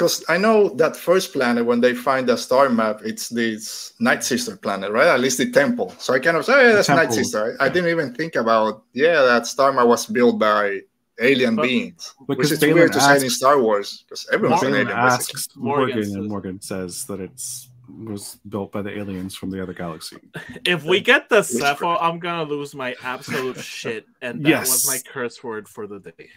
Because 0.00 0.24
I 0.30 0.38
know 0.38 0.70
that 0.76 0.96
first 0.96 1.30
planet 1.34 1.66
when 1.66 1.82
they 1.82 1.92
find 1.92 2.26
the 2.26 2.34
star 2.38 2.70
map, 2.70 3.02
it's 3.04 3.28
this 3.28 3.92
Night 4.00 4.24
Sister 4.24 4.56
planet, 4.56 4.90
right? 4.92 5.08
At 5.08 5.20
least 5.20 5.36
the 5.36 5.50
temple. 5.50 5.90
So 5.98 6.14
I 6.14 6.18
kind 6.20 6.38
of 6.38 6.46
say, 6.46 6.54
oh, 6.54 6.60
yeah, 6.68 6.72
that's 6.72 6.88
Night. 6.88 7.12
Sister. 7.12 7.58
I, 7.60 7.66
I 7.66 7.68
didn't 7.68 7.90
even 7.90 8.14
think 8.14 8.34
about, 8.34 8.84
yeah, 8.94 9.20
that 9.20 9.46
star 9.46 9.70
map 9.74 9.86
was 9.86 10.06
built 10.06 10.38
by 10.38 10.80
alien 11.20 11.54
But- 11.56 11.64
beings, 11.64 12.14
which 12.24 12.38
because 12.38 12.52
is 12.52 12.60
Baylan 12.60 12.74
weird 12.76 12.92
to 12.94 13.00
say 13.02 13.16
in 13.20 13.28
Star 13.28 13.60
Wars 13.60 14.04
because 14.08 14.26
everyone's 14.32 14.62
an 14.62 14.72
Baylan 14.72 14.72
alien. 14.72 14.86
basically. 14.86 15.36
asks 15.38 15.48
Morgan 15.54 15.84
Morgan, 15.84 16.02
says- 16.04 16.14
and 16.14 16.28
Morgan 16.30 16.60
says 16.62 17.04
that 17.04 17.20
it's 17.20 17.68
was 18.06 18.38
built 18.48 18.72
by 18.72 18.80
the 18.80 18.96
aliens 18.98 19.34
from 19.36 19.50
the 19.50 19.62
other 19.62 19.74
galaxy. 19.74 20.16
If 20.64 20.84
we 20.84 21.00
get 21.02 21.28
the 21.28 21.40
Which 21.44 21.62
Zeffo, 21.62 21.98
I'm 22.00 22.18
gonna 22.20 22.44
lose 22.44 22.74
my 22.74 22.94
absolute 23.02 23.58
shit, 23.60 24.06
and 24.22 24.42
that 24.46 24.48
Yes. 24.48 24.70
was 24.70 24.86
my 24.88 24.98
curse 25.12 25.44
word 25.44 25.68
for 25.68 25.86
the 25.86 25.98
day. 26.00 26.30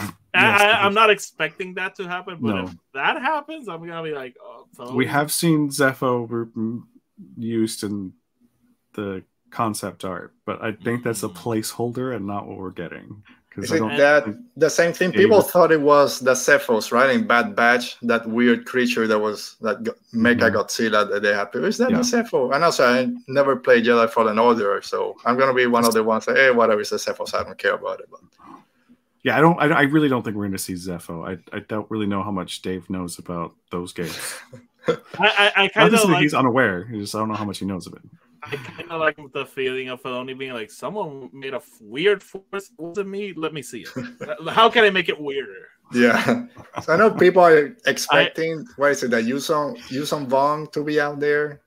Yes, 0.32 0.60
I, 0.62 0.70
I'm 0.86 0.94
not 0.94 1.10
expecting 1.10 1.74
that 1.74 1.96
to 1.96 2.06
happen, 2.06 2.38
but 2.40 2.54
No. 2.54 2.64
if 2.66 2.70
that 2.94 3.20
happens, 3.20 3.68
I'm 3.68 3.84
gonna 3.84 4.02
be 4.04 4.12
like, 4.12 4.36
oh, 4.40 4.66
so 4.76 4.94
We 4.94 5.04
have 5.06 5.32
seen 5.32 5.70
Zeffo 5.70 6.82
used 7.36 7.82
in 7.82 8.12
the 8.94 9.24
concept 9.50 10.04
art, 10.04 10.32
but 10.46 10.62
I 10.62 10.70
think 10.72 11.02
that's 11.02 11.24
a 11.24 11.28
placeholder 11.28 12.14
and 12.14 12.26
not 12.26 12.46
what 12.46 12.58
we're 12.58 12.70
getting. 12.70 13.22
Is 13.56 13.68
Because 13.68 13.72
I 13.72 13.76
it 13.76 13.78
don't. 13.80 13.96
that 13.96 14.38
the 14.56 14.70
same 14.70 14.92
thing? 14.92 15.10
People 15.10 15.38
you- 15.38 15.42
thought 15.42 15.72
it 15.72 15.80
was 15.80 16.20
the 16.20 16.34
Zeffos, 16.34 16.92
right? 16.92 17.10
In 17.10 17.26
Bad 17.26 17.56
Batch, 17.56 17.98
that 18.02 18.24
weird 18.28 18.64
creature 18.64 19.08
that 19.08 19.18
was 19.18 19.56
that 19.60 19.82
go- 19.82 19.94
Mecha 20.14 20.46
Mhm. 20.48 20.54
Godzilla 20.54 21.10
that 21.10 21.22
they 21.22 21.34
have. 21.34 21.52
Is 21.56 21.76
that 21.78 21.90
Yeah. 21.90 21.96
the 21.96 22.02
Zeffo? 22.04 22.54
And 22.54 22.62
also, 22.62 22.86
I 22.86 23.12
never 23.26 23.56
played 23.56 23.84
Jedi 23.84 24.08
Fallen 24.08 24.38
Order, 24.38 24.80
so 24.82 25.16
I'm 25.24 25.36
gonna 25.36 25.52
be 25.54 25.66
one 25.66 25.84
of 25.84 25.92
the 25.92 26.04
ones 26.04 26.26
that, 26.26 26.36
hey, 26.36 26.52
whatever, 26.52 26.80
it's 26.80 26.90
the 26.90 26.96
Zeffos. 26.98 27.34
I 27.34 27.42
don't 27.42 27.58
care 27.58 27.74
about 27.74 27.98
it. 27.98 28.08
But 28.08 28.20
Yeah, 29.22 29.36
I 29.36 29.40
don't. 29.40 29.60
I, 29.60 29.66
I 29.66 29.82
really 29.82 30.08
don't 30.08 30.22
think 30.22 30.36
we're 30.36 30.44
going 30.44 30.52
to 30.52 30.58
see 30.58 30.72
Zeffo. 30.74 31.28
I, 31.28 31.56
I 31.56 31.60
don't 31.68 31.90
really 31.90 32.06
know 32.06 32.22
how 32.22 32.30
much 32.30 32.62
Dave 32.62 32.88
knows 32.88 33.18
about 33.18 33.54
those 33.70 33.92
games. 33.92 34.34
I, 34.88 34.96
I, 35.18 35.52
I 35.56 35.62
Not 35.64 35.72
kind 35.74 35.94
of 35.94 36.00
say 36.00 36.08
like 36.08 36.22
he's 36.22 36.34
unaware. 36.34 36.86
He 36.86 36.98
just 36.98 37.14
I 37.14 37.18
don't 37.18 37.28
know 37.28 37.34
how 37.34 37.44
much 37.44 37.58
he 37.58 37.66
knows 37.66 37.86
of 37.86 37.92
it. 37.94 38.02
I 38.42 38.56
kind 38.56 38.90
of 38.90 39.00
like 39.00 39.18
the 39.34 39.44
feeling 39.44 39.90
of 39.90 40.02
Filoni 40.02 40.36
being 40.38 40.54
like, 40.54 40.70
someone 40.70 41.28
made 41.34 41.52
a 41.52 41.56
f- 41.58 41.68
weird 41.82 42.22
force. 42.22 42.70
It 42.70 42.78
wasn't 42.78 43.10
me. 43.10 43.34
Let 43.36 43.52
me 43.52 43.60
see 43.60 43.84
it. 43.86 44.48
How 44.48 44.70
can 44.70 44.84
I 44.84 44.88
make 44.90 45.10
it 45.10 45.20
weirder? 45.20 45.68
yeah, 45.92 46.46
so 46.82 46.94
I 46.94 46.96
know 46.96 47.10
people 47.10 47.42
are 47.42 47.76
expecting. 47.84 48.64
what 48.76 48.92
is 48.92 49.02
it? 49.02 49.10
That 49.10 49.24
Yuuzhan 49.24 49.76
Yuuzhan 49.90 50.26
Vong 50.28 50.72
to 50.72 50.82
be 50.82 50.98
out 50.98 51.20
there. 51.20 51.60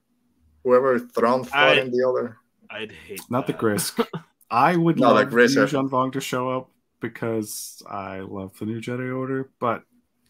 Whoever 0.64 0.98
Thrawn 0.98 1.44
fought 1.44 1.78
in 1.78 1.92
the 1.92 2.04
other. 2.08 2.38
I'd 2.72 2.92
hate 2.92 3.22
Not 3.30 3.46
the 3.46 3.54
that. 3.54 3.62
Grysk. 3.62 4.08
I 4.50 4.76
would 4.76 4.98
No, 5.00 5.10
the 5.10 5.14
love 5.14 5.28
Grysk 5.30 5.58
are- 5.58 5.84
Vong 5.90 6.12
to 6.14 6.22
show 6.22 6.50
up 6.50 6.72
because 7.04 7.84
I 7.88 8.20
love 8.22 8.58
the 8.58 8.66
new 8.66 8.80
Jedi 8.80 9.16
Order, 9.16 9.52
but 9.60 9.84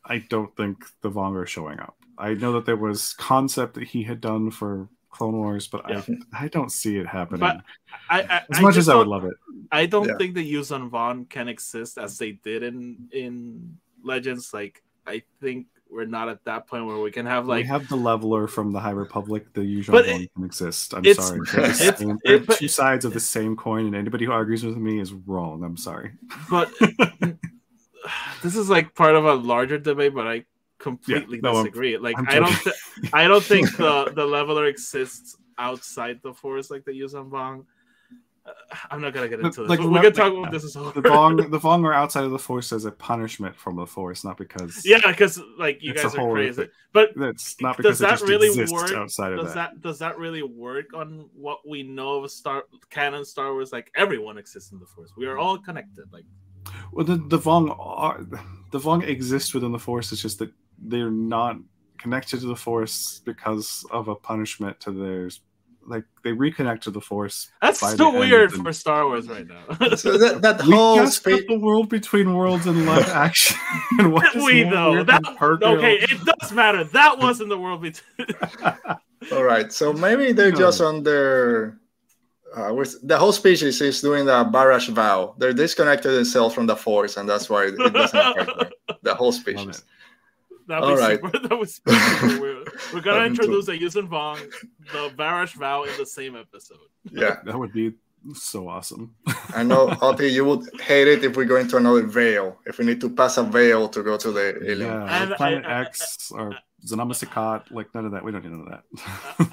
I 0.04 0.18
don't 0.18 0.54
think 0.58 0.84
the 1.02 1.12
Vong 1.12 1.36
are 1.42 1.46
showing 1.46 1.80
up. 1.80 1.96
I 2.18 2.34
know 2.34 2.52
that 2.54 2.66
there 2.66 2.76
was 2.76 3.14
concept 3.14 3.76
that 3.76 3.84
he 3.84 4.04
had 4.04 4.20
done 4.20 4.50
for 4.52 4.90
Clone 5.12 5.38
Wars, 5.38 5.68
but 5.68 5.86
Yeah. 5.88 6.02
I 6.34 6.46
I 6.46 6.48
don't 6.48 6.72
see 6.72 6.98
it 6.98 7.06
happening. 7.06 7.40
But 7.40 7.62
I, 8.10 8.22
I, 8.24 8.42
as 8.52 8.62
much 8.62 8.76
just 8.76 8.90
as 8.90 8.90
I 8.90 8.96
would 8.96 9.08
love 9.08 9.24
it. 9.24 9.36
I 9.72 9.86
don't 9.86 10.08
Yeah. 10.08 10.18
think 10.18 10.34
that 10.34 10.46
Yuuzhan 10.48 10.90
Vong 10.90 11.30
can 11.30 11.48
exist 11.48 11.98
as 11.98 12.18
they 12.18 12.32
did 12.32 12.64
in 12.64 13.08
in 13.12 13.78
Legends. 14.04 14.54
Like 14.54 14.82
I 15.06 15.22
think 15.40 15.68
we're 15.94 16.06
not 16.06 16.28
at 16.28 16.44
that 16.46 16.66
point 16.68 16.86
where 16.88 16.98
we 16.98 17.12
can 17.12 17.26
have 17.26 17.48
like 17.48 17.64
we 17.64 17.68
have 17.68 17.88
the 17.88 17.96
leveler 17.96 18.48
from 18.48 18.72
the 18.72 18.80
High 18.80 18.92
Republic. 18.92 19.54
The 19.54 19.64
usual 19.64 19.96
one 19.96 20.06
it- 20.10 20.34
can 20.34 20.44
exist. 20.44 20.94
I'm 20.94 21.04
sorry. 21.14 21.40
It's- 21.54 22.00
same- 22.00 22.20
it- 22.24 22.46
but- 22.48 22.58
two 22.58 22.68
sides 22.68 23.06
of 23.06 23.14
the 23.14 23.20
same 23.20 23.56
coin, 23.56 23.86
and 23.86 23.96
anybody 23.96 24.26
who 24.26 24.32
argues 24.32 24.66
with 24.66 24.78
me 24.78 25.00
is 25.00 25.14
wrong. 25.14 25.64
I'm 25.64 25.78
sorry. 25.78 26.12
but 26.50 26.72
this 28.42 28.56
is 28.56 28.70
like 28.70 28.94
part 28.96 29.16
of 29.16 29.26
a 29.26 29.34
larger 29.36 29.78
debate, 29.78 30.14
but 30.14 30.28
I 30.28 30.46
completely 30.80 31.40
no, 31.42 31.54
I'm- 31.56 31.66
disagree. 31.66 31.98
like 31.98 32.18
I'm 32.18 32.28
I 32.28 32.40
don't 32.40 32.54
th- 32.64 32.76
I 33.14 33.28
don't 33.28 33.44
think 33.44 33.76
the 33.78 34.12
the 34.16 34.26
leveler 34.26 34.66
exists 34.66 35.38
outside 35.58 36.20
the 36.24 36.34
force 36.34 36.72
like 36.72 36.84
they 36.84 36.94
use 36.94 37.14
on 37.16 37.30
Vong. 37.30 37.66
I'm 38.92 39.00
not 39.02 39.14
gonna 39.14 39.30
get 39.30 39.40
into 39.40 39.62
this. 39.62 39.70
Like, 39.70 39.80
we 39.80 39.86
we 39.86 39.96
remember- 39.98 40.12
can 40.12 40.32
talk 40.32 40.38
about 40.38 40.52
this 40.52 40.64
as 40.66 40.76
over. 40.76 41.00
The 41.00 41.08
Vong, 41.10 41.50
the 41.50 41.60
Vong 41.60 41.86
are 41.86 41.94
outside 41.94 42.24
of 42.26 42.32
the 42.32 42.40
Force 42.40 42.74
as 42.74 42.86
a 42.86 42.92
punishment 42.92 43.56
from 43.56 43.76
the 43.78 43.86
Force, 43.86 44.24
not 44.24 44.38
because 44.38 44.82
yeah, 44.86 45.00
because 45.06 45.40
like 45.58 45.82
you 45.82 45.94
guys 45.94 46.14
are 46.16 46.32
crazy. 46.32 46.64
thing. 46.64 46.72
But 46.92 47.12
that's 47.16 47.60
not 47.62 47.78
Does 47.78 48.00
because 48.00 48.02
it 48.02 48.20
that 48.22 48.28
really 48.28 48.50
work? 48.72 48.92
outside 48.92 49.32
of 49.34 49.40
does 49.40 49.54
that. 49.54 49.72
that 49.76 49.82
does 49.82 50.00
that 50.00 50.18
really 50.18 50.44
work 50.44 50.94
on 50.94 51.30
what 51.34 51.60
we 51.68 51.84
know 51.84 52.24
of 52.24 52.32
Star 52.32 52.64
canon 52.90 53.24
Star 53.24 53.54
Wars? 53.54 53.72
Like 53.72 53.90
everyone 53.96 54.38
exists 54.38 54.72
in 54.72 54.80
the 54.80 54.86
Force. 54.88 55.12
We 55.16 55.26
are 55.28 55.38
all 55.38 55.58
connected. 55.58 56.06
Like 56.12 56.26
Well, 56.92 57.06
the 57.06 57.16
the 57.16 57.40
Vong 57.40 57.76
are 57.80 58.24
the 58.72 58.80
Vong 58.80 59.08
exist 59.08 59.54
within 59.54 59.72
the 59.72 59.80
Force. 59.80 60.12
It's 60.12 60.22
just 60.22 60.40
that 60.40 60.52
they're 60.80 61.12
not 61.12 61.58
connected 61.98 62.42
to 62.42 62.48
the 62.48 62.56
Force 62.56 63.22
because 63.24 63.86
of 63.92 64.10
a 64.10 64.16
punishment 64.16 64.80
to 64.82 64.92
theirs. 64.92 65.40
Like 65.86 66.06
they 66.24 66.32
reconnect 66.32 66.82
to 66.82 66.92
the 66.92 67.02
Force. 67.02 67.52
that's 67.62 67.82
by 67.82 67.96
too 67.96 68.12
weird 68.12 68.54
and- 68.54 68.64
for 68.64 68.72
Star 68.74 69.06
Wars 69.06 69.28
right 69.28 69.46
now. 69.48 69.64
So 69.96 70.18
that, 70.18 70.42
that 70.42 70.64
We 70.66 70.74
whole 70.76 70.96
just 70.98 71.18
speech. 71.18 71.48
got 71.48 71.54
the 71.56 71.60
world 71.60 71.90
between 71.90 72.34
worlds 72.36 72.66
and 72.68 72.86
live 72.86 73.08
action. 73.26 73.58
and 74.00 74.14
what 74.14 74.36
is 74.36 74.44
we 74.46 74.64
though 74.64 75.04
that. 75.04 75.24
than 75.24 75.36
Parker? 75.36 75.66
Okay, 75.66 75.96
it 75.96 76.24
does 76.24 76.52
matter. 76.54 76.84
That 76.86 77.20
wasn't 77.20 77.50
the 77.50 77.58
world 77.58 77.82
between. 77.82 78.28
All 79.32 79.44
right, 79.44 79.72
so 79.72 79.94
maybe 79.94 80.32
they're 80.34 80.52
No. 80.52 80.58
just 80.58 80.82
on 80.82 81.04
their. 81.04 81.78
Uh, 82.56 82.72
with, 82.72 82.96
the 83.08 83.18
whole 83.18 83.32
species 83.32 83.82
is 83.82 84.00
doing 84.00 84.26
the 84.26 84.46
Barash 84.46 84.88
vow. 84.90 85.34
They're 85.40 85.54
disconnected 85.54 86.14
themselves 86.14 86.54
from 86.54 86.68
the 86.68 86.76
force, 86.76 87.18
and 87.18 87.28
that's 87.28 87.50
why 87.50 87.66
it 87.66 87.78
doesn't 87.78 88.16
affect 88.20 88.58
them. 88.60 88.70
The 89.02 89.16
whole 89.16 89.32
species. 89.32 89.84
It. 90.64 90.68
That'd 90.68 90.84
All 90.84 90.96
be 90.96 91.02
right. 91.02 91.20
super, 91.22 91.48
that 91.48 91.58
was 91.58 91.76
super 91.76 92.28
weird. 92.42 92.70
We're 92.94 93.02
gonna 93.02 93.20
That'd 93.30 93.38
be 93.38 93.44
introduce 93.44 93.68
a 93.68 93.78
Yuuzhan 93.78 94.08
Vong, 94.10 94.40
the 94.92 95.10
Barash 95.16 95.54
vow 95.54 95.84
in 95.84 95.92
the 95.98 96.06
same 96.06 96.36
episode. 96.36 96.78
Yeah, 97.12 97.38
That 97.46 97.58
would 97.58 97.74
be 97.74 97.94
so 98.34 98.70
awesome. 98.70 99.16
I 99.54 99.64
know, 99.64 99.96
Oti, 100.02 100.28
you 100.30 100.46
would 100.46 100.70
hate 100.82 101.08
it 101.10 101.26
if 101.26 101.36
we 101.36 101.44
go 101.46 101.58
into 101.58 101.76
another 101.78 102.04
veil. 102.04 102.58
If 102.66 102.78
we 102.80 102.86
need 102.86 103.02
to 103.02 103.10
pass 103.10 103.38
a 103.38 103.44
veil 103.44 103.90
to 103.90 104.02
go 104.02 104.16
to 104.18 104.32
the 104.32 104.60
alien. 104.72 104.92
Yeah, 104.92 105.22
And 105.22 105.30
like 105.32 105.38
Planet 105.38 105.66
I- 105.66 105.80
I- 105.80 105.82
X 105.82 106.32
or 106.32 106.56
Zonama 106.86 107.12
Sekot, 107.14 107.72
like 107.72 107.94
none 107.94 108.06
of 108.06 108.12
that. 108.14 108.24
We 108.24 108.32
don't 108.32 108.44
need 108.44 108.52
none 108.54 108.62
of 108.62 108.70
that. 108.70 108.84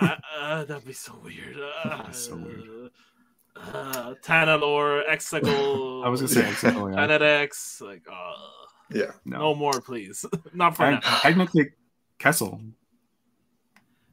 uh, 0.00 0.04
uh, 0.06 0.16
uh, 0.40 0.64
that'd 0.64 0.84
be 0.84 0.92
so 0.92 1.12
weird. 1.24 1.56
Uh, 1.84 2.06
be 2.06 2.12
so 2.12 2.36
weird. 2.36 2.90
Uh, 3.56 4.14
Tanalorr, 4.22 5.02
Exegol. 5.08 6.04
I 6.04 6.08
was 6.08 6.20
gonna 6.20 6.32
say 6.32 6.42
Exegol, 6.42 6.90
yeah. 6.90 6.94
Planet 6.94 7.22
X. 7.22 7.80
Like, 7.84 8.02
uh, 8.10 8.32
Yeah, 8.92 9.12
no. 9.24 9.54
more, 9.54 9.80
please. 9.80 10.24
Not 10.54 10.76
for 10.76 10.84
And 10.84 11.00
now. 11.02 11.18
technically, 11.20 11.70
Kessel. 12.18 12.60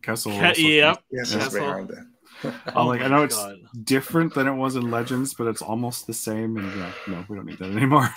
Kessel. 0.02 0.32
Ke- 0.32 0.44
also 0.44 0.62
yep. 0.62 1.04
yes, 1.12 1.34
Yeah. 1.34 1.45
it's 1.45 1.54
behind 1.54 1.90
that. 1.90 2.06
I'm 2.76 2.88
like, 2.88 3.02
I 3.02 3.08
know 3.08 3.18
my 3.18 3.24
it's 3.24 3.36
God. 3.36 3.58
different 3.84 4.34
than 4.36 4.48
it 4.48 4.54
was 4.54 4.76
in 4.76 4.91
Legends, 4.91 5.34
but 5.34 5.48
it's 5.48 5.62
almost 5.62 6.06
the 6.08 6.14
same. 6.14 6.58
And 6.58 6.72
yeah, 6.78 6.91
no, 7.08 7.26
we 7.28 7.36
don't 7.36 7.45
need 7.45 7.58
that 7.58 7.72
anymore. 7.72 8.14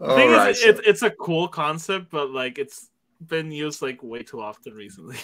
The 0.00 0.06
All 0.06 0.16
thing 0.16 0.30
right, 0.30 0.50
is, 0.50 0.60
so- 0.62 0.68
it's 0.68 0.80
it's 0.84 1.02
a 1.02 1.10
cool 1.10 1.46
concept, 1.48 2.10
but 2.10 2.30
like 2.30 2.58
it's 2.58 2.88
been 3.26 3.52
used 3.52 3.80
like 3.82 4.02
way 4.02 4.22
too 4.22 4.40
often 4.40 4.74
recently. 4.74 5.16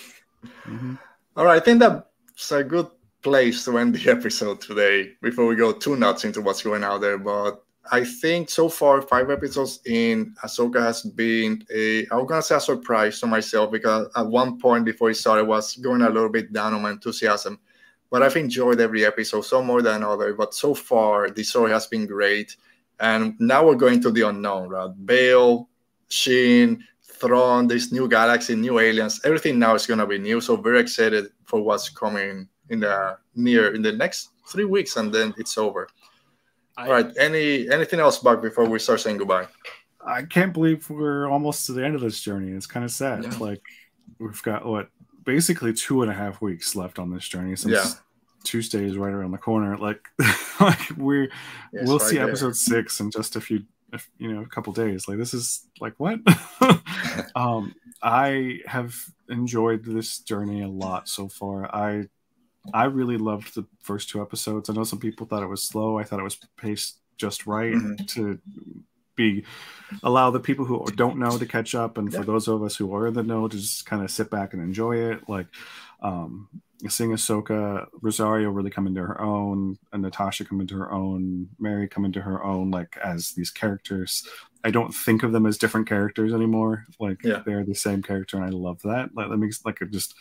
Mhm. 0.67 0.99
All 1.37 1.45
right, 1.45 1.61
I 1.61 1.65
think 1.65 1.81
that's 1.81 2.53
a 2.53 2.63
good 2.63 2.87
place 3.23 3.65
to 3.65 3.77
end 3.79 3.95
the 3.97 4.11
episode 4.11 4.61
today 4.61 5.11
before 5.23 5.47
we 5.47 5.57
go 5.57 5.73
too 5.73 5.97
nuts 5.97 6.25
into 6.25 6.41
what's 6.41 6.63
going 6.63 6.85
out 6.85 7.01
there. 7.01 7.19
But 7.19 7.63
I 7.91 8.05
think 8.05 8.51
so 8.51 8.69
far, 8.69 9.03
five 9.03 9.31
episodes 9.31 9.81
in, 9.87 10.35
Ahsoka 10.45 10.81
has 10.81 11.03
been 11.03 11.65
a, 11.73 12.07
I'm 12.11 12.27
going 12.27 12.41
to 12.41 12.43
say 12.43 12.57
a 12.57 12.61
surprise 12.61 13.21
to 13.21 13.27
myself 13.27 13.71
because 13.71 14.09
at 14.17 14.27
one 14.27 14.59
point 14.59 14.85
before 14.85 15.11
it 15.11 15.17
started, 15.17 15.43
I 15.43 15.45
was 15.45 15.77
going 15.77 16.03
a 16.03 16.11
little 16.11 16.29
bit 16.29 16.53
down 16.53 16.75
on 16.75 16.83
my 16.83 16.91
enthusiasm. 16.91 17.59
But 18.11 18.23
I've 18.23 18.37
enjoyed 18.37 18.81
every 18.81 19.05
episode, 19.05 19.43
some 19.43 19.67
more 19.67 19.83
than 19.83 20.05
other. 20.05 20.33
But 20.35 20.55
so 20.55 20.75
far, 20.75 21.29
the 21.31 21.43
story 21.43 21.73
has 21.73 21.87
been 21.87 22.07
great. 22.07 22.57
And 23.01 23.35
now 23.41 23.67
we're 23.67 23.75
going 23.75 24.01
to 24.03 24.11
the 24.11 24.29
unknown, 24.29 24.69
right? 24.69 24.91
Bale, 25.05 25.69
Shin, 26.09 26.85
Thrawn, 27.03 27.67
this 27.67 27.93
new 27.93 28.09
galaxy, 28.09 28.55
new 28.55 28.79
aliens, 28.79 29.21
everything 29.25 29.59
now 29.59 29.75
is 29.75 29.87
gonna 29.87 30.07
be 30.07 30.19
new. 30.19 30.41
So 30.41 30.57
very 30.57 30.81
excited 30.81 31.27
for 31.45 31.61
what's 31.63 31.89
coming 31.89 32.49
in 32.69 32.81
the 32.81 33.19
near 33.35 33.75
in 33.75 33.83
the 33.83 33.93
next 33.93 34.31
three 34.49 34.65
weeks, 34.65 34.97
and 34.97 35.13
then 35.13 35.35
it's 35.39 35.57
over. 35.57 35.89
All 36.79 36.89
right. 36.91 37.07
Any 37.19 37.69
anything 37.71 38.01
else, 38.01 38.19
Buck, 38.19 38.43
before 38.43 38.65
we 38.67 38.79
start 38.79 39.01
saying 39.01 39.17
goodbye? 39.19 39.47
I 40.07 40.23
can't 40.23 40.53
believe 40.53 40.89
we're 40.91 41.29
almost 41.29 41.67
to 41.67 41.73
the 41.73 41.85
end 41.85 41.95
of 41.95 42.01
this 42.01 42.21
journey. 42.21 42.53
It's 42.53 42.67
kind 42.67 42.85
of 42.85 42.91
sad. 42.91 43.25
Yeah. 43.25 43.37
Like 43.39 43.63
we've 44.19 44.43
got 44.43 44.65
what 44.67 44.89
basically 45.25 45.73
two 45.73 46.03
and 46.03 46.11
a 46.11 46.15
half 46.15 46.41
weeks 46.41 46.77
left 46.77 46.99
on 46.99 47.11
this 47.11 47.27
journey 47.27 47.57
since 47.57 47.73
Yeah. 47.75 47.87
Tuesday 48.45 48.85
is 48.85 48.97
right 48.97 49.13
around 49.13 49.33
the 49.33 49.39
corner. 49.39 49.77
Like, 49.77 50.07
like 50.61 50.91
we're 50.97 51.25
It's 51.73 51.89
we'll 51.89 51.99
right 51.99 52.09
see 52.09 52.17
there. 52.17 52.29
episode 52.29 52.55
six 52.57 53.01
in 53.01 53.11
just 53.11 53.35
a 53.35 53.41
few, 53.41 53.65
if- 53.93 54.09
you 54.19 54.33
know, 54.33 54.43
a 54.43 54.47
couple 54.47 54.73
days. 54.73 55.09
Like 55.09 55.19
this 55.19 55.35
is 55.35 55.67
like 55.81 55.95
what? 55.99 56.21
um, 57.35 57.75
I 58.03 58.61
have 58.67 58.95
enjoyed 59.29 59.85
this 59.85 60.19
journey 60.19 60.63
a 60.63 60.69
lot 60.69 61.09
so 61.09 61.29
far. 61.29 61.75
I 61.75 62.09
I 62.75 62.85
really 62.85 63.17
loved 63.19 63.55
the 63.55 63.65
first 63.83 64.09
two 64.09 64.21
episodes. 64.23 64.69
I 64.69 64.73
know 64.75 64.85
some 64.85 64.99
people 64.99 65.27
thought 65.27 65.43
it 65.43 65.47
was 65.49 65.63
slow. 65.63 65.99
I 65.99 66.05
thought 66.05 66.21
it 66.21 66.25
was 66.25 66.39
paced 66.57 66.99
just 67.17 67.47
right 67.47 67.73
Mhm. 67.75 68.07
to 68.09 68.39
be 69.15 69.45
allow 70.03 70.31
the 70.31 70.41
people 70.41 70.67
who 70.67 70.85
don't 70.95 71.19
know 71.19 71.39
to 71.39 71.47
catch 71.47 71.75
up, 71.75 71.97
and 71.97 72.13
for 72.13 72.23
those 72.25 72.49
of 72.49 72.63
us 72.63 72.77
who 72.77 72.95
are 72.95 73.07
in 73.07 73.15
the 73.15 73.23
know 73.23 73.49
to 73.49 73.57
just 73.57 73.87
kind 73.87 74.03
of 74.03 74.11
sit 74.11 74.31
back 74.31 74.53
and 74.53 74.61
enjoy 74.63 74.97
it. 74.97 75.27
Like, 75.29 75.47
um, 76.03 76.49
seeing 76.89 77.13
Ahsoka, 77.13 77.87
Rosario 78.03 78.51
really 78.51 78.69
come 78.71 78.87
into 78.87 79.01
her 79.01 79.19
own, 79.19 79.79
and 79.93 80.03
Natasha 80.03 80.45
come 80.45 80.61
into 80.61 80.77
her 80.77 80.93
own, 80.93 81.49
Mary 81.59 81.89
come 81.89 82.05
into 82.05 82.21
her 82.21 82.45
own, 82.45 82.71
like 82.71 82.99
as 83.03 83.31
these 83.31 83.51
characters. 83.51 84.29
I 84.63 84.71
don't 84.71 84.93
think 84.93 85.23
of 85.23 85.33
them 85.33 85.47
as 85.47 85.57
different 85.57 85.87
characters 85.89 86.35
anymore. 86.35 86.85
Like 87.01 87.23
Yeah. 87.25 87.43
they're 87.47 87.65
the 87.65 87.75
same 87.75 88.03
character, 88.03 88.37
and 88.37 88.45
I 88.45 88.51
love 88.51 88.83
that. 88.83 89.15
Like 89.15 89.31
that 89.31 89.37
makes 89.39 89.65
like 89.65 89.81
it 89.81 89.91
just. 89.93 90.15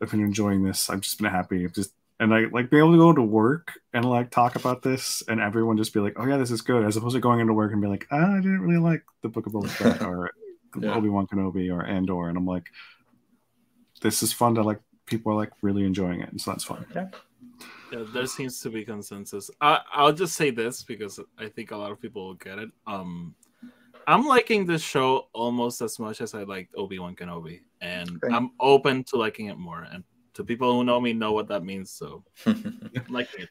I've 0.00 0.10
been 0.10 0.20
enjoying 0.20 0.62
this. 0.62 0.90
I've 0.90 1.00
just 1.00 1.18
been 1.18 1.30
happy. 1.30 1.64
I've 1.64 1.72
just 1.72 1.92
and 2.18 2.32
I 2.32 2.44
like 2.50 2.70
being 2.70 2.82
able 2.82 2.92
to 2.92 2.98
go 2.98 3.12
to 3.12 3.22
work 3.22 3.78
and 3.92 4.04
like 4.04 4.30
talk 4.30 4.56
about 4.56 4.82
this, 4.82 5.22
and 5.28 5.40
everyone 5.40 5.76
just 5.76 5.92
be 5.92 6.00
like, 6.00 6.14
"Oh 6.16 6.26
yeah, 6.26 6.38
this 6.38 6.50
is 6.50 6.62
good," 6.62 6.84
as 6.84 6.96
opposed 6.96 7.14
to 7.14 7.20
going 7.20 7.40
into 7.40 7.52
work 7.52 7.72
and 7.72 7.80
be 7.82 7.88
like, 7.88 8.06
ah, 8.10 8.34
"I 8.34 8.36
didn't 8.36 8.62
really 8.62 8.80
like 8.80 9.02
the 9.22 9.28
Book 9.28 9.46
of 9.46 9.52
Boba 9.52 9.68
Fett 9.68 10.02
or 10.06 10.30
Yeah. 10.80 10.94
Obi 10.94 11.08
Wan 11.08 11.26
Kenobi 11.26 11.72
or 11.72 11.84
Andor," 11.84 12.28
and 12.28 12.38
I'm 12.38 12.46
like, 12.46 12.68
"This 14.00 14.22
is 14.22 14.32
fun 14.32 14.54
to 14.54 14.62
like." 14.62 14.80
People 15.06 15.30
are 15.30 15.36
like 15.36 15.52
really 15.62 15.84
enjoying 15.84 16.20
it, 16.20 16.30
and 16.30 16.40
so 16.40 16.50
that's 16.50 16.64
fun. 16.64 16.84
Yeah, 16.92 18.02
there 18.12 18.26
seems 18.26 18.60
to 18.62 18.70
be 18.70 18.84
consensus. 18.84 19.48
I, 19.60 19.80
I'll 19.92 20.12
just 20.12 20.34
say 20.34 20.50
this 20.50 20.82
because 20.82 21.20
I 21.38 21.48
think 21.48 21.70
a 21.70 21.76
lot 21.76 21.92
of 21.92 22.00
people 22.02 22.26
will 22.26 22.34
get 22.34 22.58
it. 22.58 22.70
Um, 22.88 23.36
I'm 24.06 24.26
liking 24.26 24.66
this 24.66 24.82
show 24.82 25.28
almost 25.32 25.80
as 25.80 25.98
much 25.98 26.20
as 26.20 26.34
I 26.34 26.44
liked 26.44 26.74
Obi 26.76 26.98
Wan 26.98 27.16
Kenobi, 27.16 27.60
and 27.80 28.08
Okay. 28.22 28.34
I'm 28.34 28.50
open 28.60 29.04
to 29.04 29.16
liking 29.16 29.46
it 29.46 29.58
more. 29.58 29.86
And 29.90 30.04
to 30.34 30.44
people 30.44 30.72
who 30.72 30.84
know 30.84 31.00
me, 31.00 31.12
know 31.12 31.32
what 31.32 31.48
that 31.48 31.64
means. 31.64 31.90
So, 31.90 32.22
I'm 32.46 33.16
it. 33.16 33.48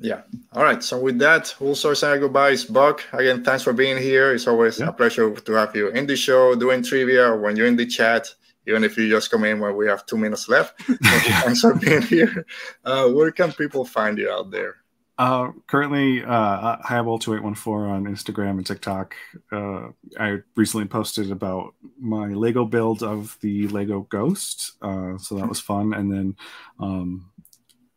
Yeah. 0.00 0.22
All 0.52 0.62
right. 0.62 0.82
So 0.82 0.98
with 1.00 1.18
that, 1.18 1.54
we'll 1.58 1.74
start 1.74 1.98
saying 1.98 2.20
goodbyes. 2.20 2.64
Buck, 2.64 3.02
again, 3.12 3.42
thanks 3.42 3.62
for 3.64 3.72
being 3.72 3.96
here. 3.96 4.32
It's 4.32 4.46
always 4.46 4.78
Yeah. 4.78 4.88
a 4.88 4.92
pleasure 4.92 5.30
to 5.34 5.52
have 5.52 5.74
you 5.74 5.88
in 5.88 6.06
the 6.06 6.16
show, 6.16 6.54
doing 6.54 6.82
trivia, 6.82 7.34
when 7.34 7.56
you're 7.56 7.66
in 7.66 7.76
the 7.76 7.86
chat, 7.86 8.28
even 8.66 8.84
if 8.84 8.96
you 8.96 9.08
just 9.08 9.30
come 9.30 9.44
in 9.44 9.58
when 9.58 9.74
we 9.74 9.86
have 9.88 10.06
two 10.06 10.16
minutes 10.16 10.48
left. 10.48 10.80
Thanks 11.42 11.60
for 11.60 11.74
being 11.74 12.02
here. 12.02 12.46
Uh, 12.84 13.08
where 13.08 13.32
can 13.32 13.52
people 13.52 13.84
find 13.84 14.18
you 14.18 14.30
out 14.30 14.50
there? 14.50 14.76
Uh, 15.18 15.50
currently, 15.66 16.22
uh, 16.24 16.76
Highball2814 16.78 17.90
on 17.90 18.04
Instagram 18.04 18.50
and 18.50 18.66
TikTok. 18.66 19.16
Uh, 19.50 19.88
I 20.18 20.38
recently 20.54 20.86
posted 20.86 21.32
about 21.32 21.74
my 21.98 22.28
Lego 22.28 22.64
build 22.64 23.02
of 23.02 23.36
the 23.40 23.66
Lego 23.68 24.02
Ghost. 24.02 24.74
Uh, 24.80 25.18
so 25.18 25.34
that 25.36 25.48
was 25.48 25.58
fun. 25.58 25.92
And 25.92 26.12
then, 26.12 26.36
um, 26.78 27.30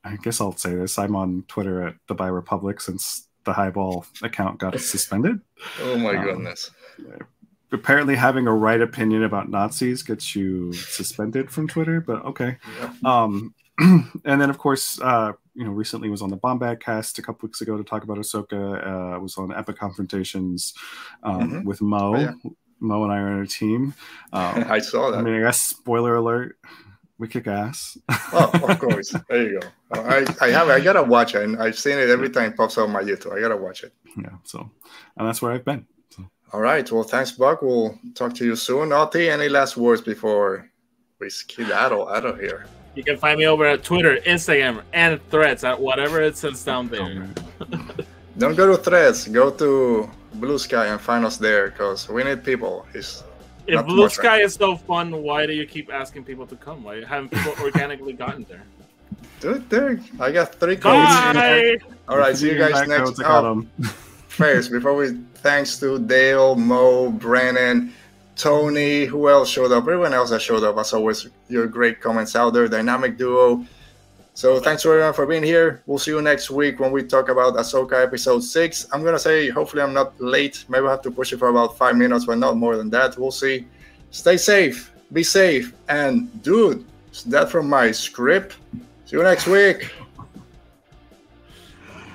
I 0.03 0.15
guess 0.15 0.41
I'll 0.41 0.57
say 0.57 0.73
this 0.73 0.98
I'm 0.98 1.15
on 1.15 1.43
Twitter 1.48 1.84
at 1.88 1.95
the 2.07 2.15
BiRepublic 2.15 2.81
since 2.81 3.27
the 3.43 3.53
Highball 3.53 4.06
account 4.23 4.57
got 4.57 4.80
suspended. 4.80 5.41
Oh 5.80 5.98
my 5.98 6.15
Um, 6.15 6.23
goodness. 6.26 6.72
Apparently, 7.72 8.15
having 8.15 8.48
a 8.48 8.53
right 8.53 8.81
opinion 8.81 9.23
about 9.23 9.48
Nazis 9.49 10.02
gets 10.03 10.35
you 10.35 10.73
suspended 10.73 11.52
from 11.52 11.68
Twitter, 11.68 12.02
but 12.02 12.26
okay. 12.26 12.57
Yeah. 12.80 12.93
Um, 13.06 13.53
and 13.80 14.41
then, 14.41 14.49
of 14.49 14.57
course, 14.57 14.99
uh, 14.99 15.34
you 15.53 15.65
know, 15.65 15.72
recently 15.72 16.10
was 16.10 16.22
on 16.22 16.30
the 16.30 16.38
Bombad 16.38 16.80
cast 16.80 17.19
a 17.19 17.22
couple 17.22 17.48
weeks 17.48 17.61
ago 17.61 17.78
to 17.78 17.84
talk 17.84 18.03
about 18.03 18.18
Ahsoka. 18.18 19.15
Uh, 19.15 19.19
was 19.19 19.38
on 19.38 19.53
Epic 19.53 19.78
Confrontations 19.78 20.73
um, 21.23 21.52
Mhm. 21.52 21.64
with 21.65 21.82
Mo. 21.82 22.15
Oh, 22.15 22.19
yeah. 22.19 22.34
Mo 22.80 23.03
and 23.03 23.11
I 23.14 23.18
are 23.19 23.28
on 23.28 23.41
a 23.41 23.48
team. 23.48 23.94
Um, 24.34 24.65
I 24.69 24.80
saw 24.80 25.11
that. 25.11 25.19
I 25.19 25.22
mean, 25.22 25.36
I 25.36 25.41
guess 25.41 25.61
spoiler 25.61 26.15
alert: 26.15 26.57
we 27.19 27.28
kick 27.28 27.45
ass. 27.48 27.98
Oh, 28.34 28.49
of 28.68 28.80
course. 28.80 29.14
There 29.30 29.44
you 29.52 29.60
go. 29.60 29.68
I, 29.94 30.26
I 30.41 30.48
have 30.49 30.69
I 30.69 30.80
gotta 30.80 31.03
watch 31.03 31.36
it. 31.36 31.44
And 31.44 31.61
I've 31.61 31.78
seen 31.78 31.98
it 31.99 32.10
every 32.10 32.30
time 32.30 32.52
it 32.52 32.57
pops 32.57 32.78
up 32.78 32.86
on 32.88 32.91
my 32.94 33.03
YouTube. 33.03 33.38
I 33.38 33.40
gotta 33.41 33.57
watch 33.57 33.84
it. 33.84 33.94
yeah. 34.18 34.30
So, 34.44 34.72
and 35.18 35.28
that's 35.28 35.41
where 35.41 35.52
I've 35.52 35.65
been. 35.65 35.86
So, 36.10 36.23
All 36.53 36.61
right. 36.61 36.90
Well, 36.91 37.03
thanks, 37.03 37.32
Buck. 37.34 37.61
We'll 37.61 37.99
talk 38.15 38.34
to 38.36 38.45
you 38.45 38.56
soon. 38.56 38.91
Oti, 38.94 39.30
any 39.30 39.48
last 39.49 39.78
words 39.78 40.02
before 40.02 40.68
we 41.19 41.30
skedaddle 41.30 42.07
out 42.10 42.26
of 42.26 42.40
here? 42.40 42.65
You 42.96 43.04
can 43.04 43.18
find 43.18 43.40
me 43.40 43.46
over 43.46 43.66
at 43.66 43.84
Twitter, 43.84 44.18
Instagram, 44.26 44.82
and 44.94 45.20
Threads 45.30 45.64
at 45.64 45.80
whatever 45.80 46.22
it 46.22 46.38
says 46.38 46.64
down 46.64 46.90
there. 46.90 47.28
Don't 48.38 48.56
go 48.56 48.68
to 48.76 48.78
Threads. 48.82 49.28
Go 49.28 49.50
to 49.52 50.10
Blue 50.36 50.58
Sky 50.58 50.88
and 50.88 51.00
find 51.00 51.26
us 51.26 51.38
there 51.38 51.70
because 51.72 52.08
we 52.10 52.24
need 52.24 52.44
people. 52.44 52.86
It's 52.94 53.24
If 53.68 53.86
Blue 53.86 54.04
much, 54.04 54.14
Sky 54.14 54.42
is 54.42 54.54
so 54.56 54.76
fun, 54.76 55.24
why 55.24 55.46
do 55.46 55.54
you 55.54 55.66
keep 55.66 55.92
asking 55.92 56.24
people 56.26 56.46
to 56.48 56.56
come? 56.56 56.84
Why 56.84 57.04
haven't 57.04 57.30
people 57.32 57.54
organically 57.62 58.14
gotten 58.14 58.46
there? 58.50 58.64
dude, 59.40 59.70
there. 59.70 60.00
I 60.20 60.32
got 60.32 60.56
three 60.56 60.76
codes. 60.76 61.08
Bye. 61.34 61.78
All 62.08 62.18
right. 62.18 62.36
See 62.36 62.52
you 62.52 62.58
guys 62.58 62.88
next. 62.88 63.04
codes, 63.04 63.20
I 63.20 63.24
got 63.24 63.46
Oh, 63.46 63.52
'em. 63.52 63.70
first, 64.28 64.72
before 64.72 64.96
we 64.96 65.18
thanks 65.36 65.80
to 65.80 65.98
Dale, 66.00 66.56
Mo, 66.56 67.10
Brennan, 67.12 67.94
Tony, 68.36 69.06
who 69.06 69.30
else 69.30 69.49
showed 69.49 69.72
up? 69.72 69.84
Everyone 69.84 70.14
else 70.14 70.30
that 70.30 70.41
showed 70.41 70.64
up. 70.64 70.78
As 70.78 70.94
always, 70.94 71.28
your 71.49 71.68
great 71.68 72.02
comments 72.02 72.36
out 72.36 72.53
there. 72.53 72.68
Dynamic 72.68 73.18
duo. 73.18 73.66
So 74.34 74.60
thanks 74.60 74.84
to 74.84 74.90
everyone 74.90 75.14
for 75.14 75.26
being 75.26 75.44
here. 75.44 75.84
We'll 75.86 75.99
see 75.99 76.12
you 76.12 76.22
next 76.22 76.49
week 76.49 76.80
when 76.80 76.91
we 76.91 77.03
talk 77.03 77.28
about 77.30 77.56
Ahsoka 77.56 78.02
episode 78.02 78.41
six. 78.41 78.88
I'm 78.91 79.03
gonna 79.03 79.20
say 79.20 79.49
hopefully 79.49 79.84
I'm 79.84 79.94
not 79.94 80.20
late. 80.22 80.64
Maybe 80.70 80.88
I 80.88 80.91
have 80.91 81.02
to 81.03 81.12
push 81.12 81.34
it 81.34 81.38
for 81.38 81.49
about 81.49 81.78
five 81.78 81.98
minutes, 81.98 82.26
but 82.26 82.38
not 82.38 82.56
more 82.56 82.78
than 82.78 82.90
that. 82.91 83.18
We'll 83.18 83.32
see. 83.32 83.68
Stay 84.12 84.38
safe, 84.38 84.91
be 85.12 85.22
safe, 85.22 85.74
and 85.90 86.41
dude, 86.44 86.86
is 87.12 87.24
that 87.26 87.49
from 87.49 87.70
my 87.70 87.91
script? 87.91 88.58
See 89.06 89.18
you 89.18 89.24
next 89.24 89.48
week. 89.48 89.91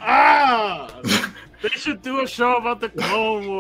Ah! 0.01 0.89
they 1.63 1.69
should 1.69 2.01
do 2.01 2.23
a 2.23 2.27
show 2.27 2.57
about 2.57 2.81
the 2.81 2.89
Clone 2.89 3.47
Wars. 3.49 3.55